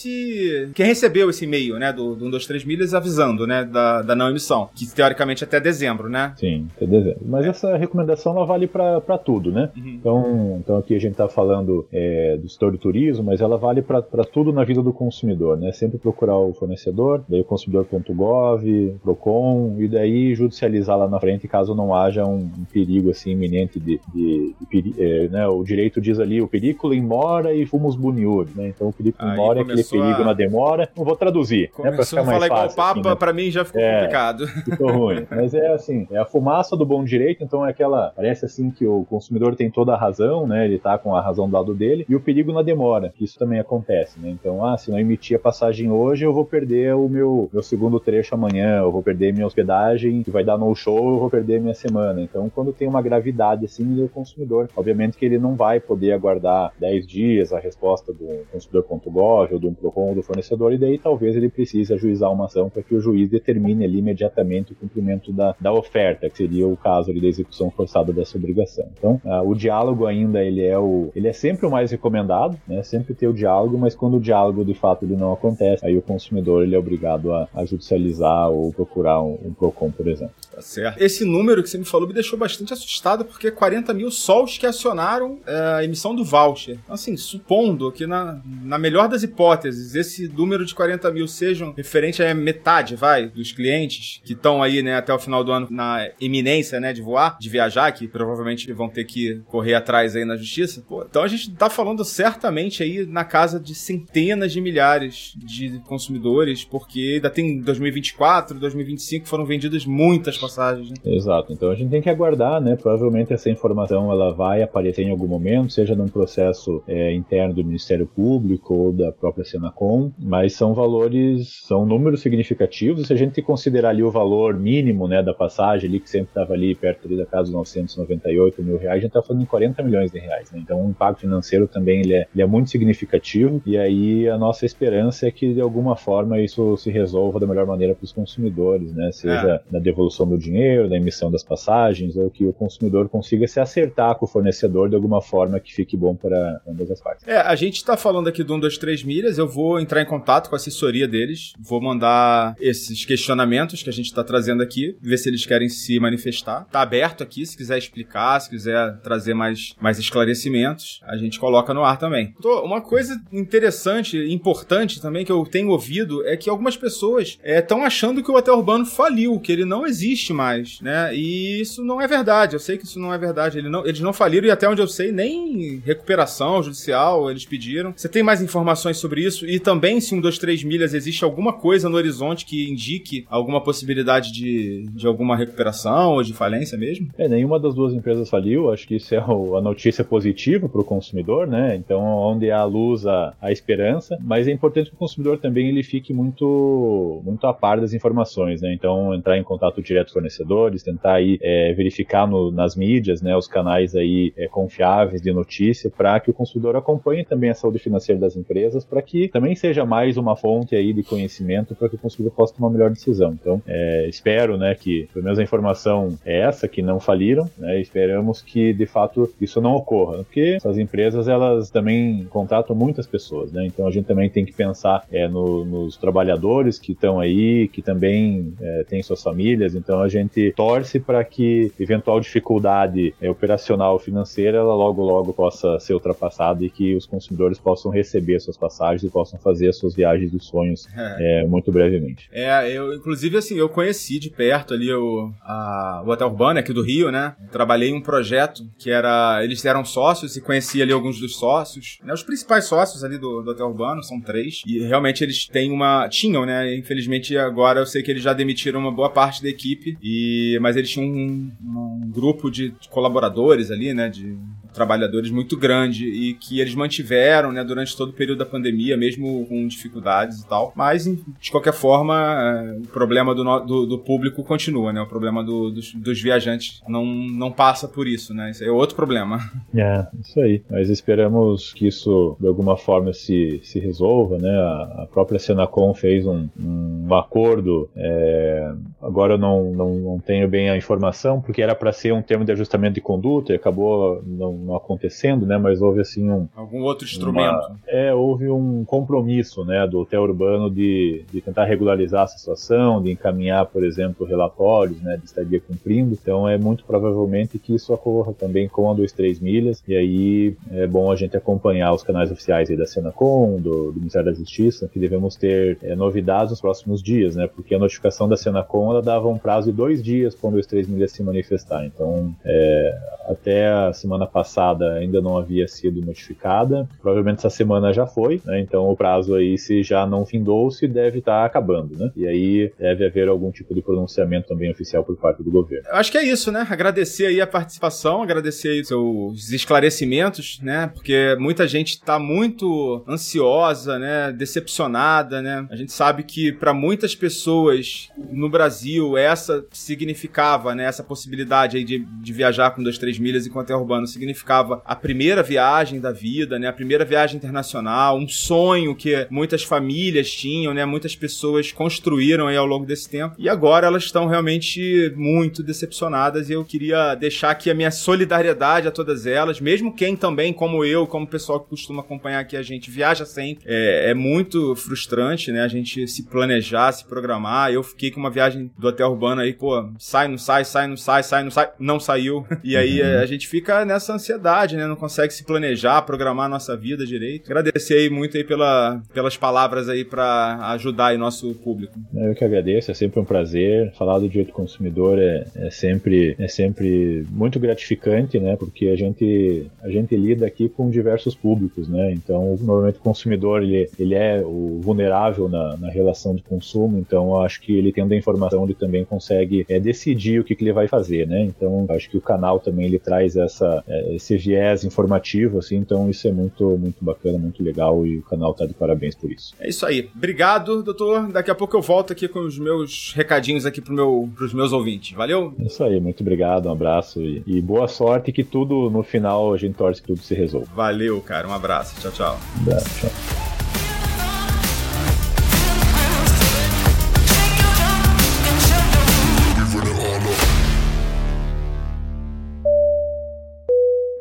Quem 0.74 0.86
recebeu 0.86 1.30
esse 1.30 1.44
e-mail, 1.44 1.78
né? 1.78 1.92
Do, 1.92 2.14
do 2.14 2.26
1, 2.26 2.30
2, 2.30 2.46
3 2.46 2.64
milhas 2.64 2.94
avisando, 2.94 3.46
né? 3.46 3.64
Da, 3.64 4.02
da 4.02 4.14
não 4.14 4.28
emissão. 4.28 4.68
Que 4.74 4.86
teoricamente 4.86 5.44
até 5.44 5.60
dezembro, 5.60 6.08
né? 6.08 6.34
Sim, 6.36 6.66
até 6.76 6.86
dezembro. 6.86 7.20
Mas 7.24 7.46
essa 7.46 7.76
recomendação 7.76 8.36
ela 8.36 8.46
vale 8.46 8.66
para 8.66 9.18
tudo, 9.18 9.50
né? 9.50 9.70
Uhum. 9.76 9.88
Então, 9.88 10.60
então 10.62 10.76
aqui 10.78 10.94
a 10.94 11.00
gente 11.00 11.14
tá 11.14 11.28
falando 11.28 11.86
é, 11.92 12.36
do 12.36 12.48
setor 12.48 12.72
do 12.72 12.78
turismo, 12.78 13.24
mas 13.24 13.40
ela 13.40 13.56
vale 13.56 13.82
para 13.82 14.02
tudo 14.24 14.52
na 14.52 14.64
vida 14.64 14.82
do 14.82 14.92
consumidor, 14.92 15.56
né? 15.56 15.72
Sempre 15.72 15.98
procurar 15.98 16.38
o 16.38 16.52
fornecedor, 16.52 17.24
daí 17.28 17.40
o 17.40 17.44
consumidor.gov, 17.44 18.96
Procon, 19.02 19.76
e 19.78 19.88
daí 19.88 20.34
judicializar 20.34 20.98
lá 20.98 21.08
na 21.08 21.20
frente 21.20 21.48
caso 21.48 21.74
não 21.74 21.94
haja 21.94 22.24
um, 22.24 22.38
um 22.38 22.64
perigo 22.72 23.10
assim 23.10 23.30
iminente 23.30 23.78
de, 23.78 24.00
de, 24.14 24.54
de 24.70 24.94
é, 24.98 25.28
né? 25.28 25.46
O 25.46 25.62
direito 25.62 26.00
diz 26.00 26.18
ali 26.18 26.40
o 26.40 26.48
perigo 26.48 26.92
em 26.92 27.00
mora 27.00 27.54
e 27.54 27.66
fumos 27.66 27.96
buniúri, 27.96 28.50
né? 28.54 28.68
Então 28.68 28.88
o 28.88 28.92
perigo 28.92 29.16
em 29.20 29.36
mora 29.36 29.60
é 29.60 29.62
aquele 29.62 29.85
perigo 29.90 30.22
a... 30.22 30.24
na 30.24 30.32
demora. 30.32 30.88
Não 30.96 31.04
vou 31.04 31.16
traduzir, 31.16 31.70
começou 31.70 31.90
né? 31.90 31.96
Pra 31.96 32.04
ficar 32.06 32.24
mais 32.24 32.46
fácil. 32.46 32.46
Igual 32.46 32.76
Papa, 32.76 33.00
assim, 33.00 33.08
né? 33.08 33.14
pra 33.14 33.32
mim 33.32 33.50
já 33.50 33.64
ficou 33.64 33.80
é, 33.80 34.00
complicado. 34.00 34.46
Ficou 34.46 34.92
ruim. 34.92 35.26
Mas 35.30 35.54
é 35.54 35.68
assim, 35.72 36.06
é 36.10 36.18
a 36.18 36.24
fumaça 36.24 36.76
do 36.76 36.86
bom 36.86 37.04
direito, 37.04 37.42
então 37.42 37.64
é 37.66 37.70
aquela. 37.70 38.12
Parece 38.14 38.44
assim 38.44 38.70
que 38.70 38.86
o 38.86 39.04
consumidor 39.04 39.56
tem 39.56 39.70
toda 39.70 39.94
a 39.94 39.96
razão, 39.96 40.46
né? 40.46 40.64
Ele 40.64 40.78
tá 40.78 40.98
com 40.98 41.14
a 41.14 41.20
razão 41.20 41.48
do 41.48 41.54
lado 41.54 41.74
dele, 41.74 42.06
e 42.08 42.14
o 42.14 42.20
perigo 42.20 42.52
na 42.52 42.62
demora, 42.62 43.12
que 43.16 43.24
isso 43.24 43.38
também 43.38 43.58
acontece, 43.58 44.18
né? 44.20 44.30
Então, 44.30 44.64
ah, 44.64 44.76
se 44.76 44.90
não 44.90 44.98
emitir 44.98 45.36
a 45.36 45.40
passagem 45.40 45.90
hoje, 45.90 46.24
eu 46.24 46.32
vou 46.32 46.44
perder 46.44 46.94
o 46.94 47.08
meu, 47.08 47.48
meu 47.52 47.62
segundo 47.62 47.98
trecho 48.00 48.34
amanhã, 48.34 48.78
eu 48.78 48.92
vou 48.92 49.02
perder 49.02 49.32
minha 49.32 49.46
hospedagem, 49.46 50.22
que 50.22 50.30
vai 50.30 50.44
dar 50.44 50.58
no 50.58 50.74
show, 50.74 51.14
eu 51.14 51.18
vou 51.18 51.30
perder 51.30 51.60
minha 51.60 51.74
semana. 51.74 52.20
Então, 52.20 52.50
quando 52.50 52.72
tem 52.72 52.88
uma 52.88 53.02
gravidade 53.02 53.64
assim, 53.64 54.02
o 54.02 54.08
consumidor, 54.08 54.68
obviamente 54.76 55.16
que 55.16 55.24
ele 55.24 55.38
não 55.38 55.54
vai 55.54 55.80
poder 55.80 56.12
aguardar 56.12 56.72
10 56.78 57.06
dias 57.06 57.52
a 57.52 57.58
resposta 57.58 58.12
do 58.12 58.44
consumidor.gov 58.52 59.52
ou 59.52 59.58
do 59.58 59.68
Procon 59.76 60.08
ou 60.08 60.14
do 60.14 60.22
fornecedor, 60.22 60.72
e 60.72 60.78
daí 60.78 60.98
talvez 60.98 61.36
ele 61.36 61.48
precise 61.48 61.92
ajuizar 61.92 62.32
uma 62.32 62.46
ação 62.46 62.68
para 62.68 62.82
que 62.82 62.94
o 62.94 63.00
juiz 63.00 63.28
determine 63.28 63.84
ali 63.84 63.98
imediatamente 63.98 64.72
o 64.72 64.76
cumprimento 64.76 65.32
da, 65.32 65.54
da 65.60 65.72
oferta, 65.72 66.28
que 66.28 66.36
seria 66.36 66.66
o 66.66 66.76
caso 66.76 67.10
ali 67.10 67.20
da 67.20 67.26
execução 67.26 67.70
forçada 67.70 68.12
dessa 68.12 68.36
obrigação. 68.36 68.86
Então, 68.98 69.20
uh, 69.24 69.48
o 69.48 69.54
diálogo 69.54 70.06
ainda 70.06 70.42
ele 70.42 70.64
é 70.64 70.78
o, 70.78 71.10
ele 71.14 71.28
é 71.28 71.32
sempre 71.32 71.66
o 71.66 71.70
mais 71.70 71.90
recomendado, 71.90 72.58
né? 72.66 72.82
Sempre 72.82 73.14
ter 73.14 73.28
o 73.28 73.32
diálogo, 73.32 73.78
mas 73.78 73.94
quando 73.94 74.16
o 74.16 74.20
diálogo 74.20 74.64
de 74.64 74.74
fato 74.74 75.04
ele 75.04 75.16
não 75.16 75.32
acontece, 75.32 75.84
aí 75.86 75.96
o 75.96 76.02
consumidor 76.02 76.62
ele 76.62 76.74
é 76.74 76.78
obrigado 76.78 77.32
a, 77.32 77.48
a 77.54 77.64
judicializar 77.64 78.50
ou 78.50 78.72
procurar 78.72 79.22
um, 79.22 79.38
um 79.44 79.52
Procon, 79.52 79.90
por 79.90 80.06
exemplo. 80.08 80.34
Tá 80.56 80.62
certo. 80.62 81.02
Esse 81.02 81.22
número 81.22 81.62
que 81.62 81.68
você 81.68 81.76
me 81.76 81.84
falou 81.84 82.08
me 82.08 82.14
deixou 82.14 82.38
bastante 82.38 82.72
assustado, 82.72 83.26
porque 83.26 83.50
40 83.50 83.92
mil 83.92 84.10
só 84.10 84.42
os 84.42 84.56
que 84.56 84.64
acionaram 84.64 85.38
é, 85.46 85.74
a 85.80 85.84
emissão 85.84 86.14
do 86.14 86.24
voucher. 86.24 86.78
Então, 86.82 86.94
assim, 86.94 87.14
supondo 87.14 87.92
que 87.92 88.06
na, 88.06 88.40
na 88.62 88.78
melhor 88.78 89.06
das 89.06 89.22
hipóteses, 89.22 89.94
esse 89.94 90.28
número 90.28 90.64
de 90.64 90.74
40 90.74 91.10
mil 91.10 91.28
sejam 91.28 91.74
referente 91.76 92.22
a 92.22 92.34
metade, 92.34 92.96
vai, 92.96 93.28
dos 93.28 93.52
clientes 93.52 94.22
que 94.24 94.32
estão 94.32 94.62
aí, 94.62 94.82
né, 94.82 94.96
até 94.96 95.12
o 95.12 95.18
final 95.18 95.44
do 95.44 95.52
ano 95.52 95.68
na 95.70 96.08
iminência, 96.18 96.80
né, 96.80 96.94
de 96.94 97.02
voar, 97.02 97.36
de 97.38 97.50
viajar, 97.50 97.92
que 97.92 98.08
provavelmente 98.08 98.72
vão 98.72 98.88
ter 98.88 99.04
que 99.04 99.42
correr 99.48 99.74
atrás 99.74 100.16
aí 100.16 100.24
na 100.24 100.38
justiça. 100.38 100.82
Pô, 100.88 101.02
então 101.02 101.22
a 101.22 101.28
gente 101.28 101.50
tá 101.50 101.68
falando 101.68 102.02
certamente 102.02 102.82
aí 102.82 103.04
na 103.04 103.24
casa 103.24 103.60
de 103.60 103.74
centenas 103.74 104.52
de 104.54 104.60
milhares 104.62 105.34
de 105.36 105.82
consumidores, 105.86 106.64
porque 106.64 107.16
ainda 107.16 107.28
tem 107.28 107.60
2024, 107.60 108.58
2025 108.58 109.28
foram 109.28 109.44
vendidas 109.44 109.84
muitas 109.84 110.45
passagens. 110.48 110.90
Né? 110.90 110.96
Exato. 111.04 111.52
Então 111.52 111.70
a 111.70 111.74
gente 111.74 111.90
tem 111.90 112.02
que 112.02 112.10
aguardar, 112.10 112.60
né? 112.60 112.76
Provavelmente 112.76 113.32
essa 113.32 113.50
informação 113.50 114.10
ela 114.10 114.32
vai 114.32 114.62
aparecer 114.62 115.02
em 115.02 115.10
algum 115.10 115.26
momento, 115.26 115.72
seja 115.72 115.94
num 115.94 116.08
processo 116.08 116.82
é, 116.86 117.12
interno 117.12 117.54
do 117.54 117.64
Ministério 117.64 118.06
Público 118.06 118.74
ou 118.74 118.92
da 118.92 119.12
própria 119.12 119.44
Senacom, 119.44 120.10
mas 120.18 120.54
são 120.54 120.74
valores, 120.74 121.62
são 121.66 121.84
números 121.86 122.20
significativos. 122.20 123.06
Se 123.06 123.12
a 123.12 123.16
gente 123.16 123.42
considerar 123.42 123.90
ali 123.90 124.02
o 124.02 124.10
valor 124.10 124.54
mínimo, 124.54 125.08
né, 125.08 125.22
da 125.22 125.34
passagem 125.34 125.88
ali 125.88 126.00
que 126.00 126.08
sempre 126.08 126.28
estava 126.28 126.54
ali 126.54 126.74
perto 126.74 127.06
ali 127.06 127.16
da 127.16 127.26
casa 127.26 127.44
dos 127.44 127.52
998 127.52 128.62
mil 128.62 128.78
reais, 128.78 128.98
a 128.98 129.00
gente 129.00 129.08
está 129.08 129.22
falando 129.22 129.42
em 129.42 129.46
40 129.46 129.82
milhões 129.82 130.10
de 130.10 130.18
reais. 130.18 130.50
Né? 130.50 130.60
Então 130.62 130.84
o 130.84 130.90
impacto 130.90 131.20
financeiro 131.20 131.66
também 131.66 132.00
ele 132.00 132.14
é, 132.14 132.26
ele 132.34 132.42
é 132.42 132.46
muito 132.46 132.70
significativo 132.70 133.60
e 133.66 133.76
aí 133.76 134.28
a 134.28 134.38
nossa 134.38 134.64
esperança 134.66 135.26
é 135.26 135.30
que 135.30 135.54
de 135.54 135.60
alguma 135.60 135.96
forma 135.96 136.40
isso 136.40 136.76
se 136.76 136.90
resolva 136.90 137.40
da 137.40 137.46
melhor 137.46 137.66
maneira 137.66 137.94
para 137.94 138.04
os 138.04 138.12
consumidores, 138.12 138.92
né? 138.92 139.10
Seja 139.12 139.54
é. 139.54 139.60
na 139.70 139.78
devolução 139.78 140.26
do 140.26 140.35
dinheiro, 140.38 140.88
na 140.88 140.96
emissão 140.96 141.30
das 141.30 141.42
passagens, 141.42 142.16
ou 142.16 142.30
que 142.30 142.44
o 142.44 142.52
consumidor 142.52 143.08
consiga 143.08 143.46
se 143.46 143.60
acertar 143.60 144.16
com 144.16 144.24
o 144.24 144.28
fornecedor 144.28 144.88
de 144.88 144.94
alguma 144.94 145.20
forma 145.20 145.60
que 145.60 145.74
fique 145.74 145.96
bom 145.96 146.14
para 146.14 146.60
ambas 146.66 146.90
as 146.90 147.00
partes. 147.00 147.26
É, 147.26 147.38
a 147.38 147.54
gente 147.54 147.76
está 147.76 147.96
falando 147.96 148.28
aqui 148.28 148.42
do 148.42 148.54
1, 148.54 148.60
2, 148.60 148.78
3 148.78 149.02
milhas, 149.04 149.38
eu 149.38 149.48
vou 149.48 149.80
entrar 149.80 150.02
em 150.02 150.06
contato 150.06 150.48
com 150.48 150.54
a 150.54 150.58
assessoria 150.58 151.06
deles, 151.06 151.52
vou 151.58 151.80
mandar 151.80 152.54
esses 152.60 153.04
questionamentos 153.04 153.82
que 153.82 153.90
a 153.90 153.92
gente 153.92 154.06
está 154.06 154.22
trazendo 154.24 154.62
aqui, 154.62 154.96
ver 155.00 155.18
se 155.18 155.28
eles 155.28 155.44
querem 155.46 155.68
se 155.68 155.98
manifestar. 156.00 156.66
Tá 156.70 156.80
aberto 156.80 157.22
aqui, 157.22 157.44
se 157.44 157.56
quiser 157.56 157.78
explicar, 157.78 158.40
se 158.40 158.50
quiser 158.50 158.98
trazer 159.00 159.34
mais, 159.34 159.74
mais 159.80 159.98
esclarecimentos, 159.98 161.00
a 161.04 161.16
gente 161.16 161.38
coloca 161.38 161.72
no 161.72 161.84
ar 161.84 161.98
também. 161.98 162.34
Então, 162.38 162.64
uma 162.64 162.80
coisa 162.80 163.20
interessante, 163.32 164.18
importante 164.32 165.00
também 165.00 165.24
que 165.24 165.32
eu 165.32 165.44
tenho 165.44 165.70
ouvido 165.70 166.26
é 166.26 166.36
que 166.36 166.50
algumas 166.50 166.76
pessoas 166.76 167.38
estão 167.42 167.82
é, 167.82 167.86
achando 167.86 168.22
que 168.22 168.30
o 168.30 168.34
hotel 168.34 168.56
urbano 168.56 168.86
faliu, 168.86 169.38
que 169.40 169.52
ele 169.52 169.64
não 169.64 169.86
existe 169.86 170.25
mais, 170.32 170.80
né? 170.80 171.14
E 171.14 171.60
isso 171.60 171.84
não 171.84 172.00
é 172.00 172.06
verdade. 172.06 172.54
Eu 172.54 172.60
sei 172.60 172.76
que 172.76 172.84
isso 172.84 172.98
não 172.98 173.12
é 173.12 173.18
verdade. 173.18 173.62
Não, 173.62 173.86
eles 173.86 174.00
não 174.00 174.12
faliram 174.12 174.46
e 174.46 174.50
até 174.50 174.68
onde 174.68 174.80
eu 174.80 174.88
sei, 174.88 175.12
nem 175.12 175.82
recuperação 175.84 176.62
judicial 176.62 177.30
eles 177.30 177.44
pediram. 177.44 177.92
Você 177.96 178.08
tem 178.08 178.22
mais 178.22 178.42
informações 178.42 178.98
sobre 178.98 179.22
isso? 179.22 179.46
E 179.46 179.58
também, 179.58 180.00
se 180.00 180.14
um, 180.14 180.20
dois, 180.20 180.38
três 180.38 180.62
milhas 180.62 180.94
existe 180.94 181.24
alguma 181.24 181.52
coisa 181.52 181.88
no 181.88 181.96
horizonte 181.96 182.44
que 182.44 182.70
indique 182.70 183.24
alguma 183.28 183.60
possibilidade 183.60 184.32
de, 184.32 184.86
de 184.90 185.06
alguma 185.06 185.36
recuperação 185.36 186.12
ou 186.12 186.22
de 186.22 186.32
falência 186.32 186.76
mesmo? 186.76 187.08
É, 187.16 187.28
nenhuma 187.28 187.58
das 187.58 187.74
duas 187.74 187.92
empresas 187.92 188.28
faliu. 188.28 188.72
Acho 188.72 188.86
que 188.86 188.96
isso 188.96 189.14
é 189.14 189.18
a 189.18 189.60
notícia 189.60 190.04
positiva 190.04 190.68
para 190.68 190.80
o 190.80 190.84
consumidor, 190.84 191.46
né? 191.46 191.76
Então, 191.76 192.00
onde 192.00 192.50
há 192.50 192.64
luz, 192.64 193.06
há, 193.06 193.34
há 193.40 193.52
esperança. 193.52 194.18
Mas 194.22 194.48
é 194.48 194.52
importante 194.52 194.90
que 194.90 194.96
o 194.96 194.98
consumidor 194.98 195.38
também 195.38 195.68
ele 195.68 195.82
fique 195.82 196.12
muito, 196.12 197.20
muito 197.24 197.46
a 197.46 197.52
par 197.52 197.80
das 197.80 197.92
informações, 197.92 198.60
né? 198.60 198.72
Então, 198.72 199.14
entrar 199.14 199.38
em 199.38 199.42
contato 199.42 199.82
direto 199.82 200.12
fornecedores, 200.16 200.82
tentar 200.82 201.14
aí 201.14 201.38
é, 201.42 201.74
verificar 201.74 202.26
no, 202.26 202.50
nas 202.50 202.74
mídias, 202.74 203.20
né, 203.20 203.36
os 203.36 203.46
canais 203.46 203.94
aí 203.94 204.32
é, 204.36 204.48
confiáveis 204.48 205.20
de 205.20 205.30
notícia, 205.30 205.90
para 205.90 206.18
que 206.20 206.30
o 206.30 206.34
consumidor 206.34 206.74
acompanhe 206.74 207.22
também 207.22 207.50
a 207.50 207.54
saúde 207.54 207.78
financeira 207.78 208.18
das 208.18 208.34
empresas, 208.34 208.82
para 208.82 209.02
que 209.02 209.28
também 209.28 209.54
seja 209.54 209.84
mais 209.84 210.16
uma 210.16 210.34
fonte 210.34 210.74
aí 210.74 210.94
de 210.94 211.02
conhecimento 211.02 211.74
para 211.74 211.88
que 211.90 211.96
o 211.96 211.98
consumidor 211.98 212.34
possa 212.34 212.54
tomar 212.54 212.68
uma 212.68 212.72
melhor 212.72 212.90
decisão. 212.90 213.36
Então, 213.38 213.60
é, 213.66 214.06
espero, 214.08 214.56
né, 214.56 214.74
que 214.74 215.06
pelo 215.12 215.24
menos 215.24 215.38
a 215.38 215.42
informação 215.42 216.16
é 216.24 216.40
essa, 216.40 216.66
que 216.66 216.80
não 216.80 216.98
faliram, 216.98 217.48
né, 217.58 217.78
esperamos 217.78 218.40
que 218.40 218.72
de 218.72 218.86
fato 218.86 219.30
isso 219.38 219.60
não 219.60 219.74
ocorra, 219.74 220.18
porque 220.18 220.54
essas 220.56 220.78
empresas 220.78 221.28
elas 221.28 221.68
também 221.68 222.26
contratam 222.30 222.74
muitas 222.74 223.06
pessoas, 223.06 223.52
né, 223.52 223.66
então 223.66 223.86
a 223.86 223.90
gente 223.90 224.06
também 224.06 224.30
tem 224.30 224.46
que 224.46 224.52
pensar 224.52 225.04
é, 225.12 225.28
no, 225.28 225.64
nos 225.64 225.96
trabalhadores 225.98 226.78
que 226.78 226.92
estão 226.92 227.20
aí, 227.20 227.68
que 227.68 227.82
também 227.82 228.54
é, 228.60 228.84
têm 228.88 229.02
suas 229.02 229.22
famílias, 229.22 229.74
então 229.74 230.05
a 230.06 230.08
gente 230.08 230.52
torce 230.56 230.98
para 230.98 231.22
que 231.24 231.72
eventual 231.78 232.20
dificuldade 232.20 233.14
é, 233.20 233.30
operacional 233.30 233.98
financeira 233.98 234.58
ela 234.58 234.74
logo 234.74 235.02
logo 235.02 235.32
possa 235.32 235.78
ser 235.78 235.94
ultrapassada 235.94 236.64
e 236.64 236.70
que 236.70 236.94
os 236.94 237.06
consumidores 237.06 237.58
possam 237.58 237.90
receber 237.90 238.40
suas 238.40 238.56
passagens 238.56 239.02
e 239.02 239.10
possam 239.10 239.38
fazer 239.38 239.68
as 239.68 239.76
suas 239.76 239.94
viagens 239.94 240.30
dos 240.30 240.46
sonhos 240.46 240.86
é. 240.96 241.42
É, 241.42 241.46
muito 241.46 241.70
brevemente. 241.70 242.28
É, 242.32 242.70
eu 242.70 242.94
inclusive 242.94 243.36
assim, 243.36 243.56
eu 243.56 243.68
conheci 243.68 244.18
de 244.18 244.30
perto 244.30 244.74
ali 244.74 244.92
o, 244.92 245.30
a, 245.42 246.02
o 246.04 246.10
Hotel 246.10 246.28
Urbano 246.28 246.58
aqui 246.58 246.72
do 246.72 246.82
Rio, 246.82 247.10
né? 247.10 247.34
Trabalhei 247.50 247.90
em 247.90 247.94
um 247.94 248.00
projeto 248.00 248.62
que 248.78 248.90
era, 248.90 249.42
eles 249.42 249.64
eram 249.64 249.84
sócios 249.84 250.36
e 250.36 250.40
conheci 250.40 250.80
ali 250.80 250.92
alguns 250.92 251.18
dos 251.20 251.36
sócios, 251.36 251.98
né? 252.02 252.12
Os 252.12 252.22
principais 252.22 252.64
sócios 252.64 253.02
ali 253.04 253.18
do, 253.18 253.42
do 253.42 253.50
Hotel 253.50 253.66
Urbano, 253.66 254.02
são 254.02 254.20
três, 254.20 254.62
e 254.66 254.80
realmente 254.80 255.22
eles 255.22 255.46
têm 255.46 255.70
uma, 255.70 256.08
tinham, 256.08 256.44
né? 256.46 256.74
Infelizmente 256.76 257.36
agora 257.36 257.80
eu 257.80 257.86
sei 257.86 258.02
que 258.02 258.10
eles 258.10 258.22
já 258.22 258.32
demitiram 258.32 258.80
uma 258.80 258.92
boa 258.92 259.10
parte 259.10 259.42
da 259.42 259.48
equipe, 259.48 259.85
e 260.02 260.58
mas 260.60 260.76
eles 260.76 260.90
tinham 260.90 261.08
um, 261.08 261.52
um 261.62 262.10
grupo 262.10 262.50
de 262.50 262.74
colaboradores 262.90 263.70
ali, 263.70 263.92
né? 263.92 264.08
De 264.08 264.36
trabalhadores 264.76 265.30
muito 265.30 265.56
grande 265.56 266.06
e 266.06 266.34
que 266.34 266.60
eles 266.60 266.74
mantiveram 266.74 267.50
né, 267.50 267.64
durante 267.64 267.96
todo 267.96 268.10
o 268.10 268.12
período 268.12 268.38
da 268.38 268.46
pandemia, 268.46 268.96
mesmo 268.96 269.46
com 269.46 269.66
dificuldades 269.66 270.42
e 270.42 270.48
tal. 270.48 270.72
Mas, 270.76 271.06
de 271.06 271.50
qualquer 271.50 271.72
forma, 271.72 272.14
é, 272.14 272.78
o 272.78 272.88
problema 272.88 273.34
do, 273.34 273.42
do, 273.60 273.86
do, 273.86 273.98
público 273.98 274.44
continua, 274.44 274.92
né? 274.92 275.00
O 275.00 275.06
problema 275.06 275.42
do, 275.42 275.70
dos, 275.70 275.94
dos, 275.94 276.20
viajantes 276.20 276.82
não, 276.86 277.04
não 277.04 277.50
passa 277.50 277.88
por 277.88 278.06
isso, 278.06 278.34
né? 278.34 278.50
Isso 278.50 278.62
é 278.62 278.70
outro 278.70 278.94
problema. 278.94 279.40
É, 279.76 280.06
isso 280.20 280.40
aí. 280.40 280.62
Mas 280.70 280.88
esperamos 280.88 281.74
que 281.74 281.86
isso, 281.86 282.36
de 282.40 282.46
alguma 282.46 282.78
forma, 282.78 283.12
se, 283.12 283.60
se 283.62 283.78
resolva, 283.78 284.38
né? 284.38 284.50
A, 284.50 285.02
a 285.02 285.06
própria 285.06 285.38
Senacom 285.38 285.92
fez 285.92 286.26
um, 286.26 286.48
um 286.58 287.14
acordo, 287.14 287.88
é, 287.94 288.72
agora 289.02 289.34
eu 289.34 289.38
não, 289.38 289.72
não, 289.72 289.94
não 289.94 290.18
tenho 290.18 290.48
bem 290.48 290.70
a 290.70 290.76
informação, 290.76 291.40
porque 291.40 291.62
era 291.62 291.74
para 291.74 291.92
ser 291.92 292.12
um 292.12 292.22
termo 292.22 292.44
de 292.44 292.52
ajustamento 292.52 292.94
de 292.94 293.00
conduta 293.00 293.52
e 293.52 293.56
acabou 293.56 294.22
não, 294.26 294.52
não 294.66 294.76
acontecendo, 294.76 295.46
né? 295.46 295.56
Mas 295.56 295.80
houve 295.80 296.00
assim 296.00 296.28
um 296.30 296.48
algum 296.54 296.82
outro 296.82 297.06
instrumento. 297.06 297.66
Uma, 297.66 297.78
é, 297.86 298.12
houve 298.12 298.48
um 298.48 298.84
compromisso, 298.84 299.64
né, 299.64 299.86
do 299.86 300.00
hotel 300.00 300.22
urbano 300.22 300.70
de, 300.70 301.24
de 301.32 301.40
tentar 301.40 301.64
regularizar 301.64 302.24
a 302.24 302.26
situação, 302.26 303.02
de 303.02 303.10
encaminhar, 303.12 303.66
por 303.66 303.84
exemplo, 303.84 304.26
relatórios, 304.26 305.00
né, 305.00 305.16
de 305.16 305.26
estadia 305.26 305.60
cumprindo. 305.60 306.12
Então 306.20 306.48
é 306.48 306.58
muito 306.58 306.84
provavelmente 306.84 307.58
que 307.58 307.74
isso 307.74 307.92
ocorra 307.92 308.32
também 308.32 308.68
com 308.68 308.90
a 308.90 308.94
23 308.94 309.40
milhas. 309.40 309.82
E 309.86 309.94
aí 309.96 310.56
é 310.72 310.86
bom 310.86 311.10
a 311.10 311.16
gente 311.16 311.36
acompanhar 311.36 311.92
os 311.92 312.02
canais 312.02 312.30
oficiais 312.30 312.70
aí 312.70 312.76
da 312.76 312.86
Senacom, 312.86 313.60
do, 313.60 313.92
do 313.92 313.98
Ministério 313.98 314.30
da 314.30 314.36
Justiça, 314.36 314.88
que 314.88 314.98
devemos 314.98 315.36
ter 315.36 315.78
é, 315.82 315.94
novidades 315.94 316.50
nos 316.50 316.60
próximos 316.60 317.02
dias, 317.02 317.36
né? 317.36 317.46
Porque 317.46 317.74
a 317.74 317.78
notificação 317.78 318.28
da 318.28 318.36
Senacom 318.36 318.90
ela 318.90 319.02
dava 319.02 319.28
um 319.28 319.38
prazo 319.38 319.70
de 319.70 319.76
dois 319.76 320.02
dias 320.02 320.34
para 320.34 320.50
a 320.50 320.52
23 320.52 320.88
milhas 320.88 321.12
se 321.12 321.22
manifestar. 321.22 321.84
Então 321.84 322.34
é, 322.44 322.98
até 323.28 323.68
a 323.68 323.92
semana 323.92 324.26
passada 324.26 324.55
passada 324.56 324.94
ainda 324.94 325.20
não 325.20 325.36
havia 325.36 325.68
sido 325.68 326.00
notificada. 326.00 326.88
Provavelmente 327.00 327.38
essa 327.38 327.50
semana 327.50 327.92
já 327.92 328.06
foi, 328.06 328.40
né? 328.44 328.60
Então 328.60 328.90
o 328.90 328.96
prazo 328.96 329.34
aí, 329.34 329.58
se 329.58 329.82
já 329.82 330.06
não 330.06 330.24
findou-se, 330.24 330.88
deve 330.88 331.18
estar 331.18 331.40
tá 331.40 331.44
acabando, 331.44 331.96
né? 331.96 332.10
E 332.16 332.26
aí 332.26 332.72
deve 332.78 333.04
haver 333.04 333.28
algum 333.28 333.50
tipo 333.50 333.74
de 333.74 333.82
pronunciamento 333.82 334.48
também 334.48 334.70
oficial 334.70 335.04
por 335.04 335.16
parte 335.16 335.42
do 335.42 335.50
governo. 335.50 335.86
Eu 335.88 335.96
acho 335.96 336.10
que 336.10 336.18
é 336.18 336.24
isso, 336.24 336.50
né? 336.50 336.66
Agradecer 336.68 337.26
aí 337.26 337.40
a 337.40 337.46
participação, 337.46 338.22
agradecer 338.22 338.68
aí 338.68 338.84
seus 338.84 339.50
esclarecimentos, 339.50 340.58
né? 340.62 340.90
Porque 340.94 341.36
muita 341.38 341.68
gente 341.68 341.90
está 341.90 342.18
muito 342.18 343.04
ansiosa, 343.06 343.98
né? 343.98 344.32
Decepcionada, 344.32 345.42
né? 345.42 345.66
A 345.70 345.76
gente 345.76 345.92
sabe 345.92 346.22
que 346.22 346.52
para 346.52 346.72
muitas 346.72 347.14
pessoas 347.14 348.08
no 348.30 348.48
Brasil 348.48 349.18
essa 349.18 349.66
significava, 349.70 350.74
né? 350.74 350.84
Essa 350.84 351.02
possibilidade 351.02 351.76
aí 351.76 351.84
de, 351.84 351.98
de 351.98 352.32
viajar 352.32 352.70
com 352.70 352.82
dois, 352.82 352.96
três 352.96 353.18
milhas 353.18 353.46
enquanto 353.46 353.70
é 353.70 353.76
urbano 353.76 354.06
significava 354.06 354.35
significava 354.36 354.82
a 354.84 354.94
primeira 354.94 355.42
viagem 355.42 355.98
da 355.98 356.12
vida, 356.12 356.58
né? 356.58 356.68
A 356.68 356.72
primeira 356.72 357.04
viagem 357.04 357.36
internacional, 357.36 358.18
um 358.18 358.28
sonho 358.28 358.94
que 358.94 359.26
muitas 359.30 359.62
famílias 359.62 360.30
tinham, 360.30 360.74
né? 360.74 360.84
Muitas 360.84 361.16
pessoas 361.16 361.72
construíram 361.72 362.46
aí 362.46 362.56
ao 362.56 362.66
longo 362.66 362.84
desse 362.84 363.08
tempo. 363.08 363.34
E 363.38 363.48
agora 363.48 363.86
elas 363.86 364.04
estão 364.04 364.26
realmente 364.26 365.12
muito 365.16 365.62
decepcionadas 365.62 366.50
e 366.50 366.52
eu 366.52 366.64
queria 366.64 367.14
deixar 367.14 367.50
aqui 367.50 367.70
a 367.70 367.74
minha 367.74 367.90
solidariedade 367.90 368.86
a 368.86 368.90
todas 368.90 369.26
elas, 369.26 369.60
mesmo 369.60 369.94
quem 369.94 370.14
também, 370.14 370.52
como 370.52 370.84
eu, 370.84 371.06
como 371.06 371.26
pessoal 371.26 371.60
que 371.60 371.70
costuma 371.70 372.02
acompanhar 372.02 372.40
aqui 372.40 372.56
a 372.56 372.62
gente, 372.62 372.90
viaja 372.90 373.24
sempre. 373.24 373.64
É, 373.66 374.10
é 374.10 374.14
muito 374.14 374.76
frustrante, 374.76 375.50
né? 375.50 375.62
A 375.62 375.68
gente 375.68 376.06
se 376.06 376.24
planejar, 376.24 376.92
se 376.92 377.04
programar. 377.04 377.72
Eu 377.72 377.82
fiquei 377.82 378.10
com 378.10 378.20
uma 378.20 378.30
viagem 378.30 378.70
do 378.76 378.88
hotel 378.88 379.10
urbano 379.10 379.40
aí, 379.40 379.52
pô, 379.52 379.88
sai, 379.98 380.28
não 380.28 380.38
sai, 380.38 380.64
sai, 380.64 380.86
não 380.86 380.96
sai, 380.96 381.22
sai, 381.22 381.42
não 381.42 381.50
sai, 381.50 381.70
não 381.78 382.00
saiu. 382.00 382.46
E 382.66 382.76
aí 382.76 383.00
uhum. 383.00 383.20
a 383.20 383.26
gente 383.26 383.46
fica 383.46 383.84
nessa 383.84 384.12
ansiedade 384.12 384.25
ansiedade, 384.26 384.76
né? 384.76 384.86
Não 384.86 384.96
consegue 384.96 385.32
se 385.32 385.44
planejar, 385.44 386.02
programar 386.02 386.46
a 386.46 386.48
nossa 386.48 386.76
vida 386.76 387.06
direito. 387.06 387.46
Agradecer 387.46 387.94
aí 387.94 388.10
muito 388.10 388.36
aí 388.36 388.44
pela, 388.44 389.00
pelas 389.14 389.36
palavras 389.36 389.88
aí 389.88 390.04
para 390.04 390.58
ajudar 390.72 391.08
aí 391.08 391.18
nosso 391.18 391.54
público. 391.54 391.98
Eu 392.14 392.34
que 392.34 392.44
agradeço, 392.44 392.90
é 392.90 392.94
sempre 392.94 393.20
um 393.20 393.24
prazer. 393.24 393.92
Falar 393.94 394.18
do 394.18 394.28
direito 394.28 394.48
do 394.48 394.52
consumidor 394.52 395.18
é, 395.18 395.44
é 395.56 395.70
sempre 395.70 396.34
é 396.38 396.48
sempre 396.48 397.24
muito 397.30 397.60
gratificante, 397.60 398.38
né? 398.40 398.56
Porque 398.56 398.88
a 398.88 398.96
gente 398.96 399.66
a 399.82 399.88
gente 399.88 400.16
lida 400.16 400.46
aqui 400.46 400.68
com 400.68 400.90
diversos 400.90 401.34
públicos, 401.34 401.88
né? 401.88 402.12
Então, 402.12 402.56
normalmente 402.60 402.98
o 402.98 403.02
consumidor 403.02 403.62
ele, 403.62 403.88
ele 403.98 404.14
é 404.14 404.42
o 404.44 404.80
vulnerável 404.80 405.48
na, 405.48 405.76
na 405.76 405.90
relação 405.90 406.34
de 406.34 406.42
consumo, 406.42 406.98
então 406.98 407.40
acho 407.40 407.60
que 407.60 407.76
ele 407.76 407.92
tendo 407.92 408.12
a 408.12 408.16
informação 408.16 408.64
ele 408.64 408.74
também 408.74 409.04
consegue 409.04 409.64
é, 409.68 409.78
decidir 409.78 410.40
o 410.40 410.44
que, 410.44 410.54
que 410.54 410.64
ele 410.64 410.72
vai 410.72 410.88
fazer, 410.88 411.26
né? 411.26 411.42
Então, 411.42 411.86
acho 411.90 412.10
que 412.10 412.16
o 412.16 412.20
canal 412.20 412.58
também 412.58 412.86
ele 412.86 412.98
traz 412.98 413.36
essa, 413.36 413.84
é, 413.86 414.15
esse 414.16 414.36
viés 414.36 414.84
informativo, 414.84 415.58
assim, 415.58 415.76
então 415.76 416.08
isso 416.10 416.26
é 416.26 416.32
muito, 416.32 416.76
muito 416.78 417.04
bacana, 417.04 417.38
muito 417.38 417.62
legal 417.62 418.06
e 418.06 418.18
o 418.18 418.22
canal 418.22 418.54
tá 418.54 418.66
de 418.66 418.74
parabéns 418.74 419.14
por 419.14 419.30
isso. 419.30 419.54
É 419.58 419.68
isso 419.68 419.84
aí. 419.86 420.08
Obrigado, 420.14 420.82
doutor. 420.82 421.30
Daqui 421.32 421.50
a 421.50 421.54
pouco 421.54 421.76
eu 421.76 421.82
volto 421.82 422.12
aqui 422.12 422.28
com 422.28 422.40
os 422.40 422.58
meus 422.58 423.12
recadinhos 423.14 423.66
aqui 423.66 423.80
pro 423.80 423.92
meu, 423.92 424.28
pros 424.34 424.52
meus 424.52 424.72
ouvintes. 424.72 425.16
Valeu? 425.16 425.54
É 425.58 425.64
isso 425.64 425.82
aí, 425.84 426.00
muito 426.00 426.20
obrigado, 426.20 426.66
um 426.66 426.72
abraço 426.72 427.20
e, 427.20 427.42
e 427.46 427.60
boa 427.60 427.88
sorte 427.88 428.32
que 428.32 428.44
tudo, 428.44 428.90
no 428.90 429.02
final, 429.02 429.52
a 429.52 429.56
gente 429.56 429.74
torce 429.74 430.00
que 430.00 430.08
tudo 430.08 430.20
se 430.20 430.34
resolva. 430.34 430.66
Valeu, 430.74 431.20
cara. 431.20 431.48
Um 431.48 431.52
abraço. 431.52 432.00
Tchau, 432.00 432.12
tchau. 432.12 432.38
Um 432.58 432.62
abraço, 432.62 433.00
tchau. 433.00 433.55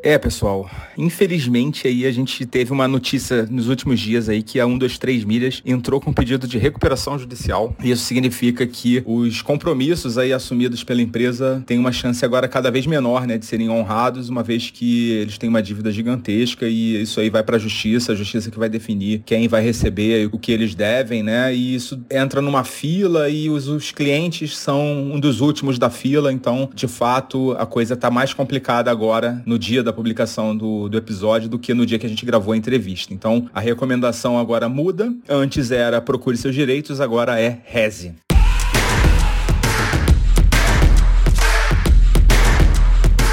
É, 0.06 0.16
pessoal, 0.18 0.70
infelizmente 0.96 1.88
aí 1.88 2.06
a 2.06 2.12
gente 2.12 2.46
teve 2.46 2.70
uma 2.70 2.86
notícia 2.86 3.44
nos 3.50 3.68
últimos 3.68 3.98
dias 3.98 4.28
aí 4.28 4.40
que 4.40 4.60
a 4.60 4.64
123 4.64 5.24
Milhas 5.24 5.60
entrou 5.66 6.00
com 6.00 6.12
pedido 6.12 6.46
de 6.46 6.58
recuperação 6.58 7.18
judicial. 7.18 7.74
E 7.82 7.90
isso 7.90 8.04
significa 8.04 8.64
que 8.68 9.02
os 9.04 9.42
compromissos 9.42 10.16
aí 10.16 10.32
assumidos 10.32 10.84
pela 10.84 11.02
empresa 11.02 11.60
têm 11.66 11.76
uma 11.76 11.90
chance 11.90 12.24
agora 12.24 12.46
cada 12.46 12.70
vez 12.70 12.86
menor, 12.86 13.26
né, 13.26 13.36
de 13.36 13.44
serem 13.46 13.68
honrados, 13.68 14.28
uma 14.28 14.44
vez 14.44 14.70
que 14.70 15.10
eles 15.10 15.38
têm 15.38 15.48
uma 15.48 15.60
dívida 15.60 15.90
gigantesca 15.90 16.68
e 16.68 17.02
isso 17.02 17.18
aí 17.18 17.28
vai 17.28 17.42
para 17.42 17.56
a 17.56 17.58
justiça, 17.58 18.12
a 18.12 18.14
justiça 18.14 18.48
que 18.48 18.60
vai 18.60 18.68
definir 18.68 19.24
quem 19.26 19.48
vai 19.48 19.60
receber 19.60 20.28
o 20.30 20.38
que 20.38 20.52
eles 20.52 20.76
devem, 20.76 21.24
né? 21.24 21.52
E 21.52 21.74
isso 21.74 22.00
entra 22.08 22.40
numa 22.40 22.62
fila 22.62 23.28
e 23.28 23.50
os, 23.50 23.66
os 23.66 23.90
clientes 23.90 24.56
são 24.56 24.86
um 25.12 25.18
dos 25.18 25.40
últimos 25.40 25.80
da 25.80 25.90
fila, 25.90 26.32
então, 26.32 26.70
de 26.72 26.86
fato, 26.86 27.56
a 27.58 27.66
coisa 27.66 27.96
tá 27.96 28.08
mais 28.08 28.32
complicada 28.32 28.88
agora 28.88 29.42
no 29.44 29.58
dia 29.58 29.82
da 29.82 29.95
publicação 29.96 30.54
do, 30.56 30.88
do 30.88 30.96
episódio 30.98 31.48
do 31.48 31.58
que 31.58 31.72
no 31.74 31.86
dia 31.86 31.98
que 31.98 32.06
a 32.06 32.08
gente 32.08 32.24
gravou 32.24 32.52
a 32.52 32.56
entrevista. 32.56 33.14
Então, 33.14 33.48
a 33.52 33.60
recomendação 33.60 34.38
agora 34.38 34.68
muda. 34.68 35.12
Antes 35.28 35.70
era 35.70 36.00
procure 36.00 36.36
seus 36.36 36.54
direitos, 36.54 37.00
agora 37.00 37.40
é 37.40 37.58
reze. 37.64 38.14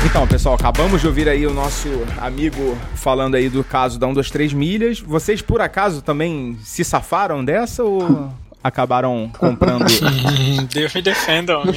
Então, 0.05 0.27
pessoal, 0.27 0.55
acabamos 0.55 1.01
de 1.01 1.07
ouvir 1.07 1.27
aí 1.27 1.47
o 1.47 1.53
nosso 1.53 1.87
amigo 2.17 2.77
falando 2.93 3.35
aí 3.35 3.49
do 3.49 3.63
caso 3.63 3.97
da 3.97 4.05
1, 4.05 4.13
2, 4.13 4.29
3 4.31 4.53
milhas. 4.53 4.99
Vocês, 4.99 5.41
por 5.41 5.59
acaso, 5.59 6.01
também 6.01 6.57
se 6.61 6.83
safaram 6.83 7.43
dessa 7.43 7.83
ou 7.83 8.29
acabaram 8.63 9.29
comprando. 9.37 9.85
Deus 10.71 10.93
me 10.93 11.01
defenda, 11.01 11.59
homem. 11.59 11.75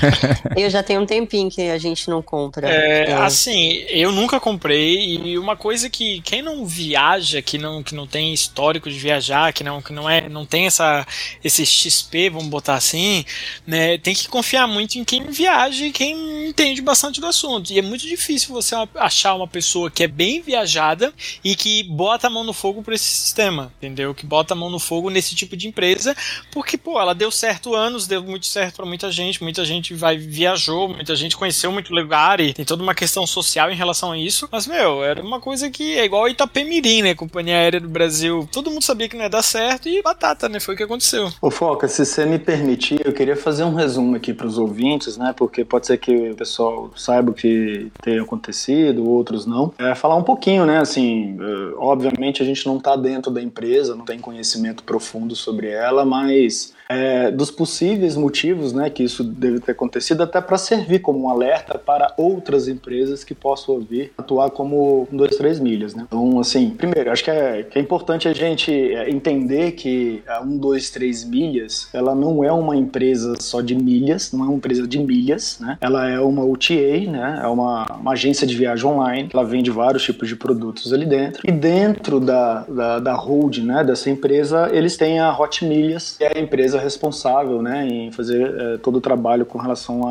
eu 0.56 0.68
já 0.68 0.82
tenho 0.82 1.00
um 1.00 1.06
tempinho 1.06 1.50
que 1.50 1.62
a 1.62 1.78
gente 1.78 2.08
não 2.10 2.20
compra. 2.20 2.68
É, 2.68 3.10
é. 3.10 3.12
Assim, 3.14 3.84
eu 3.88 4.12
nunca 4.12 4.38
comprei 4.38 5.16
e 5.16 5.38
uma 5.38 5.56
coisa 5.56 5.88
que 5.88 6.20
quem 6.20 6.42
não 6.42 6.66
viaja, 6.66 7.40
que 7.40 7.56
não, 7.56 7.82
que 7.82 7.94
não 7.94 8.06
tem 8.06 8.34
histórico 8.34 8.90
de 8.90 8.98
viajar, 8.98 9.52
que 9.52 9.64
não, 9.64 9.80
que 9.80 9.92
não 9.92 10.08
é, 10.08 10.28
não 10.28 10.44
tem 10.44 10.66
essa 10.66 11.06
esse 11.42 11.64
XP, 11.64 12.30
vamos 12.30 12.48
botar 12.48 12.74
assim, 12.74 13.24
né, 13.66 13.96
tem 13.98 14.14
que 14.14 14.28
confiar 14.28 14.66
muito 14.66 14.98
em 14.98 15.04
quem 15.04 15.24
viaja 15.24 15.86
e 15.86 15.92
quem 15.92 16.48
entende 16.48 16.82
bastante 16.82 17.20
do 17.20 17.26
assunto. 17.26 17.72
E 17.72 17.78
é 17.78 17.82
muito 17.82 18.06
difícil 18.06 18.52
você 18.52 18.74
achar 18.96 19.34
uma 19.34 19.46
pessoa 19.46 19.90
que 19.90 20.02
é 20.04 20.08
bem 20.08 20.42
viajada 20.42 21.12
e 21.42 21.56
que 21.56 21.82
bota 21.84 22.26
a 22.26 22.30
mão 22.30 22.44
no 22.44 22.52
fogo 22.52 22.82
para 22.82 22.94
esse 22.94 23.04
sistema, 23.04 23.72
entendeu? 23.78 24.14
Que 24.14 24.26
bota 24.26 24.54
a 24.54 24.56
mão 24.56 24.68
no 24.68 24.78
fogo 24.78 25.08
nesse 25.08 25.34
tipo 25.34 25.56
de 25.56 25.68
empresa 25.68 26.14
porque, 26.50 26.76
pô, 26.76 27.00
ela 27.00 27.14
deu 27.14 27.30
certo 27.30 27.74
anos, 27.74 28.06
deu 28.06 28.22
muito 28.22 28.46
certo 28.46 28.76
para 28.76 28.86
muita 28.86 29.10
gente, 29.10 29.42
muita 29.42 29.64
gente 29.64 29.94
vai 29.94 30.16
viajou, 30.16 30.88
muita 30.88 31.14
gente 31.16 31.36
conheceu 31.36 31.72
muito 31.72 31.92
lugar 31.92 32.40
e 32.40 32.52
tem 32.52 32.64
toda 32.64 32.82
uma 32.82 32.94
questão 32.94 33.26
social 33.26 33.70
em 33.70 33.76
relação 33.76 34.12
a 34.12 34.18
isso. 34.18 34.48
Mas, 34.50 34.66
meu, 34.66 35.04
era 35.04 35.22
uma 35.22 35.40
coisa 35.40 35.70
que 35.70 35.98
é 35.98 36.04
igual 36.04 36.28
Itapemirim, 36.28 37.02
né? 37.02 37.14
Companhia 37.14 37.56
Aérea 37.56 37.80
do 37.80 37.88
Brasil. 37.88 38.48
Todo 38.52 38.70
mundo 38.70 38.82
sabia 38.82 39.08
que 39.08 39.16
não 39.16 39.24
ia 39.24 39.30
dar 39.30 39.42
certo 39.42 39.88
e 39.88 40.02
batata, 40.02 40.48
né? 40.48 40.60
Foi 40.60 40.74
o 40.74 40.76
que 40.76 40.82
aconteceu. 40.82 41.30
Ô, 41.40 41.50
Foca, 41.50 41.88
se 41.88 42.04
você 42.04 42.24
me 42.24 42.38
permitir, 42.38 43.00
eu 43.04 43.12
queria 43.12 43.36
fazer 43.36 43.64
um 43.64 43.74
resumo 43.74 44.16
aqui 44.16 44.32
para 44.32 44.46
os 44.46 44.58
ouvintes, 44.58 45.16
né? 45.16 45.34
Porque 45.36 45.64
pode 45.64 45.86
ser 45.86 45.98
que 45.98 46.30
o 46.30 46.34
pessoal 46.34 46.90
saiba 46.96 47.30
o 47.30 47.34
que 47.34 47.90
tem 48.02 48.18
acontecido, 48.18 49.08
outros 49.08 49.46
não. 49.46 49.72
É 49.78 49.94
falar 49.94 50.16
um 50.16 50.22
pouquinho, 50.22 50.66
né? 50.66 50.78
Assim, 50.78 51.36
eh, 51.40 51.74
obviamente 51.76 52.42
a 52.42 52.46
gente 52.46 52.66
não 52.66 52.78
está 52.78 52.96
dentro 52.96 53.30
da 53.30 53.42
empresa, 53.42 53.94
não 53.94 54.04
tem 54.04 54.18
conhecimento 54.18 54.82
profundo 54.82 55.34
sobre 55.34 55.68
ela, 55.68 56.04
mas 56.08 56.74
é, 56.88 57.30
dos 57.30 57.50
possíveis 57.50 58.16
motivos 58.16 58.72
né, 58.72 58.88
que 58.88 59.02
isso 59.02 59.22
deve 59.22 59.60
ter 59.60 59.72
acontecido, 59.72 60.22
até 60.22 60.40
para 60.40 60.56
servir 60.56 61.00
como 61.00 61.24
um 61.24 61.28
alerta 61.28 61.78
para 61.78 62.14
outras 62.16 62.68
empresas 62.68 63.22
que 63.22 63.34
possam 63.34 63.78
vir 63.80 64.12
atuar 64.16 64.50
como 64.50 65.06
um, 65.12 65.16
dois, 65.16 65.36
três 65.36 65.60
milhas. 65.60 65.94
Né? 65.94 66.04
Então, 66.06 66.40
assim, 66.40 66.70
primeiro, 66.70 67.10
acho 67.10 67.22
que 67.22 67.30
é, 67.30 67.62
que 67.62 67.78
é 67.78 67.82
importante 67.82 68.26
a 68.26 68.32
gente 68.32 68.72
é, 68.72 69.10
entender 69.10 69.72
que 69.72 70.22
a 70.26 70.40
um, 70.40 70.56
dois, 70.56 70.90
três 70.90 71.24
milhas, 71.24 71.88
ela 71.92 72.14
não 72.14 72.42
é 72.42 72.52
uma 72.52 72.76
empresa 72.76 73.34
só 73.40 73.60
de 73.60 73.74
milhas, 73.74 74.32
não 74.32 74.44
é 74.44 74.48
uma 74.48 74.56
empresa 74.56 74.86
de 74.86 74.98
milhas, 74.98 75.58
né? 75.60 75.76
ela 75.80 76.08
é 76.08 76.20
uma 76.20 76.44
OTA, 76.44 77.00
né? 77.10 77.40
é 77.42 77.46
uma, 77.46 77.86
uma 78.00 78.12
agência 78.12 78.46
de 78.46 78.56
viagem 78.56 78.86
online, 78.86 79.28
ela 79.32 79.44
vende 79.44 79.70
vários 79.70 80.02
tipos 80.02 80.28
de 80.28 80.36
produtos 80.36 80.92
ali 80.92 81.04
dentro, 81.04 81.42
e 81.46 81.52
dentro 81.52 82.20
da, 82.20 82.62
da, 82.62 82.98
da 82.98 83.14
hold 83.14 83.58
né, 83.58 83.84
dessa 83.84 84.08
empresa, 84.08 84.70
eles 84.72 84.96
têm 84.96 85.18
a 85.18 85.36
Hot 85.38 85.64
Milhas, 85.64 86.16
que 86.16 86.24
é 86.24 86.32
a 86.36 86.40
empresa 86.40 86.77
responsável 86.80 87.62
né, 87.62 87.86
em 87.86 88.12
fazer 88.12 88.54
é, 88.58 88.76
todo 88.78 88.96
o 88.96 89.00
trabalho 89.00 89.44
com 89.44 89.58
relação 89.58 90.02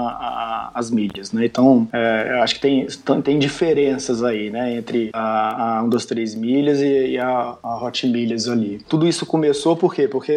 às 0.73 0.89
mídias. 0.89 1.31
Né? 1.31 1.45
Então, 1.45 1.87
é, 1.91 2.39
acho 2.41 2.55
que 2.55 2.61
tem, 2.61 2.87
tem 3.23 3.39
diferenças 3.39 4.23
aí 4.23 4.49
né, 4.49 4.75
entre 4.75 5.09
a, 5.13 5.79
a 5.79 5.83
1, 5.83 5.89
2, 5.89 6.05
3 6.05 6.35
milhas 6.35 6.81
e, 6.81 7.11
e 7.11 7.17
a, 7.19 7.57
a, 7.61 7.85
Hot 7.85 8.07
Milhas 8.07 8.47
ali. 8.47 8.79
Tudo 8.87 9.07
isso 9.07 9.25
começou 9.25 9.75
por 9.75 9.93
quê? 9.93 10.07
Porque 10.07 10.33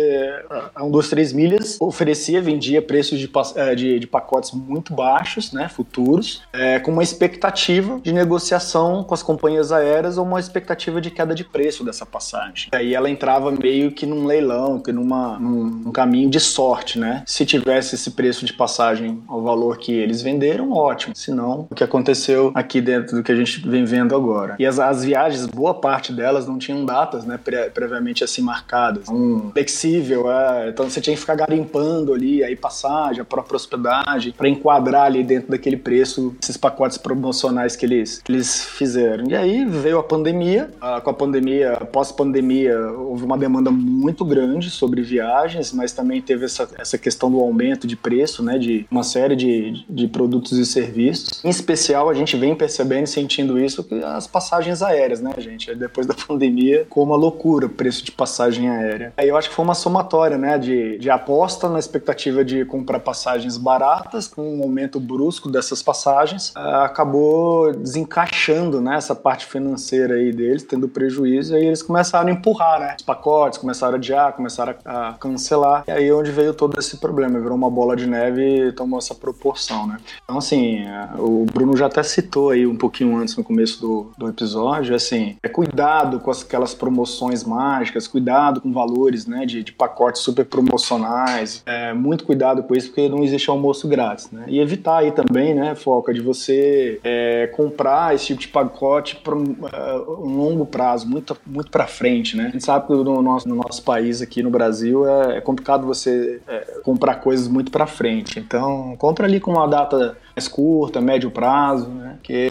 a 0.74 0.85
1, 0.85 0.90
2, 0.90 1.09
3 1.09 1.32
milhas 1.32 1.77
oferecia, 1.81 2.40
vendia 2.40 2.82
preços 2.82 3.19
de, 3.19 3.31
de, 3.77 3.98
de 3.98 4.07
pacotes 4.07 4.52
muito 4.52 4.93
baixos, 4.93 5.52
né, 5.52 5.69
futuros, 5.69 6.43
é, 6.52 6.78
com 6.78 6.90
uma 6.90 7.02
expectativa 7.02 8.01
de 8.01 8.12
negociação 8.12 9.05
com 9.05 9.15
as 9.15 9.23
companhias 9.23 9.73
aéreas 9.73 10.19
ou 10.19 10.24
uma 10.24 10.40
expectativa 10.40 11.01
de 11.01 11.11
queda 11.11 11.35
de 11.35 11.44
preço 11.44 11.85
dessa 11.85 12.05
passagem. 12.05 12.69
Aí 12.73 12.94
ela 12.94 13.09
entrava 13.09 13.51
meio 13.51 13.93
que 13.93 14.07
num 14.07 14.27
leilão, 14.27 14.81
que 14.81 14.93
numa, 14.93 15.39
num, 15.39 15.65
num 15.65 15.93
caminho 15.93 16.19
caminho 16.20 16.30
de 16.30 16.40
sorte, 16.40 16.98
né? 16.98 17.22
Se 17.26 17.47
tivesse 17.47 17.94
esse 17.94 18.10
preço 18.10 18.44
de 18.44 18.52
passagem 18.52 19.22
ao 19.26 19.42
valor 19.42 19.78
que 19.78 19.92
eles 19.92 20.20
venderam, 20.20 20.72
ótimo. 20.72 21.14
Se 21.16 21.30
não, 21.30 21.66
o 21.70 21.74
que 21.74 21.82
aconteceu 21.82 22.52
aqui 22.55 22.80
dentro 22.80 23.16
do 23.16 23.22
que 23.22 23.32
a 23.32 23.36
gente 23.36 23.66
vem 23.66 23.84
vendo 23.84 24.14
agora. 24.14 24.56
E 24.59 24.66
as, 24.66 24.78
as 24.78 25.05
viagens, 25.05 25.47
boa 25.47 25.74
parte 25.74 26.12
delas 26.12 26.47
não 26.47 26.59
tinham 26.59 26.84
datas, 26.84 27.24
né, 27.24 27.38
pre 27.42 27.70
previamente 27.70 28.24
assim 28.24 28.42
marcadas. 28.42 29.09
Um 29.09 29.51
flexível, 29.52 30.30
é, 30.30 30.68
então 30.68 30.88
você 30.88 31.01
tinha 31.01 31.14
que 31.14 31.20
ficar 31.20 31.36
garimpando 31.36 32.12
ali 32.12 32.42
aí 32.42 32.56
passagem, 32.56 33.20
a 33.20 33.24
própria 33.24 33.56
hospedagem, 33.56 34.32
para 34.32 34.48
enquadrar 34.48 35.05
ali 35.05 35.22
dentro 35.22 35.51
daquele 35.51 35.76
preço 35.76 36.34
esses 36.42 36.56
pacotes 36.56 36.98
promocionais 36.98 37.76
que 37.76 37.86
eles, 37.86 38.20
que 38.22 38.32
eles 38.32 38.64
fizeram. 38.64 39.24
E 39.28 39.34
aí 39.34 39.64
veio 39.64 39.98
a 39.98 40.02
pandemia, 40.02 40.70
ah, 40.80 41.01
com 41.01 41.10
a 41.10 41.14
pandemia, 41.14 41.76
pós-pandemia, 41.92 42.78
houve 42.92 43.24
uma 43.24 43.38
demanda 43.38 43.70
muito 43.70 44.24
grande 44.24 44.70
sobre 44.70 45.02
viagens, 45.02 45.72
mas 45.72 45.92
também 45.92 46.10
também 46.11 46.20
teve 46.20 46.45
essa, 46.45 46.69
essa 46.77 46.99
questão 46.99 47.31
do 47.31 47.39
aumento 47.39 47.87
de 47.87 47.95
preço, 47.95 48.43
né, 48.43 48.59
de 48.59 48.85
uma 48.91 49.05
série 49.05 49.37
de, 49.37 49.85
de 49.89 50.09
produtos 50.09 50.59
e 50.59 50.66
serviços. 50.66 51.45
Em 51.45 51.49
especial, 51.49 52.11
a 52.11 52.15
gente 52.15 52.37
vem 52.37 52.55
percebendo 52.55 53.05
e 53.05 53.07
sentindo 53.07 53.59
isso 53.59 53.85
que 53.85 54.03
as 54.03 54.27
passagens 54.27 54.82
aéreas, 54.82 55.20
né, 55.20 55.32
gente? 55.39 55.73
Depois 55.74 56.07
da 56.07 56.15
pandemia, 56.27 56.85
com 56.91 57.03
uma 57.03 57.16
loucura 57.16 57.66
o 57.66 57.69
preço 57.69 58.05
de 58.05 58.11
passagem 58.11 58.69
aérea. 58.69 59.12
Aí 59.16 59.28
eu 59.28 59.37
acho 59.37 59.49
que 59.49 59.55
foi 59.55 59.65
uma 59.65 59.74
somatória, 59.74 60.37
né, 60.37 60.59
de, 60.59 60.99
de 60.99 61.09
aposta 61.09 61.69
na 61.69 61.78
expectativa 61.78 62.45
de 62.45 62.65
comprar 62.65 62.99
passagens 62.99 63.57
baratas, 63.57 64.27
com 64.27 64.59
um 64.59 64.62
aumento 64.62 64.99
brusco 64.99 65.49
dessas 65.49 65.82
passagens, 65.82 66.53
ah, 66.57 66.85
acabou 66.87 67.73
desencaixando, 67.73 68.81
né, 68.81 68.97
essa 68.97 69.15
parte 69.15 69.47
financeira 69.47 70.15
aí 70.15 70.32
deles, 70.32 70.65
tendo 70.65 70.89
prejuízo, 70.89 71.55
e 71.55 71.59
aí 71.59 71.66
eles 71.66 71.82
começaram 71.82 72.28
a 72.28 72.32
empurrar, 72.32 72.81
né, 72.81 72.97
os 72.99 73.05
pacotes, 73.05 73.59
começaram 73.59 73.95
a 73.95 73.97
adiar, 73.97 74.32
começaram 74.32 74.74
a 74.85 75.15
cancelar, 75.20 75.85
e 75.87 75.91
aí 75.93 75.99
aí 76.01 76.12
onde 76.12 76.31
veio 76.31 76.52
todo 76.55 76.78
esse 76.78 76.97
problema, 76.97 77.39
virou 77.39 77.56
uma 77.56 77.70
bola 77.70 77.97
de 77.97 78.06
neve 78.06 78.68
e 78.68 78.72
tomou 78.72 78.98
essa 78.98 79.14
proporção, 79.14 79.86
né? 79.86 79.98
Então, 80.24 80.39
assim, 80.39 80.85
o 81.18 81.47
Bruno 81.52 81.77
já 81.77 81.86
até 81.86 82.02
citou 82.02 82.51
aí 82.51 82.66
um 82.66 82.77
pouquinho 82.77 83.16
antes 83.16 83.36
no 83.36 83.44
começo 83.44 83.81
do, 83.81 84.10
do 84.18 84.28
episódio, 84.28 84.94
assim, 84.94 85.36
é 85.43 85.48
cuidado 85.48 86.20
com 86.20 86.31
aquelas 86.31 86.74
promoções 86.74 87.44
mágicas, 87.44 88.06
cuidado 88.06 88.60
com 88.60 88.72
valores, 88.72 89.27
né, 89.27 89.44
de, 89.47 89.62
de 89.62 89.72
pacotes 89.72 90.22
super 90.22 90.44
promocionais, 90.44 91.62
é, 91.66 91.93
muito 91.93 92.24
cuidado 92.24 92.62
com 92.62 92.74
isso, 92.74 92.89
porque 92.89 93.09
não 93.09 93.22
existe 93.22 93.51
almoço 93.51 93.89
grátis, 93.89 94.31
né? 94.31 94.44
E 94.48 94.59
evitar 94.60 94.98
aí 94.98 95.12
também, 95.12 95.55
né, 95.55 95.74
Foca, 95.74 96.12
de 96.12 96.20
você 96.20 97.01
é, 97.05 97.47
comprar 97.48 98.14
esse 98.14 98.27
tipo 98.27 98.40
de 98.40 98.48
pacote 98.48 99.16
para 99.16 99.35
um, 99.35 99.43
uh, 99.43 100.27
um, 100.27 100.36
longo 100.36 100.66
prazo, 100.66 101.09
muito, 101.09 101.36
muito 101.47 101.70
para 101.70 101.86
frente, 101.86 102.36
né? 102.36 102.47
A 102.47 102.51
gente 102.51 102.64
sabe 102.64 102.86
que 102.86 102.93
no 102.93 103.22
nosso, 103.22 103.48
no 103.48 103.56
nosso 103.56 103.82
país 103.82 104.22
aqui 104.22 104.43
no 104.43 104.51
Brasil 104.51 105.06
é, 105.06 105.39
é 105.39 105.40
complicado 105.40 105.86
você 105.94 106.40
é, 106.46 106.80
comprar 106.82 107.16
coisas 107.16 107.48
muito 107.48 107.70
para 107.70 107.86
frente. 107.86 108.38
Então, 108.38 108.94
compra 108.96 109.26
ali 109.26 109.40
com 109.40 109.52
uma 109.52 109.66
data 109.66 110.16
mais 110.36 110.48
curta, 110.48 111.00
médio 111.00 111.30
prazo, 111.30 111.88
né? 111.88 112.18
Que 112.22 112.50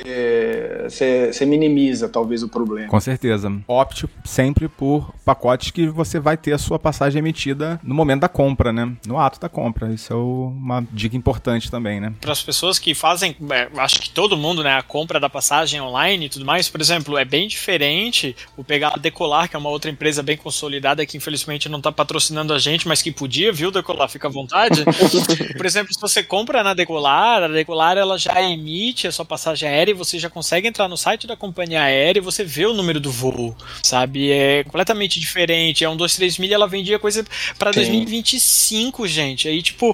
você 0.88 1.46
minimiza 1.46 2.10
talvez 2.10 2.44
o 2.44 2.50
problema. 2.50 2.90
Com 2.90 3.00
certeza. 3.00 3.52
Opte 3.68 4.08
sempre 4.24 4.68
por 4.68 5.14
pacotes 5.24 5.72
que 5.72 5.88
você 5.88 6.20
vai 6.20 6.38
ter 6.38 6.54
a 6.54 6.58
sua 6.58 6.78
passagem 6.78 7.20
emitida 7.20 7.80
no 7.84 7.96
momento 7.96 8.22
da 8.22 8.30
compra, 8.30 8.72
né? 8.72 8.92
No 9.08 9.18
ato 9.18 9.40
da 9.40 9.50
compra. 9.50 9.92
Isso 9.94 10.14
é 10.14 10.16
uma 10.16 10.86
dica 10.92 11.16
importante 11.16 11.72
também, 11.72 12.00
né? 12.00 12.14
Para 12.20 12.32
as 12.32 12.44
pessoas 12.44 12.78
que 12.78 12.94
fazem, 12.94 13.36
é, 13.52 13.70
acho 13.78 14.00
que 14.02 14.10
todo 14.10 14.38
mundo, 14.38 14.64
né, 14.64 14.78
a 14.78 14.84
compra 14.84 15.20
da 15.20 15.30
passagem 15.30 15.82
online 15.82 16.26
e 16.26 16.30
tudo 16.30 16.46
mais, 16.46 16.70
por 16.70 16.82
exemplo, 16.82 17.18
é 17.18 17.26
bem 17.26 17.48
diferente 17.48 18.36
o 18.58 18.64
pegar 18.64 18.94
a 18.96 18.98
Decolar, 18.98 19.50
que 19.50 19.56
é 19.56 19.60
uma 19.60 19.70
outra 19.70 19.90
empresa 19.90 20.22
bem 20.22 20.38
consolidada 20.38 21.06
que 21.06 21.18
infelizmente 21.18 21.70
não 21.70 21.78
está 21.78 21.92
patrocinando 21.92 22.54
a 22.54 22.60
gente, 22.60 22.88
mas 22.88 23.02
que 23.02 23.12
podia, 23.20 23.52
viu, 23.52 23.70
Decolar? 23.70 24.08
Fica 24.08 24.30
à 24.30 24.32
vontade. 24.32 24.86
por 25.58 25.66
exemplo, 25.66 25.94
se 25.94 26.00
você 26.00 26.24
compra 26.24 26.64
na 26.64 26.74
Decolar, 26.74 27.44
a 27.44 27.48
Decolar 27.50 27.98
ela 27.98 28.18
já 28.18 28.42
emite 28.42 29.08
a 29.08 29.12
sua 29.12 29.26
passagem 29.26 29.68
aérea 29.68 29.92
e 29.92 29.94
você 29.94 30.18
já 30.18 30.30
consegue 30.30 30.70
entrar 30.70 30.88
no 30.88 30.96
site 30.96 31.28
da 31.28 31.36
companhia 31.36 31.82
aérea 31.82 32.22
e 32.22 32.24
você 32.24 32.46
vê 32.46 32.66
o 32.66 32.74
número 32.74 32.98
do 32.98 33.12
voo, 33.12 33.54
sabe? 33.84 34.32
É 34.32 34.64
completamente 34.64 35.20
diferente. 35.20 35.84
É 35.84 35.90
um 35.90 35.98
2, 35.98 36.16
3 36.16 36.38
milha, 36.38 36.56
ela 36.56 36.68
vendia 36.68 36.98
coisa 36.98 37.26
para 37.58 37.72
2025, 37.72 39.06
gente. 39.06 39.50
Aí, 39.50 39.62
tipo, 39.62 39.94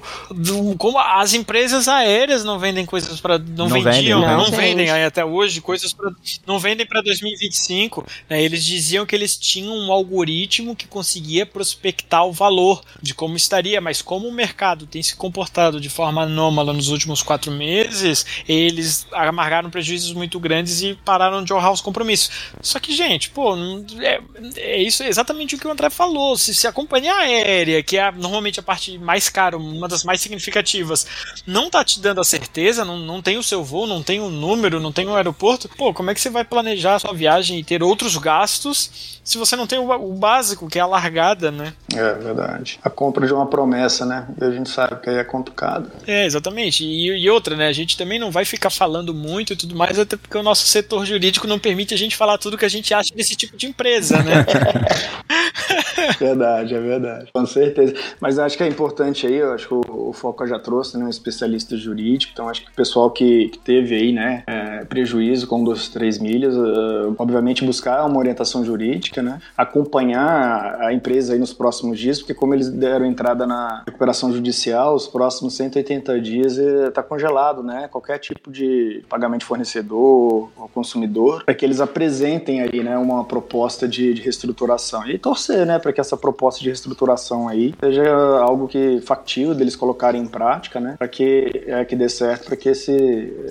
como 0.78 0.96
as 0.98 1.34
empresas 1.34 1.88
aéreas 1.88 2.44
não 2.44 2.60
vendem 2.60 2.86
coisas 2.86 3.20
para 3.20 3.38
não, 3.38 3.68
não, 3.68 3.82
vendiam, 3.82 4.20
vendem, 4.20 4.36
não, 4.36 4.44
não 4.44 4.50
vendem 4.52 4.90
aí 4.90 5.04
até 5.04 5.24
hoje 5.24 5.60
coisas 5.60 5.92
pra, 5.92 6.12
não 6.46 6.60
vendem 6.60 6.86
para 6.86 7.02
2025. 7.02 8.06
Né? 8.30 8.40
Eles 8.40 8.64
diziam 8.64 9.04
que 9.04 9.16
eles 9.16 9.36
tinham 9.36 9.76
um 9.76 9.90
algoritmo 9.90 10.76
que 10.76 10.86
conseguia 10.86 11.44
prospectar 11.44 12.24
o 12.24 12.32
valor 12.32 12.82
de 13.02 13.15
como 13.16 13.36
estaria, 13.36 13.80
mas 13.80 14.02
como 14.02 14.28
o 14.28 14.32
mercado 14.32 14.86
tem 14.86 15.02
se 15.02 15.16
comportado 15.16 15.80
de 15.80 15.88
forma 15.88 16.22
anômala 16.22 16.72
nos 16.72 16.88
últimos 16.88 17.22
quatro 17.22 17.50
meses 17.50 18.26
eles 18.48 19.06
amargaram 19.12 19.70
prejuízos 19.70 20.12
muito 20.12 20.38
grandes 20.38 20.82
e 20.82 20.94
pararam 21.04 21.42
de 21.42 21.52
honrar 21.52 21.72
os 21.72 21.80
compromissos. 21.80 22.30
Só 22.60 22.78
que, 22.78 22.94
gente, 22.94 23.30
pô, 23.30 23.56
é, 24.00 24.20
é 24.56 24.82
isso 24.82 25.02
é 25.02 25.08
exatamente 25.08 25.54
o 25.54 25.58
que 25.58 25.66
o 25.66 25.70
André 25.70 25.90
falou. 25.90 26.36
Se, 26.36 26.54
se 26.54 26.66
a 26.66 26.72
companhia 26.72 27.14
aérea, 27.14 27.82
que 27.82 27.96
é 27.96 28.10
normalmente 28.12 28.60
a 28.60 28.62
parte 28.62 28.98
mais 28.98 29.28
cara, 29.28 29.56
uma 29.56 29.88
das 29.88 30.04
mais 30.04 30.20
significativas, 30.20 31.06
não 31.46 31.70
tá 31.70 31.84
te 31.84 32.00
dando 32.00 32.20
a 32.20 32.24
certeza, 32.24 32.84
não, 32.84 32.98
não 32.98 33.22
tem 33.22 33.38
o 33.38 33.42
seu 33.42 33.64
voo, 33.64 33.86
não 33.86 34.02
tem 34.02 34.20
o 34.20 34.28
número, 34.28 34.80
não 34.80 34.92
tem 34.92 35.06
o 35.06 35.14
aeroporto, 35.14 35.68
pô, 35.68 35.92
como 35.94 36.10
é 36.10 36.14
que 36.14 36.20
você 36.20 36.30
vai 36.30 36.44
planejar 36.44 36.96
a 36.96 36.98
sua 36.98 37.14
viagem 37.14 37.58
e 37.58 37.64
ter 37.64 37.82
outros 37.82 38.16
gastos 38.16 39.15
se 39.26 39.38
você 39.38 39.56
não 39.56 39.66
tem 39.66 39.76
o, 39.76 40.12
básico, 40.12 40.68
que 40.68 40.78
é 40.78 40.82
a 40.82 40.86
largada, 40.86 41.50
né? 41.50 41.72
É 41.92 42.12
verdade. 42.14 42.78
A 42.80 42.88
compra 42.88 43.26
de 43.26 43.34
uma 43.34 43.46
promessa, 43.46 44.06
né? 44.06 44.24
E 44.40 44.44
a 44.44 44.52
gente 44.52 44.70
sabe 44.70 45.00
que 45.02 45.10
aí 45.10 45.16
é 45.16 45.24
complicado. 45.24 45.90
É, 46.06 46.24
exatamente. 46.24 46.84
E, 46.84 47.08
e 47.08 47.28
outra, 47.28 47.56
né? 47.56 47.66
A 47.66 47.72
gente 47.72 47.96
também 47.96 48.20
não 48.20 48.30
vai 48.30 48.44
ficar 48.44 48.70
falando 48.70 49.12
muito 49.12 49.52
e 49.52 49.56
tudo 49.56 49.74
mais, 49.74 49.98
até 49.98 50.16
porque 50.16 50.38
o 50.38 50.44
nosso 50.44 50.68
setor 50.68 51.04
jurídico 51.04 51.48
não 51.48 51.58
permite 51.58 51.92
a 51.92 51.98
gente 51.98 52.14
falar 52.14 52.38
tudo 52.38 52.56
que 52.56 52.64
a 52.64 52.68
gente 52.68 52.94
acha 52.94 53.12
desse 53.16 53.34
tipo 53.34 53.56
de 53.56 53.66
empresa, 53.66 54.22
né? 54.22 54.46
verdade, 56.20 56.76
é 56.76 56.80
verdade. 56.80 57.30
Com 57.32 57.46
certeza. 57.46 57.94
Mas 58.20 58.38
acho 58.38 58.56
que 58.56 58.62
é 58.62 58.68
importante 58.68 59.26
aí, 59.26 59.34
eu 59.34 59.52
acho 59.52 59.66
que 59.66 59.74
o, 59.74 60.08
o 60.10 60.12
Foca 60.12 60.46
já 60.46 60.60
trouxe, 60.60 60.96
né? 60.96 61.04
Um 61.04 61.10
especialista 61.10 61.76
jurídico, 61.76 62.30
então 62.32 62.48
acho 62.48 62.62
que 62.62 62.70
o 62.70 62.74
pessoal 62.74 63.10
que, 63.10 63.48
que 63.48 63.58
teve 63.58 63.96
aí, 63.96 64.12
né? 64.12 64.44
É, 64.46 64.84
prejuízo 64.84 65.48
com 65.48 65.64
duas, 65.64 65.88
três 65.88 66.16
milhas, 66.18 66.54
uh, 66.54 67.12
obviamente 67.18 67.64
buscar 67.64 68.04
uma 68.06 68.18
orientação 68.18 68.64
jurídica, 68.64 69.15
né? 69.22 69.40
acompanhar 69.56 70.80
a 70.80 70.92
empresa 70.92 71.32
aí 71.32 71.38
nos 71.38 71.52
próximos 71.52 71.98
dias, 71.98 72.18
porque 72.18 72.34
como 72.34 72.54
eles 72.54 72.68
deram 72.68 73.06
entrada 73.06 73.46
na 73.46 73.82
recuperação 73.86 74.32
judicial, 74.32 74.94
os 74.94 75.06
próximos 75.06 75.54
180 75.54 76.20
dias 76.20 76.56
está 76.56 77.02
congelado, 77.02 77.62
né? 77.62 77.88
Qualquer 77.90 78.18
tipo 78.18 78.50
de 78.50 79.04
pagamento 79.08 79.40
de 79.40 79.46
fornecedor 79.46 80.50
ou 80.56 80.68
consumidor, 80.72 81.44
para 81.44 81.54
que 81.54 81.64
eles 81.64 81.80
apresentem 81.80 82.60
aí, 82.60 82.82
né, 82.82 82.96
uma 82.98 83.24
proposta 83.24 83.88
de, 83.88 84.14
de 84.14 84.22
reestruturação 84.22 85.06
e 85.08 85.18
torcer, 85.18 85.66
né, 85.66 85.78
para 85.78 85.92
que 85.92 86.00
essa 86.00 86.16
proposta 86.16 86.60
de 86.60 86.66
reestruturação 86.66 87.48
aí 87.48 87.74
seja 87.80 88.04
algo 88.40 88.68
que 88.68 89.00
factível 89.00 89.54
deles 89.54 89.76
colocarem 89.76 90.22
em 90.22 90.26
prática, 90.26 90.80
né, 90.80 90.96
para 90.98 91.08
que 91.08 91.64
é, 91.66 91.84
que 91.84 91.96
dê 91.96 92.08
certo, 92.08 92.46
para 92.46 92.56
que 92.56 92.68
esse, 92.68 92.92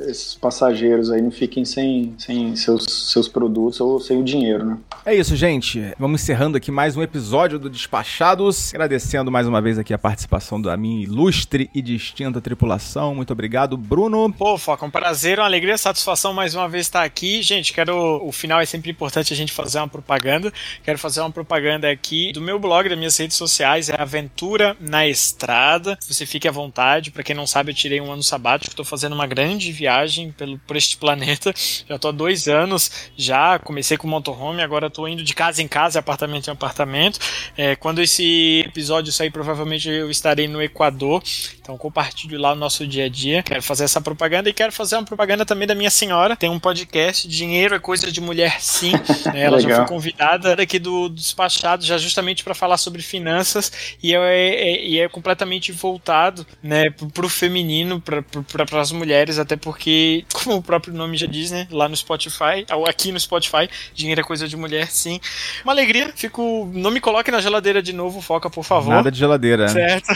esses 0.08 0.36
passageiros 0.36 1.12
aí 1.12 1.22
não 1.22 1.32
fiquem 1.32 1.66
sem, 1.66 2.14
sem 2.18 2.56
seus, 2.56 3.12
seus 3.12 3.28
produtos 3.28 3.80
ou 3.80 4.00
sem 4.00 4.20
o 4.20 4.24
dinheiro, 4.24 4.66
né. 4.66 4.78
É 5.06 5.14
isso, 5.14 5.36
gente. 5.36 5.55
Vamos 5.98 6.22
encerrando 6.22 6.58
aqui 6.58 6.70
mais 6.70 6.98
um 6.98 7.02
episódio 7.02 7.58
do 7.58 7.70
Despachados, 7.70 8.74
agradecendo 8.74 9.32
mais 9.32 9.48
uma 9.48 9.62
vez 9.62 9.80
aqui 9.80 9.94
a 9.94 9.98
participação 9.98 10.62
da 10.62 10.76
minha 10.76 11.04
ilustre 11.04 11.70
e 11.74 11.82
distinta 11.82 12.42
tripulação. 12.42 13.16
Muito 13.16 13.32
obrigado, 13.32 13.78
Bruno. 13.78 14.34
Pô, 14.34 14.58
Foca, 14.58 14.86
um 14.86 14.90
prazer, 14.90 15.40
uma 15.40 15.46
alegria, 15.46 15.78
satisfação 15.78 16.34
mais 16.34 16.56
uma 16.56 16.68
vez 16.68 16.88
estar 16.88 17.04
aqui. 17.04 17.42
Gente, 17.42 17.72
quero. 17.72 17.96
O 18.26 18.32
final 18.32 18.60
é 18.60 18.66
sempre 18.66 18.92
importante 18.92 19.32
a 19.32 19.36
gente 19.36 19.54
fazer 19.54 19.80
uma 19.80 19.88
propaganda. 19.88 20.52
Quero 20.84 21.00
fazer 21.00 21.22
uma 21.22 21.32
propaganda 21.32 21.90
aqui 21.90 22.34
do 22.34 22.42
meu 22.42 22.60
blog, 22.60 22.90
das 22.90 22.98
minhas 22.98 23.18
redes 23.18 23.38
sociais, 23.38 23.90
é 23.90 23.96
Aventura 24.00 24.76
na 24.80 25.08
Estrada. 25.08 25.98
Você 26.02 26.26
fique 26.26 26.48
à 26.48 26.52
vontade. 26.52 27.12
Para 27.12 27.24
quem 27.24 27.36
não 27.36 27.48
sabe, 27.48 27.72
eu 27.72 27.76
tirei 27.76 28.02
um 28.02 28.12
ano 28.12 28.24
sabático, 28.24 28.72
estou 28.72 28.86
fazendo 28.86 29.14
uma 29.14 29.26
grande 29.26 29.72
viagem 29.72 30.32
pelo, 30.32 30.58
por 30.60 30.76
este 30.76 30.98
planeta. 30.98 31.54
Já 31.88 31.96
estou 31.96 32.10
há 32.10 32.14
dois 32.14 32.48
anos 32.48 32.92
já. 33.16 33.58
Comecei 33.60 33.98
com 33.98 34.08
motorhome, 34.08 34.62
agora 34.62 34.88
estou 34.88 35.08
indo 35.08 35.24
de 35.24 35.34
casa 35.46 35.62
em 35.62 35.68
casa, 35.68 36.00
apartamento 36.00 36.48
em 36.48 36.52
apartamento. 36.52 37.20
É, 37.56 37.76
quando 37.76 38.02
esse 38.02 38.64
episódio 38.66 39.12
sair, 39.12 39.30
provavelmente 39.30 39.88
eu 39.88 40.10
estarei 40.10 40.48
no 40.48 40.62
Equador. 40.62 41.22
Então 41.62 41.78
compartilho 41.78 42.40
lá 42.40 42.54
o 42.54 42.56
nosso 42.56 42.86
dia 42.88 43.06
a 43.06 43.10
dia. 43.10 43.44
Quero 43.44 43.62
fazer 43.62 43.84
essa 43.84 44.02
propaganda 44.02 44.50
e 44.50 44.54
quero 44.54 44.72
fazer 44.72 44.96
uma 44.96 45.04
propaganda 45.04 45.46
também 45.46 45.68
da 45.68 45.76
minha 45.76 45.90
senhora. 45.90 46.36
Tem 46.36 46.50
um 46.50 46.60
podcast, 46.60 47.28
Dinheiro 47.28 47.76
é 47.76 47.80
Coisa 47.80 48.12
de 48.12 48.22
Mulher 48.22 48.60
Sim. 48.60 48.94
Ela 49.34 49.60
já 49.60 49.78
foi 49.78 49.86
convidada 49.88 50.54
aqui 50.62 50.80
do, 50.80 51.10
do 51.10 51.16
Despachado, 51.16 51.86
já 51.86 51.98
justamente 51.98 52.44
para 52.44 52.56
falar 52.56 52.78
sobre 52.78 53.02
finanças 53.02 53.72
e 54.02 54.16
é, 54.16 54.20
é, 54.20 54.86
e 54.86 55.00
é 55.00 55.08
completamente 55.08 55.72
voltado 55.72 56.46
né, 56.62 56.90
para 56.90 57.26
o 57.26 57.30
feminino, 57.30 58.02
para 58.02 58.82
as 58.82 58.92
mulheres, 58.92 59.38
até 59.38 59.56
porque, 59.56 60.26
como 60.34 60.56
o 60.56 60.64
próprio 60.64 60.94
nome 60.94 61.18
já 61.18 61.28
diz, 61.28 61.52
né, 61.52 61.68
lá 61.70 61.88
no 61.88 61.96
Spotify, 61.96 62.66
ou 62.72 62.88
aqui 62.88 63.12
no 63.12 63.20
Spotify, 63.20 63.70
Dinheiro 63.94 64.22
é 64.22 64.24
Coisa 64.24 64.48
de 64.48 64.56
Mulher 64.56 64.90
Sim. 64.90 65.20
Uma 65.64 65.74
alegria, 65.74 66.12
fico. 66.16 66.70
Não 66.74 66.92
me 66.92 67.00
coloque 67.00 67.32
na 67.32 67.42
geladeira 67.42 67.82
de 67.82 67.94
novo, 67.94 68.22
foca, 68.22 68.50
por 68.50 68.64
favor. 68.64 68.90
Nada 68.90 69.12
de 69.12 69.18
geladeira. 69.18 69.68
Certo. 69.70 70.14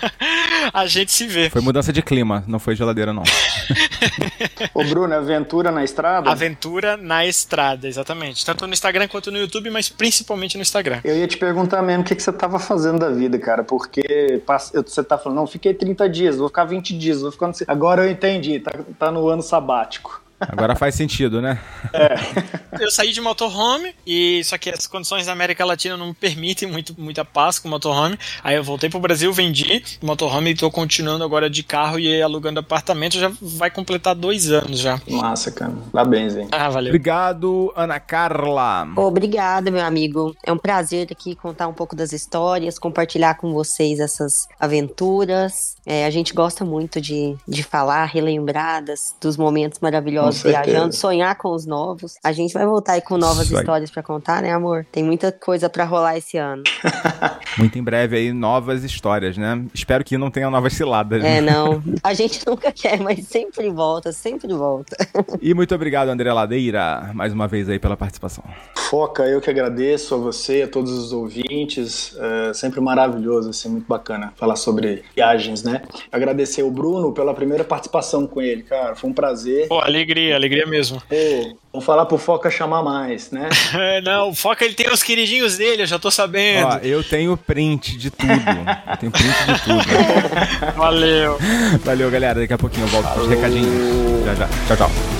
a 0.72 0.86
gente 0.86 1.12
se 1.12 1.26
vê. 1.26 1.50
Foi 1.50 1.60
mudança 1.60 1.92
de 1.92 2.02
clima, 2.02 2.44
não 2.46 2.58
foi 2.58 2.74
geladeira, 2.74 3.12
não. 3.12 3.22
Ô, 4.74 4.84
Bruno, 4.84 5.14
aventura 5.14 5.70
na 5.70 5.84
estrada? 5.84 6.30
Aventura 6.30 6.96
na 6.96 7.26
estrada, 7.26 7.88
exatamente. 7.88 8.44
Tanto 8.44 8.66
no 8.66 8.72
Instagram 8.72 9.08
quanto 9.08 9.30
no 9.30 9.38
YouTube, 9.38 9.70
mas 9.70 9.88
principalmente 9.88 10.56
no 10.56 10.62
Instagram. 10.62 11.00
Eu 11.04 11.16
ia 11.16 11.26
te 11.26 11.36
perguntar 11.36 11.82
mesmo 11.82 12.02
o 12.02 12.06
que, 12.06 12.14
que 12.14 12.22
você 12.22 12.32
tava 12.32 12.58
fazendo 12.58 12.98
da 12.98 13.10
vida, 13.10 13.38
cara, 13.38 13.62
porque 13.64 14.42
você 14.74 15.02
tá 15.02 15.16
falando, 15.18 15.38
não, 15.38 15.46
fiquei 15.46 15.74
30 15.74 16.08
dias, 16.08 16.36
vou 16.36 16.48
ficar 16.48 16.64
20 16.64 16.96
dias, 16.96 17.20
vou 17.20 17.32
ficar. 17.32 17.50
Agora 17.66 18.04
eu 18.04 18.10
entendi, 18.10 18.60
tá, 18.60 18.72
tá 18.98 19.10
no 19.10 19.28
ano 19.28 19.42
sabático. 19.42 20.20
Agora 20.40 20.74
faz 20.74 20.94
sentido, 20.94 21.42
né? 21.42 21.60
É. 21.92 22.14
Eu 22.80 22.90
saí 22.90 23.12
de 23.12 23.20
motorhome, 23.20 23.94
e 24.06 24.42
só 24.44 24.56
que 24.56 24.70
as 24.70 24.86
condições 24.86 25.26
da 25.26 25.32
América 25.32 25.64
Latina 25.64 25.96
não 25.96 26.08
me 26.08 26.14
permitem 26.14 26.70
muito, 26.70 26.98
muita 26.98 27.24
paz 27.24 27.58
com 27.58 27.68
motorhome. 27.68 28.18
Aí 28.42 28.56
eu 28.56 28.64
voltei 28.64 28.88
pro 28.88 28.98
Brasil, 28.98 29.30
vendi 29.32 29.82
o 30.00 30.06
motorhome 30.06 30.50
e 30.50 30.54
tô 30.54 30.70
continuando 30.70 31.22
agora 31.22 31.50
de 31.50 31.62
carro 31.62 31.98
e 31.98 32.22
alugando 32.22 32.60
apartamento. 32.60 33.18
Já 33.18 33.30
vai 33.42 33.70
completar 33.70 34.14
dois 34.14 34.50
anos 34.50 34.78
já. 34.78 35.00
Massa, 35.08 35.50
cara. 35.50 35.72
Parabéns, 35.92 36.36
hein? 36.36 36.48
Ah, 36.52 36.70
valeu. 36.70 36.90
Obrigado, 36.90 37.72
Ana 37.76 38.00
Carla. 38.00 38.88
Obrigada, 38.96 39.70
meu 39.70 39.84
amigo. 39.84 40.34
É 40.46 40.52
um 40.52 40.58
prazer 40.58 41.08
aqui 41.10 41.34
contar 41.34 41.68
um 41.68 41.74
pouco 41.74 41.94
das 41.94 42.12
histórias, 42.12 42.78
compartilhar 42.78 43.34
com 43.34 43.52
vocês 43.52 44.00
essas 44.00 44.48
aventuras. 44.58 45.76
É, 45.84 46.06
a 46.06 46.10
gente 46.10 46.32
gosta 46.32 46.64
muito 46.64 47.00
de, 47.00 47.36
de 47.46 47.62
falar, 47.62 48.06
relembrar 48.06 48.82
das, 48.82 49.14
dos 49.20 49.36
momentos 49.36 49.80
maravilhosos 49.80 50.29
viajando, 50.30 50.94
sonhar 50.94 51.36
com 51.36 51.50
os 51.50 51.66
novos. 51.66 52.14
A 52.22 52.32
gente 52.32 52.52
vai 52.52 52.66
voltar 52.66 52.94
aí 52.94 53.00
com 53.00 53.16
novas 53.16 53.46
Isso 53.46 53.58
histórias 53.58 53.90
para 53.90 54.02
contar, 54.02 54.42
né, 54.42 54.52
amor? 54.52 54.86
Tem 54.90 55.02
muita 55.02 55.32
coisa 55.32 55.68
para 55.68 55.84
rolar 55.84 56.16
esse 56.16 56.36
ano. 56.36 56.62
Muito 57.58 57.78
em 57.78 57.82
breve 57.82 58.16
aí, 58.16 58.32
novas 58.32 58.84
histórias, 58.84 59.36
né? 59.36 59.64
Espero 59.74 60.04
que 60.04 60.16
não 60.16 60.30
tenha 60.30 60.48
novas 60.50 60.72
ciladas. 60.72 61.22
É, 61.24 61.40
né? 61.40 61.52
não. 61.52 61.82
A 62.02 62.14
gente 62.14 62.46
nunca 62.46 62.72
quer, 62.72 63.00
mas 63.00 63.26
sempre 63.26 63.68
volta, 63.70 64.12
sempre 64.12 64.52
volta. 64.52 64.96
e 65.40 65.52
muito 65.52 65.74
obrigado, 65.74 66.08
André 66.08 66.32
Ladeira, 66.32 67.10
mais 67.14 67.32
uma 67.32 67.48
vez 67.48 67.68
aí 67.68 67.78
pela 67.78 67.96
participação. 67.96 68.44
Foca, 68.88 69.24
eu 69.24 69.40
que 69.40 69.50
agradeço 69.50 70.14
a 70.14 70.18
você, 70.18 70.62
a 70.62 70.68
todos 70.68 70.92
os 70.92 71.12
ouvintes. 71.12 72.16
É 72.18 72.54
sempre 72.54 72.80
maravilhoso, 72.80 73.50
assim, 73.50 73.68
muito 73.68 73.86
bacana 73.86 74.32
falar 74.36 74.56
sobre 74.56 75.02
viagens, 75.14 75.62
né? 75.62 75.82
Agradecer 76.10 76.62
o 76.62 76.70
Bruno 76.70 77.12
pela 77.12 77.34
primeira 77.34 77.64
participação 77.64 78.26
com 78.26 78.40
ele, 78.40 78.62
cara. 78.62 78.94
Foi 78.94 79.10
um 79.10 79.12
prazer. 79.12 79.68
Pô, 79.68 79.78
alegria 79.80 80.19
alegria, 80.20 80.36
alegria 80.36 80.66
mesmo. 80.66 81.02
Pô, 81.08 81.56
vamos 81.72 81.86
falar 81.86 82.06
pro 82.06 82.18
Foca 82.18 82.50
chamar 82.50 82.82
mais, 82.82 83.30
né? 83.30 83.48
não, 84.04 84.30
o 84.30 84.34
Foca 84.34 84.64
ele 84.64 84.74
tem 84.74 84.90
os 84.90 85.02
queridinhos 85.02 85.56
dele, 85.56 85.82
eu 85.82 85.86
já 85.86 85.98
tô 85.98 86.10
sabendo. 86.10 86.68
Ó, 86.68 86.78
eu 86.82 87.02
tenho 87.02 87.36
print 87.36 87.96
de 87.96 88.10
tudo. 88.10 88.32
eu 88.32 88.96
tenho 88.98 89.12
print 89.12 89.44
de 89.46 89.62
tudo. 89.62 90.76
Valeu. 90.76 91.38
Valeu, 91.84 92.10
galera. 92.10 92.40
Daqui 92.40 92.52
a 92.52 92.58
pouquinho 92.58 92.84
eu 92.84 92.88
volto 92.88 93.08
com 93.14 93.20
os 93.20 93.28
recadinhos. 93.28 94.24
Já, 94.24 94.34
já. 94.34 94.48
Tchau, 94.66 94.76
tchau. 94.76 95.19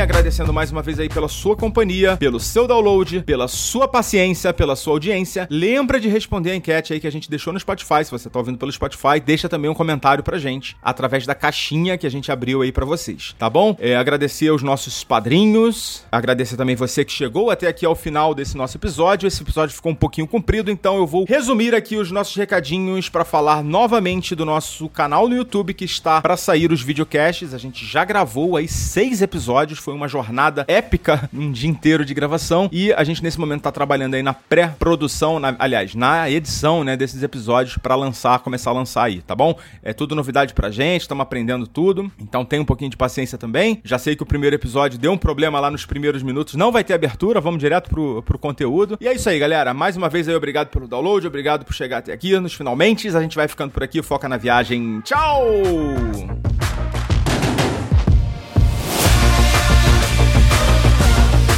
Agradecendo 0.00 0.52
mais 0.52 0.70
uma 0.70 0.82
vez 0.82 0.98
aí 0.98 1.08
pela 1.08 1.28
sua 1.28 1.56
companhia, 1.56 2.16
pelo 2.16 2.38
seu 2.38 2.66
download, 2.66 3.22
pela 3.22 3.48
sua 3.48 3.88
paciência, 3.88 4.52
pela 4.52 4.76
sua 4.76 4.94
audiência. 4.94 5.46
Lembra 5.50 5.98
de 5.98 6.08
responder 6.08 6.52
a 6.52 6.56
enquete 6.56 6.92
aí 6.92 7.00
que 7.00 7.06
a 7.06 7.12
gente 7.12 7.28
deixou 7.28 7.52
no 7.52 7.58
Spotify. 7.58 8.04
Se 8.04 8.10
você 8.10 8.30
tá 8.30 8.38
ouvindo 8.38 8.58
pelo 8.58 8.70
Spotify, 8.70 9.20
deixa 9.24 9.48
também 9.48 9.70
um 9.70 9.74
comentário 9.74 10.22
pra 10.22 10.38
gente 10.38 10.76
através 10.82 11.26
da 11.26 11.34
caixinha 11.34 11.98
que 11.98 12.06
a 12.06 12.10
gente 12.10 12.30
abriu 12.30 12.62
aí 12.62 12.70
para 12.70 12.84
vocês, 12.84 13.34
tá 13.38 13.50
bom? 13.50 13.76
É, 13.78 13.96
agradecer 13.96 14.48
aos 14.48 14.62
nossos 14.62 15.02
padrinhos, 15.02 16.04
agradecer 16.10 16.56
também 16.56 16.76
você 16.76 17.04
que 17.04 17.12
chegou 17.12 17.50
até 17.50 17.66
aqui 17.66 17.84
ao 17.84 17.94
final 17.94 18.34
desse 18.34 18.56
nosso 18.56 18.76
episódio. 18.76 19.26
Esse 19.26 19.42
episódio 19.42 19.74
ficou 19.74 19.92
um 19.92 19.96
pouquinho 19.96 20.26
comprido, 20.26 20.70
então 20.70 20.96
eu 20.96 21.06
vou 21.06 21.24
resumir 21.26 21.74
aqui 21.74 21.96
os 21.96 22.10
nossos 22.10 22.36
recadinhos 22.36 23.08
para 23.08 23.24
falar 23.24 23.62
novamente 23.64 24.34
do 24.34 24.44
nosso 24.44 24.88
canal 24.88 25.28
no 25.28 25.36
YouTube 25.36 25.74
que 25.74 25.84
está 25.84 26.20
para 26.20 26.36
sair 26.36 26.70
os 26.70 26.82
videocasts. 26.82 27.52
A 27.52 27.58
gente 27.58 27.84
já 27.84 28.04
gravou 28.04 28.56
aí 28.56 28.68
seis 28.68 29.22
episódios. 29.22 29.78
Foi 29.88 29.94
uma 29.94 30.06
jornada 30.06 30.66
épica, 30.68 31.30
um 31.32 31.50
dia 31.50 31.70
inteiro 31.70 32.04
de 32.04 32.12
gravação. 32.12 32.68
E 32.70 32.92
a 32.92 33.02
gente 33.04 33.22
nesse 33.22 33.40
momento 33.40 33.62
tá 33.62 33.72
trabalhando 33.72 34.12
aí 34.12 34.22
na 34.22 34.34
pré-produção, 34.34 35.40
aliás, 35.58 35.94
na 35.94 36.30
edição, 36.30 36.84
né, 36.84 36.94
desses 36.94 37.22
episódios 37.22 37.78
para 37.78 37.94
lançar, 37.94 38.38
começar 38.40 38.68
a 38.68 38.74
lançar 38.74 39.04
aí, 39.04 39.22
tá 39.22 39.34
bom? 39.34 39.58
É 39.82 39.94
tudo 39.94 40.14
novidade 40.14 40.52
pra 40.52 40.70
gente, 40.70 41.00
estamos 41.00 41.22
aprendendo 41.22 41.66
tudo. 41.66 42.12
Então 42.20 42.44
tem 42.44 42.60
um 42.60 42.66
pouquinho 42.66 42.90
de 42.90 42.98
paciência 42.98 43.38
também. 43.38 43.80
Já 43.82 43.98
sei 43.98 44.14
que 44.14 44.22
o 44.22 44.26
primeiro 44.26 44.54
episódio 44.54 44.98
deu 44.98 45.10
um 45.10 45.16
problema 45.16 45.58
lá 45.58 45.70
nos 45.70 45.86
primeiros 45.86 46.22
minutos, 46.22 46.54
não 46.54 46.70
vai 46.70 46.84
ter 46.84 46.92
abertura, 46.92 47.40
vamos 47.40 47.58
direto 47.58 47.88
pro, 47.88 48.22
pro 48.24 48.38
conteúdo. 48.38 48.98
E 49.00 49.08
é 49.08 49.14
isso 49.14 49.30
aí, 49.30 49.38
galera. 49.38 49.72
Mais 49.72 49.96
uma 49.96 50.10
vez 50.10 50.28
aí, 50.28 50.34
obrigado 50.34 50.68
pelo 50.68 50.86
download, 50.86 51.26
obrigado 51.26 51.64
por 51.64 51.72
chegar 51.72 51.96
até 51.96 52.12
aqui 52.12 52.38
nos 52.38 52.52
finalmente. 52.52 53.08
A 53.08 53.22
gente 53.22 53.36
vai 53.36 53.48
ficando 53.48 53.70
por 53.70 53.82
aqui, 53.82 54.02
foca 54.02 54.28
na 54.28 54.36
viagem. 54.36 55.00
Tchau! 55.00 55.46